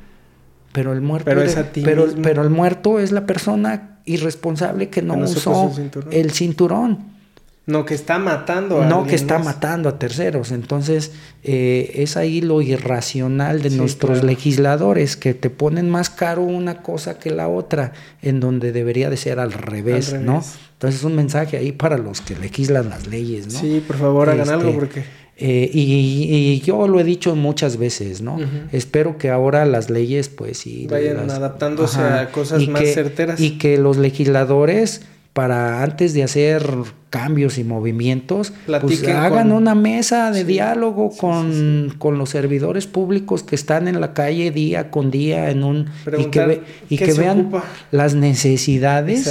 Pero 0.72 0.94
el 0.94 1.02
muerto 1.02 1.26
pero, 1.26 1.44
pero, 1.84 2.08
pero, 2.22 2.44
el 2.44 2.50
muerto 2.50 3.00
es 3.00 3.12
la 3.12 3.26
persona 3.26 4.00
irresponsable 4.06 4.90
que 4.90 5.02
no, 5.02 5.16
usó 5.16 5.72
el 6.12 6.32
cinturón. 6.32 7.19
No, 7.66 7.86
que 7.86 7.94
está 7.94 8.18
matando 8.18 8.82
a 8.82 8.88
No, 8.88 9.06
que 9.06 9.16
está 9.16 9.38
matando 9.38 9.90
a 9.90 10.00
terceros. 10.00 10.52
Entonces, 10.52 11.12
eh, 11.44 11.92
es 11.96 12.18
ahí 12.18 12.42
lo 12.42 12.62
irracional 12.62 13.62
de 13.62 13.70
nuestros 13.70 14.24
legisladores, 14.24 15.16
que 15.16 15.36
te 15.36 15.52
ponen 15.52 15.88
más 15.88 16.10
caro 16.10 16.42
una 16.42 16.82
cosa 16.82 17.20
que 17.20 17.30
la 17.30 17.48
otra, 17.48 17.94
en 18.24 18.40
donde 18.40 18.72
debería 18.72 19.12
de 19.12 19.18
ser 19.18 19.40
al 19.40 19.52
revés, 19.52 20.14
¿no? 20.14 20.44
Entonces, 20.74 21.02
es 21.02 21.04
un 21.04 21.16
mensaje 21.16 21.58
ahí 21.58 21.72
para 21.72 21.98
los 21.98 22.22
que 22.22 22.36
legislan 22.36 22.90
las 22.90 23.06
leyes, 23.06 23.54
¿no? 23.54 23.60
Sí, 23.60 23.84
por 23.86 23.98
favor, 23.98 24.30
hagan 24.30 24.50
algo 24.50 24.70
este, 24.70 24.80
porque... 24.80 25.04
Eh, 25.42 25.70
y, 25.72 26.60
yo 26.62 26.88
lo 26.88 27.00
he 27.00 27.04
dicho 27.06 27.34
muchas 27.36 27.78
veces, 27.78 28.22
¿no? 28.22 28.40
Espero 28.74 29.18
que 29.18 29.30
ahora 29.30 29.66
las 29.66 29.90
leyes, 29.90 30.28
pues 30.28 30.58
sí... 30.58 30.88
Vayan 30.90 31.30
adaptándose 31.30 32.02
a 32.02 32.32
cosas 32.32 32.68
más 32.68 32.84
certeras. 32.94 33.40
Y 33.40 33.58
que 33.58 33.78
los 33.78 33.98
legisladores 33.98 35.02
para 35.40 35.84
antes 35.84 36.14
de 36.14 36.22
hacer 36.22 36.70
cambios 37.10 37.58
y 37.60 37.64
movimientos, 37.64 38.52
pues 38.82 39.08
hagan 39.08 39.54
una 39.54 39.74
mesa 39.74 40.32
de 40.32 40.44
diálogo 40.44 41.12
con, 41.16 41.96
con, 41.98 42.18
los 42.18 42.32
servidores 42.32 42.88
públicos 42.88 43.44
que 43.44 43.56
están 43.56 43.88
en 43.88 44.02
la 44.02 44.14
calle 44.14 44.52
día 44.52 44.92
con 44.92 45.12
día 45.12 45.50
en 45.50 45.64
un 45.64 45.90
y 46.18 46.26
que, 46.26 46.62
y 46.90 46.98
que 46.98 47.14
vean 47.14 47.52
las 47.92 48.16
necesidades 48.16 49.24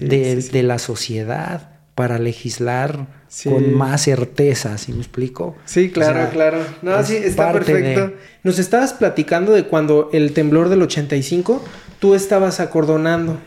de, 0.00 0.62
la 0.62 0.78
sociedad 0.78 1.68
para 1.94 2.18
legislar 2.18 3.08
con 3.44 3.74
más 3.74 4.00
certeza, 4.00 4.78
¿sí 4.78 4.94
me 4.94 5.00
explico? 5.00 5.54
Sí, 5.66 5.90
claro, 5.90 6.30
claro. 6.32 6.60
No, 6.80 7.04
sí, 7.04 7.16
está 7.16 7.52
perfecto. 7.52 8.14
Nos 8.42 8.58
estabas 8.58 8.94
platicando 8.94 9.52
de 9.52 9.64
cuando 9.64 10.08
el 10.14 10.32
temblor 10.32 10.70
del 10.70 10.80
85, 10.80 11.62
tú 11.98 12.14
estabas 12.14 12.58
acordonando. 12.58 13.38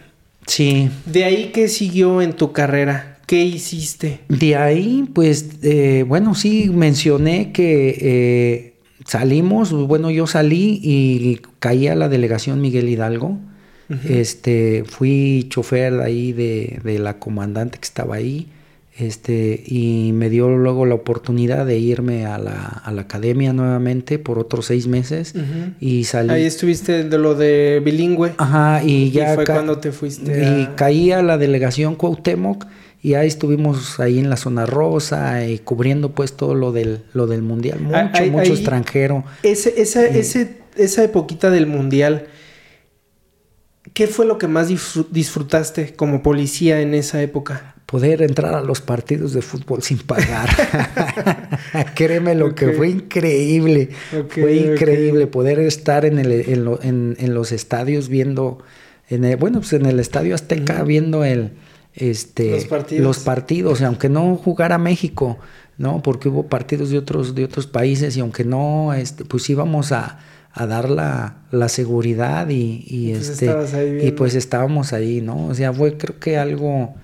Sí. 0.48 0.90
¿De 1.06 1.24
ahí 1.24 1.52
qué 1.54 1.68
siguió 1.68 2.22
en 2.22 2.34
tu 2.34 2.52
carrera? 2.52 3.18
¿Qué 3.26 3.44
hiciste? 3.44 4.20
De 4.30 4.56
ahí, 4.56 5.10
pues, 5.14 5.50
eh, 5.64 6.06
bueno, 6.08 6.36
sí, 6.36 6.70
mencioné 6.70 7.52
que 7.52 7.98
eh, 8.00 8.74
salimos, 9.06 9.72
bueno, 9.72 10.12
yo 10.12 10.28
salí 10.28 10.80
y 10.84 11.42
caí 11.60 11.88
a 11.88 11.96
la 11.96 12.08
delegación 12.08 12.62
Miguel 12.62 12.90
Hidalgo. 12.90 13.40
Este, 14.10 14.84
fui 14.84 15.46
chofer 15.50 16.02
ahí 16.02 16.34
de, 16.34 16.80
de 16.84 16.98
la 16.98 17.20
comandante 17.20 17.78
que 17.78 17.86
estaba 17.86 18.16
ahí 18.16 18.48
este, 18.98 19.62
y 19.66 20.12
me 20.14 20.30
dio 20.30 20.50
luego 20.50 20.86
la 20.86 20.96
oportunidad 20.96 21.66
de 21.66 21.78
irme 21.78 22.26
a 22.26 22.38
la, 22.38 22.54
a 22.54 22.92
la 22.94 23.02
academia 23.02 23.52
nuevamente 23.52 24.20
por 24.20 24.40
otros 24.40 24.68
seis 24.68 24.88
meses 24.88 25.34
y 25.82 26.06
salí. 26.06 26.30
Ahí 26.30 26.46
estuviste 26.46 27.04
de 27.04 27.18
lo 27.18 27.36
de 27.36 27.82
bilingüe. 27.84 28.34
Ajá, 28.38 28.82
y 28.84 29.12
ya. 29.12 29.36
fue 29.36 29.46
cuando 29.46 29.80
te 29.80 29.92
fuiste. 29.92 30.44
Y 30.44 30.68
caí 30.76 31.12
a 31.12 31.22
la 31.22 31.38
delegación 31.38 31.96
Cuauhtémoc 31.96 32.66
y 33.02 33.16
ahí 33.16 33.28
estuvimos 33.28 34.00
ahí 34.00 34.18
en 34.18 34.30
la 34.30 34.38
zona 34.38 34.66
rosa 34.66 35.46
y 35.46 35.60
cubriendo 35.60 36.14
pues 36.14 36.34
todo 36.34 36.56
lo 36.56 36.72
del, 36.72 37.04
lo 37.14 37.28
del 37.28 37.42
mundial. 37.42 37.82
Mucho, 37.82 38.32
mucho 38.32 38.54
extranjero. 38.54 39.26
Ese, 39.44 39.74
esa, 39.82 40.06
eh, 40.06 40.20
ese, 40.20 40.58
esa 40.78 41.04
epoquita 41.04 41.50
del 41.52 41.68
mundial. 41.68 42.28
¿Qué 43.94 44.08
fue 44.08 44.26
lo 44.26 44.38
que 44.38 44.48
más 44.48 44.70
disfrutaste 45.12 45.94
como 45.96 46.24
policía 46.24 46.80
en 46.80 46.94
esa 46.94 47.22
época? 47.22 47.75
Poder 47.86 48.22
entrar 48.22 48.56
a 48.56 48.62
los 48.62 48.82
partidos 48.82 49.34
de 49.34 49.42
fútbol 49.42 49.84
sin 49.84 50.00
pagar. 50.00 50.50
Créeme 51.96 52.36
lo 52.36 52.56
que 52.56 52.70
fue 52.70 52.90
increíble. 52.90 53.90
fue 54.30 54.56
increíble 54.56 55.28
poder 55.28 55.60
estar 55.60 56.06
en, 56.06 56.20
el, 56.20 56.32
en, 56.32 57.34
los 57.34 57.52
estadios 57.52 58.10
viendo, 58.10 58.60
en 59.10 59.38
bueno, 59.40 59.60
pues 59.60 59.74
en 59.74 59.86
el 59.86 60.00
Estadio 60.00 60.34
Azteca 60.34 60.84
viendo 60.84 61.24
el, 61.24 61.52
este, 61.94 62.52
los 62.52 62.66
partidos. 62.66 63.04
los 63.04 63.20
partidos, 63.20 63.82
aunque 63.82 64.10
no 64.10 64.36
jugara 64.36 64.78
México, 64.78 65.38
¿no? 65.78 66.02
Porque 66.02 66.30
hubo 66.30 66.48
partidos 66.48 66.90
de 66.90 66.98
otros, 66.98 67.36
de 67.36 67.46
otros 67.46 67.68
países 67.68 68.18
y 68.18 68.20
aunque 68.20 68.44
no, 68.44 68.94
este, 68.94 69.26
pues 69.26 69.48
íbamos 69.50 69.92
a, 69.92 70.20
a 70.52 70.66
dar 70.66 70.90
la, 70.90 71.44
la 71.52 71.70
seguridad 71.70 72.50
y, 72.50 72.84
y 72.88 73.14
pues 73.14 73.30
este, 73.30 74.08
y 74.08 74.12
pues 74.12 74.34
estábamos 74.34 74.92
ahí, 74.92 75.22
¿no? 75.22 75.48
O 75.48 75.54
sea, 75.54 75.72
fue 75.72 75.98
creo 75.98 76.20
que 76.20 76.38
algo 76.38 76.96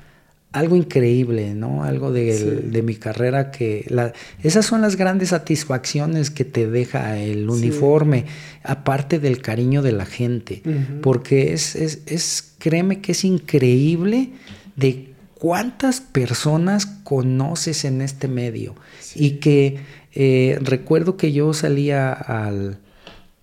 algo 0.52 0.76
increíble, 0.76 1.53
¿no? 1.53 1.84
Algo 1.84 2.11
de, 2.11 2.82
mi 2.84 2.95
carrera 2.95 3.52
que... 3.52 3.86
La, 3.90 4.14
esas 4.44 4.65
son 4.65 4.82
las 4.82 4.98
grandes 4.98 5.30
satisfacciones 5.30 6.30
que 6.30 6.44
te 6.44 6.69
deja 6.69 7.18
el 7.19 7.49
uniforme, 7.49 8.26
aparte 8.64 9.19
del 9.19 9.41
cariño 9.41 9.82
de 9.82 9.94
la 9.94 10.06
gente, 10.06 10.61
porque 11.02 11.53
es, 11.53 11.76
es, 11.76 12.02
es, 12.06 12.53
créeme 12.57 12.99
que 12.99 13.14
es 13.14 13.23
increíble 13.23 14.32
de 14.76 15.14
cuántas 15.36 16.02
personas 16.02 16.86
conoces 16.86 17.86
en 17.86 18.02
este 18.02 18.28
medio. 18.28 18.76
Y 19.15 19.32
que 19.40 19.80
eh, 20.14 20.60
recuerdo 20.61 21.15
que 21.15 21.32
yo 21.32 21.53
salía 21.53 22.11
al, 22.11 22.80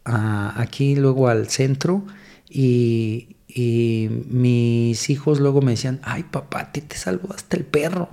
aquí 0.05 0.95
luego 0.95 1.29
al 1.29 1.49
centro 1.49 2.05
y, 2.51 3.37
y 3.59 4.09
mis 4.31 5.11
hijos 5.11 5.41
luego 5.41 5.63
me 5.63 5.73
decían, 5.73 5.99
ay 6.05 6.23
papá, 6.23 6.61
a 6.61 6.73
ti 6.73 6.81
te 6.81 6.97
salvó 6.97 7.35
hasta 7.35 7.57
el 7.57 7.65
perro. 7.65 8.09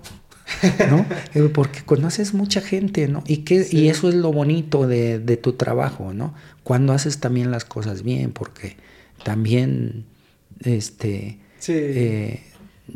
¿no? 0.89 1.05
Porque 1.53 1.81
conoces 1.85 2.33
mucha 2.33 2.61
gente, 2.61 3.07
¿no? 3.07 3.23
Y, 3.27 3.37
que, 3.37 3.67
y 3.69 3.89
eso 3.89 4.09
es 4.09 4.15
lo 4.15 4.31
bonito 4.31 4.87
de, 4.87 5.39
tu 5.41 5.53
trabajo, 5.53 6.13
¿no? 6.13 6.33
Cuando 6.63 6.93
haces 6.93 7.19
también 7.19 7.51
las 7.51 7.63
cosas 7.63 8.01
bien, 8.01 8.31
porque 8.31 8.75
también, 9.23 10.05
este, 10.61 11.37
eh, 11.67 12.41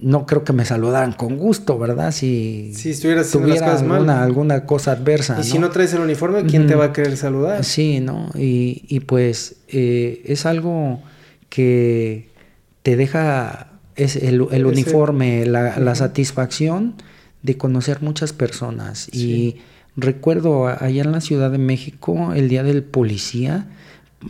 no 0.01 0.25
creo 0.25 0.43
que 0.43 0.53
me 0.53 0.65
saludaran 0.65 1.13
con 1.13 1.37
gusto, 1.37 1.77
¿verdad? 1.77 2.11
Si, 2.11 2.71
si 2.73 2.91
estuvieras 2.91 3.29
tuviera 3.29 3.77
alguna, 3.77 4.23
alguna 4.23 4.65
cosa 4.65 4.93
adversa. 4.93 5.39
Y 5.39 5.43
si 5.43 5.59
no 5.59 5.69
traes 5.69 5.93
el 5.93 5.99
uniforme, 5.99 6.45
¿quién 6.45 6.65
te 6.65 6.73
va 6.73 6.85
a 6.85 6.93
querer 6.93 7.15
saludar? 7.15 7.63
Sí, 7.63 7.99
¿no? 7.99 8.31
Y, 8.33 8.85
y 8.87 9.01
pues 9.01 9.57
eh, 9.67 10.23
es 10.25 10.47
algo 10.47 11.03
que 11.49 12.28
te 12.83 12.95
deja 12.95 13.69
es 13.99 14.15
el, 14.15 14.41
uniforme, 14.41 15.45
la, 15.45 15.95
satisfacción 15.95 16.95
de 17.43 17.57
conocer 17.57 18.01
muchas 18.01 18.31
personas. 18.33 19.09
Y 19.13 19.57
recuerdo 19.97 20.67
allá 20.67 21.03
en 21.03 21.11
la 21.11 21.21
Ciudad 21.21 21.51
de 21.51 21.57
México, 21.57 22.33
el 22.33 22.47
día 22.47 22.63
del 22.63 22.83
policía, 22.83 23.67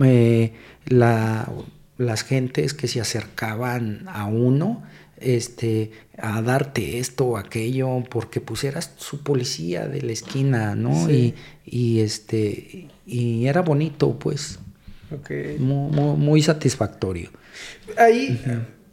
eh, 0.04 0.54
las 0.88 2.24
gentes 2.24 2.74
que 2.74 2.88
se 2.88 3.00
acercaban 3.00 4.06
a 4.08 4.26
uno, 4.26 4.82
este, 5.18 5.92
a 6.18 6.42
darte 6.42 6.98
esto 6.98 7.26
o 7.26 7.38
aquello, 7.38 8.04
porque 8.10 8.42
pues 8.42 8.64
eras 8.64 8.94
su 8.98 9.22
policía 9.22 9.88
de 9.88 10.02
la 10.02 10.14
esquina, 10.14 10.76
¿no? 10.76 11.12
Y, 11.12 11.36
y, 11.66 12.00
este, 12.00 12.88
y 13.06 13.46
era 13.46 13.62
bonito, 13.62 14.18
pues. 14.18 14.60
muy 15.68 16.42
satisfactorio. 16.42 17.30
Ahí, 17.98 18.42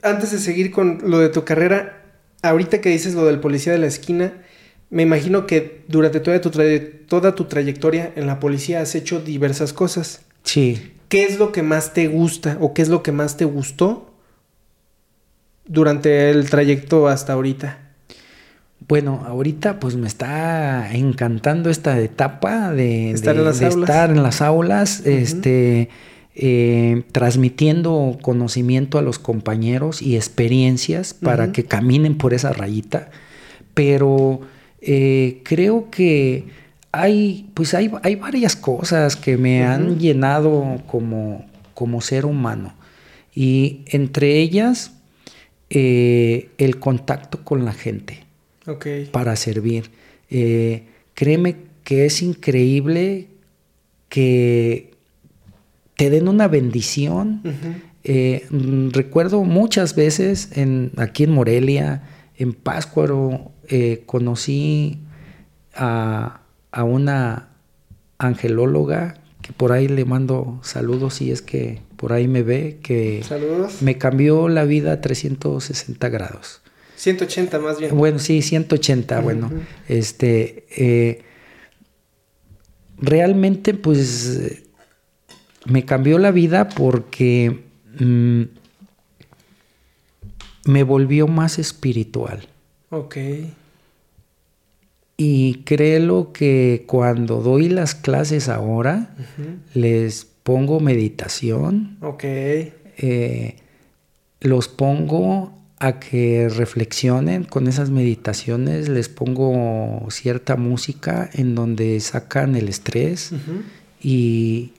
antes 0.02 0.32
de 0.32 0.38
seguir 0.38 0.70
con 0.70 0.98
lo 1.04 1.18
de 1.18 1.28
tu 1.28 1.44
carrera, 1.44 2.02
ahorita 2.42 2.80
que 2.80 2.90
dices 2.90 3.14
lo 3.14 3.24
del 3.26 3.40
policía 3.40 3.72
de 3.72 3.78
la 3.78 3.86
esquina, 3.86 4.32
me 4.90 5.02
imagino 5.02 5.46
que 5.46 5.84
durante 5.88 6.20
toda 6.20 6.40
tu, 6.40 6.50
toda 7.08 7.34
tu 7.34 7.44
trayectoria 7.44 8.12
en 8.16 8.26
la 8.26 8.40
policía 8.40 8.80
has 8.80 8.94
hecho 8.94 9.20
diversas 9.20 9.72
cosas. 9.72 10.22
Sí. 10.44 10.92
¿Qué 11.08 11.24
es 11.24 11.38
lo 11.38 11.52
que 11.52 11.62
más 11.62 11.92
te 11.92 12.08
gusta 12.08 12.56
o 12.60 12.74
qué 12.74 12.82
es 12.82 12.88
lo 12.88 13.02
que 13.02 13.12
más 13.12 13.36
te 13.36 13.44
gustó 13.44 14.12
durante 15.66 16.30
el 16.30 16.48
trayecto 16.50 17.08
hasta 17.08 17.32
ahorita? 17.32 17.78
Bueno, 18.88 19.24
ahorita 19.26 19.80
pues 19.80 19.96
me 19.96 20.06
está 20.06 20.92
encantando 20.92 21.70
esta 21.70 21.98
etapa 21.98 22.72
de 22.72 23.10
estar, 23.10 23.36
en, 23.36 23.44
las 23.44 23.60
estar 23.60 24.10
en 24.10 24.22
las 24.22 24.42
aulas. 24.42 25.04
Este 25.04 25.88
eh, 26.38 27.04
transmitiendo 27.12 28.18
conocimiento 28.20 28.98
a 28.98 29.02
los 29.02 29.18
compañeros 29.18 30.02
y 30.02 30.16
experiencias 30.16 31.14
para 31.14 31.50
que 31.50 31.64
caminen 31.64 32.18
por 32.18 32.34
esa 32.34 32.52
rayita, 32.52 33.10
pero 33.72 34.42
eh, 34.82 35.40
creo 35.44 35.90
que 35.90 36.44
hay, 36.92 37.48
pues 37.54 37.72
hay, 37.72 37.90
hay, 38.02 38.16
varias 38.16 38.54
cosas 38.54 39.16
que 39.16 39.38
me 39.38 39.64
han 39.64 39.98
llenado 39.98 40.82
como, 40.86 41.46
como 41.72 42.02
ser 42.02 42.26
humano. 42.26 42.74
Y 43.34 43.80
entre 43.86 44.38
ellas 44.38 44.92
eh, 45.70 46.50
el 46.58 46.78
contacto 46.78 47.44
con 47.44 47.64
la 47.64 47.72
gente 47.72 48.24
para 49.10 49.36
servir. 49.36 49.90
créeme 51.14 51.56
que 51.82 52.04
es 52.04 52.20
increíble 52.20 53.28
que 54.10 54.95
te 55.96 56.10
den 56.10 56.28
una 56.28 56.46
bendición. 56.46 57.42
Eh, 58.04 58.46
mm, 58.50 58.90
recuerdo 58.90 59.42
muchas 59.42 59.96
veces 59.96 60.50
en, 60.52 60.92
aquí 60.96 61.24
en 61.24 61.32
Morelia, 61.32 62.02
en 62.36 62.52
Páscuaro, 62.52 63.50
eh, 63.68 64.02
conocí 64.06 65.00
a, 65.74 66.42
una 66.72 67.48
angelóloga 68.18 69.16
que 69.40 69.52
por 69.54 69.72
ahí 69.72 69.88
le 69.88 70.04
mando 70.04 70.60
saludos 70.62 71.14
si 71.14 71.30
es 71.30 71.40
que 71.40 71.80
por 71.96 72.12
ahí 72.12 72.28
me 72.28 72.42
ve, 72.42 72.78
que 72.82 73.24
me 73.80 73.96
cambió 73.96 74.48
la 74.48 74.64
vida 74.64 74.92
a 74.92 75.00
360 75.00 76.08
grados. 76.10 76.60
180 76.96 77.58
más 77.58 77.78
bien. 77.78 77.96
Bueno, 77.96 78.18
sí, 78.18 78.42
180, 78.42 79.20
bueno. 79.20 79.50
Este, 79.88 80.66
eh, 80.76 81.22
realmente 82.98 83.72
pues 83.72 84.65
me 85.66 85.84
cambió 85.84 86.18
la 86.18 86.30
vida 86.30 86.68
porque 86.68 87.64
mm, 87.98 88.42
me 90.66 90.82
volvió 90.82 91.26
más 91.28 91.58
espiritual. 91.58 92.46
Ok. 92.90 93.16
Y 95.16 95.62
creo 95.64 96.32
que 96.32 96.84
cuando 96.86 97.40
doy 97.40 97.68
las 97.68 97.94
clases 97.94 98.48
ahora, 98.48 99.14
les 99.74 100.26
pongo 100.42 100.78
meditación. 100.80 101.96
Ok. 102.02 102.24
Eh, 102.24 103.56
los 104.40 104.68
pongo 104.68 105.52
a 105.78 105.98
que 105.98 106.48
reflexionen 106.48 107.44
con 107.44 107.66
esas 107.66 107.90
meditaciones, 107.90 108.88
les 108.88 109.08
pongo 109.08 110.06
cierta 110.10 110.56
música 110.56 111.28
en 111.32 111.54
donde 111.54 112.00
sacan 112.00 112.56
el 112.56 112.68
estrés 112.68 113.32
y 114.00 114.72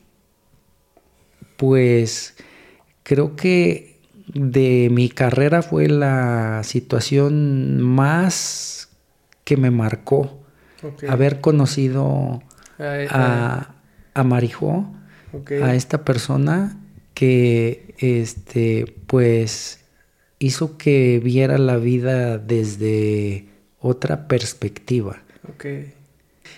pues 1.58 2.36
creo 3.04 3.36
que 3.36 4.00
de 4.28 4.90
mi 4.92 5.10
carrera 5.10 5.62
fue 5.62 5.88
la 5.88 6.62
situación 6.64 7.82
más 7.82 8.90
que 9.44 9.58
me 9.58 9.72
marcó 9.72 10.40
haber 11.08 11.42
conocido 11.42 12.42
a, 12.80 13.74
a 14.14 14.24
Marijo, 14.24 14.94
a 15.64 15.76
esta 15.76 16.04
persona 16.04 16.78
que 17.14 17.96
este 17.98 18.94
pues 19.08 19.80
hizo 20.40 20.78
que 20.78 21.20
viera 21.24 21.58
la 21.58 21.78
vida 21.78 22.38
desde 22.38 23.48
otra 23.80 24.28
perspectiva. 24.28 25.22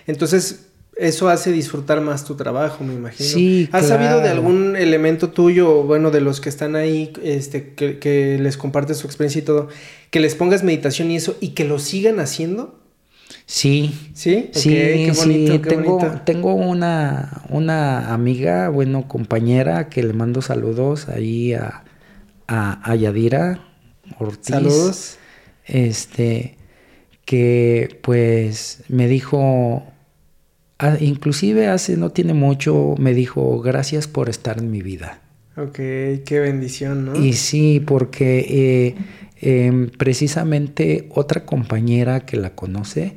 Entonces, 0.07 0.68
eso 0.99 1.29
hace 1.29 1.51
disfrutar 1.51 2.01
más 2.01 2.25
tu 2.25 2.35
trabajo, 2.35 2.83
me 2.83 2.93
imagino. 2.93 3.29
Sí, 3.29 3.69
¿Has 3.71 3.87
sabido 3.87 4.21
de 4.21 4.29
algún 4.29 4.75
elemento 4.75 5.29
tuyo, 5.29 5.83
bueno, 5.83 6.11
de 6.11 6.21
los 6.21 6.41
que 6.41 6.49
están 6.49 6.75
ahí, 6.75 7.13
este, 7.23 7.73
que, 7.73 8.37
les 8.39 8.57
compartes 8.57 8.97
su 8.97 9.07
experiencia 9.07 9.39
y 9.39 9.45
todo, 9.45 9.69
que 10.11 10.19
les 10.19 10.35
pongas 10.35 10.63
meditación 10.63 11.09
y 11.11 11.15
eso, 11.15 11.37
y 11.39 11.49
que 11.49 11.63
lo 11.63 11.79
sigan 11.79 12.19
haciendo? 12.19 12.79
Sí. 13.45 14.11
¿Sí? 14.13 14.49
sí, 14.53 14.69
qué 14.69 15.13
bonito, 15.15 15.53
sí. 15.53 15.59
tengo, 15.59 15.99
tengo 16.25 16.53
una, 16.53 17.43
una 17.49 18.13
amiga, 18.13 18.69
bueno, 18.69 19.07
compañera, 19.07 19.89
que 19.89 20.03
le 20.03 20.13
mando 20.13 20.41
saludos 20.41 21.07
ahí 21.09 21.53
a, 21.53 21.83
a, 22.47 22.91
a 22.91 22.95
Yadira, 22.95 23.65
Ortiz. 24.19 24.55
Saludos. 24.55 25.17
Este, 25.65 26.57
que 27.25 27.99
pues 28.01 28.83
me 28.87 29.07
dijo, 29.07 29.83
inclusive 30.99 31.67
hace 31.67 31.97
no 31.97 32.11
tiene 32.11 32.33
mucho, 32.33 32.95
me 32.97 33.13
dijo, 33.13 33.59
gracias 33.61 34.07
por 34.07 34.29
estar 34.29 34.59
en 34.59 34.71
mi 34.71 34.81
vida. 34.81 35.21
Ok, 35.57 35.75
qué 35.75 36.39
bendición, 36.39 37.05
¿no? 37.05 37.15
Y 37.15 37.33
sí, 37.33 37.81
porque 37.85 38.45
eh, 38.47 38.95
em, 39.41 39.89
precisamente 39.89 41.09
otra 41.13 41.45
compañera 41.45 42.21
que 42.25 42.37
la 42.37 42.55
conoce, 42.55 43.15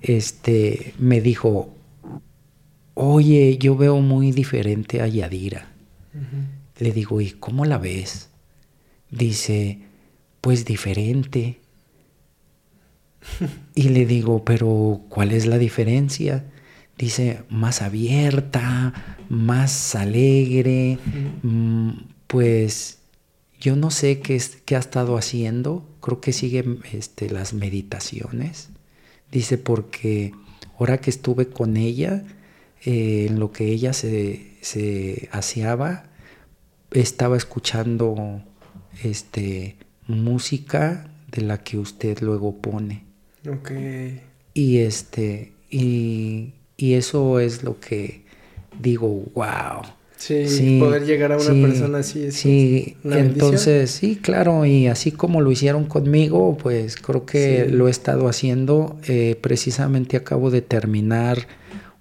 este, 0.00 0.94
me 0.98 1.20
dijo, 1.20 1.74
oye, 2.94 3.58
yo 3.58 3.76
veo 3.76 4.00
muy 4.00 4.32
diferente 4.32 5.02
a 5.02 5.06
Yadira. 5.06 5.68
Le 6.78 6.92
digo, 6.92 7.20
¿y 7.20 7.32
cómo 7.32 7.64
la 7.64 7.78
ves? 7.78 8.30
Dice, 9.10 9.80
pues 10.40 10.64
diferente. 10.64 11.58
y 13.74 13.90
le 13.90 14.06
digo, 14.06 14.44
pero 14.44 15.02
¿cuál 15.08 15.32
es 15.32 15.46
la 15.46 15.58
diferencia? 15.58 16.44
Dice, 16.96 17.42
más 17.48 17.82
abierta, 17.82 19.16
más 19.28 19.94
alegre, 19.94 20.98
mm, 21.42 21.90
pues 22.26 22.98
yo 23.60 23.76
no 23.76 23.90
sé 23.90 24.20
qué, 24.20 24.40
qué, 24.64 24.76
ha 24.76 24.78
estado 24.78 25.16
haciendo, 25.16 25.88
creo 26.00 26.20
que 26.20 26.32
sigue 26.32 26.64
este, 26.92 27.30
las 27.30 27.52
meditaciones. 27.52 28.68
Dice, 29.32 29.58
porque 29.58 30.32
ahora 30.78 30.98
que 30.98 31.10
estuve 31.10 31.48
con 31.48 31.76
ella, 31.76 32.24
eh, 32.84 33.26
en 33.28 33.40
lo 33.40 33.50
que 33.50 33.66
ella 33.66 33.92
se, 33.92 34.56
se 34.60 35.28
aseaba, 35.32 36.04
estaba 36.92 37.36
escuchando 37.36 38.42
este, 39.02 39.76
música 40.06 41.10
de 41.30 41.42
la 41.42 41.62
que 41.62 41.78
usted 41.78 42.20
luego 42.20 42.58
pone. 42.58 43.04
Ok. 43.48 43.72
Y 44.54 44.78
este, 44.78 45.52
y, 45.70 46.54
eso 46.78 47.40
es 47.40 47.62
lo 47.62 47.80
que 47.80 48.22
digo, 48.80 49.24
wow. 49.34 49.82
Sí, 50.16 50.78
poder 50.80 51.04
llegar 51.04 51.32
a 51.32 51.36
una 51.36 51.66
persona 51.66 51.98
así 51.98 52.22
es 52.22 52.36
Sí, 52.36 52.96
entonces, 53.04 53.90
sí, 53.90 54.16
claro, 54.16 54.64
y 54.64 54.86
así 54.86 55.12
como 55.12 55.42
lo 55.42 55.52
hicieron 55.52 55.84
conmigo, 55.84 56.56
pues 56.56 56.96
creo 56.96 57.26
que 57.26 57.66
lo 57.68 57.88
he 57.88 57.90
estado 57.90 58.28
haciendo. 58.28 58.96
Eh, 59.06 59.36
precisamente 59.40 60.16
acabo 60.16 60.50
de 60.50 60.62
terminar 60.62 61.46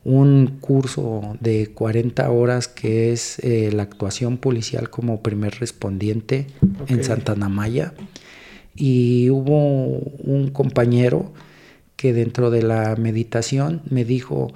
un 0.06 0.58
curso 0.62 1.36
de 1.42 1.68
40 1.74 2.30
horas 2.30 2.68
que 2.70 3.12
es 3.12 3.40
eh, 3.40 3.72
la 3.74 3.84
actuación 3.84 4.38
policial 4.38 4.90
como 4.90 5.22
primer 5.22 5.60
respondiente 5.60 6.48
en 6.88 7.04
Santana 7.04 7.50
Maya. 7.50 7.94
Y 8.76 9.30
hubo 9.32 9.88
un 9.88 10.50
compañero 10.52 11.34
que 12.04 12.12
dentro 12.12 12.52
de 12.52 12.62
la 12.62 12.98
meditación 12.98 13.82
me 13.90 14.04
dijo, 14.04 14.52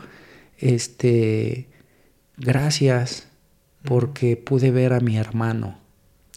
este, 0.58 1.70
gracias 2.36 3.30
porque 3.86 4.36
pude 4.36 4.70
ver 4.70 4.92
a 4.92 5.00
mi 5.00 5.16
hermano. 5.16 5.78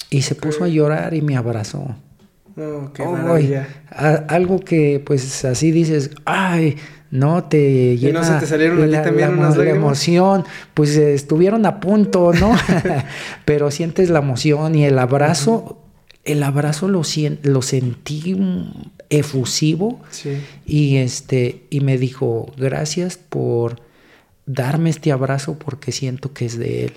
Y 0.09 0.23
se 0.23 0.37
puso 0.37 0.62
a 0.62 0.69
llorar 0.69 1.12
y 1.15 1.20
me 1.20 1.37
abrazó. 1.37 1.97
Oh, 2.57 2.93
qué 2.95 3.65
algo 4.28 4.61
que 4.61 5.03
pues 5.05 5.45
así 5.45 5.73
dices, 5.73 6.12
ay, 6.27 6.77
no 7.11 7.43
te 7.43 7.97
llena. 7.97 8.20
¿Y 8.20 8.23
no 8.23 8.24
se 8.24 8.35
te 8.39 8.47
salieron 8.47 8.89
la, 8.89 9.03
también 9.03 9.31
unas 9.31 9.57
la 9.57 9.69
emoción, 9.69 10.45
pues 10.74 10.97
estuvieron 10.97 11.66
a 11.66 11.81
punto, 11.81 12.32
¿no? 12.35 12.55
Pero 13.45 13.73
sientes 13.73 14.11
la 14.11 14.20
emoción 14.20 14.77
y 14.77 14.85
el 14.85 14.97
abrazo, 14.97 15.82
el 16.23 16.45
abrazo 16.45 16.87
lo, 16.87 17.03
lo 17.43 17.62
sentí 17.62 18.37
efusivo 19.11 20.01
y 20.65 20.97
este 20.97 21.65
y 21.70 21.81
me 21.81 21.99
dijo, 21.99 22.53
"Gracias 22.57 23.16
por 23.19 23.81
darme 24.47 24.91
este 24.91 25.12
abrazo 25.12 25.59
porque 25.59 25.93
siento 25.93 26.32
que 26.32 26.47
es 26.47 26.59
de 26.59 26.85
él." 26.87 26.93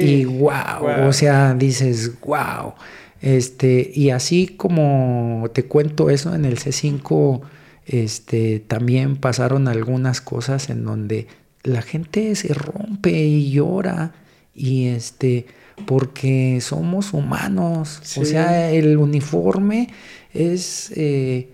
Y 0.00 0.24
wow, 0.26 1.08
o 1.08 1.12
sea, 1.12 1.54
dices, 1.54 2.12
"Wow." 2.20 2.74
Este, 3.20 3.90
y 3.94 4.10
así 4.10 4.46
como 4.46 5.50
te 5.52 5.64
cuento 5.64 6.08
eso 6.08 6.34
en 6.34 6.44
el 6.46 6.58
C5 6.58 7.42
este, 7.86 8.60
también 8.60 9.16
pasaron 9.16 9.66
algunas 9.66 10.20
cosas 10.20 10.70
en 10.70 10.84
donde 10.84 11.26
la 11.62 11.82
gente 11.82 12.34
se 12.36 12.54
rompe 12.54 13.10
y 13.10 13.50
llora 13.50 14.12
y 14.54 14.86
este 14.86 15.46
porque 15.86 16.58
somos 16.60 17.12
humanos. 17.12 18.00
O 18.16 18.24
sea 18.24 18.70
el 18.70 18.96
uniforme 18.96 19.88
es 20.32 20.92
eh, 20.96 21.48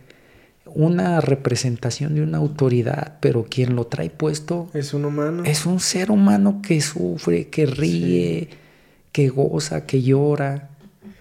una 0.67 1.21
representación 1.21 2.15
de 2.15 2.23
una 2.23 2.39
autoridad 2.39 3.19
pero 3.21 3.47
quien 3.49 3.75
lo 3.77 3.87
trae 3.87 4.11
puesto 4.11 4.69
es 4.75 4.93
un 4.93 5.07
humano. 5.07 5.45
es 5.45 5.65
un 5.65 5.81
ser 5.81 6.11
humano 6.11 6.61
que 6.63 6.81
sufre 6.81 7.49
que 7.49 7.65
ríe 7.67 8.49
que 9.17 9.31
goza 9.31 9.87
que 9.87 10.03
llora. 10.03 10.69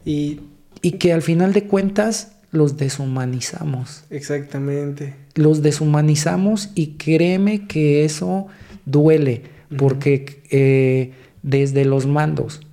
Y, 0.04 0.42
y 0.82 0.94
que 0.94 1.14
al 1.14 1.22
final 1.22 1.54
de 1.54 1.64
cuentas 1.64 2.34
los 2.52 2.76
deshumanizamos. 2.76 4.04
Exactamente. 4.10 5.14
Los 5.36 5.62
deshumanizamos 5.62 6.72
y 6.76 6.88
créeme 6.98 7.68
que 7.68 8.04
eso 8.04 8.48
duele, 8.86 9.44
porque 9.78 10.44
eh, 10.52 11.14
desde 11.42 11.86
los 11.86 12.06
mandos, 12.06 12.65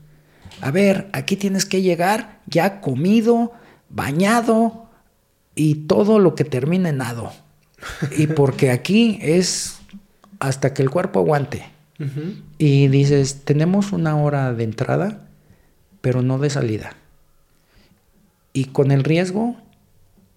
a 0.63 0.71
ver, 0.71 1.09
aquí 1.13 1.37
tienes 1.37 1.67
que 1.67 1.83
llegar 1.83 2.41
ya 2.47 2.81
comido, 2.81 3.53
bañado 3.89 4.87
y 5.57 5.75
todo 5.87 6.21
lo 6.21 6.37
que 6.37 6.45
termine 6.45 6.91
en 6.91 6.99
nado. 6.99 7.33
y 8.17 8.29
porque 8.29 8.71
aquí 8.71 9.19
es 9.21 9.81
hasta 10.39 10.73
que 10.73 10.83
el 10.83 10.91
cuerpo 10.91 11.19
aguante. 11.19 11.67
Y 12.59 12.89
dices, 12.89 13.43
tenemos 13.45 13.93
una 13.93 14.17
hora 14.17 14.53
de 14.53 14.65
entrada, 14.65 15.29
pero 16.01 16.23
no 16.23 16.39
de 16.39 16.51
salida. 16.51 16.97
Y 18.53 18.67
con 18.67 18.91
el 18.91 19.05
riesgo 19.05 19.57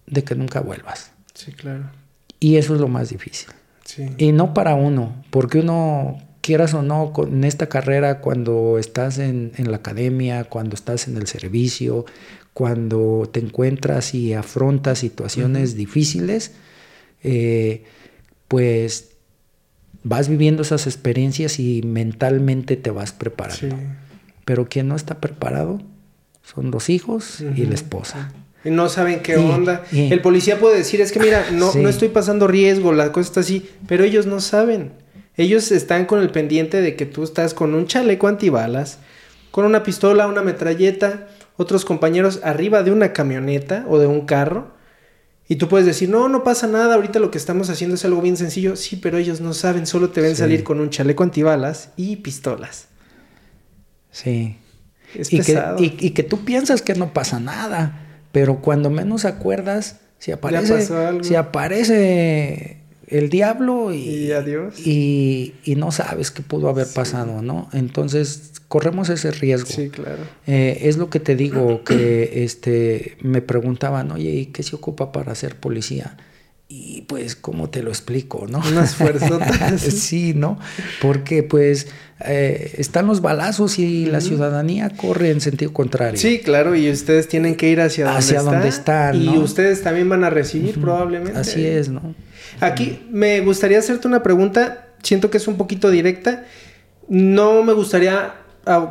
de 0.06 0.22
que 0.22 0.34
nunca 0.34 0.60
vuelvas. 0.60 1.12
Sí, 1.34 1.52
claro. 1.52 1.90
Y 2.38 2.56
eso 2.56 2.74
es 2.74 2.80
lo 2.80 2.86
más 2.86 3.10
difícil. 3.10 3.48
Sí. 3.84 4.08
Y 4.16 4.30
no 4.30 4.54
para 4.54 4.74
uno, 4.74 5.24
porque 5.30 5.60
uno, 5.60 6.18
quieras 6.46 6.74
o 6.74 6.82
no, 6.82 7.12
en 7.26 7.42
esta 7.42 7.68
carrera, 7.68 8.20
cuando 8.20 8.78
estás 8.78 9.18
en, 9.18 9.52
la 9.58 9.78
academia, 9.78 10.44
cuando 10.44 10.76
estás 10.76 11.08
en 11.08 11.16
el 11.16 11.26
servicio, 11.26 12.06
cuando 12.52 13.28
te 13.32 13.40
encuentras 13.40 14.14
y 14.14 14.32
afrontas 14.32 15.00
situaciones 15.00 15.74
difíciles, 15.74 16.52
eh, 17.24 17.82
pues 18.46 19.10
vas 20.04 20.28
viviendo 20.28 20.62
esas 20.62 20.86
experiencias 20.86 21.58
y 21.58 21.82
mentalmente 21.82 22.76
te 22.76 22.90
vas 22.92 23.10
preparando. 23.10 23.76
Pero 24.44 24.68
quien 24.68 24.86
no 24.86 24.94
está 24.94 25.20
preparado 25.20 25.82
son 26.44 26.70
los 26.70 26.90
hijos 26.90 27.42
y 27.56 27.66
la 27.66 27.74
esposa. 27.74 28.32
Y 28.64 28.70
no 28.70 28.88
saben 28.88 29.18
qué 29.18 29.36
onda. 29.36 29.84
El 29.90 30.20
policía 30.20 30.60
puede 30.60 30.78
decir, 30.78 31.00
es 31.00 31.10
que 31.10 31.18
mira, 31.18 31.50
no, 31.50 31.74
no 31.74 31.88
estoy 31.88 32.08
pasando 32.08 32.46
riesgo, 32.46 32.92
la 32.92 33.10
cosa 33.10 33.26
está 33.26 33.40
así, 33.40 33.68
pero 33.88 34.04
ellos 34.04 34.26
no 34.26 34.40
saben. 34.40 34.92
Ellos 35.36 35.70
están 35.70 36.06
con 36.06 36.20
el 36.20 36.30
pendiente 36.30 36.80
de 36.80 36.96
que 36.96 37.06
tú 37.06 37.22
estás 37.22 37.52
con 37.52 37.74
un 37.74 37.86
chaleco 37.86 38.26
antibalas, 38.26 38.98
con 39.50 39.64
una 39.64 39.82
pistola, 39.82 40.26
una 40.26 40.42
metralleta, 40.42 41.28
otros 41.56 41.84
compañeros 41.84 42.40
arriba 42.42 42.82
de 42.82 42.90
una 42.90 43.12
camioneta 43.12 43.84
o 43.88 43.98
de 43.98 44.06
un 44.06 44.22
carro. 44.22 44.74
Y 45.48 45.56
tú 45.56 45.68
puedes 45.68 45.86
decir, 45.86 46.08
no, 46.08 46.28
no 46.28 46.42
pasa 46.42 46.66
nada, 46.66 46.94
ahorita 46.94 47.20
lo 47.20 47.30
que 47.30 47.38
estamos 47.38 47.70
haciendo 47.70 47.94
es 47.94 48.04
algo 48.04 48.20
bien 48.20 48.36
sencillo. 48.36 48.76
Sí, 48.76 48.96
pero 48.96 49.18
ellos 49.18 49.40
no 49.40 49.52
saben, 49.52 49.86
solo 49.86 50.10
te 50.10 50.20
ven 50.20 50.34
salir 50.34 50.64
con 50.64 50.80
un 50.80 50.90
chaleco 50.90 51.22
antibalas 51.22 51.90
y 51.96 52.16
pistolas. 52.16 52.88
Sí. 54.10 54.56
Es 55.14 55.32
y, 55.32 55.36
pesado. 55.36 55.76
Que, 55.76 55.84
y, 55.84 56.10
que 56.10 56.22
tú 56.22 56.44
piensas 56.44 56.82
que 56.82 56.94
no 56.94 57.12
pasa 57.12 57.38
nada, 57.38 58.20
pero 58.32 58.60
cuando 58.60 58.90
menos 58.90 59.24
acuerdas, 59.24 60.00
si 60.18 60.32
aparece, 60.32 60.88
si 61.22 61.34
aparece 61.34 62.85
el 63.08 63.28
diablo 63.30 63.92
y, 63.92 64.32
y, 64.84 65.54
y, 65.64 65.74
no 65.76 65.92
sabes 65.92 66.30
qué 66.30 66.42
pudo 66.42 66.68
haber 66.68 66.88
pasado, 66.92 67.40
¿no? 67.40 67.68
Entonces 67.72 68.52
corremos 68.68 69.08
ese 69.10 69.30
riesgo. 69.30 69.70
Sí, 69.70 69.90
claro. 69.90 70.22
Eh, 70.46 70.78
es 70.82 70.96
lo 70.96 71.08
que 71.08 71.20
te 71.20 71.36
digo, 71.36 71.84
que 71.84 72.44
este, 72.44 73.16
me 73.20 73.42
preguntaban, 73.42 74.10
oye, 74.10 74.30
¿y 74.30 74.46
qué 74.46 74.62
se 74.62 74.74
ocupa 74.74 75.12
para 75.12 75.34
ser 75.34 75.56
policía? 75.56 76.16
Y 76.68 77.02
pues, 77.02 77.36
¿cómo 77.36 77.70
te 77.70 77.80
lo 77.84 77.90
explico, 77.90 78.46
no? 78.48 78.58
Unas 78.58 78.96
fuerzas. 78.96 79.80
sí, 79.80 80.34
¿no? 80.34 80.58
Porque 81.00 81.44
pues 81.44 81.86
eh, 82.24 82.74
están 82.78 83.06
los 83.06 83.20
balazos 83.20 83.78
y 83.78 84.06
la 84.06 84.20
ciudadanía 84.20 84.90
corre 84.90 85.30
en 85.30 85.40
sentido 85.40 85.72
contrario. 85.72 86.18
Sí, 86.18 86.40
claro, 86.40 86.74
y 86.74 86.90
ustedes 86.90 87.28
tienen 87.28 87.54
que 87.54 87.68
ir 87.68 87.80
hacia, 87.80 88.16
hacia 88.16 88.42
donde, 88.42 88.66
están. 88.66 89.14
Y 89.14 89.38
ustedes 89.38 89.82
también 89.82 90.08
van 90.08 90.24
a 90.24 90.30
recibir 90.30 90.80
probablemente. 90.80 91.38
Así 91.38 91.64
es, 91.64 91.88
¿no? 91.88 92.16
Aquí 92.60 93.06
me 93.10 93.40
gustaría 93.40 93.78
hacerte 93.78 94.08
una 94.08 94.22
pregunta, 94.22 94.88
siento 95.02 95.30
que 95.30 95.36
es 95.36 95.48
un 95.48 95.56
poquito 95.56 95.90
directa. 95.90 96.44
No 97.08 97.62
me 97.62 97.72
gustaría 97.72 98.34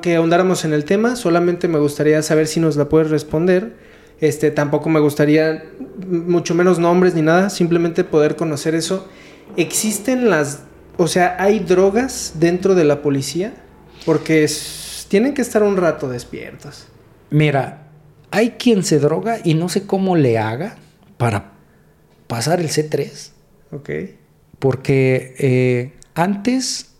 que 0.02 0.16
ahondáramos 0.16 0.64
en 0.64 0.74
el 0.74 0.86
tema, 0.86 1.16
solamente 1.16 1.68
me 1.68 1.80
gustaría 1.80 2.22
saber 2.22 2.48
si 2.48 2.60
nos 2.60 2.76
la 2.78 2.88
puedes 2.88 3.10
responder. 3.10 3.74
Este, 4.22 4.50
tampoco 4.50 4.90
me 4.90 5.02
gustaría 5.02 5.66
mucho 6.08 6.56
menos 6.56 6.80
nombres 6.80 7.14
ni 7.16 7.22
nada, 7.22 7.50
simplemente 7.50 8.04
poder 8.04 8.36
conocer 8.38 8.74
eso. 8.74 9.08
¿Existen 9.58 10.30
las, 10.30 10.62
o 10.98 11.08
sea, 11.08 11.36
hay 11.40 11.60
drogas 11.60 12.36
dentro 12.40 12.76
de 12.76 12.86
la 12.86 13.02
policía? 13.02 13.54
Porque 14.06 14.50
tienen 15.10 15.34
que 15.34 15.42
estar 15.42 15.64
un 15.64 15.76
rato 15.76 16.08
despiertos. 16.08 16.88
Mira, 17.30 17.90
hay 18.32 18.52
quien 18.52 18.84
se 18.84 19.00
droga 19.00 19.40
y 19.44 19.54
no 19.56 19.68
sé 19.68 19.86
cómo 19.86 20.16
le 20.16 20.38
haga 20.38 20.78
para 21.18 21.52
pasar 22.28 22.62
el 22.62 22.70
C3. 22.70 23.35
Ok. 23.72 23.90
Porque 24.60 25.36
eh, 25.38 25.92
antes 26.14 26.96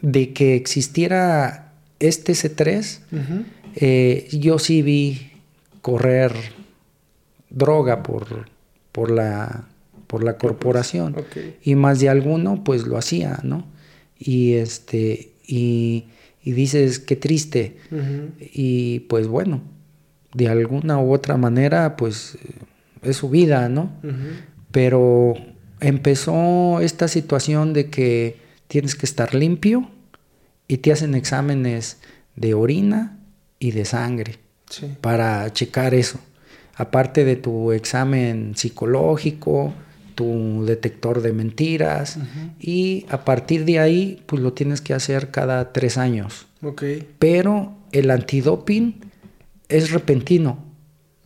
de 0.00 0.32
que 0.32 0.56
existiera 0.56 1.72
este 1.98 2.32
C3, 2.32 3.00
eh, 3.76 4.28
yo 4.32 4.58
sí 4.58 4.82
vi 4.82 5.32
correr 5.82 6.32
droga 7.50 8.02
por, 8.02 8.48
por, 8.92 9.10
la, 9.10 9.68
por 10.06 10.24
la 10.24 10.36
corporación. 10.38 11.16
Y 11.62 11.74
más 11.74 12.00
de 12.00 12.08
alguno, 12.08 12.64
pues 12.64 12.86
lo 12.86 12.96
hacía, 12.96 13.40
¿no? 13.42 13.66
Y 14.18 14.54
este, 14.54 15.32
y, 15.46 16.06
dices, 16.44 16.98
qué 16.98 17.16
triste. 17.16 17.76
Y 18.40 19.00
pues 19.00 19.26
bueno, 19.26 19.62
de 20.34 20.48
alguna 20.48 20.98
u 20.98 21.12
otra 21.12 21.36
manera, 21.36 21.96
pues 21.96 22.38
es 23.02 23.16
su 23.16 23.30
vida, 23.30 23.68
¿no? 23.68 23.90
Pero 24.70 25.34
empezó 25.80 26.80
esta 26.80 27.08
situación 27.08 27.72
de 27.72 27.90
que 27.90 28.38
tienes 28.68 28.94
que 28.94 29.06
estar 29.06 29.34
limpio 29.34 29.90
y 30.68 30.78
te 30.78 30.92
hacen 30.92 31.14
exámenes 31.14 31.98
de 32.34 32.54
orina 32.54 33.18
y 33.58 33.70
de 33.70 33.84
sangre 33.84 34.38
para 35.00 35.52
checar 35.52 35.94
eso. 35.94 36.18
Aparte 36.74 37.24
de 37.24 37.36
tu 37.36 37.72
examen 37.72 38.52
psicológico, 38.54 39.72
tu 40.14 40.64
detector 40.66 41.22
de 41.22 41.32
mentiras 41.32 42.18
y 42.58 43.06
a 43.08 43.24
partir 43.24 43.64
de 43.64 43.78
ahí 43.78 44.22
pues 44.26 44.42
lo 44.42 44.52
tienes 44.52 44.80
que 44.80 44.94
hacer 44.94 45.30
cada 45.30 45.72
tres 45.72 45.98
años. 45.98 46.46
Pero 47.18 47.76
el 47.92 48.10
antidoping 48.10 49.00
es 49.68 49.90
repentino. 49.90 50.64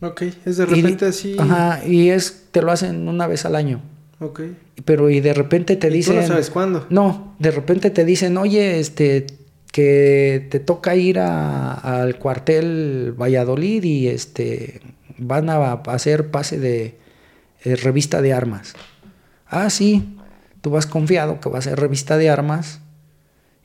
Ok, 0.01 0.23
es 0.45 0.57
de 0.57 0.65
repente 0.65 1.05
así. 1.05 1.35
Ajá, 1.37 1.85
y 1.85 2.09
es, 2.09 2.45
te 2.51 2.61
lo 2.61 2.71
hacen 2.71 3.07
una 3.07 3.27
vez 3.27 3.45
al 3.45 3.55
año. 3.55 3.81
Ok. 4.21 4.41
Pero 4.85 5.09
y 5.09 5.19
de 5.19 5.33
repente 5.33 5.75
te 5.75 5.89
dicen... 5.89 6.15
¿Tú 6.15 6.21
no 6.21 6.27
sabes 6.27 6.49
cuándo? 6.49 6.85
No, 6.89 7.35
de 7.39 7.51
repente 7.51 7.89
te 7.89 8.05
dicen, 8.05 8.37
oye, 8.37 8.79
este, 8.79 9.25
que 9.71 10.47
te 10.49 10.59
toca 10.59 10.95
ir 10.95 11.19
al 11.19 12.17
cuartel 12.19 13.13
Valladolid 13.19 13.83
y 13.83 14.07
este, 14.07 14.81
van 15.17 15.49
a 15.49 15.73
hacer 15.73 16.29
pase 16.29 16.59
de 16.59 16.95
eh, 17.63 17.75
revista 17.75 18.21
de 18.21 18.33
armas. 18.33 18.73
Ah, 19.47 19.69
sí, 19.69 20.17
tú 20.61 20.69
vas 20.69 20.85
confiado 20.85 21.39
que 21.39 21.49
va 21.49 21.59
a 21.59 21.63
ser 21.63 21.79
revista 21.79 22.17
de 22.17 22.29
armas 22.29 22.79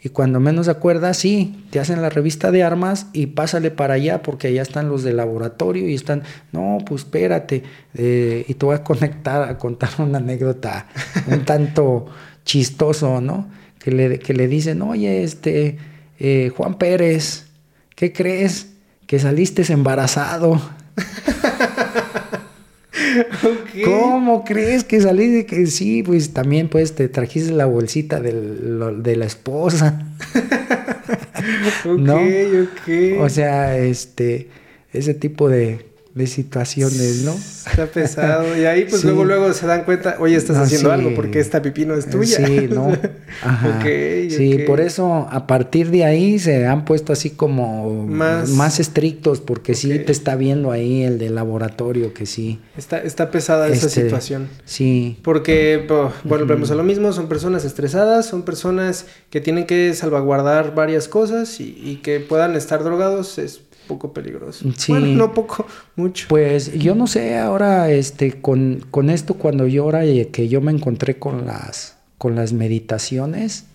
y 0.07 0.11
cuando 0.11 0.39
menos 0.39 0.69
acuerdas, 0.69 1.17
sí, 1.17 1.65
te 1.71 1.81
hacen 1.81 2.01
la 2.01 2.09
revista 2.11 2.53
de 2.53 2.63
armas 2.63 3.09
y 3.13 3.27
pásale 3.27 3.73
para 3.73 3.95
allá 3.95 4.23
porque 4.23 4.47
allá 4.47 4.63
están 4.63 4.89
los 4.89 5.03
de 5.03 5.13
laboratorio 5.13 5.89
y 5.89 5.95
están, 5.95 6.23
no, 6.53 6.79
pues 6.87 7.03
espérate. 7.03 7.65
Eh, 7.93 8.45
y 8.47 8.55
te 8.55 8.67
voy 8.67 8.77
a 8.77 8.85
conectar, 8.85 9.43
a 9.43 9.59
contar 9.59 9.91
una 9.99 10.19
anécdota 10.19 10.87
un 11.27 11.45
tanto 11.45 12.07
chistoso, 12.45 13.21
¿no? 13.21 13.49
Que 13.81 13.91
le, 13.91 14.21
que 14.21 14.33
le 14.33 14.47
dicen, 14.47 14.81
oye, 14.83 15.25
este, 15.25 15.77
eh, 16.21 16.53
Juan 16.57 16.79
Pérez, 16.79 17.47
¿qué 17.97 18.13
crees? 18.13 18.75
Que 19.09 19.19
saliste 19.19 19.65
embarazado. 19.73 20.61
¿Cómo 23.85 24.45
crees 24.45 24.85
que 24.85 25.01
salí 25.01 25.29
de 25.29 25.47
que 25.47 25.67
sí? 25.67 26.03
Pues 26.03 26.33
también 26.33 26.69
pues 26.69 26.95
te 26.95 27.09
trajiste 27.09 27.53
la 27.53 27.67
bolsita 27.67 28.21
de 28.21 29.17
la 29.17 29.25
esposa. 29.25 30.07
ok, 31.85 32.09
ok. 32.09 33.21
O 33.21 33.29
sea, 33.29 33.77
este, 33.79 34.49
ese 34.93 35.15
tipo 35.15 35.49
de, 35.49 35.87
de 36.17 36.27
situaciones, 36.27 37.25
¿no? 37.25 37.33
Está 37.67 37.87
pesado. 37.87 38.57
Y 38.57 38.65
ahí 38.65 38.87
pues 38.89 39.05
luego 39.05 39.25
luego 39.25 39.53
se 39.53 39.67
dan 39.67 39.85
cuenta, 39.85 40.17
oye, 40.19 40.35
estás 40.35 40.57
haciendo 40.57 40.91
algo 40.91 41.15
porque 41.15 41.41
esta 41.41 41.61
pipino 41.61 41.95
es 41.95 42.09
tuya. 42.09 42.47
Sí, 42.47 42.69
¿no? 42.71 42.91
Ajá. 43.43 43.83
sí, 43.83 44.65
por 44.67 44.81
eso 44.81 45.29
a 45.31 45.47
partir 45.47 45.91
de 45.91 46.05
ahí 46.07 46.39
se 46.39 46.67
han 46.67 46.87
puesto 46.87 47.13
así 47.13 47.31
como 47.31 48.07
más, 48.07 48.81
estrictos 48.81 49.41
porque 49.41 49.75
sí 49.75 49.99
te 49.99 50.13
está 50.13 50.37
viendo 50.37 50.71
ahí 50.71 51.03
el 51.03 51.19
de 51.19 51.29
laboratorio 51.29 52.15
que 52.15 52.25
sí. 52.25 52.61
Está, 52.79 52.99
está 52.99 53.31
pesada 53.31 53.69
esa 53.69 53.87
este, 53.87 54.03
situación. 54.03 54.49
Sí. 54.65 55.19
Porque, 55.23 55.85
bueno, 55.87 56.13
volvemos 56.25 56.71
a 56.71 56.77
lo 56.77 56.83
mismo, 56.83 57.13
son 57.13 57.29
personas 57.29 57.67
estresadas, 57.67 58.25
son 58.25 58.43
personas 58.43 59.05
que 59.29 59.43
tienen 59.43 59.67
que 59.67 59.93
salvaguardar 59.93 60.75
varias 60.75 61.09
cosas 61.09 61.61
y, 61.61 61.79
y 61.83 61.97
que 61.97 62.21
puedan 62.21 62.57
estar 62.57 62.83
drogados 62.83 63.37
es 63.39 63.66
poco 63.87 64.13
peligroso. 64.13 64.71
Sí. 64.77 64.93
Bueno, 64.93 65.07
no 65.09 65.35
poco, 65.35 65.67
mucho. 65.97 66.27
Pues 66.29 66.73
yo 66.79 66.95
no 66.95 67.07
sé, 67.07 67.39
ahora 67.39 67.91
este, 67.91 68.41
con, 68.41 68.85
con 68.91 69.11
esto 69.11 69.35
cuando 69.35 69.67
yo 69.67 69.85
ahora 69.85 70.03
que 70.31 70.49
yo 70.49 70.61
me 70.61 70.73
encontré 70.73 71.19
con 71.19 71.47
las, 71.47 71.97
con 72.19 72.35
las 72.35 72.53
meditaciones, 72.53 73.67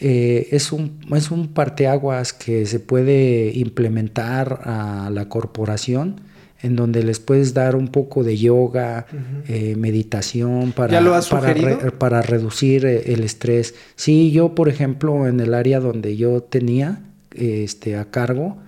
eh, 0.00 0.48
es, 0.50 0.72
un, 0.72 1.00
es 1.14 1.30
un 1.30 1.48
parteaguas 1.48 2.32
que 2.32 2.66
se 2.66 2.80
puede 2.80 3.52
implementar 3.54 4.60
a 4.64 5.10
la 5.12 5.28
corporación 5.28 6.20
en 6.60 6.74
donde 6.74 7.02
les 7.04 7.20
puedes 7.20 7.54
dar 7.54 7.76
un 7.76 7.88
poco 7.88 8.24
de 8.24 8.36
yoga, 8.36 9.06
eh, 9.46 9.76
meditación 9.76 10.72
para, 10.72 11.00
para, 11.30 11.90
para, 11.98 12.22
reducir 12.22 12.84
eh, 12.84 13.12
el 13.12 13.22
estrés. 13.22 13.74
Sí, 13.94 14.32
yo 14.32 14.54
por 14.54 14.68
ejemplo 14.68 15.28
en 15.28 15.38
el 15.38 15.54
área 15.54 15.78
donde 15.78 16.16
yo 16.16 16.42
tenía 16.42 17.00
este, 17.34 17.96
a 17.96 18.06
cargo, 18.06 18.58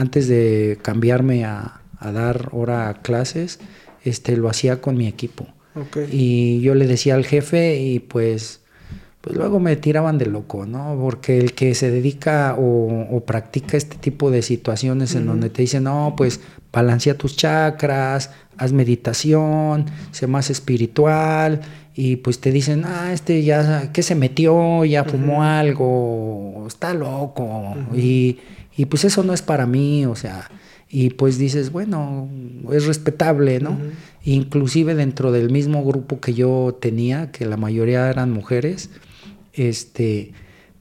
antes 0.00 0.28
de 0.28 0.78
cambiarme 0.80 1.44
a, 1.44 1.76
dar 2.00 2.48
hora 2.52 3.00
clases, 3.02 3.60
este, 4.02 4.34
lo 4.38 4.48
hacía 4.48 4.80
con 4.80 4.96
mi 4.96 5.06
equipo. 5.06 5.46
Y 6.10 6.60
yo 6.62 6.74
le 6.74 6.86
decía 6.86 7.14
al 7.14 7.26
jefe 7.26 7.78
y 7.78 8.00
pues, 8.00 8.60
pues 9.20 9.36
luego 9.36 9.60
me 9.60 9.76
tiraban 9.76 10.16
de 10.16 10.24
loco, 10.24 10.64
¿no? 10.64 10.98
Porque 10.98 11.36
el 11.38 11.52
que 11.52 11.74
se 11.74 11.90
dedica 11.90 12.56
o, 12.58 13.22
practica 13.26 13.76
este 13.76 13.96
tipo 13.98 14.30
de 14.30 14.40
situaciones 14.40 15.14
en 15.14 15.26
donde 15.26 15.50
te 15.50 15.60
dicen, 15.60 15.84
no, 15.84 16.14
pues 16.16 16.40
balancea 16.72 17.18
tus 17.18 17.36
chakras, 17.36 18.30
haz 18.56 18.72
meditación, 18.72 19.84
sé 20.10 20.26
más 20.26 20.48
espiritual 20.48 21.60
y 21.94 22.16
pues 22.16 22.40
te 22.40 22.50
dicen, 22.50 22.84
ah, 22.86 23.12
este 23.12 23.42
ya, 23.42 23.92
¿qué 23.92 24.02
se 24.02 24.14
metió? 24.14 24.86
Ya 24.86 25.04
fumó 25.04 25.42
algo, 25.42 26.64
está 26.66 26.94
loco 26.94 27.74
y, 27.94 28.38
y, 28.80 28.86
pues 28.86 29.04
eso 29.04 29.22
no 29.22 29.32
es 29.32 29.42
para 29.42 29.66
mí, 29.66 30.06
o 30.06 30.14
sea, 30.14 30.50
y 30.88 31.10
pues 31.10 31.38
dices, 31.38 31.70
bueno, 31.70 32.28
es 32.72 32.86
respetable, 32.86 33.60
¿no? 33.60 33.78
Inclusive 34.24 34.94
dentro 34.94 35.32
del 35.32 35.50
mismo 35.50 35.84
grupo 35.84 36.20
que 36.20 36.34
yo 36.34 36.76
tenía, 36.80 37.30
que 37.30 37.46
la 37.46 37.56
mayoría 37.56 38.10
eran 38.10 38.32
mujeres, 38.32 38.90
este, 39.52 40.32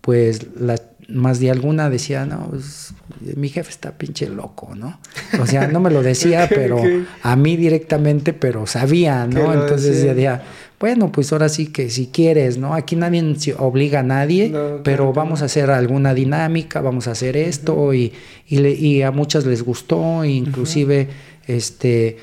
pues 0.02 0.48
las 0.60 0.84
más 1.08 1.40
de 1.40 1.52
alguna 1.52 1.90
decía, 1.90 2.26
no, 2.26 2.50
pues, 2.50 2.94
mi 3.36 3.50
jefe 3.50 3.70
está 3.70 3.98
pinche 3.98 4.28
loco, 4.30 4.74
¿no? 4.76 5.00
O 5.40 5.46
sea, 5.46 5.68
no 5.68 5.80
me 5.80 5.90
lo 5.90 6.02
decía, 6.02 6.48
pero 6.54 6.82
a 7.22 7.36
mí 7.36 7.58
directamente, 7.58 8.34
pero 8.34 8.66
sabía, 8.68 9.28
¿no? 9.28 9.54
Entonces 9.54 10.04
decía, 10.04 10.44
bueno, 10.80 11.12
pues 11.12 11.32
ahora 11.34 11.50
sí 11.50 11.68
que 11.68 11.90
si 11.90 12.08
quieres, 12.08 12.58
¿no? 12.58 12.74
Aquí 12.74 12.96
nadie 12.96 13.36
obliga 13.58 14.00
a 14.00 14.04
nadie, 14.04 14.54
pero 14.84 15.12
vamos 15.12 15.42
a 15.42 15.46
hacer 15.46 15.70
alguna 15.70 16.14
dinámica, 16.14 16.82
vamos 16.82 17.08
a 17.08 17.12
hacer 17.12 17.36
esto 17.36 17.94
y, 17.94 18.14
y, 18.48 19.02
a 19.02 19.12
muchas 19.12 19.46
les 19.46 19.64
gustó, 19.64 20.24
inclusive 20.24 21.10
este, 21.48 22.18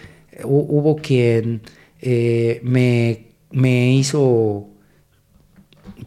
hubo 0.44 0.96
quien 0.96 1.60
eh, 2.00 2.60
me, 2.62 3.26
me 3.50 3.92
hizo 3.92 4.68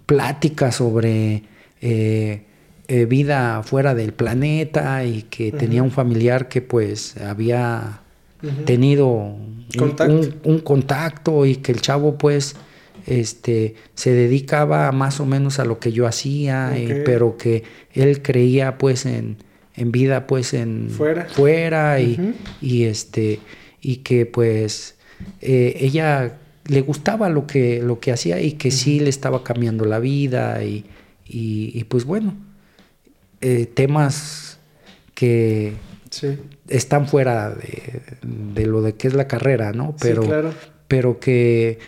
pláticas 0.06 0.76
sobre... 0.76 1.44
Eh, 1.82 2.45
eh, 2.91 3.06
vida 3.06 3.61
fuera 3.61 3.94
del 3.94 4.14
planeta 4.14 5.06
y 5.06 5.22
que 5.22 5.52
tenía 5.52 5.84
un 5.84 5.91
familiar 5.91 6.49
que 6.49 6.64
pues 6.64 7.18
había 7.18 8.02
tenido 8.66 9.07
Un, 9.14 10.60
contacto. 10.66 11.45
y 11.45 11.57
que 11.57 11.72
el 11.72 11.82
chavo 11.82 12.18
pues 12.18 12.56
este 13.06 13.76
se 13.94 14.11
dedicaba 14.14 14.91
más 14.91 15.20
o 15.20 15.28
menos 15.28 15.60
a 15.60 15.66
lo 15.66 15.78
que 15.78 15.91
yo 15.91 16.07
hacía 16.07 16.76
eh, 16.76 17.03
pero 17.06 17.38
que 17.38 17.61
él 17.94 18.24
creía 18.24 18.80
pues 18.80 19.06
en, 19.06 19.38
en 19.76 19.91
vida 19.91 20.26
pues 20.26 20.56
en 20.56 20.90
fuera, 20.90 21.26
fuera 21.26 22.02
y, 22.02 22.34
y, 22.60 22.86
este 22.86 23.40
y 23.82 23.98
que 23.98 24.26
pues 24.26 24.95
eh, 25.41 25.78
ella 25.80 26.40
le 26.66 26.82
gustaba 26.82 27.30
lo 27.30 27.45
que 27.45 27.84
lo 27.84 27.99
que 27.99 28.11
hacía 28.11 28.41
y 28.41 28.53
que 28.53 28.72
sí 28.72 28.99
le 28.99 29.11
estaba 29.11 29.44
cambiando 29.44 29.86
la 29.86 29.99
vida 29.99 30.64
y, 30.64 30.86
y 31.28 31.84
pues 31.84 32.06
bueno 32.06 32.48
eh, 33.41 33.66
temas 33.66 34.60
que 35.14 35.74
están 36.68 37.07
fuera 37.07 37.52
de, 37.52 38.66
lo 38.66 38.82
de 38.82 38.95
que 38.95 39.07
es 39.07 39.14
la 39.14 39.28
carrera, 39.28 39.74
¿no? 39.74 39.95
Pero, 39.99 40.24
pero 40.88 41.20
que 41.20 41.80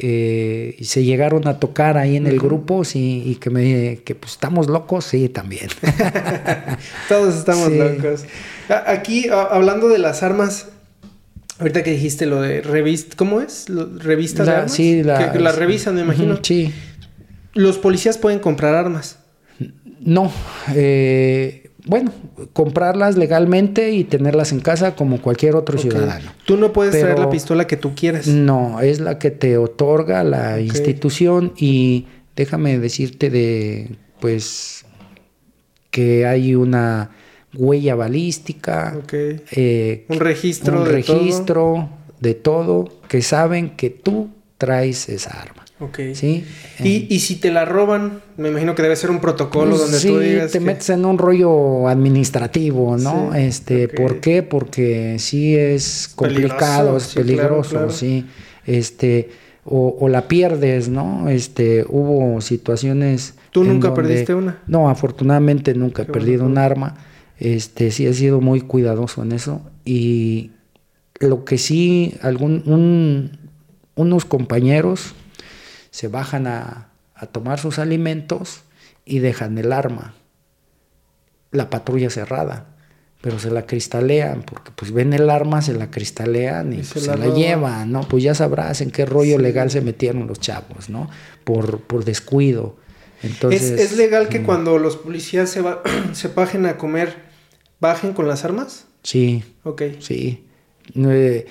eh, 0.00 0.76
se 0.82 1.04
llegaron 1.04 1.48
a 1.48 1.58
tocar 1.58 1.98
ahí 1.98 2.16
en 2.16 2.26
el 2.26 2.38
grupo 2.38 2.84
sí, 2.84 3.22
y 3.26 3.34
que 3.36 3.50
me 3.50 4.02
que 4.04 4.14
pues 4.14 4.32
estamos 4.32 4.68
locos, 4.68 5.04
sí, 5.04 5.28
también. 5.28 5.68
Todos 7.08 7.34
estamos 7.34 7.72
locos. 7.72 8.24
Aquí, 8.86 9.28
hablando 9.28 9.88
de 9.88 9.98
las 9.98 10.22
armas, 10.22 10.68
ahorita 11.58 11.82
que 11.82 11.90
dijiste 11.90 12.26
lo 12.26 12.40
de 12.40 12.60
revista, 12.60 13.16
¿cómo 13.16 13.40
es? 13.40 13.66
¿Revista 13.68 14.44
de 14.44 14.50
armas? 14.50 14.72
Sí, 14.72 15.02
la, 15.02 15.32
que, 15.32 15.40
la 15.40 15.52
revisan, 15.52 15.94
me 15.94 16.02
imagino. 16.02 16.38
sí. 16.42 16.72
Los 17.54 17.78
policías 17.78 18.18
pueden 18.18 18.38
comprar 18.38 18.74
armas. 18.74 19.18
No, 20.00 20.30
eh, 20.74 21.70
bueno, 21.86 22.12
comprarlas 22.52 23.16
legalmente 23.16 23.92
y 23.92 24.04
tenerlas 24.04 24.52
en 24.52 24.60
casa 24.60 24.94
como 24.94 25.22
cualquier 25.22 25.56
otro 25.56 25.78
ciudadano. 25.78 26.32
Tú 26.44 26.56
no 26.56 26.72
puedes 26.72 26.98
traer 26.98 27.18
la 27.18 27.30
pistola 27.30 27.66
que 27.66 27.76
tú 27.76 27.94
quieres. 27.94 28.26
No, 28.28 28.80
es 28.80 29.00
la 29.00 29.18
que 29.18 29.30
te 29.30 29.56
otorga 29.56 30.22
la 30.22 30.60
institución 30.60 31.52
y 31.56 32.06
déjame 32.36 32.78
decirte 32.78 33.30
de, 33.30 33.96
pues, 34.20 34.84
que 35.90 36.26
hay 36.26 36.54
una 36.54 37.10
huella 37.54 37.94
balística, 37.94 39.00
eh, 39.12 40.04
un 40.08 40.20
registro, 40.20 40.82
un 40.82 40.86
registro 40.86 41.88
de 42.20 42.34
todo 42.34 43.00
que 43.08 43.22
saben 43.22 43.70
que 43.70 43.90
tú 43.90 44.28
traes 44.58 45.08
esa 45.08 45.40
arma. 45.40 45.57
Ok. 45.80 46.00
¿Sí? 46.14 46.44
¿Y, 46.80 47.06
y, 47.08 47.20
si 47.20 47.36
te 47.36 47.52
la 47.52 47.64
roban, 47.64 48.20
me 48.36 48.48
imagino 48.48 48.74
que 48.74 48.82
debe 48.82 48.96
ser 48.96 49.10
un 49.10 49.20
protocolo 49.20 49.76
pues 49.76 49.82
donde 49.82 50.00
tú 50.00 50.18
digas. 50.18 50.50
te 50.50 50.58
metes 50.58 50.90
en 50.90 51.04
un 51.04 51.18
rollo 51.18 51.86
administrativo, 51.86 52.96
¿no? 52.96 53.32
este, 53.34 53.86
¿Por 53.86 54.18
qué? 54.20 54.42
Porque 54.42 55.16
sí 55.20 55.56
es 55.56 56.10
complicado, 56.14 56.96
es 56.96 57.14
peligroso, 57.14 57.90
sí. 57.90 58.26
Este, 58.66 59.30
o, 59.64 60.08
la 60.08 60.26
pierdes, 60.26 60.88
¿no? 60.88 61.28
Este, 61.28 61.84
hubo 61.88 62.40
situaciones. 62.40 63.34
¿Tú 63.52 63.62
nunca 63.64 63.94
perdiste 63.94 64.34
una? 64.34 64.58
No, 64.66 64.88
afortunadamente 64.88 65.74
nunca 65.74 66.02
he 66.02 66.06
perdido 66.06 66.44
un 66.44 66.58
arma. 66.58 66.96
Este, 67.38 67.92
sí 67.92 68.06
he 68.06 68.14
sido 68.14 68.40
muy 68.40 68.62
cuidadoso 68.62 69.22
en 69.22 69.32
eso. 69.32 69.60
Y 69.84 70.50
lo 71.20 71.44
que 71.44 71.56
sí, 71.56 72.14
algún, 72.22 73.30
unos 73.94 74.24
compañeros 74.24 75.14
se 75.98 76.06
bajan 76.06 76.46
a, 76.46 76.92
tomar 77.32 77.58
sus 77.58 77.80
alimentos 77.80 78.60
y 79.04 79.18
dejan 79.18 79.58
el 79.58 79.72
arma. 79.72 80.14
La 81.50 81.70
patrulla 81.70 82.08
cerrada, 82.08 82.76
pero 83.20 83.40
se 83.40 83.50
la 83.50 83.66
cristalean, 83.66 84.44
porque 84.44 84.70
pues 84.76 84.92
ven 84.92 85.12
el 85.12 85.28
arma, 85.28 85.60
se 85.60 85.74
la 85.74 85.90
cristalean 85.90 86.72
y, 86.72 86.84
se, 86.84 86.92
pues, 86.92 87.06
la, 87.08 87.16
llevan, 87.34 87.90
¿no? 87.90 88.02
Pues 88.02 88.22
ya 88.22 88.36
sabrás 88.36 88.80
en 88.80 88.92
qué 88.92 89.06
rollo 89.06 89.38
legal 89.38 89.72
se 89.72 89.80
metieron 89.80 90.28
los 90.28 90.38
chavos, 90.38 90.88
¿no? 90.88 91.10
Por, 91.42 91.80
por 91.80 92.04
descuido. 92.04 92.76
Entonces, 93.24 93.72
¿Es, 93.72 93.96
legal 93.96 94.28
que 94.28 94.38
mm. 94.38 94.44
cuando 94.44 94.78
los 94.78 94.96
policías 94.96 95.50
se, 95.50 95.64
se 96.12 96.28
bajen 96.28 96.64
a 96.66 96.76
comer, 96.76 97.16
bajen 97.80 98.12
con 98.12 98.28
las 98.28 98.44
armas? 98.44 98.86
Sí. 99.02 99.42
Ok. 99.64 99.82
Sí. 99.98 100.46
Eh, 100.94 101.46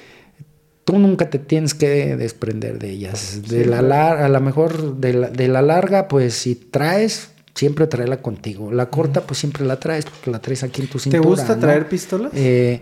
tú 0.88 0.98
nunca 1.00 1.30
te 1.30 1.38
tienes 1.38 1.74
que 1.74 2.16
desprender 2.16 2.80
de 2.80 2.92
ellas. 2.92 3.42
De 3.50 3.66
la 3.66 4.12
a 4.12 4.30
lo 4.30 4.40
mejor 4.40 4.96
de 4.96 5.14
la, 5.14 5.30
de 5.30 5.50
la 5.50 5.62
larga, 5.62 6.08
pues 6.08 6.34
si 6.34 6.56
traes, 6.56 7.32
siempre 7.54 7.88
tráela 7.88 8.22
contigo. 8.22 8.72
La 8.72 8.90
corta, 8.90 9.20
pues 9.28 9.38
siempre 9.38 9.66
la 9.66 9.82
traes, 9.82 10.06
porque 10.06 10.32
la 10.32 10.40
traes 10.40 10.64
aquí 10.64 10.82
en 10.82 10.88
tu 10.88 10.98
cintura. 10.98 11.22
¿Te 11.22 11.28
gusta 11.28 11.60
traer 11.60 11.90
pistolas? 11.90 12.32
Eh, 12.34 12.82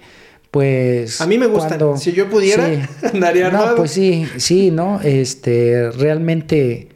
pues. 0.52 1.19
A 1.19 1.26
mí 1.26 1.40
me 1.40 1.48
gustan. 1.48 1.98
si 1.98 2.11
yo 2.11 2.30
pudiera, 2.30 2.88
andaría 3.11 3.48
armado. 3.48 3.72
No, 3.72 3.76
pues 3.76 3.90
sí, 3.90 4.27
sí, 4.38 4.69
¿no? 4.69 5.02
Este, 5.02 5.90
realmente 5.90 6.90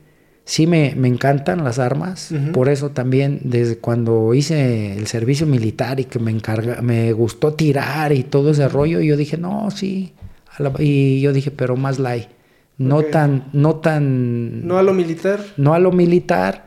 sí 0.46 0.68
me, 0.68 0.94
me 0.96 1.08
encantan 1.08 1.64
las 1.64 1.80
armas. 1.80 2.30
Por 2.54 2.70
eso 2.70 2.92
también, 2.92 3.40
desde 3.46 3.80
cuando 3.80 4.36
hice 4.36 4.96
el 4.96 5.08
servicio 5.08 5.48
militar 5.48 6.00
y 6.00 6.06
que 6.06 6.20
me 6.20 6.30
encarga, 6.30 6.84
me 6.84 7.14
gustó 7.14 7.56
tirar 7.56 8.14
y 8.14 8.22
todo 8.22 8.52
ese 8.52 8.68
rollo, 8.68 9.00
yo 9.00 9.18
dije, 9.18 9.38
no, 9.38 9.72
sí 9.72 10.14
y 10.80 11.22
yo 11.22 11.34
dije, 11.34 11.52
pero 11.52 11.76
más 11.76 12.00
light. 12.00 12.28
No 12.78 13.04
tan, 13.04 13.50
no 13.52 13.76
tan. 13.76 14.66
No 14.66 14.78
a 14.78 14.84
lo 14.84 14.94
militar. 14.94 15.46
No 15.58 15.74
a 15.74 15.80
lo 15.80 15.92
militar, 15.92 16.66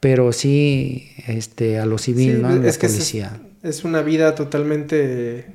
pero 0.00 0.32
sí 0.32 1.10
este, 1.26 1.78
a 1.78 1.84
lo 1.84 1.98
civil, 1.98 2.40
¿no? 2.40 2.64
es 2.64 2.78
que 2.78 2.88
policía. 2.88 3.38
Es, 3.62 3.84
una 3.84 4.00
vida 4.00 4.34
totalmente 4.34 5.46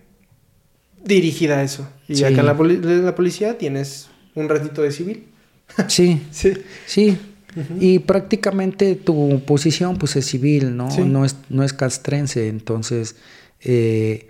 dirigida 1.03 1.59
a 1.59 1.63
eso. 1.63 1.89
Y 2.07 2.23
acá 2.23 2.41
en 2.41 3.05
la, 3.05 3.15
policía 3.15 3.57
tienes 3.57 4.09
un 4.35 4.47
ratito 4.49 4.81
de 4.81 4.91
civil. 4.91 5.27
Sí. 5.87 6.21
sí. 6.31 6.53
Sí. 6.85 7.17
Y 7.79 7.99
prácticamente 7.99 8.95
tu 8.95 9.41
posición 9.45 9.97
pues 9.97 10.15
es 10.15 10.25
civil, 10.25 10.77
¿no? 10.77 10.89
No, 11.05 11.25
es, 11.25 11.35
no 11.49 11.63
es 11.63 11.73
castrense. 11.73 12.49
Entonces, 12.49 13.15
eh, 13.61 14.29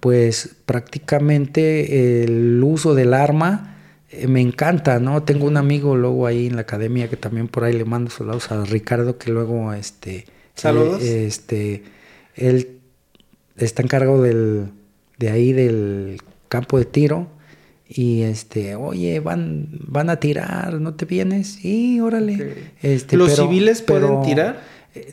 pues 0.00 0.56
prácticamente 0.66 2.24
el 2.24 2.62
uso 2.62 2.94
del 2.94 3.14
arma 3.14 3.76
eh, 4.10 4.26
me 4.28 4.40
encanta, 4.40 5.00
¿no? 5.00 5.22
Tengo 5.22 5.46
un 5.46 5.56
amigo 5.56 5.96
luego 5.96 6.26
ahí 6.26 6.46
en 6.46 6.56
la 6.56 6.62
academia 6.62 7.08
que 7.08 7.16
también 7.16 7.48
por 7.48 7.64
ahí 7.64 7.72
le 7.72 7.84
mando 7.84 8.10
saludos 8.10 8.50
a 8.52 8.64
Ricardo 8.64 9.18
que 9.18 9.30
luego 9.30 9.72
este 9.72 10.26
saludos 10.54 11.02
este 11.02 11.82
él 12.34 12.78
está 13.56 13.82
encargado 13.82 14.22
del 14.22 14.68
de 15.18 15.30
ahí 15.30 15.52
del 15.52 16.22
campo 16.48 16.78
de 16.78 16.84
tiro 16.84 17.28
y 17.88 18.22
este 18.22 18.74
oye 18.74 19.20
van 19.20 19.68
van 19.86 20.10
a 20.10 20.16
tirar 20.16 20.80
no 20.80 20.94
te 20.94 21.04
vienes 21.04 21.64
y 21.64 22.00
órale 22.00 22.72
este 22.82 23.16
los 23.16 23.34
civiles 23.36 23.82
pueden 23.82 24.22
tirar 24.22 24.60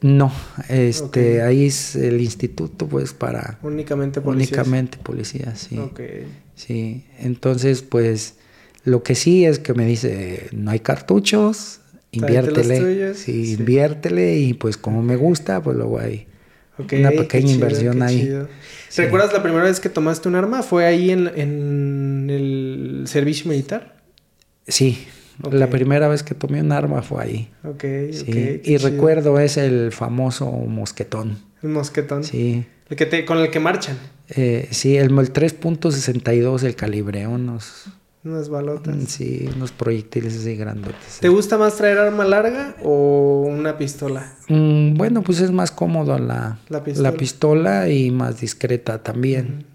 no, 0.01 0.31
este, 0.69 1.41
ahí 1.41 1.65
es 1.65 1.95
el 1.95 2.21
instituto, 2.21 2.87
pues, 2.87 3.13
para... 3.13 3.59
Únicamente 3.63 4.21
policías. 4.21 4.59
Únicamente 4.59 4.97
policías, 4.97 5.59
sí. 5.59 5.79
Sí, 6.55 7.05
entonces, 7.19 7.81
pues, 7.81 8.35
lo 8.83 9.01
que 9.01 9.15
sí 9.15 9.45
es 9.45 9.59
que 9.59 9.73
me 9.73 9.85
dice, 9.85 10.49
no 10.51 10.71
hay 10.71 10.79
cartuchos, 10.79 11.79
inviértele. 12.11 13.13
Sí, 13.15 13.53
inviértele 13.53 14.37
y 14.37 14.53
pues 14.53 14.77
como 14.77 15.01
me 15.01 15.15
gusta, 15.15 15.61
pues 15.61 15.77
luego 15.77 15.99
ahí, 15.99 16.27
una 16.77 17.11
pequeña 17.11 17.51
inversión 17.51 18.01
ahí. 18.01 18.31
¿Recuerdas 18.95 19.33
la 19.33 19.41
primera 19.41 19.63
vez 19.63 19.79
que 19.79 19.89
tomaste 19.89 20.27
un 20.27 20.35
arma? 20.35 20.63
¿Fue 20.63 20.85
ahí 20.85 21.11
en, 21.11 21.31
en 21.35 22.29
el 22.29 23.03
servicio 23.07 23.49
militar? 23.49 23.95
Sí, 24.67 25.05
la 25.51 25.69
primera 25.69 26.07
vez 26.07 26.23
que 26.23 26.35
tomé 26.35 26.61
un 26.61 26.71
arma 26.71 27.01
fue 27.01 27.23
ahí. 27.23 27.51
Ok, 27.63 27.83
sí. 28.11 28.61
y 28.63 28.77
recuerdo 28.77 29.39
es 29.39 29.57
el 29.57 29.91
famoso 29.91 30.51
mosquetón. 30.51 31.37
El 31.61 31.69
mosquetón. 31.69 32.23
Sí. 32.23 32.65
El 32.89 32.97
que 32.97 33.05
te, 33.05 33.25
con 33.25 33.37
el 33.39 33.49
que 33.49 33.59
marchan. 33.59 33.97
Eh, 34.29 34.67
sí, 34.71 34.97
el, 34.97 35.05
el 35.17 35.33
3.62, 35.33 36.63
el 36.63 36.75
calibre, 36.75 37.27
unos... 37.27 37.85
Unas 38.25 38.47
balotas. 38.47 38.95
Mm, 38.95 39.05
sí, 39.07 39.49
unos 39.53 39.73
proyectiles 39.73 40.37
así 40.37 40.55
grandotes. 40.55 41.19
¿Te 41.19 41.27
gusta 41.27 41.57
más 41.57 41.75
traer 41.75 41.97
arma 41.97 42.23
larga 42.23 42.75
o 42.81 43.45
una 43.45 43.77
pistola? 43.77 44.33
Mm, 44.47 44.93
bueno, 44.93 45.23
pues 45.23 45.41
es 45.41 45.51
más 45.51 45.71
cómodo 45.71 46.17
la, 46.17 46.57
la, 46.69 47.11
pistola. 47.11 47.89
y 47.89 48.11
más 48.11 48.39
discreta 48.39 49.03
también. 49.03 49.65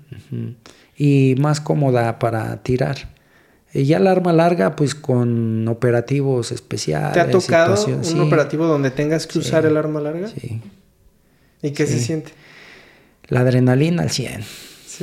Y 0.96 1.34
más 1.38 1.60
cómoda 1.60 2.18
para 2.18 2.62
tirar. 2.62 2.96
Y 3.78 3.84
ya 3.84 4.00
la 4.00 4.10
arma 4.10 4.32
larga, 4.32 4.74
pues 4.74 4.96
con 4.96 5.68
operativos 5.68 6.50
especiales. 6.50 7.12
¿Te 7.12 7.20
ha 7.20 7.30
tocado 7.30 7.86
un 7.86 8.20
operativo 8.20 8.66
donde 8.66 8.90
tengas 8.90 9.28
que 9.28 9.38
usar 9.38 9.66
el 9.66 9.76
arma 9.76 10.00
larga? 10.00 10.26
Sí. 10.26 10.60
¿Y 11.62 11.70
qué 11.70 11.86
se 11.86 12.00
siente? 12.00 12.32
La 13.28 13.40
adrenalina 13.40 14.02
al 14.02 14.10
100. 14.10 14.42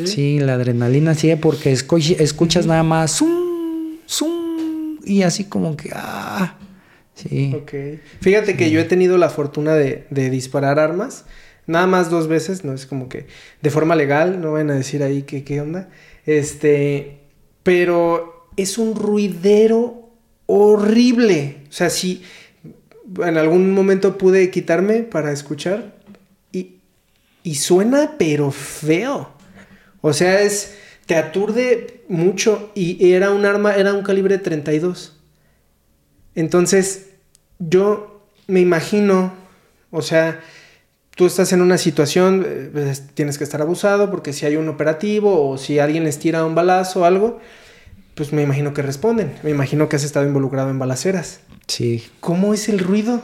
¿Sí? 0.06 0.40
la 0.40 0.56
adrenalina 0.56 1.16
sí, 1.16 1.34
porque 1.38 1.72
escuchas 1.72 2.66
nada 2.66 2.84
más 2.84 3.12
zum, 3.12 3.96
zum, 4.06 5.00
y 5.06 5.24
así 5.24 5.46
como 5.46 5.78
que, 5.78 5.92
ah, 5.94 6.58
sí. 7.14 7.56
Ok. 7.56 7.72
Fíjate 8.20 8.58
que 8.58 8.72
yo 8.72 8.82
he 8.82 8.84
tenido 8.84 9.18
la 9.18 9.30
fortuna 9.30 9.76
de, 9.76 10.06
de, 10.10 10.30
disparar 10.30 10.80
armas, 10.80 11.24
nada 11.66 11.88
más 11.88 12.10
dos 12.10 12.28
veces, 12.28 12.66
no 12.66 12.74
es 12.74 12.86
como 12.86 13.08
que 13.08 13.28
de 13.62 13.70
forma 13.70 13.96
legal, 13.96 14.42
no 14.42 14.52
van 14.52 14.70
a 14.70 14.74
decir 14.74 15.02
ahí 15.02 15.22
que 15.22 15.46
qué 15.46 15.62
onda, 15.62 15.88
este, 16.26 17.20
pero 17.64 18.35
es 18.58 18.78
un 18.78 18.96
ruidero 18.96 20.10
horrible, 20.46 21.64
o 21.70 21.74
sea, 21.74 21.90
si 21.90 22.24
en 23.24 23.38
algún 23.38 23.74
momento 23.74 24.18
pude 24.18 24.50
quitarme 24.52 25.04
para 25.04 25.32
escuchar 25.32 25.96
y, 26.52 26.78
y 27.44 27.56
suena 27.56 28.16
pero 28.18 28.52
feo. 28.52 29.30
O 30.02 30.14
sea, 30.14 30.42
es, 30.42 30.76
te 31.06 31.16
aturde 31.16 32.04
mucho 32.08 32.72
y 32.76 33.12
era 33.12 33.32
un 33.32 33.46
arma, 33.46 33.76
era 33.76 33.94
un 33.94 34.04
calibre 34.04 34.38
32. 34.38 35.16
Entonces, 36.36 37.08
yo 37.60 38.28
me 38.48 38.60
imagino, 38.60 39.34
o 39.92 40.02
sea, 40.02 40.42
tú 41.16 41.26
estás 41.26 41.54
en 41.54 41.62
una 41.62 41.78
situación, 41.78 42.46
eh, 42.46 42.94
tienes 43.14 43.38
que 43.38 43.44
estar 43.44 43.62
abusado 43.62 44.12
porque 44.12 44.34
si 44.34 44.46
hay 44.46 44.58
un 44.58 44.68
operativo 44.68 45.50
o 45.50 45.58
si 45.58 45.80
alguien 45.80 46.04
les 46.04 46.20
tira 46.20 46.46
un 46.46 46.56
balazo 46.56 47.02
o 47.02 47.06
algo, 47.06 47.40
pues 48.16 48.34
me 48.34 48.42
imagino 48.42 48.74
que 48.74 48.82
responden. 48.82 49.34
Me 49.44 49.52
imagino 49.52 49.88
que 49.90 49.96
has 49.98 50.04
estado 50.04 50.26
involucrado 50.26 50.70
en 50.70 50.80
balaceras. 50.80 51.42
Sí. 51.68 52.04
¿Cómo 52.20 52.54
es 52.54 52.70
el 52.70 52.80
ruido? 52.80 53.22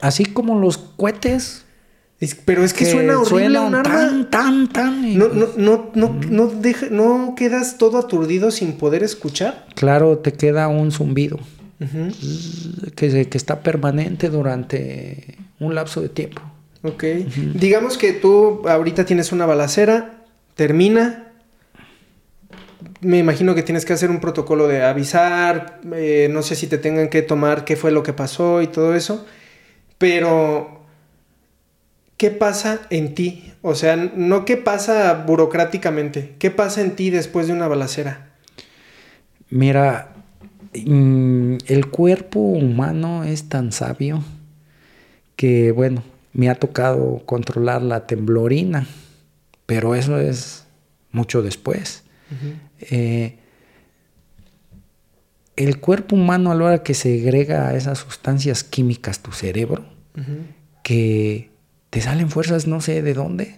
Así 0.00 0.24
como 0.24 0.58
los 0.58 0.78
cohetes 0.78 1.64
pero 2.44 2.64
es 2.64 2.74
que, 2.74 2.84
suena 2.84 3.20
horrible 3.20 3.60
un 3.60 3.76
arma. 3.76 3.82
Tan, 3.82 4.30
tan, 4.30 4.68
tan. 4.68 5.16
No, 5.16 5.28
no, 5.28 5.48
no, 5.56 5.90
no, 5.94 6.20
no, 6.28 6.52
no 6.90 7.34
quedas 7.36 7.78
todo 7.78 7.98
aturdido 7.98 8.50
sin 8.50 8.72
poder 8.72 9.04
escuchar. 9.04 9.66
Claro, 9.76 10.18
te 10.18 10.32
queda 10.32 10.66
un 10.66 10.90
zumbido 10.90 11.38
que, 12.96 13.28
que, 13.28 13.38
está 13.38 13.60
permanente 13.60 14.30
durante 14.30 15.38
un 15.60 15.76
lapso 15.76 16.00
de 16.00 16.08
tiempo. 16.08 16.42
Ok. 16.82 17.04
Digamos 17.54 17.96
que 17.96 18.12
tú 18.12 18.68
ahorita 18.68 19.04
tienes 19.04 19.30
una 19.30 19.46
balacera, 19.46 20.24
termina. 20.56 21.27
Me 23.00 23.18
imagino 23.18 23.54
que 23.54 23.62
tienes 23.62 23.84
que 23.84 23.92
hacer 23.92 24.10
un 24.10 24.20
protocolo 24.20 24.66
de 24.66 24.82
avisar, 24.82 25.80
eh, 25.94 26.28
no 26.30 26.42
sé 26.42 26.56
si 26.56 26.66
te 26.66 26.78
tengan 26.78 27.08
que 27.08 27.22
tomar 27.22 27.64
qué 27.64 27.76
fue 27.76 27.92
lo 27.92 28.02
que 28.02 28.12
pasó 28.12 28.60
y 28.60 28.66
todo 28.66 28.94
eso, 28.94 29.24
pero 29.98 30.82
¿qué 32.16 32.32
pasa 32.32 32.80
en 32.90 33.14
ti? 33.14 33.52
O 33.62 33.76
sea, 33.76 33.94
no 33.96 34.44
qué 34.44 34.56
pasa 34.56 35.14
burocráticamente, 35.14 36.34
¿qué 36.40 36.50
pasa 36.50 36.80
en 36.80 36.96
ti 36.96 37.10
después 37.10 37.46
de 37.46 37.52
una 37.52 37.68
balacera? 37.68 38.30
Mira, 39.48 40.12
mm, 40.74 41.58
el 41.66 41.86
cuerpo 41.90 42.40
humano 42.40 43.22
es 43.22 43.48
tan 43.48 43.70
sabio 43.70 44.24
que, 45.36 45.70
bueno, 45.70 46.02
me 46.32 46.50
ha 46.50 46.56
tocado 46.56 47.22
controlar 47.24 47.82
la 47.82 48.06
temblorina, 48.06 48.86
pero 49.66 49.94
eso 49.94 50.18
es 50.18 50.66
mucho 51.12 51.42
después. 51.42 52.02
Eh, 52.80 53.36
el 55.56 55.80
cuerpo 55.80 56.16
humano 56.16 56.50
a 56.50 56.54
la 56.54 56.64
hora 56.64 56.82
que 56.82 56.94
segrega 56.94 57.74
esas 57.74 57.98
sustancias 57.98 58.62
químicas, 58.62 59.20
tu 59.20 59.32
cerebro, 59.32 59.84
que 60.82 61.50
te 61.90 62.00
salen 62.00 62.30
fuerzas 62.30 62.66
no 62.66 62.80
sé 62.80 63.02
de 63.02 63.14
dónde. 63.14 63.56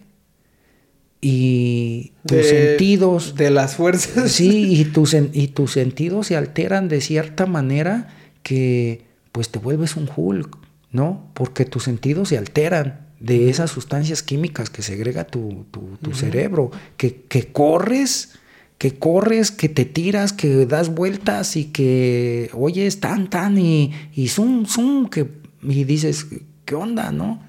Y 1.20 2.12
tus 2.26 2.46
sentidos... 2.46 3.34
De 3.34 3.50
las 3.50 3.76
fuerzas. 3.76 4.32
Sí, 4.32 4.80
y 4.80 4.84
tus, 4.92 5.14
y 5.14 5.48
tus 5.48 5.72
sentidos 5.72 6.28
se 6.28 6.36
alteran 6.36 6.88
de 6.88 7.02
cierta 7.02 7.44
manera 7.44 8.08
que 8.42 9.02
pues 9.32 9.50
te 9.50 9.58
vuelves 9.58 9.96
un 9.96 10.08
Hulk, 10.14 10.56
¿no? 10.92 11.30
Porque 11.34 11.64
tus 11.64 11.84
sentidos 11.84 12.30
se 12.30 12.38
alteran 12.38 13.06
de 13.20 13.50
esas 13.50 13.70
sustancias 13.70 14.22
químicas 14.22 14.70
que 14.70 14.82
segrega 14.82 15.24
tu, 15.24 15.66
tu, 15.70 16.14
cerebro, 16.14 16.70
que, 16.96 17.22
que, 17.22 17.52
corres, 17.52 18.38
que 18.80 18.98
corres, 18.98 19.50
que 19.50 19.68
te 19.68 19.84
tiras, 19.84 20.32
que 20.32 20.64
das 20.64 20.88
vueltas 20.88 21.54
y 21.56 21.66
que 21.66 22.48
oyes 22.54 22.98
tan, 22.98 23.28
tan 23.28 23.58
y, 23.58 23.92
y 24.14 24.28
zoom, 24.28 24.64
zoom, 24.64 25.10
que, 25.10 25.28
y 25.62 25.84
dices, 25.84 26.28
¿qué 26.64 26.76
onda, 26.76 27.12
no? 27.12 27.42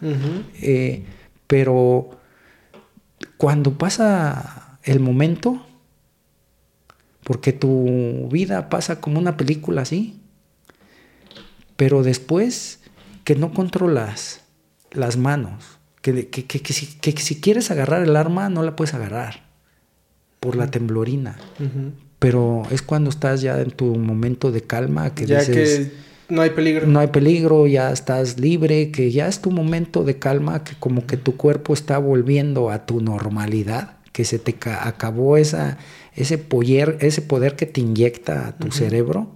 Eh, 0.61 1.05
pero 1.47 2.19
cuando 3.37 3.77
pasa 3.77 4.77
el 4.83 4.99
momento, 4.99 5.65
porque 7.23 7.53
tu 7.53 8.27
vida 8.29 8.67
pasa 8.67 8.99
como 8.99 9.17
una 9.17 9.37
película 9.37 9.83
así, 9.83 10.19
pero 11.77 12.03
después 12.03 12.81
que 13.23 13.35
no 13.35 13.53
controlas 13.53 14.41
las 14.91 15.15
manos, 15.15 15.79
que, 16.01 16.27
que, 16.27 16.73
si, 16.73 17.39
quieres 17.39 17.71
agarrar 17.71 18.03
el 18.03 18.17
arma 18.17 18.49
no 18.49 18.63
la 18.63 18.75
puedes 18.75 18.93
agarrar 18.93 19.50
por 20.41 20.55
la 20.55 20.71
temblorina, 20.71 21.37
pero 22.17 22.63
es 22.71 22.81
cuando 22.81 23.11
estás 23.11 23.41
ya 23.41 23.61
en 23.61 23.69
tu 23.69 23.95
momento 23.95 24.51
de 24.51 24.61
calma 24.61 25.13
que 25.13 25.27
dices... 25.27 25.91
No 26.29 26.41
hay 26.41 26.49
peligro. 26.49 26.87
No 26.87 26.99
hay 26.99 27.07
peligro, 27.07 27.67
ya 27.67 27.91
estás 27.91 28.39
libre, 28.39 28.89
que 28.89 29.11
ya 29.11 29.27
es 29.27 29.41
tu 29.41 29.51
momento 29.51 30.03
de 30.03 30.17
calma, 30.17 30.63
que 30.63 30.73
como 30.79 31.05
que 31.05 31.17
tu 31.17 31.37
cuerpo 31.37 31.73
está 31.73 31.99
volviendo 31.99 32.71
a 32.71 32.87
tu 32.87 33.01
normalidad, 33.01 33.97
que 34.13 34.25
se 34.25 34.39
te 34.39 34.55
acabó 34.71 35.37
esa, 35.37 35.77
ese, 36.15 36.37
poder, 36.37 36.97
ese 37.01 37.21
poder 37.21 37.55
que 37.55 37.67
te 37.67 37.81
inyecta 37.81 38.47
a 38.47 38.57
tu 38.57 38.71
cerebro. 38.71 39.29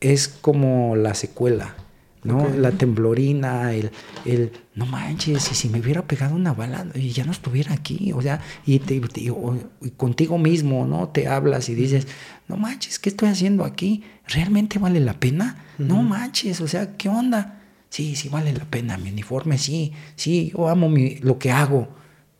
Es 0.00 0.28
como 0.28 0.96
la 0.96 1.14
secuela. 1.14 1.74
¿No? 2.24 2.48
La 2.48 2.72
temblorina, 2.72 3.72
el, 3.72 3.90
el, 4.24 4.50
no 4.74 4.86
manches, 4.86 5.52
y 5.52 5.54
si 5.54 5.68
me 5.68 5.80
hubiera 5.80 6.02
pegado 6.02 6.34
una 6.34 6.52
bala 6.52 6.86
y 6.94 7.10
ya 7.10 7.24
no 7.24 7.32
estuviera 7.32 7.74
aquí, 7.74 8.12
o 8.12 8.22
sea, 8.22 8.40
y, 8.66 8.78
te, 8.78 9.00
y 9.14 9.90
contigo 9.90 10.38
mismo, 10.38 10.86
¿no? 10.86 11.08
Te 11.08 11.28
hablas 11.28 11.68
y 11.68 11.74
dices, 11.74 12.08
no 12.48 12.56
manches, 12.56 12.98
¿qué 12.98 13.10
estoy 13.10 13.28
haciendo 13.28 13.64
aquí? 13.64 14.02
¿Realmente 14.26 14.78
vale 14.78 15.00
la 15.00 15.14
pena? 15.14 15.64
No 15.78 16.02
manches, 16.02 16.60
o 16.60 16.68
sea, 16.68 16.96
¿qué 16.96 17.08
onda? 17.08 17.60
Sí, 17.90 18.16
sí 18.16 18.28
vale 18.28 18.52
la 18.52 18.64
pena, 18.64 18.96
mi 18.96 19.10
uniforme, 19.10 19.58
sí, 19.58 19.92
sí, 20.16 20.52
yo 20.52 20.68
amo 20.68 20.88
mi, 20.88 21.16
lo 21.16 21.38
que 21.38 21.52
hago. 21.52 21.88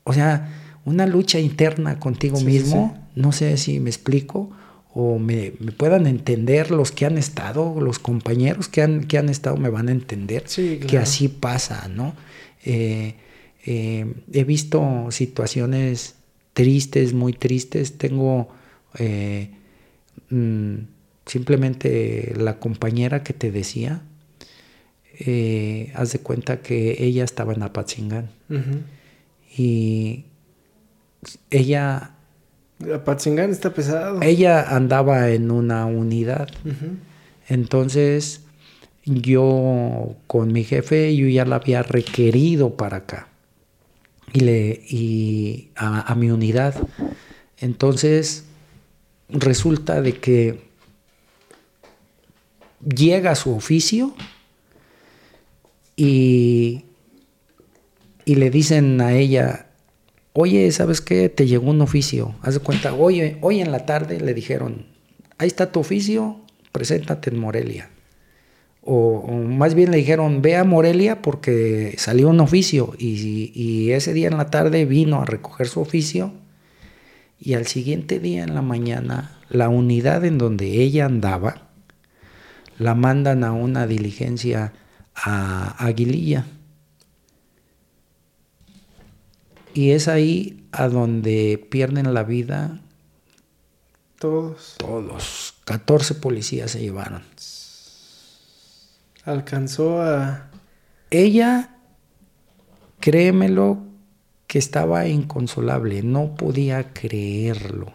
O 0.03 0.13
sea, 0.13 0.81
una 0.85 1.07
lucha 1.07 1.39
interna 1.39 2.01
contigo 2.01 2.41
mismo, 2.41 3.09
no 3.15 3.33
sé 3.33 3.57
si 3.59 3.81
me 3.81 3.91
explico, 3.91 4.51
o 4.95 5.19
me, 5.19 5.51
puedan 5.77 6.07
entender 6.07 6.71
los 6.71 6.93
que 6.93 7.05
han 7.05 7.19
estado, 7.19 7.81
los 7.81 7.99
compañeros 7.99 8.69
que 8.69 8.81
han, 8.81 9.05
que 9.05 9.19
han 9.19 9.29
estado 9.29 9.57
me 9.57 9.69
van 9.69 9.89
a 9.89 9.93
entender 9.93 10.45
que 10.45 10.99
así 10.99 11.27
pasa, 11.27 11.89
¿no? 11.89 12.15
Eh, 12.65 13.17
eh, 13.67 14.15
he 14.33 14.45
visto 14.45 15.09
situaciones 15.11 16.15
tristes, 16.53 17.13
muy 17.13 17.33
tristes. 17.33 17.99
Tengo 17.99 18.49
eh, 18.99 19.51
mm, 20.31 20.75
simplemente 21.27 22.33
la 22.37 22.61
compañera 22.61 23.25
que 23.25 23.33
te 23.33 23.51
decía, 23.51 24.01
haz 25.95 26.13
de 26.13 26.19
cuenta 26.21 26.61
que 26.61 26.97
ella 27.01 27.25
estaba 27.25 27.53
en 27.53 27.63
Apatzingán 27.63 28.31
y 29.57 30.25
ella 31.51 32.14
Apatzingán 32.93 33.51
está 33.51 33.73
pesado. 33.73 34.21
Ella 34.23 34.75
andaba 34.75 35.31
en 35.31 35.51
una 35.51 35.87
unidad. 35.87 36.49
Entonces, 37.49 38.43
yo 39.05 40.17
con 40.27 40.53
mi 40.53 40.65
jefe, 40.65 41.15
yo 41.17 41.29
ya 41.29 41.45
la 41.45 41.57
había 41.57 41.83
requerido 41.83 42.77
para 42.77 42.99
acá 42.99 43.29
y, 44.33 44.41
le, 44.41 44.83
y 44.89 45.71
a, 45.77 46.15
mi 46.15 46.31
unidad. 46.31 46.75
Entonces, 47.59 48.45
resulta 49.29 50.03
de 50.03 50.15
que 50.15 50.65
llega 52.85 53.31
a 53.31 53.35
su 53.37 53.55
oficio 53.55 54.15
y, 55.97 56.85
y 58.25 58.35
le 58.35 58.51
dicen 58.51 59.01
a 59.01 59.15
ella, 59.15 59.69
oye, 60.35 60.71
¿sabes 60.71 61.01
qué? 61.01 61.29
Te 61.31 61.47
llegó 61.47 61.71
un 61.71 61.81
oficio. 61.81 62.35
Haz 62.43 62.55
de 62.55 62.61
cuenta, 62.61 62.93
hoy 62.93 63.61
en 63.61 63.73
la 63.73 63.87
tarde 63.87 64.21
le 64.21 64.35
dijeron, 64.35 64.87
ahí 65.39 65.49
está 65.49 65.73
tu 65.73 65.81
oficio, 65.81 66.41
preséntate 66.73 67.31
en 67.31 67.39
Morelia. 67.39 67.89
O, 68.87 69.27
más 69.27 69.75
bien 69.75 69.91
le 69.91 69.97
dijeron, 69.97 70.43
ve 70.43 70.57
a 70.57 70.65
Morelia 70.65 71.23
porque 71.23 71.95
salió 71.97 72.29
un 72.29 72.41
oficio 72.41 72.93
y, 72.99 73.91
ese 73.93 74.13
día 74.13 74.29
en 74.29 74.37
la 74.37 74.51
tarde 74.51 74.85
vino 74.85 75.23
a 75.23 75.25
recoger 75.25 75.69
su 75.69 75.81
oficio 75.81 76.33
y 77.41 77.55
al 77.55 77.67
siguiente 77.67 78.19
día 78.19 78.43
en 78.43 78.55
la 78.55 78.61
mañana 78.61 79.39
la 79.49 79.69
unidad 79.69 80.25
en 80.25 80.37
donde 80.37 80.83
ella 80.83 81.07
andaba 81.07 81.69
la 82.79 82.95
mandan 82.95 83.45
a 83.45 83.53
una 83.53 83.87
diligencia 83.87 84.73
a 85.15 85.87
Aguililla. 85.87 86.45
Y 89.75 89.91
es 89.91 90.09
ahí 90.09 90.67
a 90.73 90.89
donde 90.89 91.67
pierden 91.71 92.15
la 92.15 92.23
vida 92.23 92.81
todos. 94.19 94.77
Todos. 94.79 95.55
14 95.67 96.15
policías 96.15 96.71
se 96.71 96.81
llevaron 96.81 97.23
alcanzó 99.25 100.03
a... 100.03 100.51
Ella, 101.11 101.77
créemelo, 103.01 103.79
que 104.47 104.59
estaba 104.59 105.07
inconsolable, 105.07 106.03
no 106.03 106.35
podía 106.35 106.93
creerlo. 106.93 107.93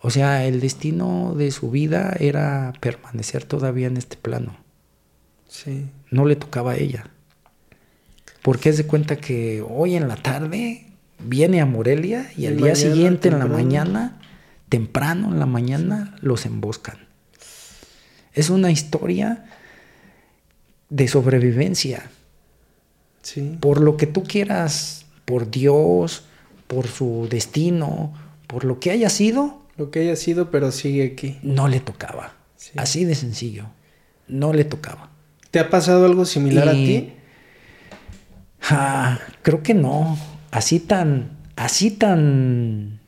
O 0.00 0.10
sea, 0.10 0.46
el 0.46 0.60
destino 0.60 1.34
de 1.34 1.50
su 1.50 1.70
vida 1.70 2.14
era 2.18 2.72
permanecer 2.80 3.44
todavía 3.44 3.86
en 3.86 3.96
este 3.96 4.16
plano. 4.16 4.56
Sí. 5.48 5.88
No 6.10 6.26
le 6.26 6.36
tocaba 6.36 6.72
a 6.72 6.76
ella. 6.76 7.10
Porque 8.44 8.68
es 8.68 8.76
de 8.76 8.84
cuenta 8.84 9.16
que 9.16 9.64
hoy 9.66 9.96
en 9.96 10.06
la 10.06 10.16
tarde 10.16 10.84
viene 11.18 11.62
a 11.62 11.66
Morelia 11.66 12.30
y 12.36 12.44
al 12.44 12.58
día 12.58 12.76
siguiente 12.76 13.28
en 13.28 13.38
la 13.38 13.46
mañana, 13.46 14.20
temprano 14.68 15.32
en 15.32 15.40
la 15.40 15.46
mañana, 15.46 16.14
los 16.20 16.44
emboscan. 16.44 16.98
Es 18.34 18.50
una 18.50 18.70
historia 18.70 19.46
de 20.90 21.08
sobrevivencia. 21.08 22.10
Sí. 23.22 23.56
Por 23.60 23.80
lo 23.80 23.96
que 23.96 24.06
tú 24.06 24.24
quieras, 24.24 25.06
por 25.24 25.50
Dios, 25.50 26.24
por 26.66 26.86
su 26.86 27.28
destino, 27.30 28.12
por 28.46 28.66
lo 28.66 28.78
que 28.78 28.90
haya 28.90 29.08
sido. 29.08 29.62
Lo 29.78 29.90
que 29.90 30.00
haya 30.00 30.16
sido, 30.16 30.50
pero 30.50 30.70
sigue 30.70 31.06
aquí. 31.06 31.38
No 31.42 31.66
le 31.66 31.80
tocaba. 31.80 32.34
Así 32.76 33.06
de 33.06 33.14
sencillo. 33.14 33.68
No 34.28 34.52
le 34.52 34.64
tocaba. 34.64 35.08
¿Te 35.50 35.60
ha 35.60 35.70
pasado 35.70 36.04
algo 36.04 36.26
similar 36.26 36.68
a 36.68 36.72
ti? 36.72 37.14
Ah, 38.70 39.18
creo 39.42 39.62
que 39.62 39.74
no. 39.74 40.16
Así 40.50 40.80
tan, 40.80 41.30
así 41.56 41.90
tan, 41.90 43.00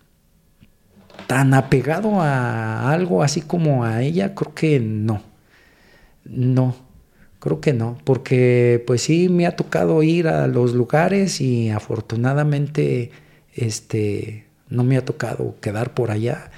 tan 1.27 1.55
apegado 1.55 2.21
a 2.21 2.93
algo 2.93 3.23
así 3.23 3.41
como 3.41 3.85
a 3.85 4.03
ella, 4.03 4.35
creo 4.35 4.55
que 4.55 4.81
no. 4.81 5.23
No. 6.25 6.77
Creo 7.39 7.61
que 7.61 7.73
no, 7.73 7.99
porque 8.05 8.83
pues 8.87 9.03
sí 9.03 9.29
me 9.29 9.47
ha 9.47 9.57
tocado 9.57 10.03
ir 10.03 10.27
a 10.27 10.49
los 10.49 10.75
lugares 10.75 11.41
y 11.41 11.71
afortunadamente 11.71 13.13
este 13.55 14.47
no 14.69 14.85
me 14.85 14.97
ha 14.97 15.05
tocado 15.05 15.55
quedar 15.61 15.95
por 15.95 16.11
allá. 16.11 16.51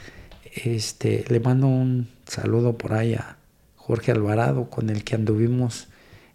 Este, 0.65 1.25
le 1.29 1.41
mando 1.41 1.67
un 1.67 2.09
saludo 2.27 2.79
por 2.79 2.95
ahí 2.95 3.15
a 3.15 3.37
Jorge 3.77 4.13
Alvarado 4.13 4.71
con 4.71 4.89
el 4.89 5.05
que 5.05 5.15
anduvimos 5.17 5.88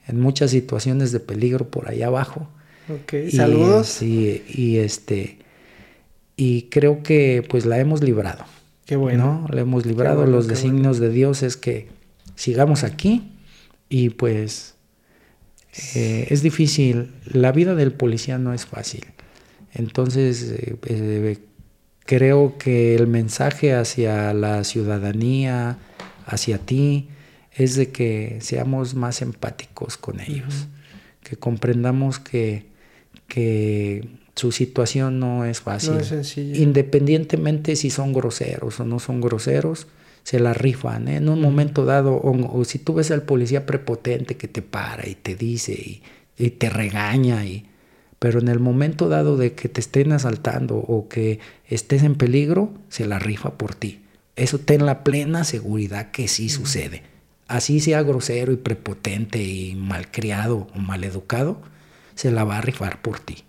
en 0.07 0.19
muchas 0.19 0.51
situaciones 0.51 1.11
de 1.11 1.19
peligro 1.19 1.69
por 1.69 1.89
allá 1.89 2.07
abajo. 2.07 2.47
Ok, 2.89 3.29
saludos. 3.31 3.87
Sí, 3.87 4.43
y 4.47 4.77
este 4.77 5.37
y 6.35 6.63
creo 6.63 7.03
que 7.03 7.45
pues 7.47 7.65
la 7.65 7.79
hemos 7.79 8.03
librado. 8.03 8.43
Qué 8.85 8.95
bueno. 8.95 9.47
La 9.49 9.61
hemos 9.61 9.85
librado. 9.85 10.25
Los 10.25 10.47
designios 10.47 10.99
de 10.99 11.09
Dios 11.09 11.43
es 11.43 11.55
que 11.57 11.87
sigamos 12.35 12.83
aquí 12.83 13.31
y 13.87 14.09
pues 14.09 14.73
eh, 15.95 16.27
es 16.29 16.43
difícil, 16.43 17.11
la 17.25 17.51
vida 17.51 17.75
del 17.75 17.93
policía 17.93 18.37
no 18.37 18.53
es 18.53 18.65
fácil. 18.65 19.05
Entonces, 19.73 20.51
eh, 20.51 20.75
eh, 20.85 21.37
creo 22.05 22.57
que 22.57 22.95
el 22.95 23.07
mensaje 23.07 23.73
hacia 23.73 24.33
la 24.33 24.63
ciudadanía, 24.63 25.77
hacia 26.25 26.59
ti, 26.59 27.09
es 27.55 27.75
de 27.75 27.91
que 27.91 28.37
seamos 28.41 28.95
más 28.95 29.21
empáticos 29.21 29.97
con 29.97 30.19
ellos, 30.19 30.67
que 31.23 31.35
comprendamos 31.35 32.19
que, 32.19 32.65
que 33.27 34.07
su 34.35 34.51
situación 34.51 35.19
no 35.19 35.45
es 35.45 35.61
fácil. 35.61 35.93
Independientemente 36.35 37.75
si 37.75 37.89
son 37.89 38.13
groseros 38.13 38.79
o 38.79 38.85
no 38.85 38.99
son 38.99 39.21
groseros, 39.21 39.87
se 40.23 40.39
la 40.39 40.53
rifan. 40.53 41.07
¿eh? 41.07 41.17
En 41.17 41.29
un 41.29 41.41
momento 41.41 41.85
dado, 41.85 42.19
o, 42.21 42.65
si 42.65 42.79
tú 42.79 42.95
ves 42.95 43.11
al 43.11 43.23
policía 43.23 43.65
prepotente 43.65 44.35
que 44.35 44.47
te 44.47 44.61
para 44.61 45.07
y 45.07 45.15
te 45.15 45.35
dice 45.35 46.01
y, 46.37 46.49
te 46.49 46.69
regaña, 46.69 47.45
y, 47.45 47.67
pero 48.19 48.39
en 48.39 48.47
el 48.47 48.59
momento 48.59 49.09
dado 49.09 49.37
de 49.37 49.53
que 49.53 49.69
te 49.69 49.81
estén 49.81 50.11
asaltando 50.11 50.77
o 50.77 51.07
que 51.07 51.39
estés 51.67 52.03
en 52.03 52.15
peligro, 52.15 52.73
se 52.89 53.05
la 53.05 53.19
rifa 53.19 53.57
por 53.57 53.75
ti. 53.75 53.99
Eso 54.35 54.57
ten 54.57 54.85
la 54.85 55.03
plena 55.03 55.43
seguridad 55.43 56.09
que 56.09 56.27
sí 56.27 56.49
sucede. 56.49 57.03
Así 57.47 57.79
sea 57.79 58.01
grosero 58.03 58.51
y 58.51 58.57
prepotente 58.57 59.41
y 59.41 59.75
malcriado 59.75 60.67
o 60.75 60.79
maleducado, 60.79 61.61
se 62.15 62.31
la 62.31 62.43
va 62.43 62.57
a 62.57 62.61
rifar 62.61 63.01
por 63.01 63.19
ti. 63.19 63.43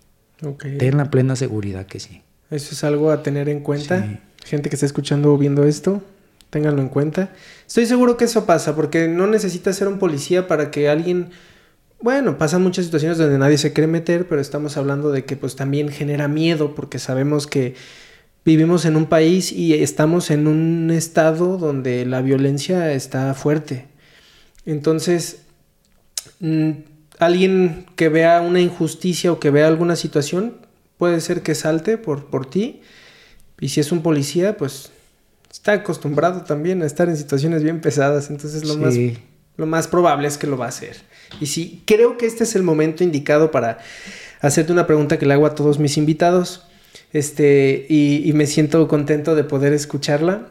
Ten 0.77 0.97
la 0.97 1.09
plena 1.09 1.35
seguridad 1.35 1.85
que 1.85 1.99
sí. 1.99 2.21
Eso 2.51 2.73
es 2.73 2.83
algo 2.83 3.11
a 3.11 3.23
tener 3.23 3.49
en 3.49 3.61
cuenta. 3.61 4.19
Gente 4.43 4.69
que 4.69 4.75
está 4.75 4.85
escuchando 4.85 5.33
o 5.33 5.37
viendo 5.37 5.63
esto, 5.63 6.03
ténganlo 6.49 6.81
en 6.81 6.89
cuenta. 6.89 7.31
Estoy 7.65 7.85
seguro 7.85 8.17
que 8.17 8.25
eso 8.25 8.45
pasa, 8.45 8.75
porque 8.75 9.07
no 9.07 9.27
necesitas 9.27 9.75
ser 9.75 9.87
un 9.87 9.97
policía 9.97 10.47
para 10.47 10.71
que 10.71 10.89
alguien... 10.89 11.29
Bueno, 12.01 12.37
pasan 12.37 12.61
muchas 12.61 12.85
situaciones 12.85 13.17
donde 13.17 13.37
nadie 13.37 13.57
se 13.57 13.73
quiere 13.73 13.87
meter, 13.87 14.27
pero 14.27 14.41
estamos 14.41 14.77
hablando 14.77 15.11
de 15.11 15.25
que 15.25 15.37
pues 15.37 15.55
también 15.55 15.89
genera 15.89 16.27
miedo, 16.27 16.75
porque 16.75 16.99
sabemos 16.99 17.47
que 17.47 17.75
vivimos 18.45 18.85
en 18.85 18.95
un 18.95 19.07
país 19.07 19.51
y 19.51 19.73
estamos 19.73 20.29
en 20.29 20.47
un 20.47 20.91
estado 20.91 21.57
donde 21.57 22.05
la 22.05 22.21
violencia 22.21 22.93
está 22.93 23.33
fuerte. 23.33 23.87
Entonces, 24.65 25.41
mm, 26.39 26.71
alguien 27.19 27.87
que 27.95 28.09
vea 28.09 28.41
una 28.41 28.61
injusticia 28.61 29.31
o 29.31 29.39
que 29.39 29.49
vea 29.49 29.67
alguna 29.67 29.95
situación, 29.95 30.53
puede 30.97 31.19
ser 31.21 31.41
que 31.41 31.55
salte 31.55 31.97
por, 31.97 32.27
por 32.27 32.45
ti. 32.49 32.81
Y 33.59 33.69
si 33.69 33.79
es 33.79 33.91
un 33.91 34.01
policía, 34.01 34.57
pues 34.57 34.91
está 35.51 35.73
acostumbrado 35.73 36.43
también 36.43 36.83
a 36.83 36.85
estar 36.85 37.09
en 37.09 37.17
situaciones 37.17 37.63
bien 37.63 37.81
pesadas, 37.81 38.29
entonces 38.29 38.65
lo, 38.65 38.77
más, 38.77 38.95
lo 39.55 39.65
más 39.65 39.87
probable 39.87 40.27
es 40.27 40.37
que 40.37 40.47
lo 40.47 40.57
va 40.57 40.65
a 40.65 40.69
hacer. 40.69 40.97
Y 41.39 41.47
sí, 41.47 41.81
creo 41.87 42.17
que 42.17 42.25
este 42.25 42.43
es 42.43 42.55
el 42.55 42.63
momento 42.63 43.03
indicado 43.03 43.51
para 43.51 43.79
hacerte 44.41 44.73
una 44.73 44.85
pregunta 44.85 45.17
que 45.17 45.25
le 45.25 45.33
hago 45.33 45.45
a 45.45 45.55
todos 45.55 45.79
mis 45.79 45.97
invitados, 45.97 46.65
este, 47.13 47.85
y, 47.89 48.31
me 48.33 48.47
siento 48.47 48.87
contento 48.87 49.35
de 49.35 49.43
poder 49.43 49.73
escucharla. 49.73 50.49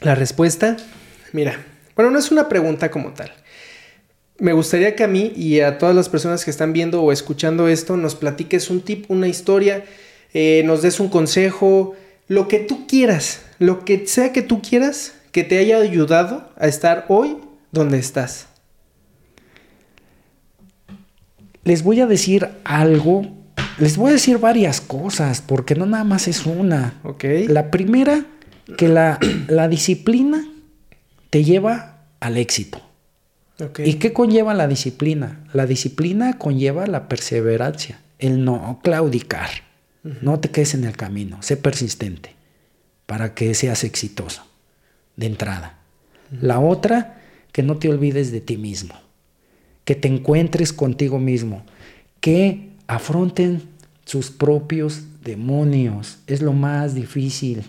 La 0.00 0.14
respuesta, 0.14 0.76
mira, 1.32 1.64
bueno, 1.94 2.10
no 2.10 2.18
es 2.18 2.30
una 2.30 2.48
pregunta 2.48 2.90
como 2.90 3.12
tal. 3.12 3.32
Me 4.38 4.52
gustaría 4.52 4.94
que 4.94 5.04
a 5.04 5.08
mí 5.08 5.32
y 5.34 5.60
a 5.60 5.78
todas 5.78 5.96
las 5.96 6.08
personas 6.08 6.44
que 6.44 6.50
están 6.50 6.72
viendo 6.72 7.02
o 7.02 7.12
escuchando 7.12 7.68
esto 7.68 7.96
nos 7.96 8.14
platiques 8.14 8.68
un 8.68 8.82
tip, 8.82 9.10
una 9.10 9.28
historia, 9.28 9.84
eh, 10.34 10.62
nos 10.66 10.82
des 10.82 11.00
un 11.00 11.08
consejo, 11.08 11.96
lo 12.28 12.48
que 12.48 12.58
tú 12.58 12.86
quieras, 12.86 13.42
lo 13.58 13.84
que 13.84 14.06
sea 14.06 14.32
que 14.32 14.42
tú 14.42 14.60
quieras 14.60 15.14
que 15.32 15.44
te 15.44 15.58
haya 15.58 15.78
ayudado 15.78 16.50
a 16.56 16.66
estar 16.66 17.04
hoy 17.08 17.36
donde 17.72 17.98
estás. 17.98 18.46
Les 21.64 21.82
voy 21.82 22.00
a 22.00 22.06
decir 22.06 22.48
algo, 22.64 23.26
les 23.78 23.96
voy 23.96 24.10
a 24.10 24.12
decir 24.14 24.38
varias 24.38 24.80
cosas, 24.80 25.40
porque 25.40 25.74
no 25.74 25.86
nada 25.86 26.04
más 26.04 26.28
es 26.28 26.46
una. 26.46 26.94
La 27.48 27.70
primera, 27.70 28.26
que 28.76 28.88
la, 28.88 29.18
la 29.48 29.68
disciplina 29.68 30.44
te 31.30 31.44
lleva 31.44 32.04
al 32.20 32.36
éxito. 32.36 32.80
Okay. 33.58 33.88
¿Y 33.88 33.94
qué 33.94 34.12
conlleva 34.12 34.54
la 34.54 34.68
disciplina? 34.68 35.44
La 35.52 35.66
disciplina 35.66 36.38
conlleva 36.38 36.86
la 36.86 37.08
perseverancia, 37.08 38.00
el 38.18 38.44
no 38.44 38.80
claudicar. 38.82 39.50
No 40.20 40.38
te 40.38 40.50
quedes 40.50 40.74
en 40.74 40.84
el 40.84 40.96
camino, 40.96 41.42
sé 41.42 41.56
persistente 41.56 42.36
para 43.06 43.34
que 43.34 43.54
seas 43.54 43.82
exitoso 43.82 44.46
de 45.16 45.26
entrada. 45.26 45.78
La 46.40 46.60
otra, 46.60 47.22
que 47.52 47.62
no 47.62 47.78
te 47.78 47.88
olvides 47.88 48.30
de 48.30 48.40
ti 48.40 48.56
mismo, 48.56 48.94
que 49.84 49.94
te 49.94 50.08
encuentres 50.08 50.72
contigo 50.72 51.18
mismo, 51.18 51.64
que 52.20 52.70
afronten 52.86 53.62
sus 54.04 54.30
propios 54.30 55.02
demonios. 55.22 56.18
Es 56.26 56.42
lo 56.42 56.52
más 56.52 56.94
difícil. 56.94 57.64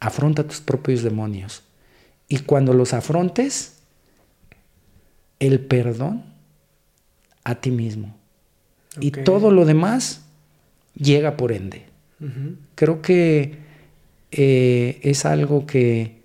Afronta 0.00 0.44
tus 0.44 0.60
propios 0.60 1.02
demonios. 1.02 1.62
Y 2.28 2.40
cuando 2.40 2.72
los 2.72 2.92
afrontes, 2.92 3.78
el 5.38 5.60
perdón 5.60 6.24
a 7.44 7.56
ti 7.56 7.70
mismo. 7.70 8.16
Y 9.00 9.10
todo 9.10 9.50
lo 9.50 9.64
demás 9.64 10.24
llega 10.94 11.36
por 11.36 11.52
ende. 11.52 11.86
Creo 12.74 13.02
que 13.02 13.58
eh, 14.30 15.00
es 15.02 15.26
algo 15.26 15.66
que, 15.66 16.22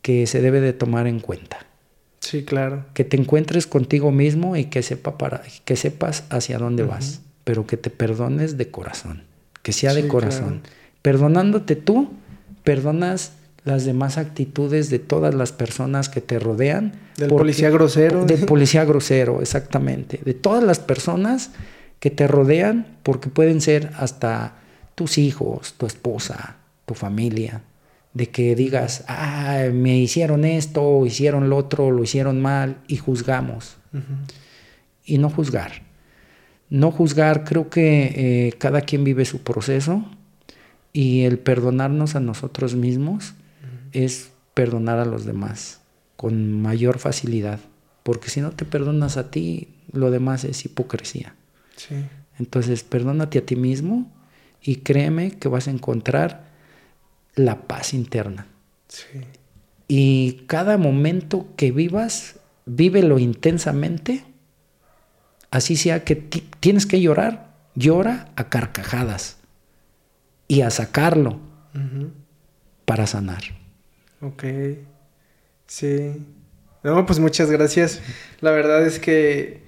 que, 0.00 0.26
se 0.26 0.40
debe 0.40 0.60
de 0.60 0.72
tomar 0.72 1.06
en 1.06 1.20
cuenta. 1.20 1.66
Sí, 2.24 2.42
claro. 2.42 2.86
Que 2.94 3.04
te 3.04 3.18
encuentres 3.18 3.66
contigo 3.66 4.10
mismo 4.10 4.56
y 4.56 4.64
que, 4.64 4.82
sepa 4.82 5.18
para, 5.18 5.42
que 5.64 5.76
sepas 5.76 6.24
hacia 6.30 6.58
dónde 6.58 6.82
vas, 6.82 7.20
pero 7.44 7.66
que 7.66 7.76
te 7.76 7.90
perdones 7.90 8.56
de 8.56 8.70
corazón, 8.70 9.24
que 9.62 9.72
sea 9.72 9.92
de 9.92 10.08
corazón. 10.08 10.62
Perdonándote 11.02 11.76
tú, 11.76 12.12
perdonas 12.62 13.32
las 13.64 13.84
demás 13.84 14.16
actitudes 14.16 14.88
de 14.88 14.98
todas 14.98 15.34
las 15.34 15.52
personas 15.52 16.08
que 16.08 16.22
te 16.22 16.38
rodean. 16.38 16.94
Del 17.18 17.28
policía 17.28 17.68
grosero. 17.68 18.24
Del 18.24 18.46
policía 18.46 18.86
grosero, 18.86 19.42
exactamente. 19.42 20.18
De 20.24 20.32
todas 20.32 20.64
las 20.64 20.78
personas 20.78 21.50
que 22.00 22.10
te 22.10 22.26
rodean, 22.26 22.86
porque 23.02 23.28
pueden 23.28 23.60
ser 23.60 23.90
hasta 23.98 24.54
tus 24.94 25.18
hijos, 25.18 25.74
tu 25.74 25.86
esposa, 25.86 26.56
tu 26.86 26.94
familia. 26.94 27.62
De 28.14 28.30
que 28.30 28.54
digas, 28.54 29.04
ah, 29.08 29.64
me 29.72 29.98
hicieron 29.98 30.44
esto, 30.44 31.04
hicieron 31.04 31.50
lo 31.50 31.56
otro, 31.56 31.90
lo 31.90 32.02
hicieron 32.02 32.40
mal, 32.40 32.78
y 32.86 32.96
juzgamos. 32.96 33.76
Y 35.04 35.18
no 35.18 35.28
juzgar. 35.30 35.82
No 36.70 36.90
juzgar, 36.90 37.44
creo 37.44 37.68
que 37.68 38.46
eh, 38.46 38.52
cada 38.58 38.80
quien 38.80 39.04
vive 39.04 39.24
su 39.24 39.42
proceso 39.42 40.04
y 40.92 41.22
el 41.22 41.38
perdonarnos 41.38 42.14
a 42.14 42.20
nosotros 42.20 42.74
mismos 42.76 43.34
es 43.92 44.30
perdonar 44.54 44.98
a 44.98 45.04
los 45.04 45.24
demás 45.24 45.80
con 46.16 46.62
mayor 46.62 46.98
facilidad, 46.98 47.60
porque 48.02 48.30
si 48.30 48.40
no 48.40 48.52
te 48.52 48.64
perdonas 48.64 49.16
a 49.16 49.30
ti, 49.30 49.68
lo 49.92 50.10
demás 50.10 50.44
es 50.44 50.64
hipocresía. 50.64 51.34
Entonces, 52.38 52.82
perdónate 52.82 53.38
a 53.38 53.46
ti 53.46 53.56
mismo 53.56 54.10
y 54.62 54.76
créeme 54.76 55.32
que 55.32 55.48
vas 55.48 55.68
a 55.68 55.70
encontrar 55.70 56.53
la 57.34 57.62
paz 57.62 57.94
interna. 57.94 58.46
Y 59.88 60.44
cada 60.46 60.78
momento 60.78 61.48
que 61.56 61.72
vivas, 61.72 62.36
vívelo 62.66 63.18
intensamente, 63.18 64.24
así 65.50 65.76
sea 65.76 66.04
que 66.04 66.16
tienes 66.16 66.86
que 66.86 67.00
llorar, 67.00 67.54
llora 67.74 68.32
a 68.36 68.48
carcajadas 68.48 69.36
y 70.48 70.62
a 70.62 70.70
sacarlo 70.70 71.40
para 72.84 73.06
sanar. 73.06 73.42
Ok, 74.20 74.44
sí. 75.66 76.24
No, 76.82 77.04
pues 77.06 77.18
muchas 77.18 77.50
gracias. 77.50 78.00
La 78.40 78.50
verdad 78.50 78.86
es 78.86 78.98
que 78.98 79.62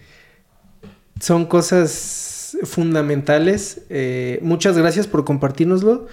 son 1.21 1.47
cosas 1.47 2.57
fundamentales. 2.63 3.83
Eh, 3.89 4.39
muchas 4.43 4.77
gracias 4.77 5.07
por 5.07 5.25
compartirnoslo. 5.25 6.07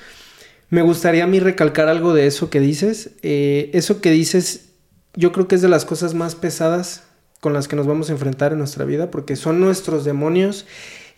Me 0.73 0.81
gustaría 0.81 1.23
a 1.23 1.27
mí 1.27 1.39
recalcar 1.39 1.87
algo 1.87 2.13
de 2.13 2.27
eso 2.27 2.49
que 2.49 2.59
dices. 2.59 3.11
Eh, 3.21 3.69
eso 3.73 4.01
que 4.01 4.11
dices, 4.11 4.69
yo 5.13 5.31
creo 5.31 5.47
que 5.47 5.55
es 5.55 5.61
de 5.61 5.69
las 5.69 5.85
cosas 5.85 6.13
más 6.13 6.35
pesadas 6.35 7.03
con 7.41 7.53
las 7.53 7.67
que 7.67 7.75
nos 7.75 7.87
vamos 7.87 8.09
a 8.09 8.13
enfrentar 8.13 8.53
en 8.53 8.59
nuestra 8.59 8.85
vida, 8.85 9.11
porque 9.11 9.35
son 9.35 9.59
nuestros 9.59 10.05
demonios 10.05 10.65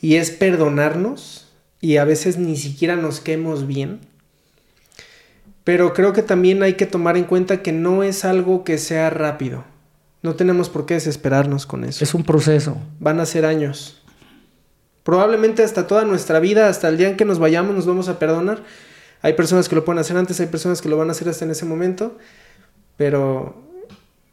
y 0.01 0.15
es 0.15 0.31
perdonarnos 0.31 1.47
y 1.81 1.97
a 1.97 2.05
veces 2.05 2.37
ni 2.37 2.57
siquiera 2.57 2.95
nos 2.95 3.19
quemos 3.19 3.67
bien 3.67 3.99
pero 5.65 5.93
creo 5.93 6.13
que 6.13 6.21
también 6.21 6.61
hay 6.61 6.75
que 6.75 6.85
tomar 6.85 7.17
en 7.17 7.23
cuenta 7.23 7.63
que 7.63 7.71
no 7.71 8.03
es 8.03 8.23
algo 8.23 8.63
que 8.63 8.77
sea 8.77 9.09
rápido. 9.09 9.65
No 10.21 10.35
tenemos 10.35 10.69
por 10.69 10.85
qué 10.85 10.93
desesperarnos 10.93 11.65
con 11.65 11.83
eso. 11.83 12.03
Es 12.03 12.13
un 12.13 12.23
proceso. 12.23 12.77
Van 12.99 13.19
a 13.19 13.25
ser 13.25 13.45
años. 13.45 13.99
Probablemente 15.03 15.63
hasta 15.63 15.87
toda 15.87 16.05
nuestra 16.05 16.39
vida, 16.39 16.69
hasta 16.69 16.87
el 16.87 16.97
día 16.97 17.09
en 17.09 17.17
que 17.17 17.25
nos 17.25 17.39
vayamos, 17.39 17.75
nos 17.75 17.87
vamos 17.87 18.09
a 18.09 18.19
perdonar. 18.19 18.61
Hay 19.25 19.33
personas 19.33 19.67
que 19.67 19.73
lo 19.73 19.83
pueden 19.83 19.97
hacer 19.97 20.17
antes, 20.17 20.39
hay 20.39 20.45
personas 20.45 20.83
que 20.83 20.87
lo 20.87 20.97
van 20.97 21.09
a 21.09 21.13
hacer 21.13 21.27
hasta 21.27 21.45
en 21.45 21.49
ese 21.49 21.65
momento. 21.65 22.15
Pero 22.95 23.55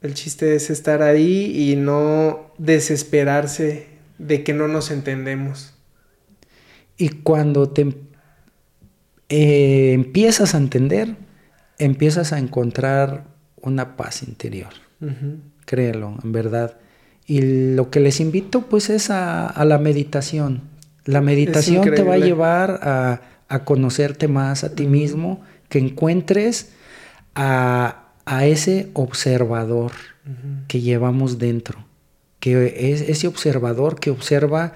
el 0.03 0.13
chiste 0.13 0.55
es 0.55 0.69
estar 0.69 1.01
ahí 1.01 1.71
y 1.73 1.77
no 1.77 2.53
desesperarse 2.59 3.87
de 4.19 4.45
que 4.45 4.53
no 4.53 4.69
nos 4.69 4.91
entendemos. 4.91 5.73
Y 6.99 7.09
cuando 7.09 7.71
te 7.71 7.95
eh, 9.31 9.93
empiezas 9.95 10.55
a 10.55 10.59
entender, 10.59 11.17
empiezas 11.79 12.35
a 12.35 12.39
encontrar 12.39 13.25
una 13.63 13.97
paz 13.97 14.23
interior. 14.23 14.75
Créelo, 15.65 16.19
en 16.23 16.33
verdad. 16.33 16.77
Y 17.27 17.41
lo 17.77 17.89
que 17.89 18.01
les 18.01 18.21
invito 18.21 18.67
pues 18.67 18.91
es 18.91 19.09
a, 19.09 19.55
la 19.65 19.79
meditación. 19.79 20.61
La 21.07 21.23
meditación 21.23 21.83
te 21.83 22.03
va 22.03 22.15
a 22.15 22.19
llevar 22.19 22.79
a, 22.83 23.32
conocerte 23.61 24.29
más 24.29 24.65
a 24.65 24.75
ti 24.75 24.87
mismo, 24.87 25.43
que 25.69 25.79
encuentres 25.79 26.71
a, 27.35 27.99
ese 28.43 28.91
observador 28.95 29.93
que 30.69 30.81
llevamos 30.81 31.39
dentro, 31.39 31.85
que 32.41 32.93
es 32.93 33.03
ese 33.03 33.27
observador 33.27 33.99
que 33.99 34.11
observa 34.11 34.73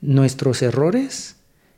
nuestros 0.00 0.62
errores 0.62 1.36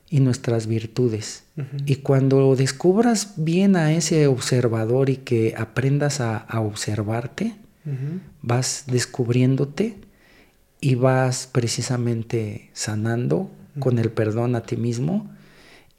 y 0.09 0.21
nuestras 0.21 0.67
virtudes. 0.67 1.43
Y 1.85 1.97
cuando 1.97 2.55
descubras 2.55 3.33
bien 3.35 3.75
a 3.75 3.91
ese 3.93 4.27
observador 4.27 5.09
y 5.09 5.17
que 5.17 5.55
aprendas 5.57 6.21
a, 6.21 6.45
observarte, 6.61 7.55
vas 8.41 8.85
descubriéndote 8.87 9.97
y 10.81 10.95
vas 10.95 11.49
precisamente 11.51 12.69
sanando 12.73 13.51
con 13.79 13.99
el 13.99 14.11
perdón 14.11 14.55
a 14.55 14.61
ti 14.61 14.77
mismo. 14.77 15.29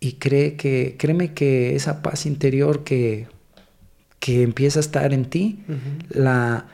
Y 0.01 0.15
cree 0.15 0.57
que, 0.57 0.97
créeme 0.99 1.35
que 1.35 1.77
esa 1.77 2.01
paz 2.01 2.25
interior 2.25 2.85
que, 2.85 3.29
que 4.19 4.43
empieza 4.43 4.79
a 4.79 4.81
estar 4.81 5.13
en 5.13 5.27
ti, 5.27 5.63
la, 6.09 6.67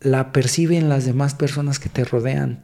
la 0.00 0.32
perciben 0.32 0.90
las 0.90 1.06
demás 1.06 1.34
personas 1.34 1.78
que 1.78 1.88
te 1.88 2.04
rodean. 2.04 2.62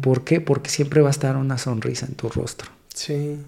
¿Por 0.00 0.22
qué? 0.22 0.40
Porque 0.40 0.70
siempre 0.70 1.00
va 1.00 1.08
a 1.08 1.10
estar 1.10 1.36
una 1.36 1.58
sonrisa 1.58 2.06
en 2.06 2.14
tu 2.14 2.28
rostro. 2.28 2.70
Sí. 2.94 3.38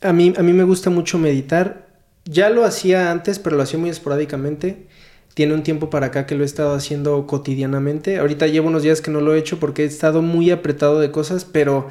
A, 0.00 0.12
mí, 0.12 0.34
a 0.36 0.42
mí 0.42 0.52
me 0.52 0.64
gusta 0.64 0.90
mucho 0.90 1.18
meditar. 1.18 1.86
Ya 2.24 2.50
lo 2.50 2.64
hacía 2.64 3.12
antes, 3.12 3.38
pero 3.38 3.56
lo 3.56 3.62
hacía 3.62 3.78
muy 3.78 3.90
esporádicamente. 3.90 4.86
Tiene 5.34 5.54
un 5.54 5.62
tiempo 5.62 5.88
para 5.88 6.06
acá 6.06 6.26
que 6.26 6.34
lo 6.34 6.42
he 6.42 6.46
estado 6.46 6.74
haciendo 6.74 7.26
cotidianamente. 7.28 8.18
Ahorita 8.18 8.48
llevo 8.48 8.66
unos 8.66 8.82
días 8.82 9.00
que 9.00 9.12
no 9.12 9.20
lo 9.20 9.34
he 9.34 9.38
hecho 9.38 9.60
porque 9.60 9.84
he 9.84 9.86
estado 9.86 10.20
muy 10.22 10.50
apretado 10.50 10.98
de 10.98 11.12
cosas, 11.12 11.44
pero 11.44 11.88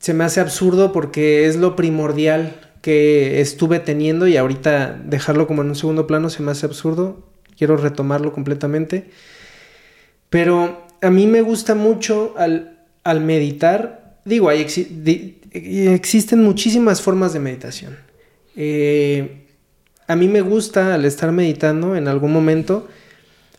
se 0.00 0.12
me 0.14 0.24
hace 0.24 0.40
absurdo 0.40 0.92
porque 0.92 1.46
es 1.46 1.54
lo 1.56 1.76
primordial 1.76 2.56
que 2.82 3.40
estuve 3.40 3.78
teniendo 3.78 4.26
y 4.26 4.36
ahorita 4.36 5.00
dejarlo 5.04 5.46
como 5.46 5.62
en 5.62 5.68
un 5.68 5.76
segundo 5.76 6.08
plano 6.08 6.30
se 6.30 6.42
me 6.42 6.50
hace 6.50 6.66
absurdo. 6.66 7.28
Quiero 7.56 7.76
retomarlo 7.76 8.32
completamente. 8.32 9.10
Pero 10.30 10.86
a 11.00 11.10
mí 11.10 11.26
me 11.26 11.42
gusta 11.42 11.74
mucho 11.74 12.34
al, 12.36 12.78
al 13.04 13.20
meditar. 13.20 14.18
Digo, 14.24 14.48
hay, 14.48 14.66
existen 15.52 16.42
muchísimas 16.42 17.02
formas 17.02 17.32
de 17.32 17.40
meditación. 17.40 17.96
Eh, 18.56 19.46
a 20.06 20.16
mí 20.16 20.26
me 20.26 20.40
gusta 20.40 20.94
al 20.94 21.04
estar 21.04 21.30
meditando 21.30 21.94
en 21.94 22.08
algún 22.08 22.32
momento 22.32 22.88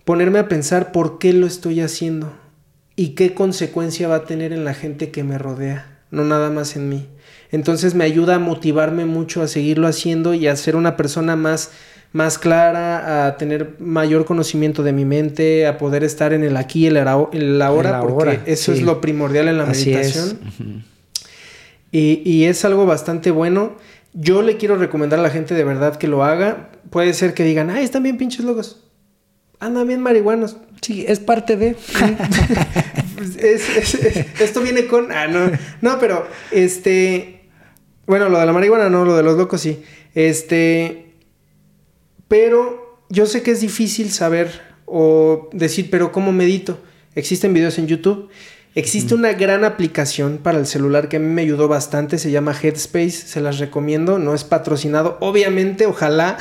ponerme 0.06 0.40
a 0.40 0.48
pensar 0.48 0.92
por 0.92 1.20
qué 1.20 1.34
lo 1.34 1.46
estoy 1.46 1.82
haciendo 1.82 2.34
y 2.96 3.10
qué 3.10 3.34
consecuencia 3.34 4.08
va 4.08 4.16
a 4.16 4.26
tener 4.26 4.52
en 4.52 4.66
la 4.66 4.74
gente 4.74 5.12
que 5.12 5.24
me 5.24 5.38
rodea, 5.38 5.91
no 6.12 6.26
nada 6.26 6.50
más 6.50 6.76
en 6.76 6.90
mí. 6.90 7.08
Entonces 7.52 7.96
me 7.96 8.04
ayuda 8.04 8.36
a 8.36 8.40
motivarme 8.40 9.06
mucho 9.06 9.42
a 9.42 9.48
seguirlo 9.48 9.88
haciendo 9.88 10.34
y 10.34 10.48
a 10.48 10.56
ser 10.56 10.76
una 10.76 10.96
persona 10.96 11.36
más, 11.36 11.72
más 12.14 12.38
clara, 12.38 13.28
a 13.28 13.38
tener 13.38 13.76
mayor 13.80 14.26
conocimiento 14.26 14.84
de 14.84 14.94
mi 14.94 15.06
mente, 15.06 15.68
a 15.68 15.78
poder 15.78 16.04
estar 16.04 16.32
en 16.34 16.44
el 16.44 16.56
aquí 16.56 16.84
y 16.84 16.88
el, 16.88 16.98
ahora, 17.62 18.02
porque 18.02 18.40
eso 18.46 18.72
es 18.72 18.82
lo 18.82 19.02
primordial 19.02 19.48
en 19.48 19.58
la 19.58 19.66
meditación. 19.66 20.40
Y, 21.92 22.46
es 22.46 22.64
algo 22.64 22.86
bastante 22.86 23.32
bueno. 23.32 23.74
Yo 24.14 24.42
le 24.42 24.58
quiero 24.58 24.78
recomendar 24.78 25.20
a 25.20 25.24
la 25.24 25.30
gente 25.30 25.56
de 25.56 25.64
verdad 25.64 25.98
que 25.98 26.08
lo 26.08 26.24
haga. 26.24 26.70
Puede 26.90 27.14
ser 27.14 27.34
que 27.34 27.44
digan, 27.44 27.70
ay, 27.70 27.84
están 27.84 28.04
bien 28.04 28.18
pinches 28.18 28.46
locos. 28.46 28.82
Andan 29.60 29.88
bien 29.88 30.02
marihuanos. 30.02 30.58
Sí, 30.82 31.06
es 31.08 31.20
parte 31.20 31.58
de. 31.58 31.76
esto 34.40 34.62
viene 34.62 34.88
con. 34.88 35.12
Ah, 35.12 35.28
no. 35.28 35.52
No, 35.82 36.00
pero 36.00 36.28
este. 36.52 37.50
Bueno, 38.06 38.30
lo 38.30 38.40
de 38.40 38.46
la 38.46 38.54
marihuana 38.54 38.90
no, 38.90 39.06
lo 39.06 39.16
de 39.16 39.24
los 39.24 39.38
locos 39.38 39.62
sí. 39.62 39.84
Este. 40.14 41.14
Pero 42.28 43.06
yo 43.10 43.26
sé 43.26 43.44
que 43.44 43.52
es 43.52 43.62
difícil 43.62 44.12
saber 44.12 44.62
o 44.86 45.50
decir, 45.54 45.90
pero 45.90 46.12
¿cómo 46.12 46.32
medito? 46.32 46.80
Existen 47.16 47.54
videos 47.54 47.78
en 47.78 47.88
YouTube. 47.88 48.30
Existe 48.74 49.14
una 49.16 49.34
gran 49.34 49.66
aplicación 49.66 50.38
para 50.38 50.58
el 50.58 50.66
celular 50.66 51.10
que 51.10 51.18
a 51.18 51.20
mí 51.20 51.28
me 51.28 51.42
ayudó 51.42 51.68
bastante, 51.68 52.18
se 52.18 52.32
llama 52.32 52.56
Headspace, 52.56 53.12
se 53.12 53.42
las 53.42 53.60
recomiendo, 53.60 54.18
no 54.18 54.34
es 54.34 54.46
patrocinado, 54.46 55.18
obviamente, 55.20 55.86
ojalá, 55.86 56.38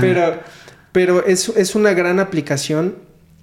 pero, 0.00 0.38
pero 0.92 1.26
es, 1.26 1.48
es, 1.48 1.74
una 1.74 1.92
gran 1.92 2.20
aplicación. 2.20 2.94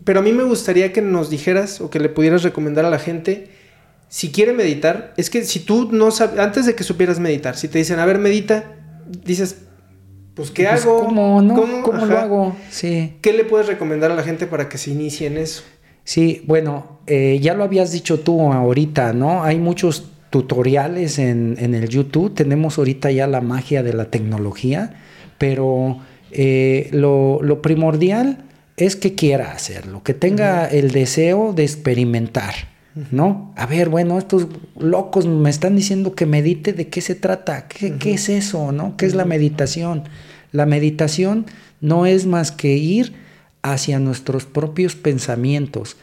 Pero 0.04 0.20
a 0.20 0.24
mí 0.24 0.32
me 0.32 0.44
gustaría 0.44 0.92
que 0.92 1.02
nos 1.02 1.30
dijeras 1.30 1.82
o 1.82 1.90
que 1.90 2.00
le 2.00 2.10
pudieras 2.10 2.44
recomendar 2.44 2.86
a 2.86 2.90
la 2.90 3.00
gente, 3.00 3.50
si 4.10 4.32
quiere 4.32 4.54
meditar, 4.54 5.14
es 5.18 5.30
que 5.30 5.44
si 5.44 5.60
tú 5.60 5.90
no 5.92 6.12
sabes, 6.12 6.40
antes 6.40 6.66
de 6.66 6.76
que 6.76 6.84
supieras 6.84 7.20
meditar, 7.20 7.56
si 7.56 7.68
te 7.68 7.80
dicen, 7.80 8.00
a 8.00 8.06
ver, 8.06 8.20
medita, 8.20 8.76
dices, 9.26 9.64
pues 10.36 10.52
¿qué 10.52 10.66
pues, 10.66 10.84
hago? 10.84 11.06
¿Cómo, 11.06 11.42
no? 11.42 11.84
¿Cómo, 11.84 12.06
lo 12.06 12.18
hago? 12.18 12.56
Sí. 12.70 13.14
¿Qué 13.22 13.34
le 13.34 13.44
puedes 13.44 13.68
recomendar 13.68 14.12
a 14.12 14.16
la 14.16 14.24
gente 14.24 14.48
para 14.48 14.70
que 14.70 14.78
se 14.78 14.92
inicie 14.92 15.28
en 15.28 15.38
eso? 15.38 15.64
Sí, 16.04 16.44
bueno, 16.48 17.00
eh, 17.08 17.40
ya 17.42 17.54
lo 17.54 17.64
habías 17.64 17.92
dicho 17.92 18.20
tú 18.20 18.52
ahorita, 18.52 19.14
¿no? 19.14 19.44
Hay 19.44 19.58
muchos 19.58 20.10
tutoriales 20.30 21.20
en, 21.20 21.58
el 21.60 21.88
YouTube, 21.90 22.34
tenemos 22.34 22.78
ahorita 22.78 23.12
ya 23.12 23.28
la 23.28 23.40
magia 23.40 23.84
de 23.84 23.94
la 23.94 24.06
tecnología, 24.06 24.96
pero 25.38 26.00
eh, 26.32 26.90
lo, 26.92 27.62
primordial 27.62 28.40
es 28.78 28.96
que 28.96 29.16
quiera 29.16 29.52
hacerlo, 29.52 30.04
que 30.04 30.14
tenga 30.14 30.66
el 30.66 30.92
deseo 30.92 31.54
de 31.54 31.64
experimentar, 31.64 32.54
¿no? 33.12 33.54
A 33.56 33.66
ver, 33.66 33.90
bueno, 33.90 34.18
estos 34.18 34.48
locos 34.78 35.26
me 35.26 35.50
están 35.50 35.76
diciendo 35.76 36.16
que 36.16 36.26
medite, 36.26 36.74
¿de 36.74 36.88
qué 36.88 37.02
se 37.02 37.16
trata? 37.16 37.68
¿Qué, 37.68 37.96
¿qué 37.98 38.14
es 38.14 38.30
eso, 38.30 38.72
no? 38.72 38.98
¿Qué 38.98 39.06
es 39.06 39.16
la 39.16 39.26
meditación? 39.26 40.04
La 40.52 40.66
meditación 40.66 41.46
no 41.82 42.06
es 42.06 42.26
más 42.26 42.52
que 42.52 42.78
ir 42.78 43.14
hacia 43.64 44.00
nuestros 44.00 44.46
propios 44.46 44.96
pensamientos 44.96 45.98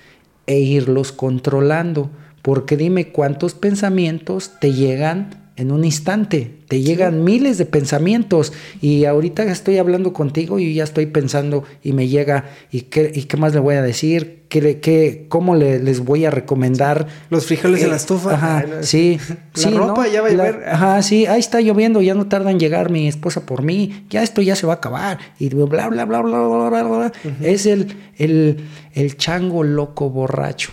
e 0.46 0.58
irlos 0.58 1.12
controlando. 1.12 2.10
Porque 2.42 2.76
dime 2.76 3.12
cuántos 3.12 3.54
pensamientos 3.54 4.52
te 4.60 4.72
llegan 4.72 5.39
en 5.60 5.72
un 5.72 5.84
instante. 5.84 6.50
Te 6.68 6.80
llegan 6.80 7.22
miles 7.24 7.58
de 7.58 7.66
pensamientos 7.66 8.52
y 8.80 9.04
ahorita 9.04 9.44
estoy 9.44 9.78
hablando 9.78 10.12
contigo 10.12 10.58
y 10.58 10.74
ya 10.74 10.84
estoy 10.84 11.06
pensando 11.06 11.64
y 11.82 11.92
me 11.92 12.08
llega 12.08 12.46
y 12.70 12.82
qué, 12.82 13.12
y 13.14 13.24
qué 13.24 13.36
más 13.36 13.54
le 13.54 13.60
voy 13.60 13.76
a 13.76 13.82
decir, 13.82 14.40
¿Qué, 14.50 14.80
qué, 14.80 15.26
cómo 15.28 15.54
le, 15.54 15.78
les 15.78 16.00
voy 16.00 16.24
a 16.24 16.30
recomendar. 16.32 17.06
Los 17.30 17.46
frijoles 17.46 17.84
en 17.84 17.90
la 17.90 17.96
estufa. 17.96 18.34
Ajá, 18.34 18.64
sí. 18.80 19.16
La 19.54 19.70
ropa 19.70 20.08
ya 20.08 20.22
va 20.22 20.26
a 20.26 20.30
llover. 20.32 20.64
Ajá, 20.66 21.02
sí, 21.02 21.26
ahí 21.26 21.38
está 21.38 21.60
lloviendo, 21.60 22.02
ya 22.02 22.14
no 22.14 22.26
tarda 22.26 22.50
en 22.50 22.58
llegar 22.58 22.90
mi 22.90 23.06
esposa 23.06 23.46
por 23.46 23.62
mí, 23.62 24.06
ya 24.10 24.24
esto 24.24 24.42
ya 24.42 24.56
se 24.56 24.66
va 24.66 24.72
a 24.72 24.76
acabar 24.76 25.20
y 25.38 25.50
bla, 25.50 25.66
bla, 25.66 25.88
bla, 25.88 26.04
bla, 26.04 26.20
bla, 26.22 26.68
bla, 26.68 26.82
bla. 26.82 27.12
Es 27.40 27.64
el, 27.66 27.94
el, 28.16 28.64
el 28.92 29.16
chango 29.16 29.62
loco 29.62 30.10
borracho. 30.10 30.72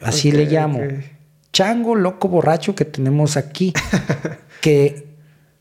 Así 0.00 0.32
le 0.32 0.46
llamo 0.46 0.80
chango 1.52 1.94
loco 1.94 2.28
borracho 2.28 2.74
que 2.74 2.84
tenemos 2.84 3.36
aquí. 3.36 3.72
que, 4.60 5.06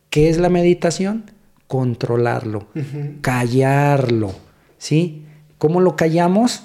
¿Qué 0.09 0.29
es 0.29 0.37
la 0.37 0.49
meditación? 0.49 1.31
Controlarlo, 1.67 2.67
callarlo. 3.21 4.33
¿Sí? 4.77 5.23
¿Cómo 5.57 5.79
lo 5.79 5.95
callamos? 5.95 6.63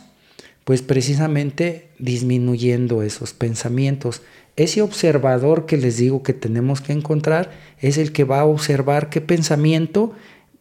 Pues 0.65 0.82
precisamente 0.82 1.90
disminuyendo 1.98 3.03
esos 3.03 3.32
pensamientos. 3.32 4.23
Ese 4.57 4.82
observador 4.82 5.66
que 5.66 5.77
les 5.77 5.98
digo 5.98 6.23
que 6.24 6.32
tenemos 6.32 6.81
que 6.81 6.93
encontrar 6.93 7.51
es 7.78 7.98
el 7.98 8.11
que 8.11 8.24
va 8.24 8.40
a 8.40 8.47
observar 8.47 9.11
qué 9.11 9.20
pensamiento 9.20 10.12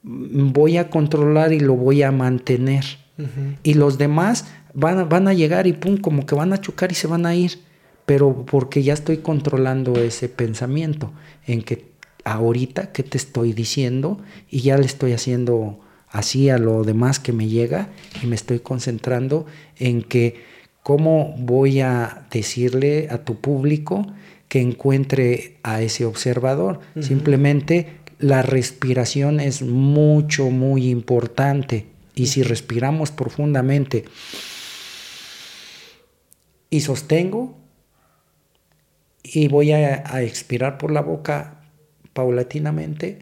voy 0.04 0.78
a 0.78 0.90
controlar 0.90 1.54
y 1.54 1.60
lo 1.60 1.76
voy 1.76 2.04
a 2.04 2.12
mantener. 2.12 2.86
Y 3.64 3.76
los 3.76 3.98
demás 3.98 4.46
van, 4.74 5.10
van 5.10 5.28
a 5.28 5.34
llegar 5.34 5.66
y 5.66 5.74
pum, 5.74 5.98
como 5.98 6.26
que 6.26 6.36
van 6.36 6.54
a 6.54 6.60
chocar 6.62 6.92
y 6.92 6.96
se 6.96 7.08
van 7.08 7.26
a 7.26 7.34
ir 7.34 7.65
pero 8.06 8.45
porque 8.45 8.84
ya 8.84 8.94
estoy 8.94 9.18
controlando 9.18 9.95
ese 9.95 10.30
pensamiento 10.30 11.11
en 11.45 11.61
que 11.64 11.86
ahorita 12.23 12.91
qué 12.91 13.03
te 13.03 13.18
estoy 13.18 13.53
diciendo 13.53 14.19
y 14.49 14.61
ya 14.61 14.77
le 14.77 14.86
estoy 14.86 15.14
haciendo 15.14 15.80
así 16.10 16.49
a 16.49 16.57
lo 16.57 16.84
demás 16.84 17.19
que 17.19 17.34
me 17.34 17.48
llega 17.48 17.90
y 18.23 18.27
me 18.27 18.36
estoy 18.36 18.60
concentrando 18.60 19.45
en 19.77 20.02
que 20.02 20.44
cómo 20.84 21.36
voy 21.38 21.82
a 21.82 22.27
decirle 22.32 23.07
a 23.10 23.19
tu 23.19 23.40
público 23.40 24.06
que 24.48 24.61
encuentre 24.61 25.57
a 25.64 25.82
ese 25.82 26.06
observador. 26.06 26.80
Simplemente 27.02 27.98
la 28.19 28.41
respiración 28.41 29.40
es 29.40 29.61
mucho, 29.61 30.49
muy 30.49 30.90
importante. 30.90 31.88
Y 32.14 32.27
si 32.27 32.44
respiramos 32.44 33.11
profundamente 33.11 34.06
y 36.69 36.82
sostengo, 36.82 37.57
y 39.34 39.47
voy 39.47 39.72
a, 39.72 40.22
expirar 40.22 40.77
por 40.77 40.91
la 40.91 41.02
boca 41.02 41.61
paulatinamente 42.14 43.19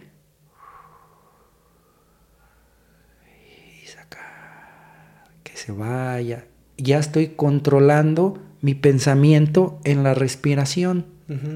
y 3.82 3.88
sacar 3.88 5.30
que 5.44 5.56
se 5.56 5.72
vaya. 5.72 6.46
Ya 6.78 7.00
estoy 7.00 7.30
controlando 7.30 8.40
mi 8.62 8.76
pensamiento 8.76 9.80
en 9.84 10.04
la 10.04 10.14
respiración 10.14 11.06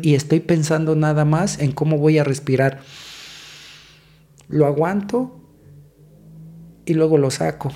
y 0.01 0.15
estoy 0.15 0.39
pensando 0.39 0.95
nada 0.95 1.23
más 1.23 1.59
en 1.59 1.71
cómo 1.71 1.97
voy 1.97 2.17
a 2.17 2.23
respirar. 2.23 2.79
Lo 4.47 4.65
aguanto 4.65 5.39
y 6.85 6.93
luego 6.93 7.17
lo 7.17 7.29
saco. 7.29 7.71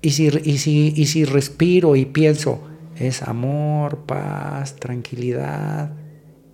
Y 0.00 0.10
si, 0.10 0.28
y 0.28 0.58
si, 0.58 0.94
y 0.96 1.06
si 1.06 1.24
respiro 1.24 1.94
y 1.94 2.06
pienso, 2.06 2.62
es 2.96 3.22
amor, 3.22 4.06
paz, 4.06 4.76
tranquilidad, 4.76 5.92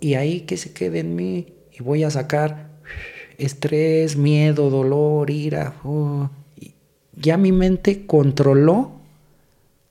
y 0.01 0.15
ahí 0.15 0.41
que 0.41 0.57
se 0.57 0.73
quede 0.73 1.01
en 1.01 1.15
mí 1.15 1.49
y 1.73 1.83
voy 1.83 2.05
a 2.05 2.11
sacar 2.11 2.69
estrés, 3.39 4.17
miedo, 4.17 4.71
dolor, 4.71 5.31
ira. 5.31 5.75
Oh, 5.85 6.31
ya 7.15 7.37
mi 7.37 7.53
mente 7.53 8.07
controló 8.07 8.93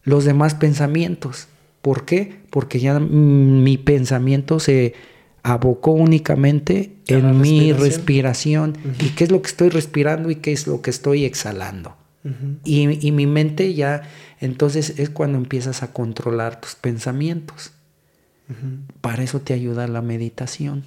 los 0.04 0.26
demás 0.26 0.56
pensamientos. 0.56 1.48
¿Por 1.82 2.06
qué? 2.06 2.40
Porque 2.50 2.80
ya 2.80 3.00
mi 3.00 3.78
pensamiento 3.78 4.60
se 4.60 4.94
abocó 5.44 5.92
únicamente 5.92 6.92
en 7.08 7.40
mi 7.40 7.72
respiración. 7.72 8.78
¿Y 9.00 9.10
qué 9.10 9.26
es 9.26 9.32
lo 9.32 9.42
que 9.42 9.48
estoy 9.48 9.70
respirando 9.70 10.30
y 10.30 10.36
qué 10.36 10.52
es 10.52 10.68
lo 10.68 10.82
que 10.82 10.90
estoy 10.90 11.26
exhalando? 11.26 11.96
y, 12.66 13.08
y 13.08 13.12
mi 13.14 13.26
mente 13.26 13.74
ya, 13.74 14.02
entonces 14.42 15.00
es 15.00 15.10
cuando 15.10 15.38
empiezas 15.38 15.82
a 15.82 15.94
controlar 15.94 16.60
tus 16.60 16.76
pensamientos. 16.76 17.72
Para 19.02 19.24
eso 19.24 19.42
te 19.42 19.54
ayuda 19.54 19.88
la 19.88 20.02
meditación, 20.02 20.86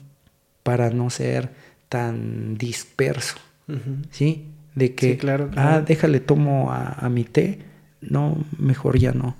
para 0.62 0.90
no 0.90 1.10
ser 1.10 1.50
tan 1.88 2.56
disperso, 2.56 3.36
¿sí? 4.10 4.46
De 4.74 4.94
que, 4.94 5.18
claro, 5.18 5.50
ah, 5.56 5.82
déjale, 5.84 6.20
tomo 6.20 6.70
a, 6.72 7.08
mi 7.10 7.24
té, 7.24 7.58
no, 8.00 8.42
mejor 8.58 8.98
ya 8.98 9.12
no. 9.12 9.36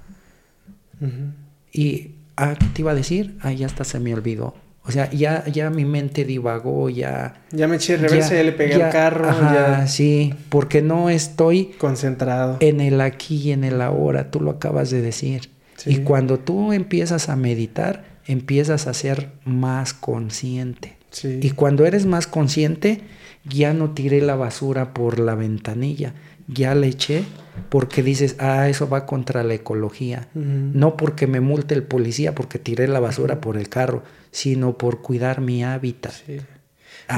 Y, 1.73 2.11
ah, 2.37 2.55
te 2.75 2.83
iba 2.83 2.91
a 2.91 2.95
decir? 2.95 3.37
Ah, 3.41 3.53
ya 3.53 3.67
hasta 3.67 3.85
se 3.85 4.01
me 4.01 4.13
olvidó. 4.13 4.55
O 4.83 4.93
sea, 4.93 5.11
ya, 5.11 5.47
ya 5.47 5.71
mi 5.71 5.85
mente 5.85 6.25
divagó, 6.25 6.89
ya... 6.89 7.43
Ya 7.53 7.69
me 7.69 7.77
eché 7.77 7.97
reversa, 7.97 8.35
ya, 8.35 8.43
le 8.43 8.53
pegué 8.53 8.83
al 8.83 8.91
carro. 8.91 9.31
ya. 9.31 9.87
sí, 9.87 10.35
porque 10.49 10.83
no 10.83 11.11
estoy... 11.11 11.67
Concentrado. 11.79 12.57
En 12.61 12.81
el 12.81 13.01
aquí 13.01 13.37
y 13.37 13.53
en 13.53 13.65
el 13.65 13.81
ahora, 13.83 14.31
tú 14.31 14.41
lo 14.41 14.51
acabas 14.51 14.91
de 14.91 15.03
decir. 15.03 15.51
Y 15.87 15.99
cuando 15.99 16.39
tú 16.39 16.73
empiezas 16.73 17.29
a 17.29 17.37
meditar, 17.37 18.05
empiezas 18.31 18.87
a 18.87 18.95
ser 18.95 19.33
más 19.45 19.93
consciente. 19.93 20.97
Y 21.23 21.51
cuando 21.51 21.87
eres 21.87 22.07
más 22.07 22.29
consciente, 22.29 23.01
ya 23.45 23.75
no 23.75 23.91
tiré 23.91 24.21
la 24.21 24.37
basura 24.37 24.95
por 24.95 25.19
la 25.19 25.35
ventanilla, 25.35 26.15
ya 26.47 26.75
la 26.75 26.87
eché 26.87 27.25
porque 27.69 28.03
dices, 28.03 28.37
ah, 28.39 28.69
eso 28.69 28.89
va 28.89 29.07
contra 29.07 29.43
la 29.43 29.55
ecología. 29.55 30.29
No 30.35 30.97
porque 30.97 31.27
me 31.27 31.41
multe 31.41 31.75
el 31.75 31.83
policía 31.83 32.35
porque 32.35 32.59
tiré 32.59 32.87
la 32.87 33.01
basura 33.01 33.41
por 33.41 33.57
el 33.57 33.69
carro, 33.69 34.05
sino 34.31 34.79
por 34.79 35.03
cuidar 35.03 35.41
mi 35.41 35.65
hábitat. 35.65 36.15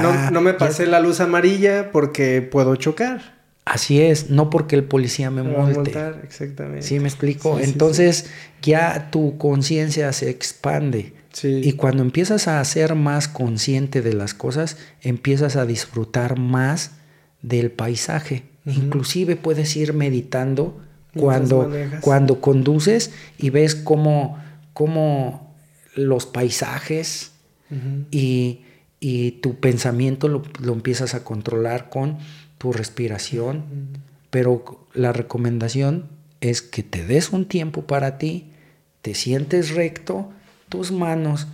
no, 0.01 0.31
no, 0.31 0.41
me 0.41 0.53
pasé 0.53 0.87
la 0.87 0.99
luz 0.99 1.19
amarilla 1.19 1.91
porque 1.91 2.41
puedo 2.41 2.75
chocar. 2.75 3.42
Así 3.65 4.01
es, 4.01 4.29
no 4.29 4.49
porque 4.49 4.75
el 4.75 4.83
policía 4.83 5.31
me, 5.31 5.41
multe. 5.43 5.93
exactamente. 6.23 6.81
¿Sí 6.81 6.99
me 6.99 7.07
explico? 7.07 7.59
Entonces 7.59 8.25
ya 8.61 9.09
tu 9.09 9.37
conciencia 9.37 10.11
se 10.11 10.29
expande. 10.29 11.13
Y 11.41 11.73
cuando 11.73 12.03
empiezas 12.03 12.47
a 12.47 12.63
ser 12.63 12.93
más 12.93 13.27
consciente 13.27 14.01
de 14.01 14.13
las 14.13 14.33
cosas, 14.33 14.77
empiezas 15.01 15.55
a 15.55 15.65
disfrutar 15.65 16.37
más 16.37 16.91
del 17.41 17.71
paisaje. 17.71 18.43
Inclusive 18.65 19.35
puedes 19.35 19.75
ir 19.75 19.93
meditando 19.93 20.79
cuando, 21.15 21.71
cuando 22.01 22.39
conduces 22.39 23.11
y 23.37 23.49
ves 23.49 23.75
cómo, 23.75 24.37
cómo 24.73 25.55
los 25.95 26.25
paisajes 26.25 27.31
y, 28.11 28.61
tu 29.41 29.59
pensamiento 29.59 30.27
lo, 30.27 30.43
lo 30.61 30.73
empiezas 30.73 31.13
a 31.13 31.23
controlar 31.23 31.89
con 31.89 32.19
tu 32.63 32.71
respiración, 32.71 33.65
pero 34.29 34.87
la 34.93 35.11
recomendación 35.11 36.07
es 36.39 36.61
que 36.61 36.81
te 36.81 37.05
des 37.05 37.33
un 37.33 37.45
tiempo 37.45 37.87
para 37.87 38.17
ti, 38.17 38.51
te 39.01 39.15
sientes 39.15 39.71
recto, 39.71 40.31
tus 40.69 40.93
manos 40.93 41.47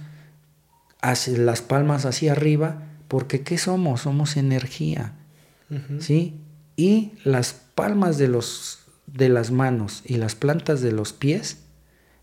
hacia 1.02 1.36
las 1.40 1.64
palmas 1.64 2.06
hacia 2.06 2.34
arriba, 2.34 2.84
porque 3.08 3.42
¿qué 3.42 3.58
somos? 3.58 4.02
Somos 4.02 4.38
energía, 4.38 5.16
¿sí? 5.98 6.36
Y 6.76 7.14
las 7.24 7.54
palmas 7.74 8.20
de, 8.20 8.28
los, 8.28 8.82
de 9.08 9.30
las 9.30 9.50
manos 9.50 10.04
y 10.06 10.18
las 10.18 10.36
plantas 10.36 10.80
de 10.82 10.92
los 10.92 11.12
pies 11.12 11.58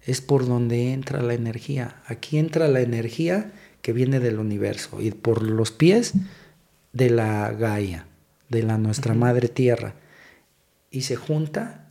es 0.03 0.21
por 0.21 0.47
donde 0.47 0.93
entra 0.93 1.23
la 1.23 1.35
energía. 1.35 1.97
Aquí 2.07 2.39
entra 2.39 2.69
la 2.69 2.83
energía 2.83 3.51
que 3.83 3.93
viene 3.93 4.21
del 4.21 4.39
universo 4.39 5.01
y 5.01 5.11
por 5.11 5.43
los 5.43 5.73
pies 5.73 6.13
de 6.93 7.11
la 7.11 7.51
Gaia, 7.51 8.07
de 8.49 8.63
la 8.63 8.79
nuestra 8.79 9.15
madre 9.15 9.49
tierra 9.49 9.95
y 10.91 11.03
se 11.03 11.17
junta 11.17 11.87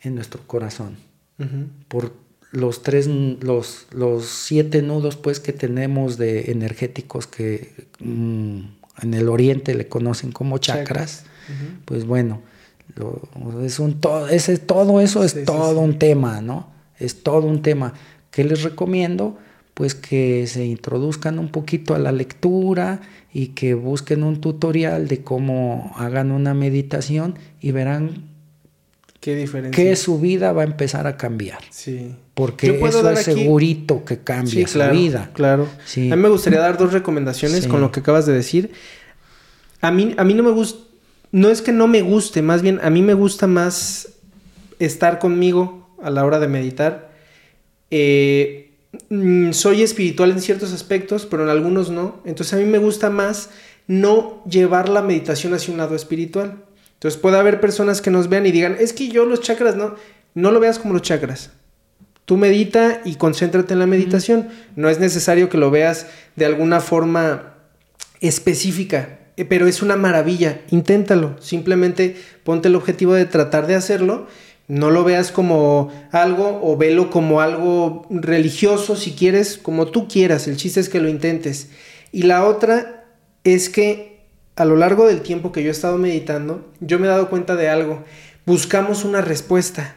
en 0.00 0.14
nuestro 0.14 0.46
corazón. 0.46 0.96
Por 1.88 2.12
los 2.52 2.82
tres, 2.82 3.08
los, 3.08 3.86
los 3.90 4.26
siete 4.26 4.82
nudos 4.82 5.16
pues 5.16 5.40
que 5.40 5.52
tenemos 5.52 6.16
de 6.16 6.52
energéticos 6.52 7.26
que 7.26 7.86
mm, 7.98 8.60
en 9.02 9.14
el 9.14 9.28
oriente 9.28 9.74
le 9.74 9.88
conocen 9.88 10.30
como 10.30 10.58
chakras, 10.58 11.24
pues 11.84 12.06
bueno, 12.06 12.42
es 13.64 13.78
un 13.80 14.00
todo, 14.00 14.28
ese, 14.28 14.58
todo 14.58 15.00
eso 15.00 15.24
es 15.24 15.44
todo 15.44 15.80
un 15.80 15.98
tema, 15.98 16.40
¿no? 16.40 16.68
Es 16.98 17.22
todo 17.22 17.46
un 17.46 17.62
tema. 17.62 17.94
que 18.30 18.44
les 18.44 18.62
recomiendo? 18.62 19.38
Pues 19.74 19.96
que 19.96 20.46
se 20.46 20.64
introduzcan 20.64 21.40
un 21.40 21.48
poquito 21.48 21.96
a 21.96 21.98
la 21.98 22.12
lectura 22.12 23.00
y 23.34 23.48
que 23.48 23.74
busquen 23.74 24.22
un 24.22 24.40
tutorial 24.40 25.08
de 25.08 25.22
cómo 25.22 25.92
hagan 25.96 26.30
una 26.30 26.54
meditación 26.54 27.34
y 27.60 27.72
verán 27.72 28.28
Qué 29.18 29.34
diferencia. 29.34 29.84
que 29.84 29.96
su 29.96 30.20
vida 30.20 30.52
va 30.52 30.62
a 30.62 30.64
empezar 30.64 31.08
a 31.08 31.16
cambiar. 31.16 31.58
Sí. 31.70 32.14
Porque 32.34 32.80
eso 32.80 33.10
es 33.10 33.24
segurito 33.24 34.04
que 34.04 34.20
cambia 34.20 34.68
su 34.68 34.78
vida. 34.92 35.30
Claro. 35.34 35.64
A 35.64 35.98
mí 35.98 36.16
me 36.16 36.28
gustaría 36.28 36.60
dar 36.60 36.78
dos 36.78 36.92
recomendaciones 36.92 37.66
con 37.66 37.80
lo 37.80 37.90
que 37.90 38.00
acabas 38.00 38.24
de 38.24 38.32
decir. 38.32 38.70
A 39.80 39.90
mí, 39.90 40.14
a 40.16 40.24
mí 40.24 40.34
no 40.34 40.44
me 40.44 40.50
gusta, 40.50 40.80
no 41.32 41.48
es 41.48 41.60
que 41.60 41.72
no 41.72 41.88
me 41.88 42.02
guste, 42.02 42.40
más 42.40 42.62
bien 42.62 42.80
a 42.82 42.90
mí 42.90 43.02
me 43.02 43.14
gusta 43.14 43.46
más 43.46 44.10
estar 44.78 45.18
conmigo 45.18 45.90
a 46.00 46.10
la 46.10 46.24
hora 46.24 46.38
de 46.38 46.46
meditar. 46.46 47.10
Eh, 47.90 48.63
Mm, 49.08 49.52
soy 49.52 49.82
espiritual 49.82 50.30
en 50.30 50.40
ciertos 50.40 50.72
aspectos, 50.72 51.26
pero 51.26 51.44
en 51.44 51.48
algunos 51.48 51.90
no. 51.90 52.20
Entonces 52.24 52.54
a 52.54 52.56
mí 52.56 52.64
me 52.64 52.78
gusta 52.78 53.10
más 53.10 53.50
no 53.86 54.42
llevar 54.48 54.88
la 54.88 55.02
meditación 55.02 55.54
hacia 55.54 55.72
un 55.72 55.78
lado 55.78 55.94
espiritual. 55.94 56.64
Entonces 56.94 57.20
puede 57.20 57.38
haber 57.38 57.60
personas 57.60 58.00
que 58.00 58.10
nos 58.10 58.28
vean 58.28 58.46
y 58.46 58.52
digan, 58.52 58.76
es 58.78 58.92
que 58.92 59.08
yo 59.08 59.24
los 59.24 59.40
chakras 59.40 59.76
no, 59.76 59.94
no 60.34 60.50
lo 60.50 60.60
veas 60.60 60.78
como 60.78 60.94
los 60.94 61.02
chakras. 61.02 61.50
Tú 62.24 62.38
medita 62.38 63.02
y 63.04 63.16
concéntrate 63.16 63.74
en 63.74 63.80
la 63.80 63.86
meditación. 63.86 64.48
No 64.76 64.88
es 64.88 64.98
necesario 64.98 65.50
que 65.50 65.58
lo 65.58 65.70
veas 65.70 66.06
de 66.36 66.46
alguna 66.46 66.80
forma 66.80 67.54
específica, 68.20 69.18
eh, 69.36 69.44
pero 69.44 69.66
es 69.66 69.82
una 69.82 69.96
maravilla. 69.96 70.62
Inténtalo. 70.70 71.36
Simplemente 71.40 72.16
ponte 72.42 72.68
el 72.68 72.76
objetivo 72.76 73.12
de 73.12 73.26
tratar 73.26 73.66
de 73.66 73.74
hacerlo 73.74 74.26
no 74.66 74.90
lo 74.90 75.04
veas 75.04 75.30
como 75.30 75.92
algo 76.10 76.60
o 76.62 76.76
velo 76.76 77.10
como 77.10 77.40
algo 77.40 78.06
religioso 78.10 78.96
si 78.96 79.12
quieres, 79.12 79.58
como 79.58 79.86
tú 79.86 80.08
quieras. 80.08 80.48
El 80.48 80.56
chiste 80.56 80.80
es 80.80 80.88
que 80.88 81.00
lo 81.00 81.08
intentes. 81.08 81.68
Y 82.12 82.22
la 82.22 82.44
otra 82.44 83.04
es 83.44 83.68
que 83.68 84.24
a 84.56 84.64
lo 84.64 84.76
largo 84.76 85.06
del 85.06 85.20
tiempo 85.20 85.52
que 85.52 85.62
yo 85.62 85.68
he 85.68 85.72
estado 85.72 85.98
meditando, 85.98 86.72
yo 86.80 86.98
me 86.98 87.06
he 87.06 87.10
dado 87.10 87.28
cuenta 87.28 87.56
de 87.56 87.68
algo. 87.68 88.04
Buscamos 88.46 89.04
una 89.04 89.20
respuesta. 89.20 89.96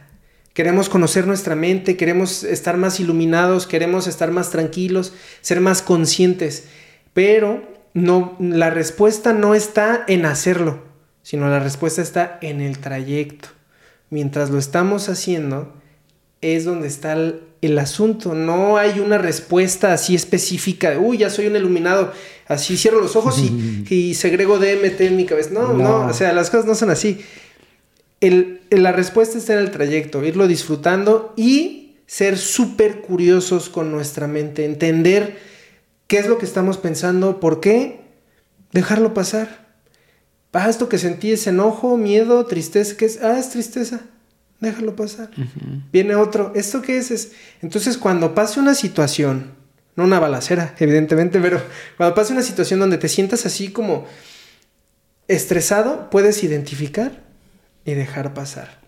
Queremos 0.53 0.89
conocer 0.89 1.27
nuestra 1.27 1.55
mente, 1.55 1.95
queremos 1.95 2.43
estar 2.43 2.77
más 2.77 2.99
iluminados, 2.99 3.67
queremos 3.67 4.07
estar 4.07 4.31
más 4.31 4.49
tranquilos, 4.49 5.13
ser 5.41 5.61
más 5.61 5.81
conscientes. 5.81 6.65
Pero 7.13 7.61
no, 7.93 8.35
la 8.39 8.71
respuesta 8.71 9.33
no 9.33 9.53
está 9.53 10.03
en 10.07 10.25
hacerlo, 10.25 10.83
sino 11.21 11.47
la 11.47 11.59
respuesta 11.59 12.01
está 12.01 12.39
en 12.41 12.59
el 12.59 12.79
trayecto 12.79 13.56
mientras 14.09 14.49
lo 14.49 14.57
estamos 14.57 15.09
haciendo, 15.09 15.73
es 16.41 16.65
donde 16.65 16.87
está 16.87 17.13
el, 17.13 17.79
asunto. 17.79 18.33
No 18.33 18.77
hay 18.77 18.99
una 18.99 19.17
respuesta 19.17 19.91
así 19.93 20.15
específica 20.15 20.91
de, 20.91 20.97
uy, 20.97 21.17
ya 21.17 21.29
soy 21.29 21.47
un 21.47 21.55
iluminado, 21.55 22.13
así 22.47 22.77
cierro 22.77 23.01
los 23.01 23.15
ojos 23.15 23.39
y, 23.39 23.85
y 23.93 24.13
segrego 24.13 24.57
DMT 24.57 25.01
en 25.01 25.17
mi 25.17 25.25
cabeza. 25.25 25.49
No, 25.51 25.73
no, 25.73 26.07
o 26.07 26.13
sea, 26.13 26.31
las 26.33 26.49
cosas 26.49 26.65
no 26.65 26.75
son 26.75 26.89
así. 26.89 27.19
la 28.21 28.91
respuesta 28.91 29.37
está 29.37 29.53
en 29.53 29.59
el 29.59 29.71
trayecto, 29.71 30.23
irlo 30.23 30.47
disfrutando 30.47 31.33
y 31.35 31.95
ser 32.05 32.37
súper 32.37 33.01
curiosos 33.01 33.69
con 33.69 33.91
nuestra 33.91 34.27
mente, 34.27 34.63
entender 34.63 35.37
qué 36.07 36.19
es 36.19 36.27
lo 36.27 36.37
que 36.37 36.45
estamos 36.45 36.77
pensando, 36.77 37.39
por 37.39 37.59
qué, 37.59 37.99
dejarlo 38.71 39.13
pasar. 39.13 39.66
Ah, 40.57 40.69
esto 40.69 40.89
que 40.89 40.97
sentí 40.97 41.31
es 41.31 41.45
enojo, 41.45 41.97
miedo, 41.97 42.43
tristeza, 42.47 42.97
¿qué 42.97 43.05
es? 43.05 43.21
Ah, 43.21 43.37
es 43.37 43.51
tristeza. 43.51 44.01
Déjalo 44.59 44.95
pasar. 44.95 45.29
Viene 45.93 46.15
otro. 46.15 46.51
¿Esto 46.55 46.81
qué 46.81 46.97
es? 46.97 47.11
es? 47.11 47.33
Entonces, 47.61 47.95
cuando 47.95 48.33
pase 48.33 48.59
una 48.59 48.73
situación, 48.73 49.51
no 49.95 50.05
una 50.05 50.19
balacera, 50.19 50.73
evidentemente, 50.79 51.39
pero 51.39 51.61
cuando 51.95 52.15
pase 52.15 52.33
una 52.33 52.41
situación 52.41 52.79
donde 52.79 52.97
te 52.97 53.07
sientas 53.07 53.45
así 53.45 53.69
como 53.69 54.07
estresado, 55.27 56.09
puedes 56.09 56.43
identificar 56.43 57.21
y 57.85 57.93
dejar 57.93 58.33
pasar. 58.33 58.79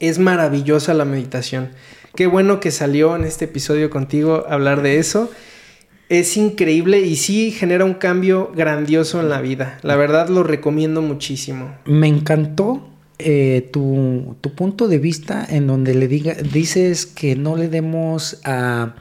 Es 0.00 0.18
maravillosa 0.18 0.94
la 0.94 1.04
meditación. 1.04 1.72
Qué 2.16 2.26
bueno 2.26 2.60
que 2.60 2.70
salió 2.70 3.14
en 3.14 3.24
este 3.24 3.44
episodio 3.44 3.90
contigo 3.90 4.46
hablar 4.48 4.80
de 4.80 4.98
eso 4.98 5.30
es 6.08 6.36
increíble 6.36 7.00
y 7.00 7.16
sí 7.16 7.50
genera 7.50 7.84
un 7.84 7.94
cambio 7.94 8.52
grandioso 8.54 9.20
en 9.20 9.28
la 9.28 9.40
vida. 9.40 9.78
La 9.82 9.96
verdad 9.96 10.28
lo 10.28 10.42
recomiendo 10.42 11.02
muchísimo. 11.02 11.74
Me 11.84 12.08
encantó 12.08 12.88
eh, 13.18 13.68
tu, 13.72 14.36
punto 14.56 14.88
de 14.88 14.98
vista 14.98 15.46
en 15.48 15.66
donde 15.66 15.94
le 15.94 16.08
diga, 16.08 16.34
dices 16.34 17.04
que 17.04 17.36
no 17.36 17.56
le 17.56 17.68
demos 17.68 18.40
a 18.44 18.94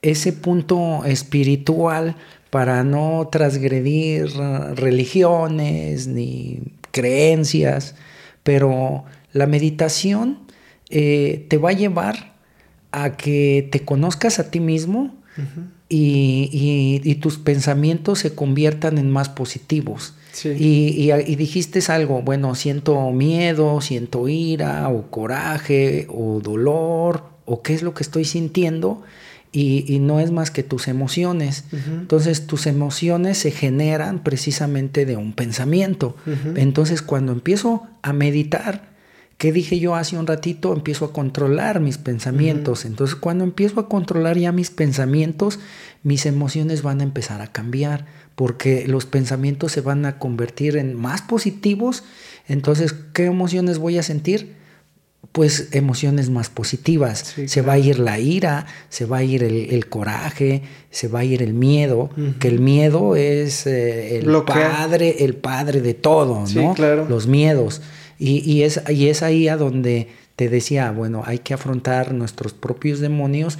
ese 0.00 0.32
punto 0.32 1.04
espiritual 1.04 2.16
para 2.50 2.84
no 2.84 3.28
transgredir 3.32 4.28
religiones 4.74 6.06
ni 6.06 6.60
creencias, 6.92 7.96
pero 8.42 9.04
la 9.32 9.46
meditación 9.46 10.38
eh, 10.88 11.46
te 11.48 11.58
va 11.58 11.70
a 11.70 11.72
llevar 11.72 12.34
a 12.92 13.16
que 13.16 13.68
te 13.72 13.80
conozcas 13.80 14.38
a 14.38 14.50
ti 14.50 14.60
mismo, 14.60 15.16
y, 15.96 17.14
tus 17.20 17.38
pensamientos 17.38 18.18
se 18.18 18.34
conviertan 18.34 18.98
en 18.98 19.10
más 19.10 19.28
positivos. 19.28 20.14
Y, 20.44 21.10
dijiste 21.36 21.80
algo, 21.88 22.22
bueno, 22.22 22.54
siento 22.54 23.10
miedo, 23.12 23.80
siento 23.80 24.28
ira 24.28 24.88
o 24.88 25.10
coraje 25.10 26.06
o 26.10 26.40
dolor 26.40 27.24
o 27.44 27.62
qué 27.62 27.74
es 27.74 27.82
lo 27.82 27.94
que 27.94 28.02
estoy 28.02 28.24
sintiendo 28.24 29.02
y, 29.52 29.98
no 30.00 30.18
es 30.18 30.32
más 30.32 30.50
que 30.50 30.64
tus 30.64 30.88
emociones. 30.88 31.64
Entonces 31.72 32.46
tus 32.46 32.66
emociones 32.66 33.38
se 33.38 33.52
generan 33.52 34.24
precisamente 34.24 35.06
de 35.06 35.16
un 35.16 35.32
pensamiento. 35.32 36.16
Entonces 36.56 37.02
cuando 37.02 37.32
empiezo 37.32 37.84
a 38.02 38.12
meditar, 38.12 38.93
¿Qué 39.38 39.52
dije 39.52 39.78
yo 39.80 39.94
hace 39.94 40.16
un 40.16 40.26
ratito? 40.26 40.72
Empiezo 40.72 41.06
a 41.06 41.12
controlar 41.12 41.80
mis 41.80 41.98
pensamientos. 41.98 42.84
Entonces, 42.84 43.16
cuando 43.16 43.44
empiezo 43.44 43.80
a 43.80 43.88
controlar 43.88 44.38
ya 44.38 44.52
mis 44.52 44.70
pensamientos, 44.70 45.58
mis 46.02 46.24
emociones 46.26 46.82
van 46.82 47.00
a 47.00 47.04
empezar 47.04 47.40
a 47.40 47.48
cambiar, 47.48 48.06
porque 48.36 48.86
los 48.86 49.06
pensamientos 49.06 49.72
se 49.72 49.80
van 49.80 50.06
a 50.06 50.18
convertir 50.18 50.76
en 50.76 50.94
más 50.94 51.22
positivos. 51.22 52.04
Entonces, 52.46 52.94
¿qué 53.12 53.24
emociones 53.24 53.78
voy 53.78 53.98
a 53.98 54.02
sentir? 54.04 54.54
Pues 55.32 55.70
emociones 55.72 56.30
más 56.30 56.48
positivas. 56.48 57.34
se 57.46 57.60
va 57.62 57.72
a 57.72 57.78
ir 57.78 57.98
la 57.98 58.20
ira, 58.20 58.66
se 58.88 59.04
va 59.04 59.16
a 59.18 59.24
ir 59.24 59.42
el, 59.42 59.88
coraje, 59.88 60.62
se 60.90 61.08
va 61.08 61.20
a 61.20 61.24
ir 61.24 61.42
el 61.42 61.54
miedo, 61.54 62.10
que 62.38 62.46
el 62.46 62.60
miedo 62.60 63.16
es 63.16 63.66
eh, 63.66 64.18
el 64.18 64.26
padre, 64.44 65.24
el 65.24 65.34
padre 65.34 65.80
de 65.80 65.94
todo, 65.94 66.44
¿no? 66.54 66.74
Claro. 66.74 67.06
Los 67.08 67.26
miedos. 67.26 67.82
Y, 68.18 68.62
es, 68.62 68.80
y 68.88 69.08
es 69.08 69.22
ahí 69.22 69.48
a 69.48 69.56
donde 69.56 70.08
te 70.36 70.48
decía, 70.48 70.90
bueno, 70.90 71.22
hay 71.26 71.38
que 71.38 71.54
afrontar 71.54 72.14
nuestros 72.14 72.52
propios 72.52 73.00
demonios, 73.00 73.58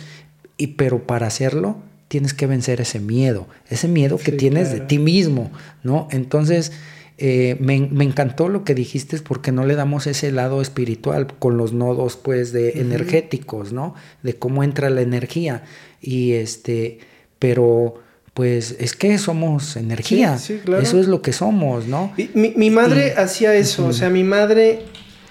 y, 0.57 0.69
pero 0.69 1.07
para 1.07 1.27
hacerlo 1.27 1.77
tienes 2.09 2.35
que 2.35 2.47
vencer 2.47 2.81
ese 2.81 3.01
miedo, 3.01 3.49
ese 3.69 3.89
miedo 3.89 4.19
que 4.19 4.33
tienes 4.33 4.73
de 4.73 4.81
ti 4.81 4.99
mismo, 4.99 5.51
¿no? 5.83 6.07
Entonces, 6.11 6.73
eh, 7.17 7.57
me, 7.61 7.75
encantó 7.75 8.49
lo 8.49 8.65
que 8.65 8.75
dijiste 8.75 9.19
porque 9.21 9.53
no 9.53 9.65
le 9.67 9.77
damos 9.77 10.07
ese 10.07 10.33
lado 10.33 10.61
espiritual 10.61 11.27
con 11.39 11.57
los 11.57 11.73
nodos, 11.73 12.17
pues, 12.17 12.53
de 12.53 12.81
energéticos, 12.81 13.73
¿no? 13.73 13.95
De 14.23 14.35
cómo 14.35 14.65
entra 14.65 14.91
la 14.91 15.01
energía. 15.01 15.63
Y 16.01 16.33
este, 16.33 16.99
pero 17.39 17.97
pues 18.35 18.75
es 18.81 18.95
que 18.97 19.17
somos 19.17 19.77
energía. 19.77 20.35
Eso 20.35 21.01
es 21.01 21.07
lo 21.07 21.23
que 21.23 21.33
somos, 21.33 21.87
¿no? 21.87 22.13
mi, 22.35 22.71
madre 22.71 23.15
hacía 23.17 23.55
eso, 23.55 23.87
o 23.87 23.93
sea, 23.93 24.11
mi 24.11 24.25
madre 24.25 24.83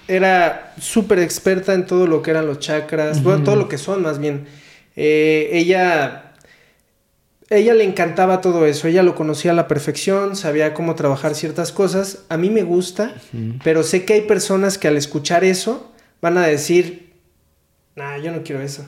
era 0.08 0.74
súper 0.80 1.18
experta 1.18 1.74
en 1.74 1.86
todo 1.86 2.06
lo 2.06 2.22
que 2.22 2.30
eran 2.30 2.46
los 2.46 2.58
chakras, 2.58 3.22
todo 3.22 3.56
lo 3.56 3.68
que 3.68 3.76
son 3.76 4.02
más 4.02 4.18
bien. 4.18 4.46
Eh, 4.96 5.50
ella, 5.52 6.32
ella 7.50 7.74
le 7.74 7.84
encantaba 7.84 8.40
todo 8.40 8.64
eso, 8.64 8.88
ella 8.88 9.02
lo 9.02 9.14
conocía 9.14 9.50
a 9.50 9.54
la 9.54 9.68
perfección, 9.68 10.34
sabía 10.34 10.72
cómo 10.72 10.94
trabajar 10.94 11.34
ciertas 11.34 11.72
cosas. 11.72 12.24
A 12.30 12.38
mí 12.38 12.48
me 12.48 12.62
gusta, 12.62 13.14
pero 13.62 13.82
sé 13.82 14.06
que 14.06 14.14
hay 14.14 14.20
personas 14.22 14.78
que 14.78 14.88
al 14.88 14.96
escuchar 14.96 15.44
eso 15.44 15.92
van 16.22 16.38
a 16.38 16.46
decir, 16.46 17.12
nah, 17.96 18.16
yo 18.16 18.32
no 18.32 18.42
quiero 18.42 18.62
eso. 18.62 18.86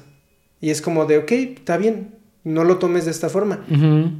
Y 0.59 0.70
es 0.70 0.80
como 0.80 1.05
de, 1.05 1.18
ok, 1.18 1.32
está 1.32 1.76
bien, 1.76 2.15
no 2.47 2.62
lo 2.62 2.78
tomes 2.78 3.06
de 3.06 3.10
esta 3.10 3.28
forma, 3.28 3.64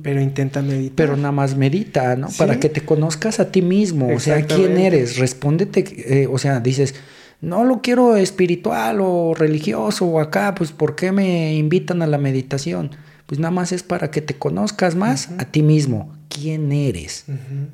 pero 0.03 0.20
intenta 0.20 0.61
meditar. 0.61 0.97
Pero 0.97 1.16
nada 1.16 1.31
más 1.31 1.57
medita, 1.57 2.16
¿no? 2.16 2.27
Para 2.36 2.59
que 2.59 2.69
te 2.69 2.81
conozcas 2.81 3.39
a 3.39 3.53
ti 3.53 3.62
mismo, 3.62 4.12
o 4.12 4.19
sea, 4.19 4.44
quién 4.44 4.78
eres, 4.78 5.16
respóndete, 5.19 5.85
eh, 6.23 6.27
o 6.27 6.36
sea, 6.36 6.59
dices, 6.59 6.97
no 7.40 7.62
lo 7.62 7.82
quiero 7.82 8.16
espiritual 8.16 8.98
o 9.01 9.32
religioso 9.32 10.07
o 10.07 10.19
acá, 10.19 10.57
pues 10.57 10.73
¿por 10.73 10.97
qué 10.97 11.12
me 11.12 11.55
invitan 11.55 12.03
a 12.03 12.09
la 12.09 12.19
meditación? 12.19 12.90
Pues 13.27 13.39
nada 13.39 13.53
más 13.53 13.70
es 13.70 13.85
para 13.85 14.11
que 14.11 14.23
te 14.23 14.35
conozcas 14.35 14.97
más 14.97 15.31
a 15.39 15.44
ti 15.44 15.62
mismo, 15.62 16.12
quién 16.28 16.73
eres, 16.73 17.27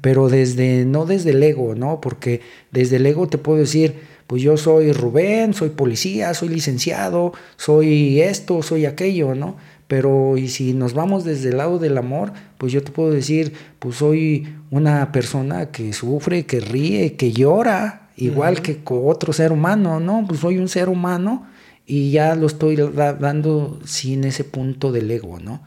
pero 0.02 0.28
desde, 0.28 0.84
no 0.84 1.06
desde 1.06 1.30
el 1.30 1.42
ego, 1.42 1.74
¿no? 1.74 2.02
Porque 2.02 2.42
desde 2.70 2.96
el 2.96 3.06
ego 3.06 3.26
te 3.26 3.38
puedo 3.38 3.58
decir, 3.58 3.94
pues 4.26 4.42
yo 4.42 4.56
soy 4.56 4.92
Rubén, 4.92 5.54
soy 5.54 5.70
policía, 5.70 6.32
soy 6.34 6.48
licenciado, 6.48 7.32
soy 7.56 8.20
esto, 8.20 8.62
soy 8.62 8.86
aquello, 8.86 9.34
¿no? 9.34 9.56
Pero 9.93 10.39
y 10.39 10.48
si 10.48 10.73
nos 10.73 10.94
vamos 10.94 11.23
desde 11.23 11.51
el 11.51 11.59
lado 11.59 11.78
del 11.78 11.98
amor, 11.98 12.32
pues 12.56 12.73
yo 12.73 12.82
te 12.82 12.93
puedo 12.93 13.10
decir, 13.10 13.52
pues 13.78 13.97
soy 13.97 14.48
una 14.70 15.12
persona 15.12 15.66
que 15.66 15.93
sufre, 15.93 16.47
que 16.47 16.60
ríe, 16.60 17.14
que 17.16 17.32
llora, 17.32 18.09
igual 18.16 18.62
que 18.62 18.82
con 18.82 19.02
otro 19.05 19.35
ser 19.35 19.52
humano, 19.52 20.01
¿no? 20.01 20.24
Pues 20.27 20.40
soy 20.40 20.56
un 20.56 20.70
ser 20.70 20.89
humano 20.89 21.47
y 21.85 22.10
ya 22.10 22.35
lo 22.36 22.47
estoy 22.47 22.77
dando 22.77 23.81
sin 23.85 24.24
ese 24.24 24.44
punto 24.44 24.93
del 24.93 25.10
ego, 25.10 25.39
¿no? 25.40 25.60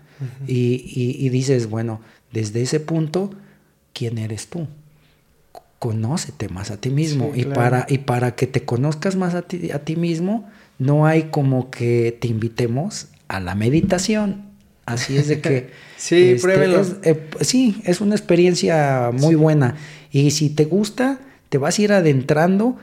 y, 0.47 1.29
dices, 1.29 1.69
bueno, 1.69 2.01
desde 2.33 2.63
ese 2.63 2.79
punto, 2.79 3.29
¿quién 3.93 4.17
eres 4.17 4.47
tú? 4.47 4.65
Conócete 5.77 6.49
más 6.49 6.71
a 6.71 6.81
ti 6.81 6.89
mismo. 6.89 7.31
y, 7.35 7.45
para, 7.45 7.85
y 7.87 7.99
para 7.99 8.33
que 8.33 8.47
te 8.47 8.65
conozcas 8.65 9.15
más 9.17 9.35
a 9.35 9.43
ti, 9.43 9.69
a 9.69 9.85
ti 9.85 9.95
mismo, 9.95 10.49
no 10.79 11.05
hay 11.05 11.25
como 11.25 11.69
que 11.69 12.17
te 12.19 12.27
invitemos 12.27 13.09
a 13.27 13.39
la 13.39 13.55
meditación. 13.55 14.45
Así 14.85 15.17
es 15.17 15.27
de 15.27 15.41
que... 15.41 15.71
sí, 15.97 16.31
este, 16.31 17.09
eh, 17.09 17.29
sí, 17.41 17.81
es 17.85 18.01
una 18.01 18.15
experiencia 18.15 19.11
muy 19.13 19.35
buena. 19.35 19.75
Y 20.11 20.31
si 20.31 20.49
te 20.49 20.65
gusta, 20.65 21.19
te 21.49 21.57
vas 21.57 21.79
a 21.79 21.81
ir 21.81 21.93
adentrando 21.93 22.77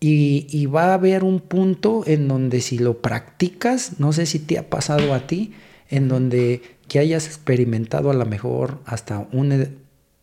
y, 0.00 0.66
va 0.66 0.86
a 0.86 0.94
haber 0.94 1.24
un 1.24 1.40
punto 1.40 2.04
en 2.06 2.26
donde 2.26 2.62
si 2.62 2.78
lo 2.78 3.02
practicas, 3.02 4.00
no 4.00 4.12
sé 4.12 4.24
si 4.24 4.38
te 4.38 4.58
ha 4.58 4.70
pasado 4.70 5.12
a 5.12 5.26
ti, 5.26 5.52
en 5.90 6.08
donde 6.08 6.62
que 6.88 6.98
hayas 6.98 7.26
experimentado 7.26 8.10
a 8.10 8.14
lo 8.14 8.24
mejor 8.24 8.78
hasta 8.86 9.28
un, 9.32 9.68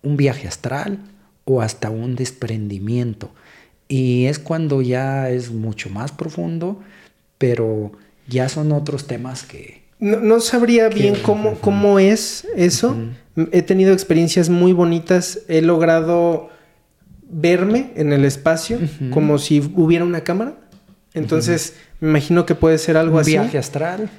un 0.01 0.17
viaje 0.17 0.47
astral 0.47 0.99
o 1.45 1.61
hasta 1.61 1.91
un 1.91 2.15
desprendimiento. 2.15 3.29
Y 3.87 4.25
es 4.25 4.39
cuando 4.39 4.81
ya 4.81 5.29
es 5.29 5.51
mucho 5.51 5.89
más 5.89 6.11
profundo, 6.11 6.81
pero 7.37 7.91
ya 8.27 8.49
son 8.49 8.71
otros 8.71 9.07
temas 9.07 9.43
que... 9.43 9.85
No, 9.99 10.39
sabría 10.39 10.89
bien 10.89 11.15
cómo, 11.23 11.55
cómo 11.55 11.97
es 11.97 12.47
eso. 12.55 12.95
He 13.51 13.63
tenido 13.63 13.93
experiencias 13.93 14.47
muy 14.47 14.71
bonitas. 14.71 15.39
He 15.47 15.63
logrado 15.63 16.51
verme 17.23 17.93
en 17.95 18.13
el 18.13 18.23
espacio 18.23 18.79
como 19.11 19.39
si 19.39 19.59
hubiera 19.75 20.05
una 20.05 20.21
cámara. 20.21 20.55
Entonces, 21.15 21.73
me 21.99 22.09
imagino 22.09 22.45
que 22.45 22.53
puede 22.53 22.77
ser 22.77 22.95
algo 22.95 23.17
así. 23.17 23.35
Un 23.35 23.43
viaje 23.43 23.57
astral. 23.57 24.09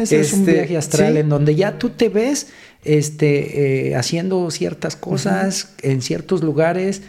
Ese 0.00 0.18
es 0.18 0.32
un 0.32 0.40
este, 0.40 0.52
viaje 0.54 0.76
astral 0.76 1.16
en 1.16 1.28
donde 1.28 1.54
ya 1.54 1.78
tú 1.78 1.90
te 1.90 2.08
ves 2.08 2.48
este, 2.82 3.90
eh, 3.90 3.94
haciendo 3.94 4.50
ciertas 4.50 4.96
cosas 4.96 5.74
en 5.82 6.02
ciertos 6.02 6.42
lugares 6.42 7.02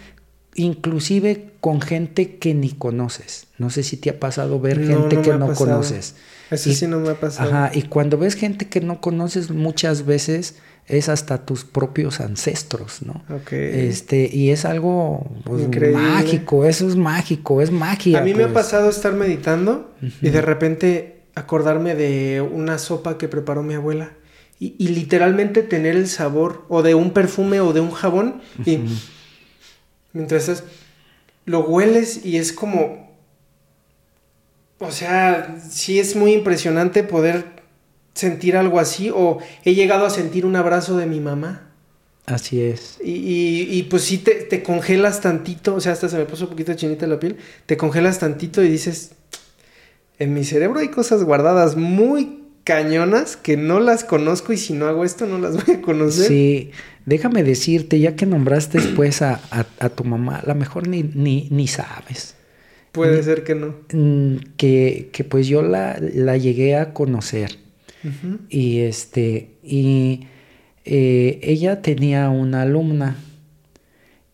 inclusive 0.56 1.52
con 1.60 1.82
gente 1.82 2.36
que 2.38 2.53
ni 2.53 2.69
conoces. 2.72 3.48
No 3.57 3.69
sé 3.69 3.84
si 3.84 3.98
te 3.98 4.10
ha 4.10 4.19
pasado 4.19 4.60
ver 4.60 4.86
gente 4.86 5.22
que 5.22 5.34
no 5.34 5.53
conoces. 5.53 6.15
Eso 6.52 6.72
sí 6.72 6.86
no 6.88 6.99
me 6.99 7.10
ha 7.10 7.19
pasado. 7.19 7.49
Ajá, 7.49 7.72
y 7.73 7.84
cuando 7.84 8.18
ves 8.18 8.36
gente 8.36 8.68
que 8.68 8.82
no 8.82 9.02
conoces 9.02 9.49
muchas 9.49 10.06
veces 10.06 10.56
es 10.88 11.10
hasta 11.10 11.45
tus 11.45 11.64
propios 11.64 12.19
ancestros, 12.19 13.02
¿no? 13.02 13.23
Ok. 13.34 13.53
Este, 13.53 14.30
y 14.32 14.52
es 14.52 14.65
algo 14.65 15.26
pues, 15.45 15.68
mágico, 15.94 16.65
eso 16.65 16.88
es 16.88 16.95
mágico, 16.95 17.61
es 17.61 17.72
magia. 17.72 18.19
A 18.19 18.23
mí 18.23 18.34
me 18.34 18.44
ha 18.44 18.48
pues. 18.48 18.65
pasado 18.65 18.90
estar 18.90 19.14
meditando 19.14 19.94
y 20.22 20.30
de 20.30 20.41
repente 20.41 21.22
acordarme 21.34 21.95
de 21.95 22.41
una 22.41 22.78
sopa 22.78 23.18
que 23.18 23.28
preparó 23.28 23.64
mi 23.64 23.76
abuela 23.76 24.11
y, 24.60 24.90
literalmente 24.90 25.64
tener 25.64 25.95
el 25.95 26.07
sabor 26.07 26.65
o 26.69 26.84
de 26.84 26.94
un 26.94 27.11
perfume 27.11 27.61
o 27.61 27.73
de 27.73 27.80
un 27.80 27.90
jabón 27.90 28.41
y 28.64 28.80
Mientras 30.14 30.64
lo 31.45 31.61
hueles 31.61 32.26
y 32.26 32.38
es 32.38 32.53
como... 32.53 33.10
O 34.82 34.92
sea, 34.92 35.58
sí 35.69 36.00
es 36.00 36.16
muy 36.16 36.34
impresionante 36.34 37.03
poder 37.03 37.45
sentir 38.14 38.58
algo 38.58 38.80
así 38.80 39.11
o 39.14 39.38
he 39.64 39.76
llegado 39.76 40.06
a 40.06 40.10
sentir 40.10 40.45
un 40.45 40.56
abrazo 40.56 40.98
de 40.98 41.06
mi 41.06 41.19
mamá. 41.19 41.69
Así 42.26 42.61
es. 42.61 42.98
Y, 43.03 43.68
y, 43.69 43.84
pues 43.84 44.03
sí 44.03 44.18
te, 44.18 44.35
te, 44.35 44.64
congelas 44.64 45.22
tantito, 45.22 45.76
o 45.76 45.82
sea, 45.82 45.92
hasta 45.92 46.10
se 46.10 46.18
me 46.18 46.26
puso 46.26 46.45
un 46.45 46.50
poquito 46.51 46.74
chinita 46.74 47.06
la 47.08 47.19
piel, 47.19 47.38
te 47.66 47.77
congelas 47.77 48.19
tantito 48.19 48.64
y 48.64 48.69
dices, 48.69 49.11
en 50.19 50.34
mi 50.34 50.43
cerebro 50.43 50.80
hay 50.80 50.90
cosas 50.90 51.24
guardadas 51.24 51.76
muy 51.76 52.42
cañonas 52.64 53.38
que 53.38 53.58
no 53.58 53.80
las 53.80 54.03
conozco 54.03 54.53
y 54.53 54.58
si 54.58 54.74
no 54.74 54.88
hago 54.88 55.03
esto 55.03 55.26
no 55.26 55.38
las 55.38 55.64
voy 55.66 55.76
a 55.76 55.82
conocer. 55.82 56.27
Sí, 56.27 56.72
déjame 57.06 57.43
decirte, 57.43 58.00
ya 58.00 58.16
que 58.16 58.26
nombraste 58.26 58.80
después 58.80 59.22
a, 59.22 59.40
tu 59.95 60.03
mamá, 60.03 60.38
a 60.38 60.48
lo 60.48 60.56
mejor 60.56 60.88
ni, 60.88 61.03
ni, 61.03 61.48
ni 61.51 61.68
sabes. 61.68 62.35
Puede 62.92 63.24
ser 63.24 63.44
que 63.44 63.56
no. 63.56 63.76
Mm, 63.94 64.38
que, 64.58 65.10
que, 65.11 65.24
pues 65.24 65.48
yo 65.48 65.61
la, 65.61 65.98
la 66.00 66.38
llegué 66.38 66.76
a 66.76 66.94
conocer. 66.94 67.58
Y 68.50 68.80
este, 68.80 69.52
y 69.64 70.28
eh, 70.86 71.40
ella 71.44 71.82
tenía 71.82 72.30
una 72.30 72.64
alumna. 72.64 73.16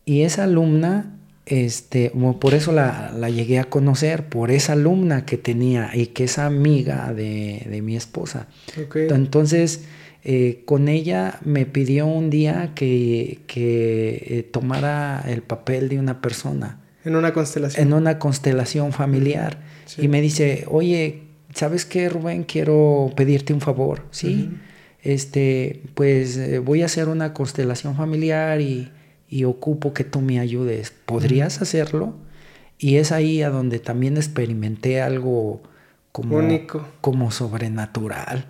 Y 0.05 0.21
esa 0.21 0.45
alumna 0.45 1.17
este, 1.47 2.11
por 2.41 2.53
eso 2.53 2.73
la, 2.73 3.29
llegué 3.29 3.59
a 3.59 3.63
conocer, 3.63 4.27
por 4.27 4.51
esa 4.51 4.73
alumna 4.73 5.25
que 5.25 5.37
tenía 5.37 5.91
y 5.93 6.07
que 6.07 6.25
es 6.25 6.39
amiga 6.39 7.13
de, 7.13 7.81
mi 7.81 7.95
esposa. 7.95 8.47
Entonces, 8.93 9.85
eh, 10.25 10.63
con 10.65 10.89
ella 10.89 11.39
me 11.45 11.65
pidió 11.65 12.05
un 12.05 12.29
día 12.29 12.73
que, 12.75 13.39
eh, 13.55 14.49
tomara 14.51 15.23
el 15.25 15.41
papel 15.41 15.87
de 15.87 15.99
una 15.99 16.21
persona. 16.21 16.81
En 17.07 17.15
una 17.15 17.33
constelación. 17.33 17.87
En 17.87 17.93
una 17.93 18.19
constelación 18.19 18.91
familiar. 18.91 19.59
Y 19.97 20.07
me 20.07 20.21
dice, 20.21 20.65
oye, 20.67 21.23
¿sabes 21.53 21.85
qué, 21.85 22.09
Rubén? 22.09 22.43
Quiero 22.43 23.11
pedirte 23.15 23.53
un 23.53 23.61
favor, 23.61 24.03
¿sí? 24.11 24.51
Este, 25.01 25.83
pues 25.93 26.37
eh, 26.37 26.59
voy 26.59 26.81
a 26.81 26.85
hacer 26.85 27.07
una 27.07 27.33
constelación 27.33 27.95
familiar 27.95 28.59
y 28.61 28.91
y 29.29 29.43
ocupo 29.43 29.93
que 29.93 30.03
tú 30.03 30.21
me 30.21 30.39
ayudes. 30.39 30.93
¿Podrías 31.05 31.61
hacerlo? 31.61 32.15
Y 32.77 32.97
es 32.97 33.11
ahí 33.11 33.41
a 33.41 33.49
donde 33.49 33.79
también 33.79 34.17
experimenté 34.17 35.01
algo 35.01 35.61
como, 36.11 36.41
como 37.01 37.31
sobrenatural, 37.31 38.45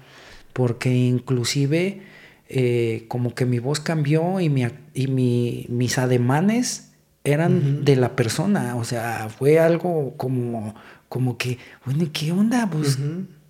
porque 0.54 0.94
inclusive 0.94 2.02
eh, 2.50 3.06
como 3.08 3.34
que 3.34 3.46
mi 3.46 3.60
voz 3.60 3.80
cambió 3.80 4.40
y, 4.40 4.50
mi, 4.50 4.66
y 4.94 5.08
mi, 5.08 5.66
mis 5.70 5.98
ademanes 5.98 6.87
eran 7.28 7.84
de 7.84 7.96
la 7.98 8.16
persona, 8.16 8.76
o 8.76 8.84
sea, 8.84 9.28
fue 9.30 9.60
algo 9.60 10.16
como, 10.16 10.74
como 11.10 11.38
que, 11.38 11.58
bueno, 11.86 12.06
¿qué 12.14 12.32
onda? 12.32 12.70
Pues, 12.70 12.98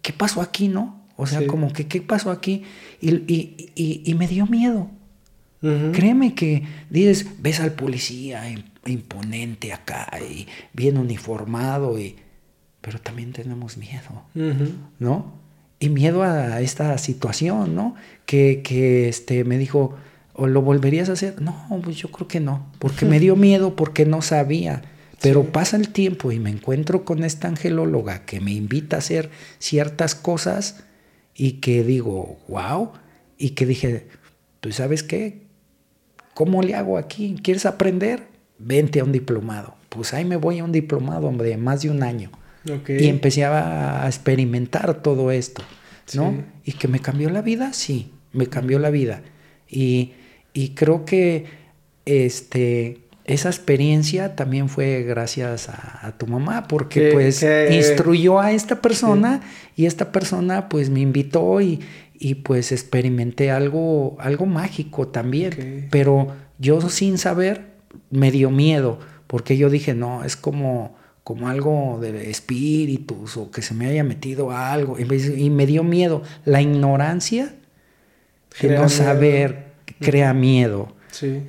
¿qué 0.01 0.13
pasó 0.13 0.41
aquí, 0.41 0.67
no? 0.67 1.05
O 1.15 1.27
sea, 1.27 1.45
como 1.45 1.71
que, 1.71 1.87
¿qué 1.87 2.01
pasó 2.01 2.31
aquí? 2.31 2.63
Y, 3.01 3.15
y, 3.31 3.71
y, 3.75 4.01
y 4.03 4.13
me 4.15 4.27
dio 4.27 4.47
miedo. 4.47 4.89
Créeme 5.61 6.33
que 6.33 6.63
dices, 6.89 7.27
ves 7.39 7.59
al 7.59 7.73
policía 7.73 8.43
imponente 8.85 9.73
acá 9.73 10.07
y 10.21 10.47
bien 10.73 10.97
uniformado, 10.97 11.99
y, 11.99 12.15
pero 12.81 12.99
también 12.99 13.31
tenemos 13.31 13.77
miedo, 13.77 14.23
¿no? 14.99 15.33
Y 15.79 15.89
miedo 15.89 16.23
a 16.23 16.61
esta 16.61 16.97
situación, 16.97 17.75
¿no? 17.75 17.95
Que, 18.25 18.61
que 18.63 19.09
este, 19.09 19.43
me 19.43 19.57
dijo, 19.57 19.95
¿o 20.37 20.47
lo 20.47 20.61
volverías 20.61 21.09
a 21.09 21.13
hacer? 21.13 21.41
No, 21.41 21.67
pues 21.83 21.97
yo 21.97 22.09
creo 22.09 22.27
que 22.27 22.39
no, 22.39 22.71
porque 22.79 23.05
me 23.11 23.19
dio 23.19 23.35
miedo, 23.35 23.75
porque 23.75 24.05
no 24.05 24.21
sabía. 24.21 24.83
Pero 25.21 25.45
pasa 25.45 25.77
el 25.77 25.89
tiempo 25.89 26.31
y 26.31 26.39
me 26.39 26.51
encuentro 26.51 27.03
con 27.03 27.23
esta 27.23 27.47
angelóloga 27.47 28.23
que 28.25 28.39
me 28.39 28.53
invita 28.53 28.97
a 28.97 28.99
hacer 28.99 29.31
ciertas 29.57 30.13
cosas 30.13 30.83
y 31.35 31.53
que 31.53 31.83
digo, 31.83 32.37
wow, 32.47 32.91
y 33.37 33.51
que 33.51 33.65
dije, 33.65 34.07
¿tú 34.59 34.71
sabes 34.71 35.01
qué? 35.01 35.41
¿Cómo 36.35 36.61
le 36.61 36.75
hago 36.75 36.99
aquí? 36.99 37.35
¿Quieres 37.41 37.65
aprender? 37.65 38.27
Vente 38.59 38.99
a 38.99 39.03
un 39.03 39.11
diplomado. 39.11 39.73
Pues 39.89 40.13
ahí 40.13 40.23
me 40.23 40.35
voy 40.35 40.59
a 40.59 40.63
un 40.63 40.71
diplomado 40.71 41.31
de 41.31 41.57
más 41.57 41.81
de 41.81 41.89
un 41.89 42.03
año. 42.03 42.29
Y 42.87 43.07
empecé 43.07 43.45
a 43.45 44.03
experimentar 44.05 45.01
todo 45.01 45.31
esto, 45.31 45.63
¿no? 46.13 46.43
Y 46.63 46.73
que 46.73 46.87
me 46.87 46.99
cambió 46.99 47.29
la 47.29 47.41
vida, 47.41 47.71
sí, 47.73 48.11
me 48.33 48.47
cambió 48.47 48.77
la 48.77 48.89
vida. 48.89 49.21
Y, 49.69 50.13
y 50.57 50.69
creo 50.69 51.05
que 51.05 51.45
este, 52.05 53.01
esa 53.25 53.49
experiencia 53.49 54.35
también 54.35 54.69
fue 54.69 55.03
gracias 55.03 55.69
a, 55.69 56.15
tu 56.17 56.25
mamá, 56.25 56.67
porque 56.67 57.11
pues 57.13 57.45
instruyó 57.69 58.39
a 58.39 58.51
esta 58.51 58.81
persona 58.81 59.41
y 59.75 59.85
esta 59.85 60.11
persona 60.11 60.67
pues 60.67 60.89
me 60.89 61.01
invitó 61.01 61.61
y, 61.61 61.81
y 62.15 62.35
pues 62.35 62.71
experimenté 62.71 63.51
algo, 63.51 64.17
algo 64.19 64.47
mágico 64.47 65.09
también. 65.09 65.89
Pero 65.91 66.33
yo 66.57 66.81
sin 66.89 67.19
saber 67.19 67.67
me 68.09 68.31
dio 68.31 68.49
miedo, 68.49 68.97
porque 69.27 69.57
yo 69.57 69.69
dije, 69.69 69.93
no, 69.93 70.23
es 70.23 70.35
como, 70.35 70.97
como 71.23 71.49
algo 71.49 71.99
de 72.01 72.31
espíritus 72.31 73.37
o 73.37 73.51
que 73.51 73.61
se 73.61 73.75
me 73.75 73.85
haya 73.85 74.03
metido 74.03 74.49
algo. 74.49 74.97
Y 74.97 75.51
me 75.51 75.67
dio 75.67 75.83
miedo. 75.83 76.23
La 76.45 76.63
ignorancia 76.63 77.53
de 78.59 78.69
no 78.69 78.89
saber 78.89 79.66
crea 79.99 80.33
miedo. 80.33 80.93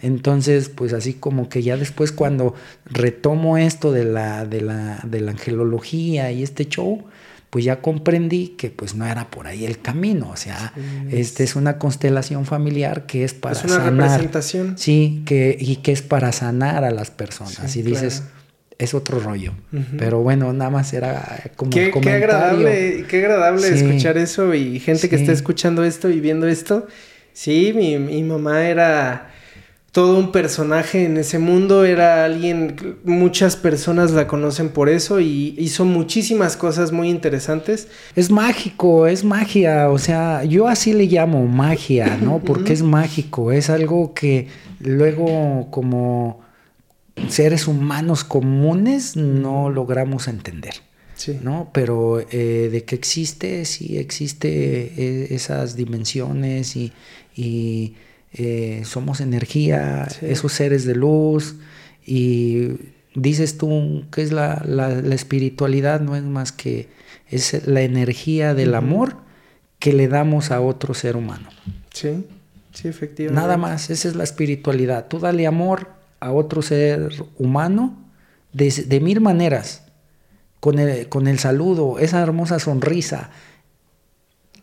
Entonces, 0.03 0.71
pues 0.71 0.93
así 0.93 1.15
como 1.15 1.49
que 1.49 1.63
ya 1.63 1.77
después 1.77 2.13
cuando 2.13 2.55
retomo 2.87 3.59
esto 3.59 3.93
de 3.93 4.05
la, 4.05 4.47
de 4.47 4.63
la, 4.63 5.01
de 5.05 5.21
la 5.21 5.33
angelología 5.33 6.33
y 6.33 6.43
este 6.43 6.67
show, 6.67 7.05
pues 7.51 7.65
ya 7.65 7.81
comprendí 7.81 8.49
que 8.49 8.71
pues 8.71 8.95
no 8.95 9.07
era 9.07 9.31
por 9.31 9.47
ahí 9.47 9.65
el 9.65 9.81
camino, 9.81 10.31
o 10.31 10.37
sea, 10.37 10.73
este 11.11 11.45
es 11.45 11.57
una 11.57 11.79
constelación 11.79 12.45
familiar 12.45 13.07
que 13.07 13.25
es 13.25 13.35
para 13.35 13.59
es 13.59 13.65
una 13.65 13.91
representación. 13.91 14.77
Sí, 14.79 15.23
que 15.25 15.57
y 15.59 15.77
que 15.77 15.93
es 15.93 16.03
para 16.03 16.33
sanar 16.33 16.85
a 16.85 16.91
las 16.91 17.11
personas. 17.11 17.75
y 17.77 17.83
dices, 17.83 18.23
es 18.79 18.95
otro 18.95 19.19
rollo. 19.19 19.55
Pero 19.99 20.21
bueno, 20.21 20.53
nada 20.53 20.71
más 20.71 20.93
era 20.93 21.51
como 21.57 21.71
qué, 21.71 21.91
qué 21.91 22.11
agradable, 22.11 23.05
qué 23.09 23.19
agradable 23.19 23.69
escuchar 23.69 24.19
eso 24.19 24.55
y 24.55 24.79
gente 24.79 25.09
que 25.09 25.17
esté 25.17 25.33
escuchando 25.33 25.85
esto 25.85 26.11
y 26.11 26.21
viendo 26.21 26.47
esto. 26.47 26.87
Sí, 27.39 27.73
mi, 27.73 27.97
mi 27.99 28.25
mamá 28.25 28.67
era 28.67 29.31
todo 29.93 30.19
un 30.19 30.33
personaje 30.33 31.05
en 31.05 31.19
ese 31.19 31.39
mundo, 31.39 31.85
era 31.85 32.25
alguien, 32.25 32.99
muchas 33.05 33.55
personas 33.55 34.11
la 34.11 34.27
conocen 34.27 34.71
por 34.71 34.89
eso 34.89 35.21
y 35.21 35.55
hizo 35.57 35.85
muchísimas 35.85 36.57
cosas 36.57 36.91
muy 36.91 37.09
interesantes. 37.09 37.87
Es 38.17 38.33
mágico, 38.33 39.07
es 39.07 39.23
magia, 39.23 39.89
o 39.89 39.99
sea, 39.99 40.43
yo 40.43 40.67
así 40.67 40.93
le 40.93 41.05
llamo 41.05 41.47
magia, 41.47 42.19
¿no? 42.21 42.41
Porque 42.41 42.73
es 42.73 42.83
mágico, 42.83 43.53
es 43.53 43.71
algo 43.71 44.15
que 44.15 44.49
luego 44.81 45.69
como 45.71 46.41
seres 47.29 47.69
humanos 47.69 48.25
comunes 48.25 49.15
no 49.15 49.71
logramos 49.71 50.27
entender. 50.27 50.88
Sí. 51.19 51.39
¿no? 51.43 51.69
Pero 51.75 52.21
eh, 52.21 52.71
de 52.73 52.85
que 52.85 52.95
existe, 52.95 53.67
sí 53.67 53.99
existe 53.99 54.49
eh, 54.49 55.35
esas 55.35 55.77
dimensiones 55.77 56.75
y 56.75 56.93
eh, 58.33 58.83
somos 58.85 59.21
energía, 59.21 60.07
esos 60.21 60.53
seres 60.53 60.85
de 60.85 60.95
luz, 60.95 61.57
y 62.05 62.69
dices 63.15 63.57
tú 63.57 64.05
que 64.13 64.23
es 64.23 64.33
la, 64.33 64.63
espiritualidad, 65.13 66.01
no 66.01 66.15
es 66.15 66.23
más 66.23 66.53
que 66.53 66.89
es 67.31 67.67
la 67.67 67.83
energía 67.83 68.55
del 68.55 68.75
amor 68.75 69.17
que 69.79 69.93
le 69.93 70.09
damos 70.09 70.51
a 70.51 70.61
otro 70.61 70.93
ser 70.93 71.17
humano. 71.17 71.49
Sí, 71.93 72.27
sí, 72.73 72.89
efectivamente. 72.89 73.41
Nada 73.41 73.57
más, 73.57 73.91
esa 73.91 74.09
es 74.09 74.15
la 74.15 74.25
espiritualidad. 74.25 75.09
Tú 75.09 75.19
dale 75.19 75.47
amor 75.47 75.89
a 76.21 76.33
otro 76.33 76.63
ser 76.63 77.11
humano 77.39 77.97
de, 78.53 79.01
mil 79.01 79.21
maneras, 79.21 79.85
con 80.61 80.79
el, 80.79 81.09
con 81.09 81.29
el 81.29 81.39
saludo, 81.39 81.99
esa 81.99 82.21
hermosa 82.23 82.59
sonrisa, 82.59 83.31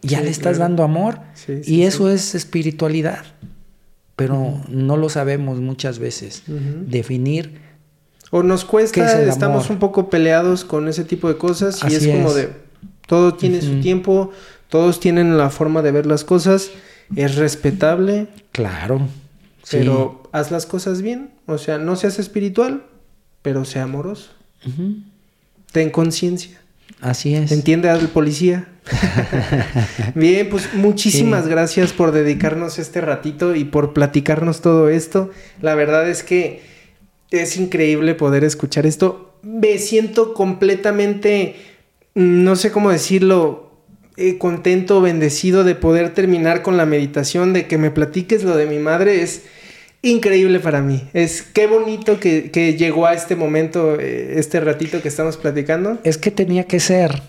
ya 0.01 0.21
le 0.21 0.29
estás 0.29 0.57
dando 0.57 0.83
amor 0.83 1.19
y 1.65 1.83
eso 1.83 2.09
es 2.11 2.35
espiritualidad 2.35 3.25
pero 4.15 4.61
no 4.69 4.97
lo 4.97 5.09
sabemos 5.09 5.59
muchas 5.59 5.99
veces 5.99 6.43
definir. 6.47 7.59
O 8.31 8.43
nos 8.43 8.65
cuesta, 8.65 9.21
estamos 9.23 9.69
un 9.69 9.77
poco 9.77 10.09
peleados 10.09 10.65
con 10.65 10.87
ese 10.87 11.03
tipo 11.03 11.27
de 11.27 11.37
cosas 11.37 11.79
y 11.89 11.93
es 11.93 12.07
como 12.07 12.33
de 12.33 12.49
todo 13.07 13.35
tiene 13.35 13.61
su 13.61 13.81
tiempo, 13.81 14.31
todos 14.69 14.99
tienen 14.99 15.37
la 15.37 15.49
forma 15.49 15.81
de 15.81 15.91
ver 15.91 16.05
las 16.05 16.23
cosas, 16.23 16.71
es 17.15 17.35
respetable. 17.35 18.27
Claro. 18.51 19.01
Pero 19.69 20.23
haz 20.31 20.51
las 20.51 20.65
cosas 20.65 21.01
bien, 21.01 21.31
o 21.45 21.57
sea, 21.57 21.77
no 21.77 21.95
seas 21.95 22.19
espiritual, 22.19 22.83
pero 23.41 23.65
sea 23.65 23.83
amoroso. 23.83 24.31
Ten 25.75 25.89
conciencia. 25.89 26.57
Así 27.01 27.35
es. 27.35 27.51
Entiende 27.51 27.89
al 27.89 28.07
policía. 28.07 28.65
Bien, 30.15 30.47
pues 30.47 30.73
muchísimas 30.73 31.49
gracias 31.49 31.91
por 31.91 32.13
dedicarnos 32.13 32.79
este 32.79 33.01
ratito 33.01 33.55
y 33.55 33.65
por 33.65 33.91
platicarnos 33.91 34.61
todo 34.61 34.87
esto. 34.87 35.31
La 35.61 35.75
verdad 35.75 36.09
es 36.09 36.23
que 36.23 36.61
es 37.29 37.57
increíble 37.57 38.15
poder 38.15 38.45
escuchar 38.45 38.85
esto. 38.85 39.37
Me 39.41 39.77
siento 39.77 40.33
completamente, 40.33 41.57
no 42.13 42.55
sé 42.55 42.71
cómo 42.71 42.89
decirlo, 42.89 43.73
eh, 44.15 44.37
contento, 44.37 45.01
bendecido 45.01 45.65
de 45.65 45.75
poder 45.75 46.13
terminar 46.13 46.61
con 46.61 46.77
la 46.77 46.85
meditación, 46.85 47.51
de 47.51 47.67
que 47.67 47.77
me 47.77 47.91
platiques 47.91 48.45
lo 48.45 48.55
de 48.55 48.65
mi 48.65 48.79
madre. 48.79 49.23
Es 49.23 49.41
increíble 50.05 50.59
para 50.59 50.81
mí. 50.81 51.01
Es 51.13 51.41
qué 51.41 51.67
bonito 51.67 52.19
que, 52.19 52.75
llegó 52.77 53.07
a 53.07 53.13
este 53.13 53.35
momento, 53.35 53.99
eh, 53.99 54.35
este 54.37 54.59
ratito 54.59 55.01
que 55.01 55.07
estamos 55.07 55.35
platicando. 55.35 55.99
Es 56.03 56.17
que 56.17 56.31
tenía 56.31 56.65
que 56.65 56.79
ser, 56.79 57.21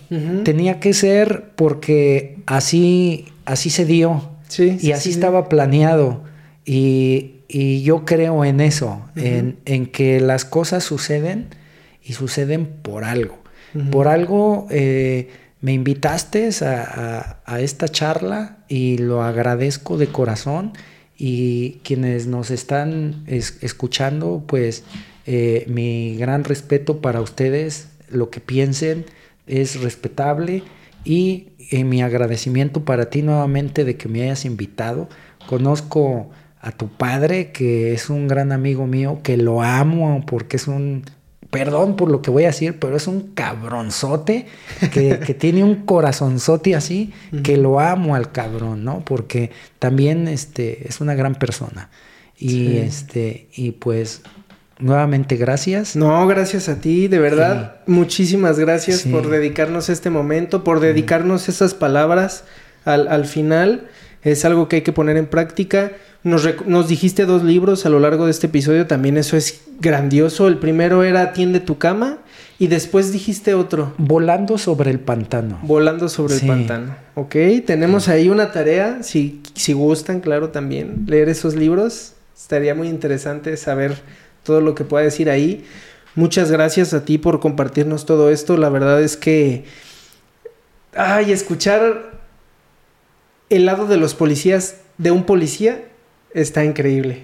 tenía 0.43 0.79
que 0.79 0.93
ser 0.93 1.51
porque 1.55 2.37
así, 2.45 3.25
así 3.45 3.69
se 3.69 3.85
dio. 3.85 4.29
Sí, 4.47 4.77
y 4.79 4.91
así 4.91 5.09
estaba 5.09 5.49
planeado. 5.49 6.23
Y, 6.65 7.33
yo 7.49 8.03
creo 8.03 8.43
en 8.43 8.59
eso, 8.59 9.01
en, 9.15 9.85
que 9.85 10.19
las 10.19 10.43
cosas 10.43 10.83
suceden 10.83 11.47
y 12.03 12.13
suceden 12.13 12.65
por 12.65 13.03
algo. 13.05 13.39
Por 13.91 14.07
algo 14.07 14.67
eh, 14.69 15.29
me 15.61 15.71
invitaste 15.71 16.49
a, 16.61 17.37
a 17.45 17.61
esta 17.61 17.87
charla 17.87 18.57
y 18.67 18.97
lo 18.97 19.23
agradezco 19.23 19.97
de 19.97 20.07
corazón 20.07 20.73
y 21.17 21.79
quienes 21.83 22.27
nos 22.27 22.51
están 22.51 23.23
escuchando, 23.27 24.43
pues 24.45 24.83
eh, 25.25 25.65
mi 25.67 26.15
gran 26.17 26.43
respeto 26.43 27.01
para 27.01 27.21
ustedes, 27.21 27.89
lo 28.09 28.29
que 28.29 28.39
piensen 28.39 29.05
es 29.47 29.81
respetable 29.81 30.63
y 31.03 31.49
eh, 31.71 31.83
mi 31.83 32.01
agradecimiento 32.01 32.85
para 32.85 33.09
ti 33.09 33.21
nuevamente 33.23 33.83
de 33.83 33.97
que 33.97 34.07
me 34.07 34.23
hayas 34.23 34.45
invitado. 34.45 35.09
Conozco 35.47 36.29
a 36.61 36.71
tu 36.71 36.89
padre, 36.89 37.51
que 37.51 37.93
es 37.93 38.09
un 38.09 38.27
gran 38.27 38.51
amigo 38.51 38.87
mío, 38.87 39.19
que 39.23 39.37
lo 39.37 39.61
amo 39.61 40.23
porque 40.25 40.57
es 40.57 40.67
un 40.67 41.03
perdón 41.49 41.95
por 41.95 42.11
lo 42.11 42.21
que 42.21 42.29
voy 42.29 42.43
a 42.43 42.47
decir, 42.47 42.77
pero 42.79 42.95
es 42.95 43.07
un 43.07 43.33
cabronzote 43.33 44.47
que, 44.91 45.15
tiene 45.39 45.63
un 45.63 45.85
corazonzote 45.85 46.75
así, 46.75 47.13
que 47.43 47.57
lo 47.57 47.79
amo 47.79 48.15
al 48.15 48.31
cabrón, 48.31 48.83
¿no? 48.83 49.03
Porque 49.05 49.51
también 49.79 50.27
este, 50.27 50.87
es 50.87 51.01
una 51.01 51.15
gran 51.15 51.35
persona. 51.35 51.89
Y 52.39 52.77
este, 52.77 53.47
y 53.55 53.71
pues 53.71 54.21
nuevamente 54.79 55.37
gracias. 55.37 55.95
No, 55.95 56.27
gracias 56.27 56.69
a 56.69 56.79
ti, 56.79 57.07
de 57.07 57.19
verdad. 57.19 57.77
Muchísimas 57.87 58.59
gracias 58.59 59.03
por 59.03 59.29
dedicarnos 59.29 59.89
este 59.89 60.09
momento, 60.09 60.63
por 60.63 60.79
dedicarnos 60.79 61.49
esas 61.49 61.73
palabras 61.73 62.43
al, 62.85 63.07
al 63.07 63.25
final. 63.25 63.87
Es 64.21 64.45
algo 64.45 64.67
que 64.67 64.77
hay 64.77 64.81
que 64.81 64.93
poner 64.93 65.17
en 65.17 65.27
práctica. 65.27 65.93
Nos, 66.27 66.87
dijiste 66.87 67.25
dos 67.25 67.43
libros 67.43 67.85
a 67.85 67.89
lo 67.89 67.99
largo 67.99 68.25
de 68.25 68.31
este 68.31 68.47
episodio, 68.47 68.85
también 68.85 69.17
eso 69.17 69.37
es 69.37 69.61
grandioso. 69.79 70.47
El 70.47 70.57
primero 70.57 71.03
era 71.03 71.33
Tiende 71.33 71.59
tu 71.59 71.77
cama 71.77 72.19
y 72.59 72.67
después 72.67 73.11
dijiste 73.11 73.53
otro. 73.53 73.93
Volando 73.97 74.57
sobre 74.57 74.91
el 74.91 74.99
pantano. 74.99 75.59
Volando 75.63 76.09
sobre 76.09 76.35
el 76.35 76.47
pantano. 76.47 76.95
Ok, 77.15 77.35
tenemos 77.65 78.09
ahí 78.09 78.29
una 78.29 78.51
tarea, 78.51 79.03
si, 79.03 79.41
si 79.55 79.73
gustan, 79.73 80.19
claro, 80.19 80.49
también 80.49 81.05
leer 81.07 81.29
esos 81.29 81.55
libros. 81.55 82.13
Estaría 82.35 82.75
muy 82.75 82.89
interesante 82.89 83.55
saber 83.57 83.95
todo 84.43 84.61
lo 84.61 84.75
que 84.75 84.83
pueda 84.83 85.05
decir 85.05 85.29
ahí. 85.29 85.65
Muchas 86.15 86.51
gracias 86.51 86.93
a 86.93 87.05
ti 87.05 87.17
por 87.17 87.39
compartirnos 87.39 88.05
todo 88.05 88.29
esto. 88.29 88.57
La 88.57 88.69
verdad 88.69 89.01
es 89.01 89.17
que... 89.17 89.65
Ay, 90.93 91.31
escuchar 91.31 92.17
el 93.49 93.65
lado 93.65 93.87
de 93.87 93.97
los 93.97 94.15
policías, 94.15 94.77
de 94.97 95.11
un 95.11 95.23
policía, 95.23 95.85
está 96.33 96.63
increíble. 96.63 97.23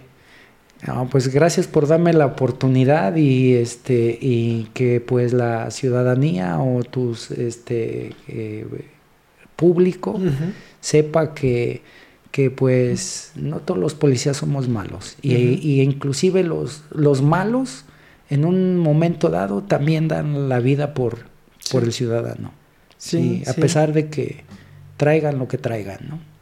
pues 1.11 1.29
gracias 1.29 1.67
por 1.67 1.87
darme 1.87 2.13
la 2.13 2.25
oportunidad 2.25 3.15
y 3.15 3.53
este 3.53 4.17
y 4.19 4.69
que 4.73 4.99
pues 5.01 5.33
la 5.33 5.71
ciudadanía 5.71 6.59
o 6.59 6.83
tus 6.83 7.31
este 7.31 8.13
eh, 8.27 8.65
público 9.55 10.19
sepa 10.81 11.33
que, 11.33 11.81
que 12.31 12.51
pues 12.51 13.31
no 13.35 13.59
todos 13.59 13.79
los 13.79 13.93
policías 13.93 14.37
somos 14.37 14.67
malos. 14.67 15.15
Y, 15.21 15.81
inclusive 15.81 16.43
los, 16.43 16.83
los 16.91 17.21
malos 17.21 17.85
en 18.29 18.45
un 18.45 18.77
momento 18.77 19.29
dado 19.29 19.63
también 19.63 20.07
dan 20.07 20.49
la 20.49 20.59
vida 20.59 20.93
por, 20.93 21.19
por 21.71 21.83
el 21.83 21.93
ciudadano. 21.93 22.51
Sí, 22.97 23.43
a 23.47 23.53
pesar 23.53 23.93
de 23.93 24.09
que 24.09 24.43
traigan 24.97 25.37
lo 25.37 25.47
que 25.47 25.57
traigan, 25.57 25.99
¿no? 26.09 26.32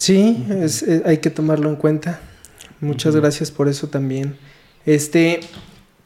Sí, 0.00 0.46
es, 0.62 0.82
eh, 0.82 1.02
hay 1.04 1.18
que 1.18 1.28
tomarlo 1.28 1.68
en 1.68 1.76
cuenta. 1.76 2.20
Muchas 2.80 3.14
gracias 3.14 3.50
por 3.50 3.68
eso 3.68 3.88
también. 3.88 4.34
Este, 4.86 5.40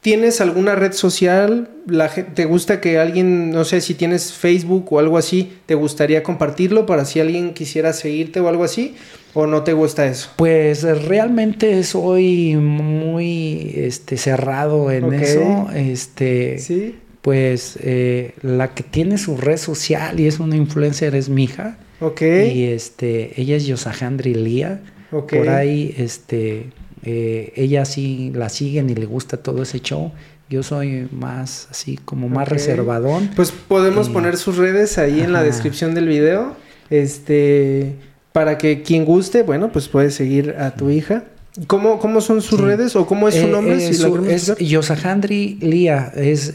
¿Tienes 0.01 0.41
alguna 0.41 0.75
red 0.75 0.93
social? 0.93 1.71
La, 1.87 2.09
¿Te 2.09 2.45
gusta 2.45 2.81
que 2.81 2.99
alguien, 2.99 3.51
no 3.51 3.65
sé 3.65 3.81
si 3.81 3.95
tienes 3.95 4.33
Facebook 4.33 4.93
o 4.93 4.99
algo 4.99 5.17
así, 5.17 5.53
te 5.67 5.77
gustaría 5.77 6.25
compartirlo 6.25 6.87
para 6.87 7.05
si 7.05 7.21
alguien 7.21 7.55
quisiera 7.55 7.93
seguirte 7.93 8.41
o 8.41 8.49
algo 8.49 8.65
así? 8.65 8.97
¿O 9.33 9.47
no 9.47 9.63
te 9.63 9.75
gusta 9.75 10.07
eso? 10.07 10.29
Pues 10.35 10.83
realmente 11.07 11.81
soy 11.85 12.57
muy 12.57 13.75
este, 13.77 14.17
cerrado 14.17 14.91
en 14.91 15.13
eso. 15.13 15.69
Este, 15.73 16.59
¿Sí? 16.59 16.97
Pues 17.23 17.79
eh, 17.81 18.35
la 18.43 18.75
que 18.75 18.83
tiene 18.83 19.19
su 19.19 19.37
red 19.37 19.59
social 19.59 20.19
y 20.19 20.27
es 20.27 20.41
una 20.41 20.57
influencer 20.57 21.15
es 21.15 21.29
mi 21.29 21.45
hija. 21.45 21.79
Ok. 22.05 22.21
Y 22.21 22.65
este, 22.65 23.41
ella 23.41 23.57
es 23.57 23.67
Yosahandri 23.67 24.35
Lía. 24.35 24.83
Por 25.11 25.49
ahí, 25.49 25.95
este, 25.97 26.71
eh, 27.05 27.53
ella 27.57 27.85
sí 27.85 28.33
la 28.35 28.49
siguen 28.49 28.91
y 28.91 28.95
le 28.95 29.07
gusta 29.07 29.39
todo 29.39 29.63
ese 29.63 29.81
show. 29.81 30.13
Yo 30.51 30.63
soy 30.63 31.09
más 31.13 31.69
así 31.71 31.99
como 32.05 32.29
más 32.29 32.49
reservadón. 32.49 33.31
Pues 33.35 33.53
podemos 33.53 34.11
poner 34.11 34.37
sus 34.37 34.57
redes 34.57 34.99
ahí 34.99 35.21
en 35.21 35.33
la 35.33 35.43
descripción 35.43 35.95
del 35.95 36.09
video. 36.09 36.55
Este, 36.91 37.95
para 38.33 38.59
que 38.59 38.83
quien 38.83 39.05
guste, 39.05 39.43
bueno, 39.43 39.73
pues 39.73 39.89
puede 39.89 40.11
seguir 40.11 40.57
a 40.59 40.75
tu 40.75 40.91
hija. 40.91 41.25
¿Cómo, 41.69 42.01
cómo 42.01 42.21
son 42.21 42.43
sus 42.43 42.61
redes 42.61 42.97
o 42.97 43.07
cómo 43.07 43.29
es 43.29 43.37
su 43.37 43.47
eh, 43.47 43.51
nombre? 43.51 43.77
Eh, 43.77 44.35
es 44.35 44.59
Yosahandri 44.59 45.59
Lía, 45.61 46.13
es 46.17 46.53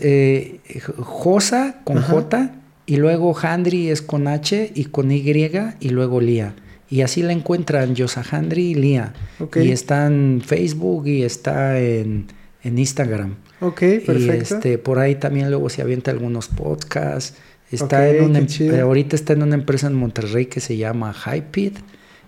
Josa 0.98 1.78
con 1.86 2.02
J 2.02 2.59
y 2.90 2.96
luego 2.96 3.38
Handri 3.40 3.90
es 3.90 4.02
con 4.02 4.28
H 4.28 4.72
y 4.74 4.86
con 4.86 5.12
Y 5.12 5.22
y 5.80 5.90
luego 5.90 6.20
Lía. 6.20 6.56
Y 6.90 7.02
así 7.02 7.22
la 7.22 7.34
encuentran 7.34 7.94
Yosahandri 7.94 8.72
y 8.72 8.74
Lía. 8.74 9.14
Y 9.58 9.70
está 9.70 10.08
en 10.08 10.42
Facebook 10.44 11.06
y 11.06 11.22
está 11.22 11.80
en, 11.80 12.26
Instagram. 12.64 13.36
Ok, 13.62 13.80
perfecto. 13.80 14.56
Y 14.56 14.58
este, 14.58 14.78
por 14.80 14.98
ahí 14.98 15.14
también 15.14 15.52
luego 15.52 15.70
se 15.70 15.84
avienta 15.84 16.10
algunos 16.10 16.48
podcasts. 16.48 17.38
Está 17.72 18.10
en 18.10 18.24
una, 18.24 18.40
em, 18.40 18.80
ahorita 18.82 19.16
está 19.16 19.34
en 19.34 19.44
una 19.44 19.54
empresa 19.54 19.86
en 19.86 19.94
Monterrey 19.94 20.48
que 20.48 20.60
se 20.60 20.76
llama 20.76 21.14
Hyped 21.14 21.74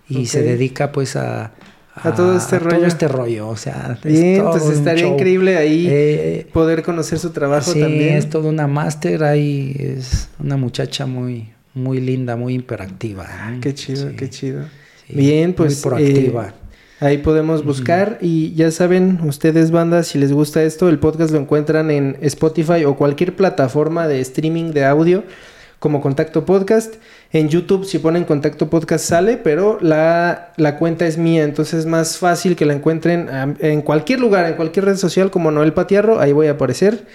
y 0.09 0.27
se 0.27 0.43
dedica 0.43 0.91
pues 0.91 1.15
a, 1.15 1.55
a, 1.95 2.13
todo 2.13 2.37
este 2.37 2.59
rollo. 2.59 2.77
Todo 2.77 2.87
este 2.87 3.07
rollo, 3.07 3.49
o 3.49 3.57
sea, 3.57 3.97
Bien, 4.03 4.43
pues 4.43 4.65
estaría 4.65 5.07
increíble 5.07 5.57
ahí 5.57 5.87
eh, 5.89 6.47
poder 6.53 6.83
conocer 6.83 7.19
su 7.19 7.31
trabajo 7.31 7.71
sí, 7.71 7.79
también. 7.79 8.15
es 8.15 8.29
toda 8.29 8.49
una 8.49 8.67
máster, 8.67 9.23
ahí 9.23 9.75
es 9.77 10.29
una 10.39 10.57
muchacha 10.57 11.05
muy 11.05 11.49
muy 11.73 12.01
linda, 12.01 12.35
muy 12.35 12.55
hiperactiva. 12.55 13.25
Ah, 13.29 13.57
qué 13.61 13.73
chido, 13.73 14.11
qué 14.15 14.29
chido. 14.29 14.65
Bien, 15.09 15.53
pues. 15.53 15.75
Muy 15.75 15.89
proactiva. 15.89 16.47
Eh, 16.47 17.05
ahí 17.05 17.17
podemos 17.17 17.63
buscar 17.63 18.17
y 18.21 18.53
ya 18.53 18.71
saben, 18.71 19.19
ustedes 19.23 19.71
bandas, 19.71 20.07
si 20.07 20.19
les 20.19 20.31
gusta 20.31 20.63
esto, 20.63 20.89
el 20.89 20.99
podcast 20.99 21.31
lo 21.31 21.39
encuentran 21.39 21.89
en 21.91 22.17
Spotify 22.21 22.85
o 22.85 22.95
cualquier 22.95 23.35
plataforma 23.35 24.07
de 24.07 24.21
streaming 24.21 24.71
de 24.71 24.85
audio 24.85 25.23
como 25.79 26.01
Contacto 26.01 26.45
Podcast. 26.45 26.95
En 27.33 27.47
YouTube 27.47 27.85
si 27.85 27.99
ponen 27.99 28.25
Contacto 28.25 28.69
Podcast 28.69 29.05
sale, 29.05 29.37
pero 29.37 29.77
la, 29.81 30.51
la 30.57 30.77
cuenta 30.77 31.07
es 31.07 31.17
mía, 31.17 31.43
entonces 31.43 31.81
es 31.81 31.85
más 31.85 32.17
fácil 32.17 32.57
que 32.57 32.65
la 32.65 32.73
encuentren 32.73 33.29
en 33.59 33.81
cualquier 33.81 34.19
lugar, 34.19 34.47
en 34.47 34.55
cualquier 34.55 34.85
red 34.85 34.97
social 34.97 35.31
como 35.31 35.49
Noel 35.49 35.71
Patiarro, 35.71 36.19
ahí 36.19 36.33
voy 36.33 36.47
a 36.47 36.51
aparecer. 36.51 37.05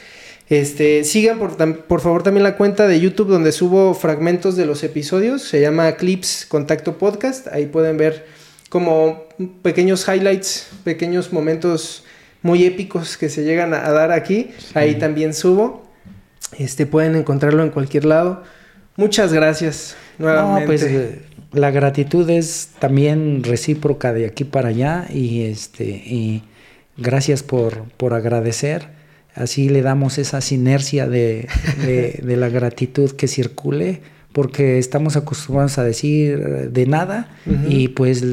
Este, 0.48 1.02
sigan 1.02 1.38
por, 1.38 1.56
por, 1.84 2.00
favor 2.00 2.22
también 2.22 2.44
la 2.44 2.56
cuenta 2.56 2.86
de 2.86 3.00
YouTube 3.00 3.28
donde 3.28 3.50
subo 3.50 3.94
fragmentos 3.94 4.56
de 4.56 4.64
los 4.64 4.84
episodios. 4.84 5.42
Se 5.42 5.60
llama 5.60 5.92
Clips 5.96 6.46
Contacto 6.48 6.98
Podcast. 6.98 7.48
Ahí 7.48 7.66
pueden 7.66 7.96
ver 7.96 8.26
como 8.68 9.24
pequeños 9.62 10.06
highlights, 10.08 10.68
pequeños 10.84 11.32
momentos 11.32 12.04
muy 12.42 12.64
épicos 12.64 13.16
que 13.16 13.28
se 13.28 13.42
llegan 13.42 13.74
a, 13.74 13.90
dar 13.90 14.12
aquí. 14.12 14.52
Ahí 14.74 14.94
también 14.94 15.34
subo. 15.34 15.82
Este, 16.56 16.86
pueden 16.86 17.16
encontrarlo 17.16 17.64
en 17.64 17.70
cualquier 17.70 18.04
lado. 18.04 18.44
Muchas 18.96 19.32
gracias 19.32 19.96
nuevamente. 20.18 20.66
pues 20.66 20.82
eh, 20.82 21.22
la 21.52 21.70
gratitud 21.70 22.28
es 22.30 22.70
también 22.78 23.44
recíproca 23.44 24.12
de 24.12 24.26
aquí 24.26 24.44
para 24.44 24.70
allá 24.70 25.06
y 25.12 25.42
este 25.42 25.84
y 25.84 26.42
gracias 26.96 27.42
por, 27.42 27.84
por 27.96 28.14
agradecer 28.14 28.96
así 29.36 29.68
le 29.68 29.82
damos 29.82 30.18
esa 30.18 30.40
sinergia 30.40 31.06
de, 31.06 31.48
la 32.22 32.48
gratitud 32.48 33.12
que 33.12 33.28
circule, 33.28 34.00
porque 34.32 34.78
estamos 34.78 35.16
acostumbrados 35.16 35.78
a 35.78 35.84
decir 35.84 36.70
de 36.70 36.86
nada 36.86 37.28
y 37.68 37.88
pues 37.88 38.24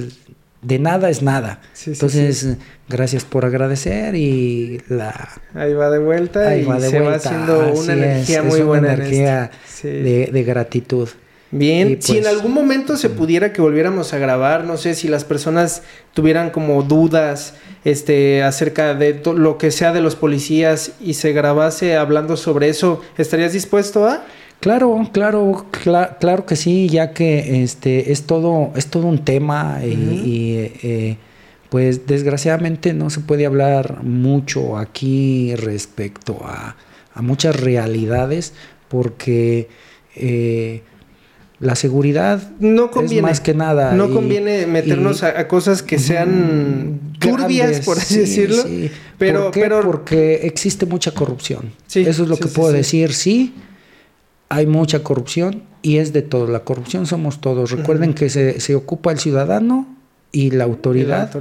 de 0.64 0.80
nada 0.80 1.10
es 1.10 1.22
nada. 1.22 1.62
Entonces, 1.86 2.58
gracias 2.90 3.26
por 3.26 3.46
agradecer 3.46 4.16
y 4.16 4.82
la... 4.90 5.30
Ahí 5.54 5.74
va 5.74 5.90
de 5.90 6.00
vuelta 6.00 6.56
y 6.56 6.64
se 6.64 7.00
va 7.00 7.16
haciendo 7.16 7.74
una 7.74 7.94
energía 7.94 8.44
muy 8.44 8.62
buena. 8.62 8.94
energía 8.94 9.52
de 9.84 10.44
gratitud. 10.46 11.10
Bien, 11.56 12.02
si 12.02 12.18
en 12.18 12.24
pues, 12.24 12.36
algún 12.36 12.52
momento 12.52 12.98
se 12.98 13.12
pudiera 13.12 13.54
que 13.54 13.62
volviéramos 13.62 14.12
a 14.14 14.18
grabar, 14.18 14.64
no 14.64 14.76
sé 14.76 14.96
si 14.96 15.08
las 15.08 15.24
personas 15.24 15.84
tuvieran 16.16 16.50
como 16.50 16.82
dudas 16.82 17.54
este 17.86 18.42
acerca 18.42 18.96
de 18.96 19.22
lo 19.36 19.60
que 19.60 19.70
sea 19.70 19.94
de 19.94 20.02
los 20.02 20.16
policías 20.16 20.94
y 21.00 21.14
se 21.14 21.32
grabase 21.32 21.96
hablando 21.96 22.38
sobre 22.38 22.70
eso, 22.70 23.02
¿estarías 23.20 23.54
dispuesto 23.54 24.08
a? 24.08 24.26
Claro, 24.64 25.10
claro, 25.12 25.66
claro 26.22 26.46
que 26.46 26.56
sí, 26.56 26.88
ya 26.88 27.12
que 27.12 27.64
este 27.64 28.14
es 28.14 28.24
todo 28.24 28.72
es 28.78 28.88
todo 28.88 29.08
un 29.08 29.26
tema 29.26 29.82
y, 29.84 30.56
eh, 30.82 31.18
pues 31.70 32.08
desgraciadamente 32.08 32.94
no 32.94 33.10
se 33.10 33.20
puede 33.20 33.46
hablar 33.46 34.04
mucho 34.04 34.78
aquí 34.78 35.54
respecto 35.58 36.40
a, 36.46 36.78
a 37.14 37.22
muchas 37.22 37.60
realidades 37.60 38.54
porque 38.88 39.68
eh, 40.16 40.84
la 41.60 41.76
seguridad 41.76 42.42
no 42.62 42.90
conviene, 42.90 43.24
más 43.24 43.42
que 43.42 43.54
nada. 43.54 43.92
No 43.92 44.12
conviene 44.12 44.66
meternos 44.66 45.24
a, 45.24 45.46
cosas 45.50 45.84
que 45.84 46.00
sean 46.00 47.02
turbias, 47.20 47.82
por 47.82 47.98
así 47.98 48.20
decirlo. 48.20 48.64
Pero, 49.18 49.52
pero 49.54 49.82
porque 49.82 50.48
existe 50.48 50.86
mucha 50.86 51.12
corrupción. 51.12 51.74
Eso 51.94 52.24
es 52.24 52.30
lo 52.30 52.38
que 52.38 52.48
puedo 52.48 52.72
decir. 52.72 53.14
Sí, 53.14 53.54
hay 54.54 54.68
mucha 54.68 55.02
corrupción 55.02 55.64
y 55.82 55.98
es 55.98 56.14
de 56.14 56.22
todo. 56.22 56.48
La 56.48 56.60
corrupción 56.60 57.08
somos 57.08 57.42
todos. 57.42 57.72
Recuerden 57.72 58.14
que 58.14 58.30
se, 58.30 58.60
se, 58.60 58.76
ocupa 58.76 59.12
el 59.12 59.18
ciudadano 59.18 59.88
y 60.32 60.52
la, 60.52 60.66
autoridad, 60.66 61.32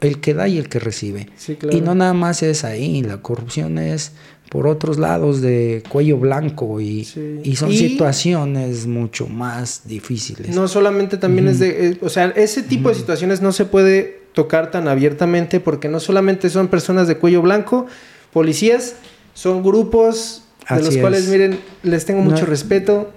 el 0.00 0.20
que 0.20 0.34
da 0.34 0.46
y 0.46 0.58
el 0.58 0.68
que 0.68 0.78
recibe. 0.78 1.28
Y 1.70 1.80
no 1.80 1.96
nada 1.96 2.14
más 2.14 2.42
es 2.44 2.62
ahí. 2.62 3.02
La 3.02 3.20
corrupción 3.20 3.78
es 3.78 4.12
por 4.48 4.68
otros 4.68 4.98
lados 4.98 5.40
de 5.40 5.82
cuello 5.88 6.18
blanco 6.18 6.80
y, 6.80 7.04
son 7.04 7.72
situaciones 7.72 8.86
mucho 8.86 9.26
más 9.26 9.82
difíciles. 9.86 10.54
No 10.54 10.68
solamente 10.68 11.16
también 11.16 11.48
es 11.48 11.58
de, 11.58 11.88
eh, 11.88 11.98
o 12.00 12.08
sea, 12.08 12.26
ese 12.36 12.62
tipo 12.62 12.90
de 12.90 12.94
situaciones 12.94 13.42
no 13.42 13.50
se 13.50 13.64
puede 13.64 14.22
tocar 14.34 14.70
tan 14.70 14.86
abiertamente 14.86 15.58
porque 15.58 15.88
no 15.88 15.98
solamente 15.98 16.48
son 16.48 16.68
personas 16.68 17.08
de 17.08 17.16
cuello 17.16 17.42
blanco, 17.42 17.86
policías, 18.32 18.94
son 19.34 19.64
grupos 19.64 20.44
de 20.68 20.82
los 20.82 20.96
cuales, 20.96 21.28
miren, 21.28 21.58
les 21.82 22.04
tengo 22.04 22.22
mucho 22.22 22.46
respeto. 22.46 23.12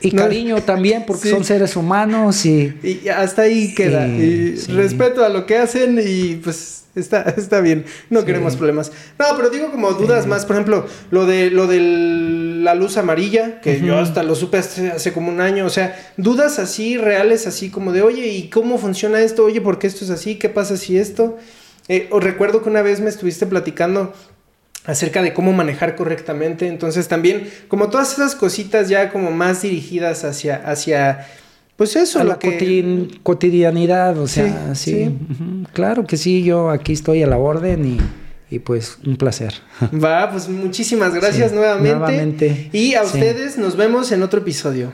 Y 0.00 0.12
cariño 0.12 0.62
también, 0.62 1.04
porque 1.06 1.30
son 1.30 1.44
seres 1.44 1.76
humanos 1.76 2.46
y... 2.46 2.74
Y 2.82 3.08
hasta 3.08 3.42
ahí 3.42 3.74
queda. 3.74 4.06
y 4.06 4.54
respeto 4.68 5.24
a 5.24 5.28
lo 5.28 5.44
que 5.44 5.58
hacen 5.58 6.00
y 6.02 6.36
pues 6.36 6.78
Está, 6.98 7.22
está 7.36 7.60
bien, 7.60 7.84
no 8.10 8.24
queremos 8.24 8.56
problemas. 8.56 8.92
No, 9.18 9.26
pero 9.36 9.50
digo 9.50 9.70
como 9.70 9.92
dudas 9.92 10.26
más, 10.26 10.44
por 10.44 10.56
ejemplo, 10.56 10.86
lo 11.10 11.26
de 11.26 11.50
lo 11.50 11.66
de 11.66 11.80
la 11.80 12.74
luz 12.74 12.96
amarilla, 12.96 13.60
que 13.60 13.80
yo 13.80 13.98
hasta 13.98 14.22
lo 14.22 14.34
supe 14.34 14.58
hace, 14.58 15.12
como 15.12 15.30
un 15.30 15.40
año, 15.40 15.64
o 15.64 15.70
sea, 15.70 15.96
dudas 16.16 16.58
así 16.58 16.96
reales, 16.96 17.46
así 17.46 17.70
como 17.70 17.92
de, 17.92 18.02
oye, 18.02 18.26
¿y 18.26 18.50
cómo 18.50 18.78
funciona 18.78 19.20
esto? 19.20 19.44
Oye, 19.44 19.60
¿por 19.60 19.78
qué 19.78 19.86
esto 19.86 20.04
es 20.04 20.10
así? 20.10 20.36
¿Qué 20.36 20.48
pasa 20.48 20.76
si 20.76 20.98
esto? 20.98 21.38
Eh, 21.88 22.08
os 22.10 22.22
recuerdo 22.22 22.62
que 22.62 22.68
una 22.68 22.82
vez 22.82 23.00
me 23.00 23.08
estuviste 23.08 23.46
platicando 23.46 24.12
acerca 24.88 25.20
de 25.20 25.34
cómo 25.34 25.52
manejar 25.52 25.96
correctamente, 25.96 26.66
entonces 26.66 27.08
también 27.08 27.48
como 27.68 27.90
todas 27.90 28.14
esas 28.14 28.34
cositas 28.34 28.88
ya 28.88 29.10
como 29.10 29.30
más 29.30 29.60
dirigidas 29.60 30.24
hacia, 30.24 30.56
hacia 30.56 31.26
pues 31.76 31.94
eso, 31.94 32.20
a 32.20 32.24
la 32.24 32.38
cotidianidad, 33.22 34.18
o 34.18 34.26
sea, 34.26 34.74
sí. 34.74 35.14
Claro 35.74 36.06
que 36.06 36.16
sí, 36.16 36.42
yo 36.42 36.70
aquí 36.70 36.94
estoy 36.94 37.22
a 37.22 37.26
la 37.26 37.36
orden 37.36 38.00
y, 38.50 38.58
pues 38.60 38.98
un 39.06 39.16
placer. 39.16 39.52
Va, 40.02 40.30
pues 40.30 40.48
muchísimas 40.48 41.14
gracias 41.14 41.52
nuevamente. 41.52 41.94
nuevamente. 41.94 42.70
Y 42.72 42.94
a 42.94 43.02
ustedes 43.02 43.58
nos 43.58 43.76
vemos 43.76 44.10
en 44.10 44.22
otro 44.22 44.40
episodio. 44.40 44.90